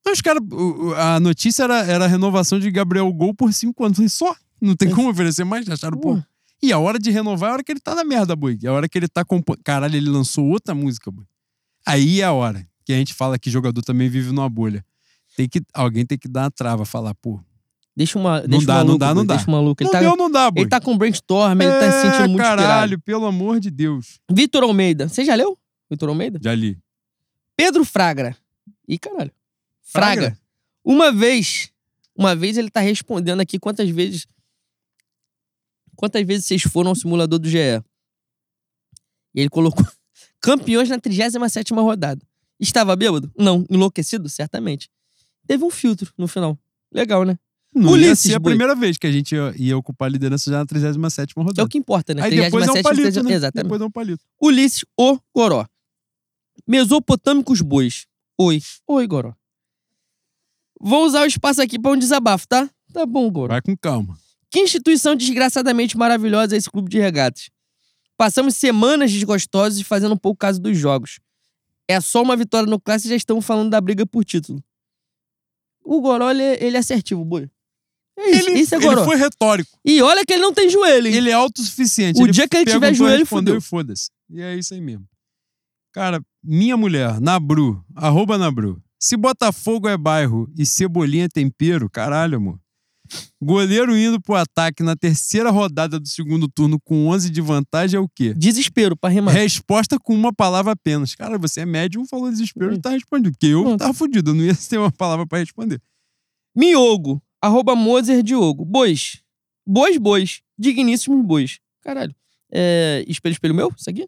Não, 0.03 0.13
os 0.13 0.21
caras. 0.21 0.41
A 0.97 1.19
notícia 1.19 1.63
era, 1.63 1.85
era 1.85 2.05
a 2.05 2.07
renovação 2.07 2.59
de 2.59 2.71
Gabriel 2.71 3.11
Gol 3.13 3.35
por 3.35 3.53
cinco 3.53 3.85
anos. 3.85 3.99
Só? 4.11 4.35
Não 4.59 4.75
tem 4.75 4.89
como 4.89 5.09
oferecer 5.11 5.43
mais? 5.43 5.69
Acharam 5.69 5.97
Porra. 5.99 6.15
pouco. 6.15 6.27
E 6.63 6.71
a 6.73 6.79
hora 6.79 6.97
de 6.97 7.11
renovar 7.11 7.49
é 7.49 7.51
a 7.51 7.53
hora 7.53 7.63
que 7.63 7.71
ele 7.71 7.79
tá 7.79 7.93
na 7.93 8.03
merda, 8.03 8.35
boi. 8.35 8.57
É 8.63 8.67
a 8.67 8.73
hora 8.73 8.89
que 8.89 8.97
ele 8.97 9.07
tá 9.07 9.23
compondo. 9.23 9.59
Caralho, 9.63 9.95
ele 9.95 10.09
lançou 10.09 10.45
outra 10.47 10.73
música, 10.73 11.11
boi. 11.11 11.25
Aí 11.85 12.21
é 12.21 12.23
a 12.23 12.31
hora 12.33 12.65
que 12.85 12.93
a 12.93 12.95
gente 12.97 13.13
fala 13.13 13.37
que 13.37 13.49
jogador 13.51 13.81
também 13.83 14.09
vive 14.09 14.31
numa 14.31 14.49
bolha. 14.49 14.83
Tem 15.37 15.47
que, 15.47 15.61
alguém 15.73 16.03
tem 16.05 16.17
que 16.17 16.27
dar 16.27 16.43
uma 16.45 16.51
trava, 16.51 16.83
falar, 16.85 17.13
pô. 17.15 17.39
Deixa 17.95 18.17
uma. 18.17 18.41
Não 18.41 18.47
deixa 18.47 18.65
dá, 18.67 18.73
não 18.75 18.79
maluco, 18.85 18.99
dá, 18.99 19.13
não 19.15 19.25
dá. 19.25 19.35
Deixa 19.35 19.49
o 19.49 19.53
maluco. 19.53 19.83
Ele, 19.83 19.87
não 19.87 19.91
tá, 19.91 19.99
deu, 19.99 20.15
não 20.15 20.31
dá, 20.31 20.49
boi. 20.51 20.63
ele 20.63 20.69
tá 20.69 20.79
com 20.79 20.97
brainstorm, 20.97 21.61
ele 21.61 21.71
tá 21.71 21.91
se 21.91 22.01
sentindo 22.01 22.23
É, 22.23 22.27
muito 22.27 22.37
Caralho, 22.41 22.93
inspirado. 22.95 23.01
pelo 23.01 23.25
amor 23.25 23.59
de 23.59 23.69
Deus. 23.69 24.19
Vitor 24.31 24.63
Almeida. 24.63 25.09
Você 25.09 25.25
já 25.25 25.35
leu? 25.35 25.57
Vitor 25.89 26.07
Almeida? 26.09 26.39
Já 26.41 26.55
li. 26.55 26.79
Pedro 27.55 27.83
Fragra. 27.83 28.35
Ih, 28.87 28.97
caralho. 28.97 29.31
Fraga. 29.81 30.21
Fraga? 30.21 30.39
Uma 30.83 31.11
vez. 31.11 31.69
Uma 32.15 32.35
vez 32.35 32.57
ele 32.57 32.69
tá 32.69 32.79
respondendo 32.79 33.41
aqui 33.41 33.59
quantas 33.59 33.89
vezes. 33.89 34.25
Quantas 35.95 36.25
vezes 36.25 36.45
vocês 36.45 36.61
foram 36.63 36.89
ao 36.89 36.95
simulador 36.95 37.37
do 37.39 37.47
GE? 37.49 37.57
E 37.57 37.81
ele 39.41 39.49
colocou 39.49 39.85
campeões 40.41 40.89
na 40.89 40.97
37 40.99 41.73
rodada. 41.73 42.21
Estava 42.59 42.95
bêbado? 42.95 43.31
Não. 43.37 43.65
Enlouquecido? 43.69 44.29
Certamente. 44.29 44.89
Teve 45.45 45.63
um 45.63 45.69
filtro 45.69 46.11
no 46.17 46.27
final. 46.27 46.57
Legal, 46.91 47.23
né? 47.25 47.37
Não 47.73 47.91
ia 47.97 48.07
Ulisses, 48.07 48.31
ser 48.31 48.35
a 48.35 48.39
primeira 48.41 48.75
vez 48.75 48.97
que 48.97 49.07
a 49.07 49.11
gente 49.11 49.33
ia, 49.33 49.53
ia 49.57 49.77
ocupar 49.77 50.07
a 50.07 50.11
liderança 50.11 50.51
já 50.51 50.57
na 50.57 50.65
37 50.65 51.33
Que 51.33 51.39
é 51.39 51.43
rodada. 51.43 51.63
o 51.63 51.69
que 51.69 51.77
importa, 51.77 52.13
né? 52.13 52.21
Aí 52.21 52.35
depois 52.35 52.67
é 52.67 52.71
um 52.71 52.73
37ª, 52.75 52.83
palito, 52.83 53.23
né? 53.23 53.33
Exatamente. 53.33 53.63
Depois 53.63 53.81
é 53.81 53.85
um 53.85 53.91
palito. 53.91 54.23
Ulisses, 54.41 54.83
o 54.99 55.17
Goró. 55.33 55.65
Mesopotâmicos 56.67 57.61
bois. 57.61 58.05
Oi. 58.37 58.61
Oi, 58.87 59.07
Goró. 59.07 59.33
Vou 60.79 61.05
usar 61.05 61.21
o 61.21 61.25
espaço 61.25 61.61
aqui 61.61 61.79
pra 61.79 61.91
um 61.91 61.97
desabafo, 61.97 62.47
tá? 62.47 62.69
Tá 62.93 63.05
bom, 63.05 63.29
Goró. 63.31 63.53
Vai 63.53 63.61
com 63.61 63.75
calma. 63.77 64.17
Que 64.49 64.59
instituição 64.59 65.15
desgraçadamente 65.15 65.97
maravilhosa 65.97 66.55
é 66.55 66.57
esse 66.57 66.69
clube 66.69 66.89
de 66.89 66.99
regatas. 66.99 67.49
Passamos 68.17 68.55
semanas 68.57 69.11
desgostosas 69.11 69.79
e 69.79 69.83
fazendo 69.83 70.13
um 70.13 70.17
pouco 70.17 70.37
caso 70.37 70.59
dos 70.61 70.77
jogos. 70.77 71.19
É 71.87 71.99
só 72.01 72.21
uma 72.21 72.35
vitória 72.35 72.69
no 72.69 72.79
clássico 72.79 73.07
e 73.07 73.11
já 73.11 73.15
estamos 73.15 73.45
falando 73.45 73.69
da 73.69 73.79
briga 73.79 74.05
por 74.05 74.25
título. 74.25 74.61
O 75.83 76.01
Goró, 76.01 76.29
ele, 76.29 76.43
é- 76.43 76.63
ele 76.63 76.75
é 76.77 76.79
assertivo, 76.79 77.23
boi. 77.25 77.49
É 78.23 78.29
isso, 78.31 78.49
Ele, 78.49 78.59
isso 78.59 78.75
é 78.75 78.77
ele 78.77 79.03
foi 79.03 79.15
retórico. 79.15 79.69
E 79.85 80.01
olha 80.01 80.23
que 80.25 80.33
ele 80.33 80.41
não 80.41 80.53
tem 80.53 80.69
joelho, 80.69 81.07
hein? 81.07 81.13
Ele 81.15 81.29
é 81.29 81.33
autossuficiente. 81.33 82.21
O 82.21 82.27
dia 82.27 82.47
que 82.47 82.55
ele 82.57 82.71
tiver 82.71 82.93
joelho, 82.93 83.25
fudeu. 83.25 83.57
e 83.57 83.61
foda-se. 83.61 84.09
E 84.29 84.41
é 84.41 84.55
isso 84.55 84.73
aí 84.73 84.81
mesmo. 84.81 85.05
Cara, 85.93 86.21
minha 86.43 86.77
mulher, 86.77 87.19
Nabru, 87.19 87.83
arroba 87.95 88.37
Nabru. 88.37 88.81
Se 88.99 89.17
Botafogo 89.17 89.87
é 89.89 89.97
bairro 89.97 90.49
e 90.57 90.65
Cebolinha 90.65 91.25
é 91.25 91.29
tempero, 91.29 91.89
caralho, 91.89 92.37
amor. 92.37 92.59
Goleiro 93.41 93.97
indo 93.97 94.21
pro 94.21 94.35
ataque 94.35 94.83
na 94.83 94.95
terceira 94.95 95.49
rodada 95.49 95.99
do 95.99 96.07
segundo 96.07 96.47
turno 96.47 96.79
com 96.79 97.07
11 97.07 97.29
de 97.29 97.41
vantagem 97.41 97.97
é 97.97 97.99
o 97.99 98.07
quê? 98.07 98.33
Desespero 98.33 98.95
pra 98.95 99.09
rimar. 99.09 99.33
Resposta 99.33 99.97
com 99.99 100.13
uma 100.13 100.31
palavra 100.31 100.71
apenas. 100.71 101.13
Cara, 101.15 101.37
você 101.37 101.61
é 101.61 101.65
médium, 101.65 102.05
falou 102.07 102.29
desespero 102.29 102.73
e 102.73 102.79
tá 102.79 102.91
respondido. 102.91 103.31
Porque 103.31 103.47
eu 103.47 103.63
Pronto. 103.63 103.79
tava 103.79 103.93
fudido, 103.93 104.31
eu 104.31 104.35
não 104.35 104.43
ia 104.45 104.55
ter 104.55 104.77
uma 104.77 104.91
palavra 104.91 105.27
pra 105.27 105.39
responder. 105.39 105.81
Miogo, 106.55 107.21
arroba 107.41 107.75
Moser 107.75 108.21
Diogo. 108.23 108.63
Bois. 108.65 109.21
Bois, 109.65 109.97
bois. 109.97 110.41
Digníssimos 110.57 111.25
bois. 111.25 111.59
Caralho. 111.81 112.15
É, 112.51 113.03
espelho, 113.07 113.33
espelho 113.33 113.55
meu? 113.55 113.71
Isso 113.77 113.89
aqui? 113.89 114.07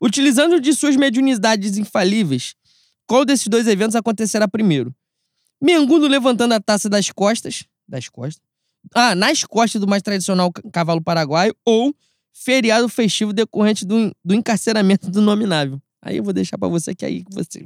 Utilizando 0.00 0.60
de 0.60 0.74
suas 0.74 0.96
mediunidades 0.96 1.76
infalíveis, 1.78 2.54
qual 3.06 3.24
desses 3.24 3.46
dois 3.48 3.66
eventos 3.66 3.94
acontecerá 3.96 4.48
primeiro? 4.48 4.94
Mengundo 5.62 6.06
levantando 6.08 6.52
a 6.54 6.60
taça 6.60 6.88
das 6.88 7.10
costas. 7.10 7.64
Das 7.86 8.08
costas? 8.08 8.42
Ah, 8.94 9.14
nas 9.14 9.44
costas 9.44 9.80
do 9.80 9.86
mais 9.86 10.02
tradicional 10.02 10.52
ca- 10.52 10.62
cavalo 10.72 11.00
paraguaio 11.02 11.54
ou 11.64 11.94
feriado 12.32 12.88
festivo 12.88 13.32
decorrente 13.32 13.84
do, 13.86 14.14
do 14.24 14.34
encarceramento 14.34 15.10
do 15.10 15.22
nominável. 15.22 15.80
Aí 16.02 16.16
eu 16.18 16.24
vou 16.24 16.32
deixar 16.34 16.58
pra 16.58 16.68
você 16.68 16.94
que 16.94 17.04
aí 17.04 17.24
você. 17.30 17.64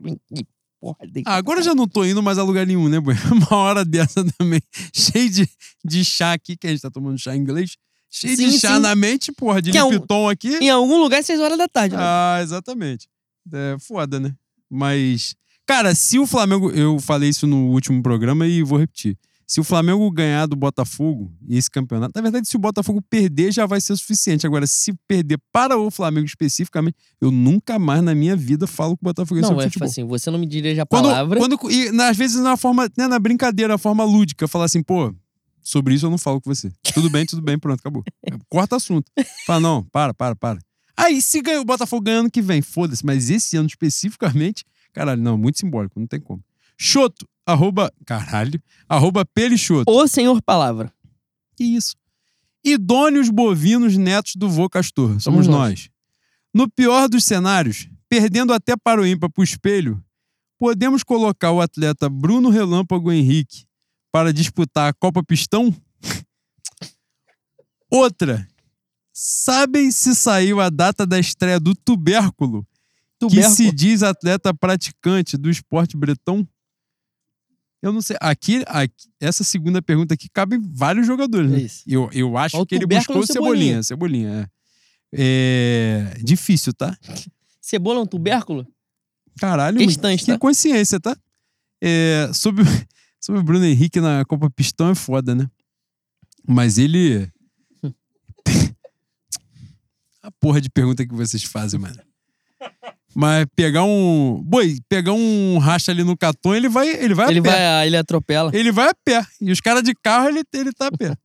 Dei- 1.10 1.22
Ah, 1.26 1.36
agora 1.36 1.62
já 1.62 1.74
não 1.74 1.86
tô 1.88 2.04
indo 2.04 2.22
mais 2.22 2.38
a 2.38 2.42
lugar 2.42 2.66
nenhum, 2.66 2.88
né, 2.88 3.00
boy? 3.00 3.14
Uma 3.32 3.56
hora 3.56 3.84
dessa 3.84 4.24
também, 4.38 4.60
cheio 4.94 5.28
de, 5.30 5.48
de 5.84 6.04
chá 6.04 6.32
aqui, 6.32 6.56
que 6.56 6.66
a 6.66 6.70
gente 6.70 6.80
tá 6.82 6.90
tomando 6.90 7.18
chá 7.18 7.34
em 7.34 7.40
inglês. 7.40 7.76
Cheio 8.10 8.36
de 8.36 8.50
Sim, 8.52 8.58
chá 8.58 8.76
sim. 8.76 8.80
na 8.80 8.94
mente, 8.96 9.30
porra, 9.32 9.60
de 9.60 9.70
Que 9.70 9.76
é 9.78 9.90
Lipton 9.90 10.28
aqui. 10.30 10.56
Em 10.58 10.70
algum 10.70 10.98
lugar, 10.98 11.22
seis 11.22 11.38
horas 11.40 11.58
da 11.58 11.68
tarde. 11.68 11.94
né? 11.94 12.00
Ah, 12.02 12.38
exatamente. 12.42 13.06
É 13.52 13.76
foda, 13.80 14.18
né? 14.18 14.34
Mas, 14.70 15.34
cara, 15.66 15.94
se 15.94 16.18
o 16.18 16.26
Flamengo. 16.26 16.70
Eu 16.70 16.98
falei 17.00 17.28
isso 17.28 17.46
no 17.46 17.66
último 17.68 18.02
programa 18.02 18.46
e 18.46 18.62
vou 18.62 18.78
repetir. 18.78 19.18
Se 19.50 19.60
o 19.60 19.64
Flamengo 19.64 20.10
ganhar 20.10 20.44
do 20.44 20.54
Botafogo 20.54 21.32
e 21.48 21.56
esse 21.56 21.70
campeonato, 21.70 22.12
na 22.14 22.20
verdade, 22.20 22.46
se 22.46 22.54
o 22.54 22.58
Botafogo 22.58 23.00
perder, 23.00 23.50
já 23.50 23.64
vai 23.64 23.80
ser 23.80 23.96
suficiente. 23.96 24.46
Agora, 24.46 24.66
se 24.66 24.92
perder 25.08 25.40
para 25.50 25.78
o 25.78 25.90
Flamengo 25.90 26.26
especificamente, 26.26 26.96
eu 27.18 27.30
nunca 27.30 27.78
mais 27.78 28.02
na 28.02 28.14
minha 28.14 28.36
vida 28.36 28.66
falo 28.66 28.94
que 28.94 29.02
o 29.02 29.04
Botafogo 29.04 29.38
é 29.38 29.40
Não, 29.42 29.48
sobre 29.48 29.64
é 29.64 29.70
tipo 29.70 29.78
futebol. 29.86 29.90
assim, 29.90 30.04
você 30.04 30.30
não 30.30 30.38
me 30.38 30.44
dirige 30.44 30.78
a 30.82 30.84
Quando, 30.84 31.04
palavra. 31.06 31.38
quando, 31.38 31.58
e 31.70 31.88
às 32.02 32.14
vezes 32.14 32.36
na 32.42 32.58
forma, 32.58 32.90
né, 32.94 33.08
na 33.08 33.18
brincadeira, 33.18 33.72
na 33.72 33.78
forma 33.78 34.04
lúdica, 34.04 34.46
falar 34.46 34.66
assim, 34.66 34.82
pô, 34.82 35.14
sobre 35.62 35.94
isso 35.94 36.04
eu 36.04 36.10
não 36.10 36.18
falo 36.18 36.42
com 36.42 36.54
você. 36.54 36.70
Tudo 36.92 37.08
bem, 37.08 37.24
tudo 37.24 37.40
bem, 37.40 37.58
pronto, 37.58 37.80
acabou. 37.80 38.04
Corta 38.50 38.76
assunto. 38.76 39.10
Fala, 39.46 39.60
não, 39.60 39.82
para, 39.84 40.12
para, 40.12 40.36
para. 40.36 40.58
Aí, 40.94 41.22
se 41.22 41.40
ganha, 41.40 41.58
o 41.60 41.64
Botafogo 41.64 42.02
ganha 42.02 42.18
ano 42.20 42.30
que 42.30 42.42
vem, 42.42 42.60
foda-se, 42.60 43.02
mas 43.06 43.30
esse 43.30 43.56
ano 43.56 43.66
especificamente, 43.66 44.62
caralho, 44.92 45.22
não, 45.22 45.38
muito 45.38 45.58
simbólico, 45.58 45.98
não 45.98 46.06
tem 46.06 46.20
como. 46.20 46.42
Choto, 46.78 47.28
arroba, 47.44 47.92
caralho, 48.06 48.62
arroba 48.88 49.24
Pelichoto. 49.24 49.90
O 49.90 50.06
senhor 50.06 50.40
palavra. 50.40 50.92
Que 51.56 51.64
isso? 51.64 51.96
Idôneos 52.64 53.30
bovinos 53.30 53.96
netos 53.96 54.36
do 54.36 54.48
vô 54.48 54.68
Castor. 54.70 55.08
Somos 55.20 55.22
Somos 55.22 55.46
nós. 55.48 55.58
nós. 55.70 55.90
No 56.54 56.70
pior 56.70 57.08
dos 57.08 57.24
cenários, 57.24 57.88
perdendo 58.08 58.52
até 58.52 58.76
para 58.76 59.00
o 59.00 59.06
ímpar 59.06 59.30
pro 59.30 59.42
espelho, 59.42 60.02
podemos 60.58 61.02
colocar 61.02 61.50
o 61.50 61.60
atleta 61.60 62.08
Bruno 62.08 62.48
Relâmpago 62.48 63.10
Henrique 63.12 63.64
para 64.12 64.32
disputar 64.32 64.88
a 64.90 64.92
Copa 64.94 65.22
Pistão? 65.22 65.74
Outra. 67.90 68.46
Sabem 69.12 69.90
se 69.90 70.14
saiu 70.14 70.60
a 70.60 70.70
data 70.70 71.04
da 71.04 71.18
estreia 71.18 71.58
do 71.58 71.74
Tubérculo, 71.74 72.62
que 73.18 73.26
Tubérculo. 73.26 73.56
se 73.56 73.72
diz 73.72 74.04
atleta 74.04 74.54
praticante 74.54 75.36
do 75.36 75.50
esporte 75.50 75.96
bretão? 75.96 76.46
Eu 77.80 77.92
não 77.92 78.02
sei. 78.02 78.16
Aqui, 78.20 78.64
aqui- 78.66 79.08
essa 79.20 79.44
segunda 79.44 79.80
pergunta 79.80 80.14
aqui 80.14 80.28
cabe 80.28 80.58
vários 80.60 81.06
jogadores. 81.06 81.50
Né? 81.50 81.58
É 81.58 81.62
isso. 81.62 81.82
Eu, 81.86 82.10
eu 82.12 82.36
acho 82.36 82.56
Ó, 82.56 82.62
o 82.62 82.66
que 82.66 82.74
ele 82.74 82.86
buscou 82.86 83.24
Cebolinha. 83.26 83.82
Cebolinha, 83.82 84.50
é. 85.12 85.12
É 85.12 86.14
difícil, 86.22 86.72
tá? 86.74 86.96
Cebola 87.60 88.00
é 88.00 88.02
um 88.02 88.06
tubérculo? 88.06 88.66
Caralho, 89.38 89.78
Questões, 89.78 90.20
que 90.20 90.26
tá? 90.32 90.38
consciência, 90.38 90.98
tá? 91.00 91.16
É, 91.80 92.30
sobre, 92.34 92.64
sobre 93.20 93.40
o 93.40 93.44
Bruno 93.44 93.64
Henrique 93.64 94.00
na 94.00 94.24
Copa 94.24 94.50
Pistão 94.50 94.90
é 94.90 94.94
foda, 94.94 95.34
né? 95.34 95.48
Mas 96.46 96.76
ele. 96.78 97.30
A 100.22 100.30
porra 100.32 100.60
de 100.60 100.68
pergunta 100.68 101.06
que 101.06 101.14
vocês 101.14 101.42
fazem, 101.44 101.78
mano. 101.80 101.96
Mas 103.14 103.46
pegar 103.56 103.84
um. 103.84 104.42
Boi, 104.44 104.78
pegar 104.88 105.12
um 105.12 105.58
racha 105.58 105.90
ali 105.90 106.04
no 106.04 106.16
Caton, 106.16 106.54
ele 106.54 106.68
vai, 106.68 106.88
ele 106.88 107.14
vai 107.14 107.30
Ele 107.30 107.40
a 107.40 107.42
pé. 107.42 107.50
vai, 107.50 107.66
ah, 107.66 107.86
ele 107.86 107.96
atropela. 107.96 108.50
Ele 108.54 108.70
vai 108.70 108.90
a 108.90 108.94
pé. 108.94 109.24
E 109.40 109.50
os 109.50 109.60
caras 109.60 109.82
de 109.82 109.94
carro, 109.94 110.28
ele, 110.28 110.42
ele 110.52 110.72
tá 110.72 110.88
a 110.88 110.92
pé. 110.92 111.16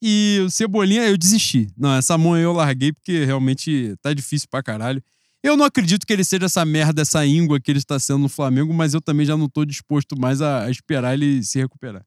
E 0.00 0.40
o 0.46 0.50
Cebolinha, 0.50 1.06
eu 1.06 1.18
desisti. 1.18 1.68
Não, 1.76 1.94
essa 1.94 2.16
mão 2.16 2.34
aí 2.34 2.42
eu 2.42 2.52
larguei 2.52 2.92
porque 2.92 3.24
realmente 3.24 3.94
tá 4.00 4.14
difícil 4.14 4.48
pra 4.50 4.62
caralho. 4.62 5.02
Eu 5.42 5.56
não 5.56 5.64
acredito 5.64 6.06
que 6.06 6.12
ele 6.12 6.24
seja 6.24 6.46
essa 6.46 6.64
merda, 6.64 7.02
essa 7.02 7.24
íngua 7.26 7.60
que 7.60 7.70
ele 7.70 7.78
está 7.78 7.98
sendo 7.98 8.20
no 8.20 8.28
Flamengo, 8.28 8.72
mas 8.72 8.94
eu 8.94 9.00
também 9.00 9.26
já 9.26 9.36
não 9.36 9.48
tô 9.48 9.64
disposto 9.64 10.18
mais 10.18 10.40
a, 10.40 10.64
a 10.64 10.70
esperar 10.70 11.14
ele 11.14 11.42
se 11.42 11.58
recuperar. 11.58 12.04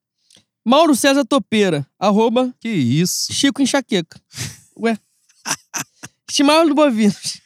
Mauro 0.65 0.95
César 0.95 1.25
Topeira, 1.25 1.87
arroba 1.99 2.53
Que 2.59 2.69
isso? 2.69 3.33
Chico 3.33 3.61
Enxaqueca. 3.61 4.19
Ué. 4.77 4.97
Estimável 6.29 6.69
do 6.69 6.75
Bovinos. 6.75 7.41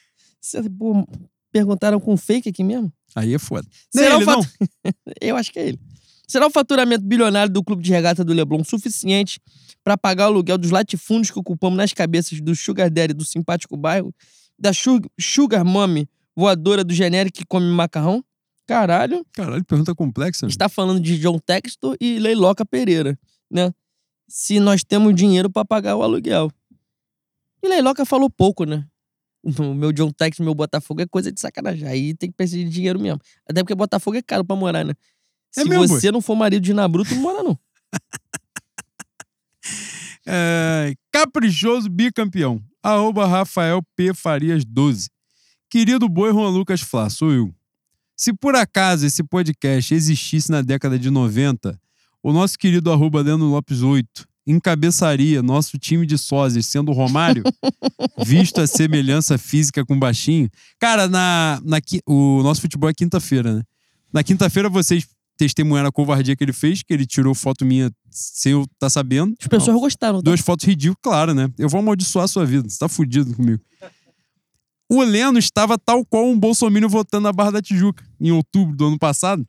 Perguntaram 1.56 2.02
com 2.02 2.18
fake 2.18 2.49
aqui 2.49 2.65
mesmo? 2.65 2.91
Aí 3.15 3.34
é 3.34 3.40
foda. 3.40 3.65
Será 3.90 4.15
é 4.15 4.18
o 4.18 4.26
não. 4.26 4.41
Eu 5.22 5.38
acho 5.38 5.53
que 5.53 5.57
é 5.60 5.69
ele. 5.69 5.80
Será 6.27 6.45
o 6.45 6.52
faturamento 6.52 7.06
bilionário 7.06 7.49
do 7.53 7.64
clube 7.64 7.82
de 7.82 7.90
regata 7.91 8.26
do 8.26 8.34
Leblon 8.34 8.61
suficiente 8.61 9.40
para 9.82 9.98
pagar 9.98 10.26
o 10.26 10.34
aluguel 10.34 10.57
dos 10.57 10.69
latifúndios 10.69 11.32
que 11.32 11.40
ocupamos 11.40 11.77
nas 11.77 11.94
cabeças 11.94 12.41
do 12.41 12.53
Sugar 12.53 12.90
Daddy 12.90 13.14
do 13.14 13.23
simpático 13.23 13.77
bairro, 13.77 14.14
da 14.60 14.73
Su- 14.73 14.99
Sugar 15.18 15.64
Mommy 15.64 16.10
voadora 16.36 16.84
do 16.84 16.94
genérico 16.94 17.38
que 17.38 17.45
come 17.45 17.68
macarrão? 17.68 18.22
Caralho, 18.68 19.26
Caralho, 19.32 19.64
pergunta 19.64 19.95
complexa. 19.95 20.48
está 20.48 20.68
falando 20.68 20.99
de 20.99 21.18
John 21.19 21.40
Textor 21.40 21.95
e 22.02 22.19
Leiloca 22.19 22.65
Pereira, 22.65 23.18
né? 23.49 23.72
Se 24.27 24.60
nós 24.60 24.84
temos 24.84 25.15
dinheiro 25.15 25.49
para 25.49 25.64
pagar 25.64 25.95
o 25.95 26.03
aluguel. 26.03 26.52
E 27.64 27.68
Leiloca 27.69 28.03
falou 28.06 28.30
pouco, 28.30 28.65
né? 28.65 28.86
O 29.45 29.51
meu 29.76 29.91
John 29.91 30.11
Textor, 30.11 30.43
meu 30.43 30.55
Botafogo 30.55 31.01
é 31.01 31.05
coisa 31.05 31.31
de 31.31 31.39
sacanagem. 31.39 31.88
Aí 31.88 32.15
tem 32.15 32.30
que 32.30 32.35
precisar 32.35 32.63
de 32.63 32.69
dinheiro 32.69 32.99
mesmo. 32.99 33.19
Até 33.47 33.61
porque 33.61 33.76
Botafogo 33.76 34.17
é 34.17 34.22
caro 34.22 34.43
pra 34.43 34.55
morar, 34.55 34.84
né? 34.84 34.93
É 35.55 35.61
Se 35.61 35.69
mesmo, 35.69 35.88
você 35.88 36.11
não 36.11 36.19
for 36.19 36.35
marido 36.35 36.63
de 36.63 36.73
Nabruto, 36.73 37.13
não 37.13 37.22
mora 37.22 37.43
não. 37.43 37.59
É, 40.27 40.95
caprichoso 41.11 41.88
bicampeão. 41.88 42.59
Arroba 42.81 43.27
Rafael 43.27 43.80
P. 43.95 44.11
Farias 44.11 44.65
12. 44.65 45.07
Querido 45.69 46.09
boi 46.09 46.31
Juan 46.31 46.49
Lucas 46.49 46.81
Flá, 46.81 47.11
sou 47.11 47.31
eu. 47.31 47.53
Se 48.17 48.34
por 48.34 48.55
acaso 48.55 49.05
esse 49.05 49.23
podcast 49.23 49.93
existisse 49.93 50.49
na 50.49 50.63
década 50.63 50.97
de 50.97 51.11
90, 51.11 51.80
o 52.23 52.34
nosso 52.34 52.57
querido 52.57 52.91
arroba 52.91 53.22
Leandro 53.22 53.45
Lopes 53.45 53.84
8 53.84 54.27
encabeçaria 54.45 55.41
nosso 55.41 55.77
time 55.77 56.05
de 56.05 56.17
sósias, 56.17 56.65
sendo 56.65 56.91
o 56.91 56.93
Romário, 56.93 57.43
visto 58.23 58.61
a 58.61 58.67
semelhança 58.67 59.38
física 59.38 59.85
com 59.85 59.95
o 59.95 59.99
baixinho. 59.99 60.49
Cara, 60.80 61.07
na, 61.07 61.59
na, 61.63 61.77
o 62.05 62.43
nosso 62.43 62.61
futebol 62.61 62.89
é 62.89 62.93
quinta-feira, 62.93 63.55
né? 63.55 63.63
Na 64.13 64.23
quinta-feira 64.23 64.69
vocês 64.69 65.07
testemunharam 65.38 65.89
a 65.89 65.91
covardia 65.91 66.35
que 66.35 66.43
ele 66.43 66.53
fez, 66.53 66.81
que 66.81 66.93
ele 66.93 67.05
tirou 67.05 67.34
foto 67.34 67.65
minha 67.65 67.91
sem 68.09 68.53
eu 68.53 68.63
estar 68.63 68.89
sabendo. 68.89 69.35
As 69.41 69.47
pessoas 69.47 69.77
gostaram. 69.77 70.19
Tá? 70.19 70.30
Duas 70.30 70.39
fotos 70.39 70.65
ridículas, 70.65 70.99
claro, 71.01 71.34
né? 71.34 71.51
Eu 71.57 71.67
vou 71.67 71.80
amaldiçoar 71.80 72.26
a 72.26 72.27
sua 72.27 72.45
vida. 72.45 72.69
Você 72.69 72.80
tá 72.80 72.88
fudido 72.88 73.34
comigo. 73.35 73.61
O 74.89 75.01
Leno 75.01 75.39
estava 75.39 75.77
tal 75.77 76.05
qual 76.05 76.26
um 76.26 76.39
bolsominion 76.39 76.88
votando 76.88 77.23
na 77.23 77.34
Barra 77.34 77.51
da 77.51 77.61
Tijuca, 77.61 78.05
em 78.19 78.31
outubro 78.31 78.76
do 78.76 78.88
ano 78.88 78.99
passado. 78.99 79.45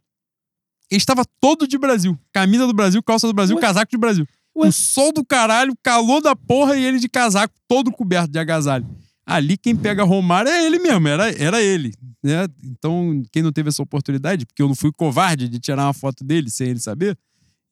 Ele 0.90 0.98
estava 0.98 1.24
todo 1.40 1.66
de 1.68 1.77
Brasil. 1.78 2.18
Camisa 2.32 2.66
do 2.66 2.73
Brasil, 2.73 3.02
calça 3.02 3.27
do 3.27 3.35
Brasil, 3.35 3.56
Ué? 3.56 3.62
casaco 3.62 3.90
de 3.90 3.98
Brasil. 3.98 4.27
Ué? 4.57 4.69
Um 4.69 4.73
sol 4.73 5.12
do 5.12 5.24
caralho, 5.24 5.77
calor 5.83 6.23
da 6.23 6.35
porra 6.35 6.77
e 6.77 6.85
ele 6.85 6.99
de 6.99 7.09
casaco, 7.09 7.55
todo 7.69 7.93
coberto 7.93 8.31
de 8.31 8.39
agasalho. 8.39 8.87
Ali 9.27 9.57
quem 9.57 9.74
pega 9.77 10.05
Romário 10.05 10.51
é 10.51 10.65
ele 10.65 10.78
mesmo, 10.78 11.07
era, 11.09 11.31
era 11.31 11.61
ele. 11.61 11.93
Né? 12.23 12.47
Então, 12.65 13.23
quem 13.33 13.43
não 13.43 13.53
teve 13.53 13.69
essa 13.69 13.83
oportunidade, 13.83 14.47
porque 14.47 14.62
eu 14.62 14.69
não 14.69 14.74
fui 14.74 14.91
covarde 14.93 15.49
de 15.49 15.59
tirar 15.59 15.85
uma 15.85 15.93
foto 15.93 16.24
dele 16.24 16.49
sem 16.49 16.69
ele 16.69 16.78
saber, 16.78 17.19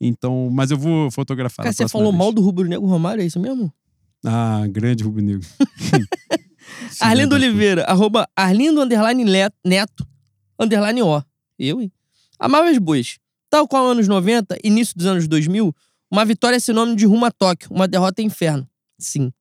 então, 0.00 0.50
mas 0.52 0.70
eu 0.70 0.76
vou 0.76 1.10
fotografar. 1.10 1.64
Cara, 1.64 1.72
você 1.72 1.88
falou 1.88 2.10
vez. 2.10 2.18
mal 2.18 2.32
do 2.32 2.42
Rubro 2.42 2.68
Negro 2.68 2.86
Romário, 2.86 3.22
é 3.22 3.26
isso 3.26 3.40
mesmo? 3.40 3.72
Ah, 4.24 4.66
grande 4.68 5.04
Rubro 5.04 5.22
Negro. 5.22 5.46
Arlindo 7.00 7.34
Oliveira, 7.34 7.84
arroba 7.84 8.28
Arlindo 8.34 8.82
underline 8.82 9.24
Neto, 9.64 10.06
underline 10.58 11.02
O. 11.02 11.22
Eu, 11.58 11.80
hein? 11.80 11.92
Amáveis 12.38 12.78
bois. 12.78 13.18
Tal 13.48 13.68
qual 13.68 13.86
anos 13.86 14.08
90, 14.08 14.58
início 14.64 14.96
dos 14.96 15.06
anos 15.06 15.28
2000, 15.28 15.74
uma 16.14 16.24
vitória 16.24 16.56
é 16.56 16.60
sinônimo 16.60 16.96
de 16.96 17.04
rumo 17.06 17.24
a 17.24 17.30
Tóquio, 17.32 17.68
uma 17.72 17.88
derrota 17.88 18.22
é 18.22 18.24
inferno. 18.24 18.68
Sim. 18.96 19.32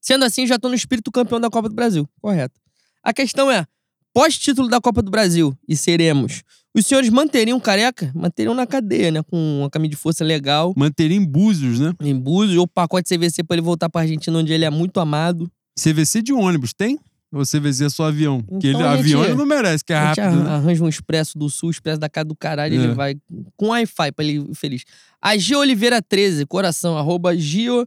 Sendo 0.00 0.24
assim, 0.24 0.46
já 0.46 0.58
tô 0.58 0.70
no 0.70 0.74
espírito 0.74 1.12
campeão 1.12 1.38
da 1.38 1.50
Copa 1.50 1.68
do 1.68 1.74
Brasil. 1.74 2.08
Correto. 2.22 2.58
A 3.02 3.12
questão 3.12 3.50
é, 3.50 3.66
pós-título 4.14 4.66
da 4.66 4.80
Copa 4.80 5.02
do 5.02 5.10
Brasil, 5.10 5.54
e 5.68 5.76
seremos, 5.76 6.42
os 6.74 6.86
senhores 6.86 7.10
manteriam 7.10 7.60
careca? 7.60 8.10
Manteriam 8.14 8.54
na 8.54 8.66
cadeia, 8.66 9.10
né? 9.10 9.22
Com 9.24 9.60
uma 9.60 9.68
camisa 9.68 9.90
de 9.90 9.96
força 9.96 10.24
legal, 10.24 10.72
Manteria 10.74 11.18
em 11.18 11.24
Búzios, 11.24 11.78
né? 11.78 11.92
em 12.00 12.18
Búzios, 12.18 12.56
ou 12.56 12.66
pacote 12.66 13.14
CVC 13.14 13.44
pra 13.44 13.54
ele 13.54 13.62
voltar 13.62 13.90
pra 13.90 14.00
Argentina, 14.00 14.38
onde 14.38 14.54
ele 14.54 14.64
é 14.64 14.70
muito 14.70 14.98
amado. 15.00 15.50
CVC 15.78 16.22
de 16.22 16.32
ônibus, 16.32 16.72
tem? 16.72 16.98
CVC 17.42 17.84
é 17.86 17.88
só 17.88 18.04
avião? 18.08 18.42
Porque 18.42 18.68
ele, 18.68 18.76
Então 18.76 18.88
a 18.88 18.92
avião 18.92 19.20
gente- 19.22 19.30
ele 19.32 19.38
não 19.38 19.46
merece, 19.46 19.84
que 19.84 19.92
é 19.92 19.96
A 19.96 20.06
gente 20.08 20.20
rápido. 20.20 20.40
arran- 20.40 20.44
Né? 20.44 20.54
arranja 20.56 20.84
um 20.84 20.88
expresso 20.88 21.36
do 21.38 21.48
sul, 21.50 21.70
expresso 21.70 21.98
da 21.98 22.08
casa 22.08 22.26
do 22.26 22.36
caralho, 22.36 22.74
É. 22.80 22.84
ele 22.84 22.94
vai 22.94 23.16
com 23.56 23.68
Wi-Fi 23.68 24.12
pra 24.12 24.24
ele 24.24 24.38
ir 24.50 24.54
feliz. 24.54 24.84
A 25.20 25.36
Gio 25.36 25.58
Oliveira 25.58 26.00
13, 26.02 26.46
coração, 26.46 26.96
arroba 26.98 27.36
Gio 27.36 27.86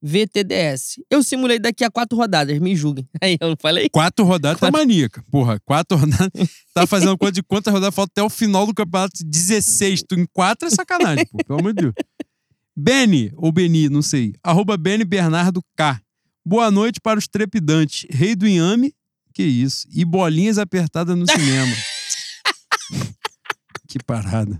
VTDS. 0.00 1.02
Eu 1.10 1.22
simulei 1.24 1.58
daqui 1.58 1.82
a 1.84 1.90
quatro 1.90 2.16
rodadas, 2.16 2.56
me 2.60 2.74
julguem. 2.76 3.06
Aí, 3.20 3.36
eu 3.40 3.48
não 3.50 3.56
falei? 3.60 3.88
Quatro 3.88 4.24
rodadas 4.24 4.60
tá 4.60 4.66
Quatro- 4.68 4.78
maníaca. 4.78 5.24
Porra, 5.30 5.58
quatro 5.64 5.96
rodadas. 5.98 6.30
tá 6.72 6.86
fazendo 6.86 7.18
conta 7.18 7.32
de 7.32 7.42
quantas 7.42 7.72
rodadas 7.74 7.94
falta 7.94 8.12
até 8.12 8.22
o 8.22 8.30
final 8.30 8.64
do 8.66 8.72
campeonato 8.72 9.24
16. 9.24 10.02
Tu 10.08 10.14
em 10.14 10.26
quatro 10.32 10.68
é 10.68 10.70
sacanagem, 10.70 11.26
pô. 11.26 11.38
Pelo 11.44 11.58
amor 11.60 11.74
de 11.74 11.82
Deus. 11.82 11.94
Beni, 12.76 13.32
ou 13.36 13.50
Beni, 13.50 13.88
não 13.88 14.02
sei. 14.02 14.34
Arroba 14.42 14.76
Beni 14.76 15.04
Bernardo 15.04 15.60
K. 15.76 16.00
Boa 16.48 16.70
noite 16.70 16.98
para 16.98 17.18
os 17.18 17.28
trepidantes. 17.28 18.06
Rei 18.08 18.34
do 18.34 18.48
Inhame, 18.48 18.94
que 19.34 19.42
isso. 19.42 19.86
E 19.92 20.02
bolinhas 20.02 20.56
apertadas 20.56 21.14
no 21.14 21.30
cinema. 21.30 21.76
que 23.86 23.98
parada. 24.02 24.58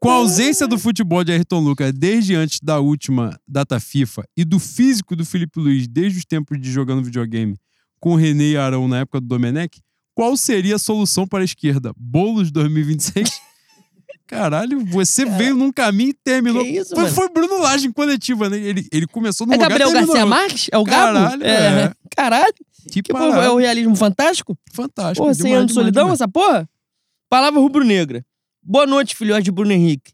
Com 0.00 0.10
a 0.10 0.14
ausência 0.14 0.66
do 0.66 0.76
futebol 0.76 1.22
de 1.22 1.30
Ayrton 1.30 1.60
Lucas 1.60 1.92
desde 1.92 2.34
antes 2.34 2.58
da 2.60 2.80
última 2.80 3.38
data 3.46 3.78
FIFA 3.78 4.24
e 4.36 4.44
do 4.44 4.58
físico 4.58 5.14
do 5.14 5.24
Felipe 5.24 5.60
Luiz 5.60 5.86
desde 5.86 6.18
os 6.18 6.24
tempos 6.24 6.60
de 6.60 6.72
jogando 6.72 7.04
videogame 7.04 7.56
com 8.00 8.14
o 8.14 8.16
René 8.16 8.42
e 8.42 8.56
Arão 8.56 8.88
na 8.88 8.98
época 8.98 9.20
do 9.20 9.28
Domenech, 9.28 9.80
qual 10.12 10.36
seria 10.36 10.74
a 10.74 10.78
solução 10.78 11.24
para 11.24 11.42
a 11.42 11.44
esquerda? 11.44 11.92
Boulos 11.96 12.50
2026? 12.50 13.30
Caralho, 14.26 14.84
você 14.86 15.24
veio 15.24 15.54
num 15.54 15.70
caminho 15.72 16.10
e 16.10 16.14
terminou. 16.14 16.62
Que 16.64 16.70
isso, 16.70 16.94
foi, 16.94 17.04
mano? 17.04 17.14
foi 17.14 17.28
Bruno 17.28 17.58
Lage 17.60 17.86
em 17.86 17.92
coletiva, 17.92 18.50
né? 18.50 18.58
Ele, 18.58 18.86
ele 18.92 19.06
começou 19.06 19.46
no 19.46 19.52
É 19.52 19.56
lugar 19.56 19.68
Gabriel 19.68 19.88
e 19.88 19.92
terminou 19.92 20.14
Garcia. 20.14 20.26
Marques? 20.30 20.68
É 20.72 20.78
o 20.78 20.84
Gabo? 20.84 21.12
Caralho, 21.18 21.44
é. 21.44 21.92
Caralho, 22.14 22.54
Que, 22.90 23.02
que 23.02 23.12
porra, 23.12 23.44
é 23.44 23.50
o 23.50 23.56
realismo 23.56 23.94
fantástico? 23.94 24.58
Fantástico. 24.72 25.22
Porra, 25.22 25.34
100 25.34 25.54
anos 25.54 25.66
de 25.68 25.74
solidão, 25.74 26.04
demais. 26.04 26.20
essa 26.20 26.28
porra? 26.28 26.68
Palavra 27.30 27.60
rubro-negra. 27.60 28.24
Boa 28.62 28.86
noite, 28.86 29.14
filhote 29.14 29.44
de 29.44 29.52
Bruno 29.52 29.72
Henrique. 29.72 30.12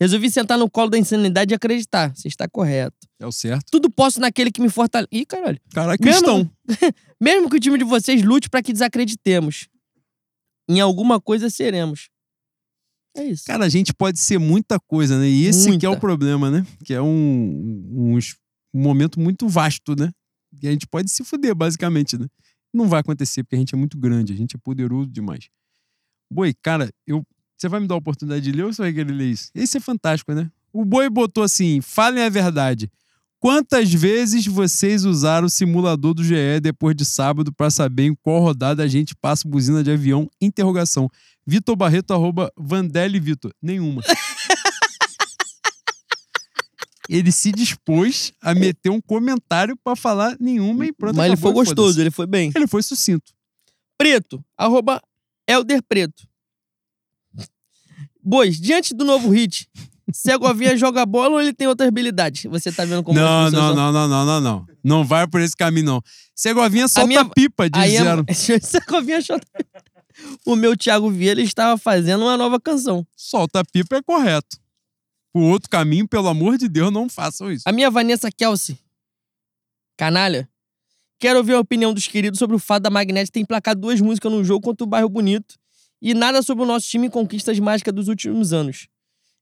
Resolvi 0.00 0.28
sentar 0.30 0.58
no 0.58 0.68
colo 0.68 0.90
da 0.90 0.98
insanidade 0.98 1.52
e 1.52 1.54
acreditar. 1.54 2.12
Você 2.16 2.26
está 2.26 2.48
correto. 2.48 2.96
É 3.20 3.26
o 3.26 3.30
certo. 3.30 3.66
Tudo 3.70 3.88
posso 3.88 4.20
naquele 4.20 4.50
que 4.50 4.60
me 4.60 4.68
fortalece. 4.68 5.08
Ih, 5.12 5.24
caralho. 5.24 5.60
Caralho, 5.72 5.98
Mesmo- 6.00 6.20
cristão. 6.20 6.50
Mesmo 7.20 7.48
que 7.48 7.56
o 7.56 7.60
time 7.60 7.78
de 7.78 7.84
vocês 7.84 8.20
lute 8.22 8.50
para 8.50 8.60
que 8.62 8.72
desacreditemos. 8.72 9.68
Em 10.68 10.80
alguma 10.80 11.20
coisa 11.20 11.48
seremos. 11.48 12.08
É 13.16 13.24
isso. 13.24 13.44
Cara, 13.46 13.64
a 13.64 13.68
gente 13.68 13.94
pode 13.94 14.18
ser 14.18 14.38
muita 14.38 14.78
coisa, 14.80 15.18
né? 15.18 15.28
E 15.28 15.46
esse 15.46 15.78
que 15.78 15.86
é 15.86 15.88
o 15.88 15.92
Muita. 15.92 16.00
problema, 16.00 16.50
né? 16.50 16.66
Que 16.84 16.94
é 16.94 17.00
um, 17.00 17.06
um, 17.06 18.18
um 18.74 18.82
momento 18.82 19.20
muito 19.20 19.48
vasto, 19.48 19.94
né? 19.96 20.10
Que 20.60 20.66
a 20.66 20.72
gente 20.72 20.86
pode 20.86 21.10
se 21.10 21.22
fuder, 21.24 21.54
basicamente, 21.54 22.18
né? 22.18 22.26
Não 22.72 22.88
vai 22.88 23.00
acontecer, 23.00 23.44
porque 23.44 23.54
a 23.54 23.58
gente 23.58 23.74
é 23.74 23.78
muito 23.78 23.96
grande, 23.96 24.32
a 24.32 24.36
gente 24.36 24.56
é 24.56 24.58
poderoso 24.58 25.08
demais. 25.08 25.48
Boi, 26.32 26.52
cara, 26.60 26.90
eu, 27.06 27.24
você 27.56 27.68
vai 27.68 27.78
me 27.78 27.86
dar 27.86 27.94
a 27.94 27.98
oportunidade 27.98 28.42
de 28.44 28.50
ler 28.50 28.64
ou 28.64 28.72
você 28.72 28.82
vai 28.82 28.92
querer 28.92 29.12
ler 29.12 29.30
isso? 29.30 29.50
Esse 29.54 29.76
é 29.76 29.80
fantástico, 29.80 30.32
né? 30.34 30.50
O 30.72 30.84
Boi 30.84 31.08
botou 31.08 31.44
assim: 31.44 31.80
falem 31.80 32.24
a 32.24 32.28
verdade. 32.28 32.90
Quantas 33.44 33.92
vezes 33.92 34.46
vocês 34.46 35.04
usaram 35.04 35.48
o 35.48 35.50
simulador 35.50 36.14
do 36.14 36.24
GE 36.24 36.60
depois 36.62 36.96
de 36.96 37.04
sábado 37.04 37.52
para 37.52 37.70
saber 37.70 38.04
em 38.04 38.14
qual 38.14 38.40
rodada 38.40 38.82
a 38.82 38.86
gente 38.86 39.14
passa 39.14 39.46
buzina 39.46 39.84
de 39.84 39.90
avião? 39.90 40.30
Interrogação. 40.40 41.10
Vitor 41.46 41.76
Barreto, 41.76 42.14
arroba 42.14 42.50
Vandelli 42.56 43.20
Vitor. 43.20 43.52
Nenhuma. 43.60 44.00
ele 47.06 47.30
se 47.30 47.52
dispôs 47.52 48.32
a 48.40 48.54
meter 48.54 48.88
um 48.88 48.98
comentário 48.98 49.76
para 49.84 49.94
falar 49.94 50.38
nenhuma 50.40 50.86
e 50.86 50.92
pronto. 50.94 51.14
Mas 51.14 51.26
ele 51.26 51.36
foi 51.36 51.52
gostoso, 51.52 52.00
ele 52.00 52.10
foi 52.10 52.26
bem. 52.26 52.50
Ele 52.56 52.66
foi 52.66 52.82
sucinto. 52.82 53.30
Preto, 53.98 54.42
arroba 54.56 55.02
Elder 55.46 55.82
Preto. 55.86 56.26
Bois, 58.22 58.58
diante 58.58 58.94
do 58.94 59.04
novo 59.04 59.28
hit, 59.28 59.68
Segovinha 60.12 60.76
joga 60.76 61.04
bola 61.06 61.34
ou 61.36 61.40
ele 61.40 61.52
tem 61.52 61.66
outra 61.66 61.86
habilidade? 61.88 62.46
Você 62.48 62.70
tá 62.70 62.84
vendo 62.84 63.02
como 63.02 63.18
Não, 63.18 63.50
não, 63.50 63.74
não, 63.74 63.92
não, 63.92 64.08
não, 64.08 64.24
não, 64.26 64.40
não. 64.40 64.66
Não 64.82 65.04
vai 65.04 65.26
por 65.26 65.40
esse 65.40 65.56
caminho, 65.56 65.86
não. 65.86 66.02
Segovinha 66.34 66.86
solta 66.88 67.06
minha- 67.08 67.24
pipa 67.24 67.70
de 67.70 67.78
Aí 67.78 67.96
zero. 67.96 68.24
Segovinha 68.62 69.20
chota. 69.22 69.46
O 70.46 70.54
meu 70.54 70.76
Thiago 70.76 71.10
Vieira 71.10 71.40
estava 71.40 71.76
fazendo 71.78 72.22
uma 72.22 72.36
nova 72.36 72.60
canção. 72.60 73.06
Solta 73.16 73.64
pipa 73.64 73.96
é 73.96 74.02
correto. 74.02 74.58
O 75.32 75.40
outro 75.40 75.68
caminho, 75.68 76.06
pelo 76.06 76.28
amor 76.28 76.56
de 76.58 76.68
Deus, 76.68 76.92
não 76.92 77.08
façam 77.08 77.50
isso. 77.50 77.64
A 77.66 77.72
minha 77.72 77.90
Vanessa 77.90 78.30
Kelsey, 78.30 78.78
canalha, 79.96 80.48
quero 81.18 81.38
ouvir 81.38 81.54
a 81.54 81.60
opinião 81.60 81.92
dos 81.92 82.06
queridos 82.06 82.38
sobre 82.38 82.54
o 82.54 82.58
fato 82.58 82.82
da 82.84 82.90
Magnete 82.90 83.32
ter 83.32 83.40
emplacado 83.40 83.80
duas 83.80 84.00
músicas 84.00 84.30
num 84.30 84.44
jogo 84.44 84.60
contra 84.64 84.84
o 84.84 84.86
Bairro 84.86 85.08
Bonito 85.08 85.56
e 86.00 86.14
nada 86.14 86.42
sobre 86.42 86.62
o 86.62 86.66
nosso 86.66 86.86
time 86.88 87.06
em 87.06 87.10
conquistas 87.10 87.58
mágicas 87.58 87.92
dos 87.94 88.08
últimos 88.08 88.52
anos. 88.52 88.86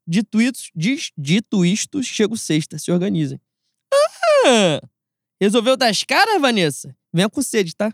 Dito 0.07 0.41
isso, 0.41 0.70
diz- 0.74 1.11
dito 1.16 1.65
isto, 1.65 2.03
chego 2.03 2.37
sexta, 2.37 2.79
se 2.79 2.91
organizem. 2.91 3.41
Ah! 4.47 4.81
Resolveu 5.41 5.77
dar 5.77 5.89
as 5.89 6.03
caras, 6.03 6.41
Vanessa? 6.41 6.95
Venha 7.12 7.29
com 7.29 7.43
sede, 7.43 7.74
tá? 7.74 7.93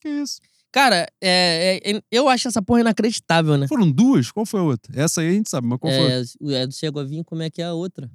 Que 0.00 0.08
isso? 0.08 0.40
Cara, 0.72 1.06
é, 1.20 1.80
é- 1.84 2.02
eu 2.10 2.28
acho 2.28 2.46
essa 2.48 2.62
porra 2.62 2.80
inacreditável, 2.80 3.56
né? 3.56 3.66
Foram 3.66 3.90
duas? 3.90 4.30
Qual 4.30 4.46
foi 4.46 4.60
a 4.60 4.62
outra? 4.62 4.92
Essa 5.00 5.20
aí 5.20 5.28
a 5.28 5.32
gente 5.32 5.50
sabe, 5.50 5.66
mas 5.66 5.78
qual 5.78 5.92
foi? 5.92 6.10
É, 6.12 6.22
o- 6.40 6.50
é 6.52 6.66
do 6.66 6.72
Segovinho, 6.72 7.24
como 7.24 7.42
é 7.42 7.50
que 7.50 7.60
é 7.60 7.64
a 7.66 7.72
outra? 7.74 8.10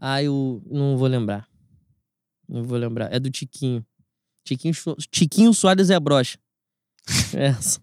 Ah, 0.00 0.22
eu 0.22 0.62
não 0.70 0.96
vou 0.98 1.06
lembrar. 1.06 1.48
Não 2.48 2.64
vou 2.64 2.76
lembrar. 2.76 3.12
É 3.12 3.20
do 3.20 3.30
Tiquinho. 3.30 3.86
Tiquinho, 4.44 4.74
Tiquinho 5.10 5.54
Soares 5.54 5.88
é 5.90 6.00
brocha. 6.00 6.36
Essa. 7.34 7.80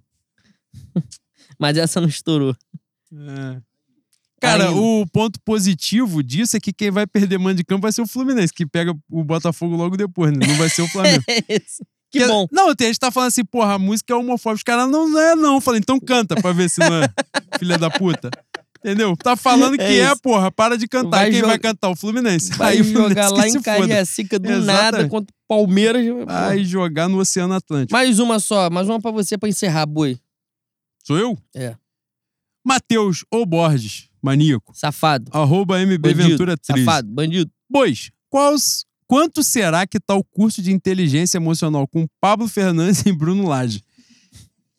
Mas 1.58 1.78
essa 1.78 2.00
não 2.02 2.08
estourou. 2.08 2.56
É. 3.12 3.62
Cara, 4.40 4.70
Ainda. 4.70 4.80
o 4.80 5.06
ponto 5.12 5.40
positivo 5.42 6.24
disso 6.24 6.56
é 6.58 6.60
que 6.60 6.72
quem 6.74 6.90
vai 6.92 7.06
perder 7.06 7.38
mando 7.38 7.56
de 7.56 7.64
campo 7.64 7.82
vai 7.84 7.92
ser 7.92 8.02
o 8.02 8.08
Fluminense, 8.08 8.54
que 8.54 8.66
pega 8.66 8.94
o 9.10 9.24
Botafogo 9.24 9.76
logo 9.76 9.96
depois, 9.98 10.32
né? 10.32 10.46
Não 10.48 10.56
vai 10.56 10.70
ser 10.70 10.82
o 10.84 10.88
Flamengo. 10.88 11.24
É. 11.48 11.60
Que 12.12 12.22
Porque- 12.22 12.28
bom. 12.34 12.48
Não, 12.52 12.74
tem- 12.74 12.88
a 12.88 12.90
gente 12.90 13.00
tá 13.00 13.12
falando 13.12 13.28
assim, 13.28 13.46
porra, 13.46 13.74
a 13.76 13.80
música 13.80 14.12
é 14.12 14.16
homofóbica. 14.16 14.58
Os 14.58 14.64
caras, 14.64 14.90
não, 14.90 15.08
não 15.08 15.20
é 15.20 15.36
não. 15.36 15.56
Eu 15.56 15.62
falei, 15.62 15.80
então 15.80 16.00
canta 16.00 16.36
pra 16.36 16.52
ver 16.52 16.68
se 16.68 16.80
não 16.80 17.04
é 17.04 17.08
filha 17.60 17.78
da 17.78 17.88
puta. 17.92 18.32
Entendeu? 18.80 19.16
Tá 19.16 19.36
falando 19.36 19.78
que 19.78 19.84
É 19.84 20.00
é, 20.06 20.16
porra, 20.16 20.50
para 20.52 20.76
de 20.76 20.88
cantar. 20.88 21.18
Vai 21.18 21.30
Quem 21.30 21.40
joga- 21.42 21.48
vai 21.50 21.60
cantar? 21.60 21.90
O 21.90 21.96
Fluminense. 21.96 22.52
Vai 22.54 22.74
Aí 22.76 22.82
o 22.82 22.86
Fluminense 22.86 23.10
jogar 23.10 23.28
que 23.28 23.34
lá 23.38 23.48
em. 23.48 23.62
Cariacica 23.62 24.40
do 24.40 24.50
nada 24.50 24.62
Exatamente. 24.62 25.10
contra 25.12 25.32
o 25.32 25.48
Palmeiras. 25.48 26.04
Vai 26.26 26.64
jogar 26.64 27.08
no 27.08 27.20
Oceano 27.20 27.54
Atlântico. 27.54 27.92
Mais 27.92 28.18
uma 28.18 28.40
só, 28.40 28.70
mais 28.72 28.90
uma 28.90 29.00
pra 29.00 29.12
você 29.12 29.38
pra 29.38 29.48
encerrar, 29.48 29.86
boi. 29.86 30.18
Sou 31.06 31.16
eu? 31.18 31.38
É. 31.56 31.76
Matheus 32.66 33.24
ou 33.32 33.46
Borges, 33.46 34.09
maníaco. 34.22 34.74
Safado. 34.76 35.30
Arroba 35.34 35.80
MB 35.80 35.98
Bandido. 35.98 36.30
Ventura 36.30 36.58
13. 36.58 36.86
Safado, 36.86 37.08
bandido. 37.10 37.52
Bois, 37.70 38.12
quais, 38.30 38.86
quanto 39.08 39.44
será 39.44 39.86
que 39.86 40.00
tá 40.00 40.16
o 40.16 40.24
curso 40.24 40.62
de 40.62 40.72
inteligência 40.72 41.38
emocional 41.38 41.88
com 41.88 42.08
Pablo 42.20 42.48
Fernandes 42.48 43.06
e 43.06 43.12
Bruno 43.12 43.48
Lage? 43.48 43.84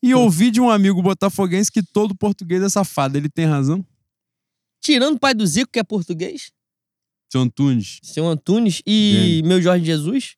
E 0.03 0.15
ouvi 0.15 0.51
de 0.51 0.61
um 0.61 0.71
amigo 0.71 1.03
botafoguense 1.03 1.71
que 1.71 1.83
todo 1.83 2.15
português 2.17 2.63
é 2.63 2.69
safado. 2.69 3.19
Ele 3.19 3.29
tem 3.29 3.45
razão? 3.45 3.85
Tirando 4.83 5.17
o 5.17 5.19
pai 5.21 5.35
do 5.35 5.47
Zico, 5.47 5.71
que 5.71 5.79
é 5.79 5.85
português, 5.85 6.51
Seu 7.31 7.43
Antunes. 7.43 8.01
seu 8.03 8.27
Antunes, 8.27 8.81
e 8.87 9.43
meu 9.45 9.61
Jorge 9.61 9.85
Jesus, 9.85 10.37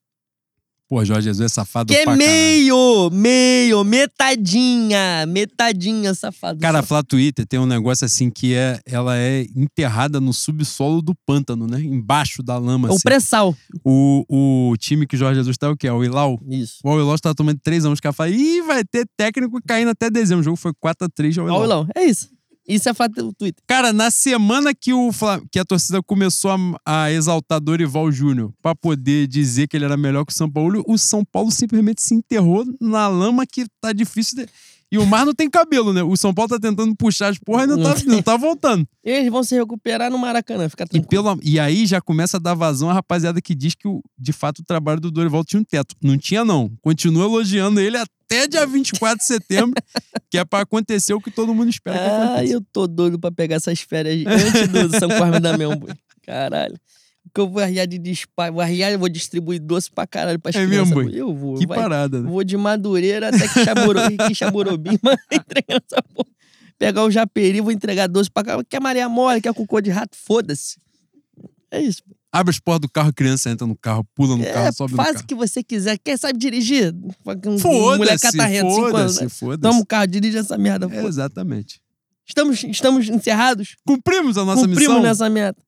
Pô, 0.93 1.03
Jorge 1.07 1.25
Jesus 1.25 1.41
é 1.41 1.49
safado 1.49 1.91
que 1.91 1.99
é 1.99 2.05
pra 2.05 2.15
meio, 2.15 3.09
meio, 3.11 3.83
metadinha, 3.83 5.25
metadinha, 5.27 6.13
safado. 6.13 6.61
Cara, 6.61 6.81
a. 6.81 6.83
Flá 6.83 7.03
Twitter 7.03 7.47
tem 7.47 7.59
um 7.59 7.65
negócio 7.65 8.05
assim 8.05 8.29
que 8.29 8.53
é, 8.53 8.79
ela 8.85 9.17
é 9.17 9.47
enterrada 9.57 10.21
no 10.21 10.35
subsolo 10.35 11.01
do 11.01 11.15
pântano, 11.25 11.67
né? 11.67 11.81
Embaixo 11.81 12.43
da 12.43 12.59
lama. 12.59 12.89
É 12.89 12.91
o 12.91 12.95
assim. 12.97 13.03
pré-sal. 13.05 13.57
o, 13.83 14.27
o 14.29 14.77
time 14.77 15.07
que 15.07 15.17
o 15.17 15.19
Jorge 15.19 15.41
Jesus 15.41 15.57
tá 15.57 15.69
é 15.69 15.71
o 15.71 15.77
quê? 15.79 15.89
É 15.89 15.93
o 15.95 16.05
Ilau? 16.05 16.39
Isso. 16.47 16.81
O 16.85 16.91
Al-Hilal 16.91 17.19
tá 17.19 17.33
tomando 17.33 17.59
três 17.65 17.87
anos. 17.87 17.97
Os 17.97 18.01
caras 18.01 18.15
falam, 18.15 18.35
ih, 18.35 18.61
vai 18.61 18.85
ter 18.85 19.07
técnico 19.17 19.63
caindo 19.67 19.89
até 19.89 20.11
dezembro. 20.11 20.43
O 20.43 20.45
jogo 20.45 20.59
foi 20.59 20.73
4x3 20.75 21.39
ao 21.39 21.49
Al-Hilal. 21.49 21.63
Wilão, 21.63 21.89
é 21.95 22.05
isso. 22.05 22.29
Isso 22.67 22.89
é 22.89 22.95
fato 22.95 23.15
do 23.15 23.33
Twitter. 23.33 23.63
Cara, 23.67 23.93
na 23.93 24.11
semana 24.11 24.73
que, 24.75 24.93
o, 24.93 25.13
Fla- 25.13 25.41
que 25.51 25.59
a 25.59 25.65
torcida 25.65 26.03
começou 26.03 26.51
a, 26.53 26.57
a 27.05 27.13
exaltar 27.13 27.61
Dorival 27.61 28.11
Júnior 28.13 28.53
pra 28.63 28.75
poder 28.75 29.27
dizer 29.27 29.67
que 29.69 29.77
ele 29.77 29.85
era 29.85 29.97
melhor 29.97 30.25
que 30.25 30.33
o 30.33 30.37
São 30.37 30.51
Paulo, 30.51 30.83
o 30.87 30.97
São 30.97 31.25
Paulo 31.25 31.51
simplesmente 31.51 32.01
se 32.03 32.15
enterrou 32.15 32.65
na 32.81 33.09
lama 33.09 33.45
que 33.47 33.67
tá 33.81 33.93
difícil 33.93 34.37
de... 34.39 34.49
E 34.91 34.99
o 34.99 35.07
Mar 35.07 35.25
não 35.25 35.33
tem 35.33 35.49
cabelo, 35.49 35.91
né? 35.91 36.03
O 36.03 36.15
São 36.19 36.35
Paulo 36.35 36.51
tá 36.51 36.59
tentando 36.61 36.95
puxar 36.95 37.29
as 37.29 37.39
porra 37.39 37.65
e 37.65 37.67
não, 37.67 37.83
tá, 37.83 37.95
não 38.05 38.21
tá 38.21 38.37
voltando. 38.37 38.87
Eles 39.03 39.31
vão 39.31 39.43
se 39.43 39.55
recuperar 39.57 40.11
no 40.11 40.19
Maracanã, 40.19 40.69
fica 40.69 40.85
E, 40.85 40.89
tranquilo. 40.89 41.09
pelo, 41.09 41.41
e 41.43 41.59
aí 41.59 41.87
já 41.87 41.99
começa 41.99 42.37
a 42.37 42.41
dar 42.41 42.53
vazão 42.53 42.91
a 42.91 42.93
rapaziada 42.93 43.41
que 43.41 43.55
diz 43.55 43.75
que, 43.75 43.89
o, 43.89 44.03
de 44.19 44.35
fato, 44.35 44.59
o 44.59 44.63
trabalho 44.65 45.01
do 45.01 45.11
Dorival 45.11 45.43
tinha 45.47 45.61
um 45.61 45.65
teto. 45.65 45.97
Não 46.03 46.19
tinha, 46.19 46.45
não. 46.45 46.71
Continua 46.83 47.25
elogiando 47.25 47.81
ele 47.81 47.97
até 47.97 48.11
dia 48.49 48.67
24 48.67 49.19
de 49.19 49.25
setembro, 49.25 49.75
que 50.31 50.39
é 50.39 50.45
pra 50.45 50.61
acontecer 50.61 51.15
o 51.15 51.21
que 51.21 51.31
todo 51.31 51.55
mundo 51.55 51.69
espera 51.71 51.99
que 51.99 52.05
Ah, 52.05 52.25
aconteça. 52.35 52.53
eu 52.55 52.61
tô 52.73 52.87
doido 52.87 53.19
pra 53.19 53.31
pegar 53.31 53.57
essas 53.57 53.81
férias 53.81 54.25
antes 54.27 54.69
do 54.69 54.99
São 54.99 55.09
Cosme 55.09 55.41
da 55.41 55.57
boi. 55.57 55.93
Caralho. 56.23 56.79
Porque 57.25 57.41
eu 57.41 57.49
vou 57.49 57.63
arriar 57.63 57.87
de 57.87 57.99
disparo, 57.99 58.55
vou 58.55 58.63
arriar 58.63 58.91
e 58.91 58.97
vou 58.97 59.09
distribuir 59.09 59.61
doce 59.61 59.91
pra 59.91 60.07
caralho 60.07 60.39
pras 60.41 60.55
É 60.57 60.67
crianças. 60.67 60.89
mesmo, 60.95 61.11
boi. 61.11 61.19
Eu 61.19 61.35
vou. 61.35 61.55
Que 61.57 61.67
vai- 61.67 61.79
parada, 61.79 62.21
né? 62.21 62.29
Vou 62.29 62.43
de 62.45 62.57
Madureira 62.57 63.29
até 63.29 63.47
Quixaboro- 63.49 64.01
Quixaborobim, 64.29 64.99
mas 65.03 65.17
entregando 65.33 65.83
essa 65.91 66.03
porra. 66.15 66.29
Pegar 66.79 67.05
o 67.05 67.11
Japeri, 67.11 67.61
vou 67.61 67.71
entregar 67.71 68.09
doce 68.09 68.29
pra 68.31 68.43
cá. 68.43 68.65
Quer 68.69 68.81
Maria 68.81 69.09
Mole, 69.09 69.41
quer 69.41 69.55
cocô 69.55 69.81
de 69.81 69.89
rato, 69.91 70.17
foda-se. 70.17 70.77
É 71.71 71.81
isso. 71.81 72.03
Abre 72.33 72.51
as 72.51 72.59
portas 72.59 72.81
do 72.81 72.91
carro, 72.91 73.11
a 73.11 73.13
criança 73.13 73.51
entra 73.51 73.67
no 73.67 73.77
carro, 73.77 74.05
pula 74.15 74.37
no 74.39 74.43
É, 74.43 74.53
carro, 74.53 74.73
sobe 74.73 74.93
no 74.93 74.97
faz 74.97 75.11
o 75.11 75.15
carro. 75.17 75.27
que 75.27 75.35
você 75.35 75.63
quiser. 75.63 75.99
Quer 75.99 76.19
sabe 76.19 76.39
dirigir? 76.39 76.95
Um, 76.95 77.59
Foda-se, 77.59 78.33
foda-se, 78.63 79.29
foda-se. 79.29 79.61
Toma 79.61 79.81
o 79.81 79.87
carro, 79.87 80.07
dirige 80.07 80.39
essa 80.39 80.57
merda. 80.57 80.89
É, 80.91 81.05
exatamente. 81.05 81.81
Estamos, 82.27 82.65
estamos 82.65 83.09
encerrados? 83.09 83.77
Cumprimos 83.85 84.39
a 84.39 84.45
nossa 84.47 84.63
Cumprimos 84.63 84.81
missão. 84.89 85.03
nessa 85.03 85.29
meta. 85.29 85.61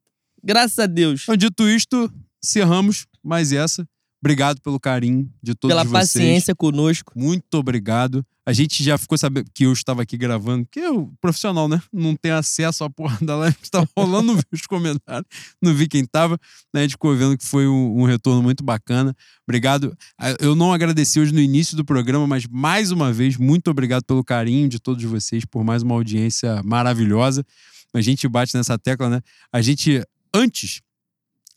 Graças 0.43 0.78
a 0.78 0.86
Deus. 0.86 1.23
Então, 1.24 1.36
dito 1.36 1.69
isto, 1.69 2.11
encerramos 2.43 3.07
mais 3.23 3.53
essa. 3.53 3.86
Obrigado 4.25 4.59
pelo 4.63 4.81
carinho 4.81 5.31
de 5.43 5.55
todos 5.55 5.71
pela 5.71 5.85
vocês. 5.85 5.93
paciência 6.15 6.55
conosco. 6.55 7.13
Muito 7.15 7.53
obrigado. 7.59 8.25
A 8.47 8.55
gente 8.55 8.83
já 8.83 8.97
ficou 8.97 9.19
sabendo 9.19 9.51
que 9.53 9.65
eu 9.65 9.73
estava 9.75 10.01
aqui 10.01 10.17
gravando, 10.17 10.67
que 10.71 10.81
eu, 10.81 11.13
profissional, 11.21 11.69
né? 11.69 11.79
Não 11.93 12.17
tem 12.17 12.33
acesso 12.33 12.83
à 12.85 12.89
porra 12.89 13.19
da 13.21 13.37
live 13.37 13.55
que 13.61 13.67
estava 13.67 13.87
rolando, 13.95 14.29
não 14.29 14.37
vi 14.37 14.43
os 14.51 14.67
comentários, 14.67 15.27
não 15.61 15.75
vi 15.75 15.87
quem 15.87 16.07
tava. 16.07 16.39
né? 16.73 16.81
A 16.81 16.83
gente 16.85 16.93
ficou 16.93 17.15
vendo 17.15 17.37
que 17.37 17.45
foi 17.45 17.69
um, 17.69 18.01
um 18.01 18.05
retorno 18.05 18.43
muito 18.43 18.65
bacana. 18.65 19.15
Obrigado. 19.47 19.95
Ah, 20.19 20.35
Eu 20.41 20.55
não 20.55 20.73
agradeci 20.73 21.21
hoje 21.21 21.33
no 21.33 21.41
início 21.41 21.77
do 21.77 21.85
programa, 21.85 22.27
mas 22.27 22.47
mais 22.47 22.91
uma 22.91 23.13
vez, 23.13 23.37
muito 23.37 23.71
obrigado 23.71 24.05
pelo 24.05 24.25
carinho 24.25 24.71
de 24.71 24.79
todos 24.79 25.05
vocês, 25.05 25.45
por 25.45 25.63
mais 25.63 25.83
uma 25.83 25.95
audiência 25.95 26.63
maravilhosa. 26.63 27.45
A 27.93 28.01
gente 28.01 28.27
bate 28.27 28.57
nessa 28.57 28.79
tecla, 28.79 29.11
né? 29.11 29.21
A 29.53 29.61
gente, 29.61 30.03
antes, 30.35 30.81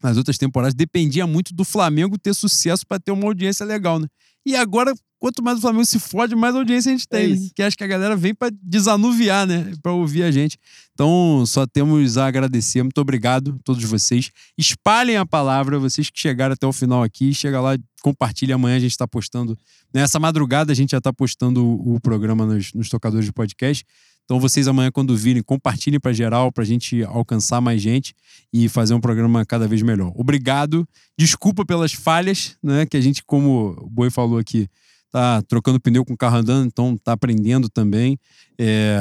nas 0.02 0.18
outras 0.18 0.38
temporadas, 0.38 0.74
dependia 0.74 1.26
muito 1.28 1.54
do 1.54 1.64
Flamengo 1.64 2.18
ter 2.18 2.34
sucesso 2.34 2.86
para 2.88 3.00
ter 3.00 3.12
uma 3.12 3.26
audiência 3.26 3.66
legal, 3.66 4.00
né? 4.00 4.08
E 4.46 4.56
agora, 4.56 4.94
quanto 5.20 5.44
mais 5.44 5.58
o 5.58 5.62
Flamengo 5.62 5.86
se 5.86 6.00
fode, 6.00 6.34
mais 6.34 6.56
audiência 6.56 6.90
a 6.90 6.96
gente 6.96 7.06
É 7.12 7.18
tem. 7.18 7.32
isso. 7.34 7.52
que 7.54 7.62
acho 7.62 7.76
que 7.78 7.84
a 7.84 7.88
galera 7.88 8.16
vem 8.16 8.34
para 8.34 8.50
desanuviar, 8.64 9.46
né? 9.46 9.74
Para 9.84 9.92
ouvir 9.92 10.24
a 10.24 10.32
gente. 10.32 10.58
Então, 10.94 11.44
só 11.46 11.68
temos 11.68 12.18
a 12.18 12.28
agradecer. 12.28 12.82
Muito 12.82 13.02
obrigado 13.02 13.58
a 13.60 13.64
todos 13.64 13.84
vocês. 13.84 14.32
Espalhem 14.58 15.18
a 15.18 15.26
palavra, 15.26 15.78
vocês 15.80 16.10
que 16.10 16.18
chegaram 16.20 16.54
até 16.54 16.66
o 16.66 16.72
final 16.72 17.04
aqui. 17.04 17.34
Chega 17.34 17.60
lá, 17.60 17.78
compartilha. 18.02 18.56
Amanhã 18.56 18.78
a 18.78 18.80
gente 18.80 18.92
está 18.92 19.06
postando. 19.08 19.58
Nessa 19.94 20.18
madrugada 20.18 20.72
a 20.72 20.76
gente 20.76 20.92
já 20.92 21.00
está 21.00 21.12
postando 21.12 21.66
o, 21.66 21.96
o 21.96 22.00
programa 22.00 22.46
nos, 22.46 22.72
nos 22.74 22.88
tocadores 22.88 23.26
de 23.26 23.34
podcast. 23.34 23.84
Então, 24.28 24.42
vocês 24.42 24.68
amanhã, 24.68 24.92
quando 24.92 25.16
virem, 25.16 25.42
compartilhem 25.42 26.02
para 26.02 26.12
geral, 26.12 26.52
para 26.52 26.62
a 26.62 26.68
gente 26.68 27.02
alcançar 27.06 27.62
mais 27.62 27.82
gente 27.82 28.14
e 28.52 28.68
fazer 28.68 28.94
um 28.94 29.00
programa 29.00 29.46
cada 29.46 29.70
vez 29.70 29.82
melhor. 29.82 30.12
Obrigado. 30.16 30.86
Desculpa 31.18 31.66
pelas 31.66 31.94
falhas, 31.94 32.58
né? 32.62 32.86
Que 32.86 32.98
a 32.98 33.02
gente, 33.02 33.24
como 33.24 33.74
o 33.80 33.90
Boi 33.90 34.10
falou 34.10 34.38
aqui, 34.38 34.68
tá 35.10 35.42
trocando 35.44 35.80
pneu 35.80 36.04
com 36.04 36.12
o 36.12 36.18
carro 36.18 36.36
andando, 36.36 36.68
então 36.68 36.98
tá 36.98 37.14
aprendendo 37.14 37.70
também. 37.70 38.20
É, 38.60 39.00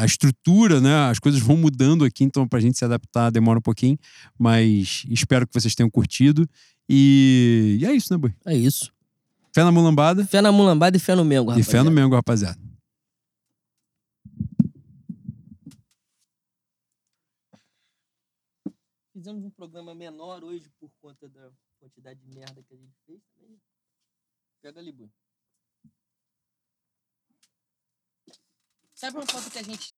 a 0.00 0.04
estrutura, 0.04 0.80
né? 0.80 1.10
As 1.10 1.20
coisas 1.20 1.40
vão 1.40 1.56
mudando 1.56 2.04
aqui, 2.04 2.24
então 2.24 2.48
pra 2.48 2.58
gente 2.58 2.76
se 2.76 2.84
adaptar 2.84 3.30
demora 3.30 3.60
um 3.60 3.62
pouquinho, 3.62 3.96
mas 4.36 5.04
espero 5.08 5.46
que 5.46 5.54
vocês 5.54 5.76
tenham 5.76 5.88
curtido. 5.88 6.44
E, 6.88 7.78
e 7.80 7.86
é 7.86 7.92
isso, 7.92 8.12
né, 8.12 8.18
Boi? 8.18 8.34
É 8.44 8.56
isso. 8.56 8.92
Fé 9.54 9.62
na 9.62 9.70
mulambada 9.70 10.26
Fé 10.26 10.42
na 10.42 10.50
mulambada 10.50 10.96
e 10.96 11.00
fé 11.00 11.14
no 11.14 11.24
Mengo, 11.24 11.52
e 11.52 11.62
fé 11.62 11.78
no 11.78 11.84
rapaziada. 11.84 11.90
Mengo, 11.90 12.14
rapaziada. 12.16 12.65
Fizemos 19.26 19.44
um 19.44 19.50
programa 19.50 19.92
menor 19.92 20.44
hoje 20.44 20.70
por 20.78 20.88
conta 21.00 21.28
da 21.28 21.50
quantidade 21.80 22.20
de 22.20 22.28
merda 22.32 22.62
que 22.62 22.72
a 22.72 22.76
gente 22.76 22.96
fez. 23.04 23.20
também. 23.34 23.60
Pega 24.62 24.78
ali, 24.78 24.92
Bui. 24.92 25.10
Sabe 28.94 29.16
uma 29.16 29.26
foto 29.26 29.50
que 29.50 29.58
a 29.58 29.64
gente 29.64 29.92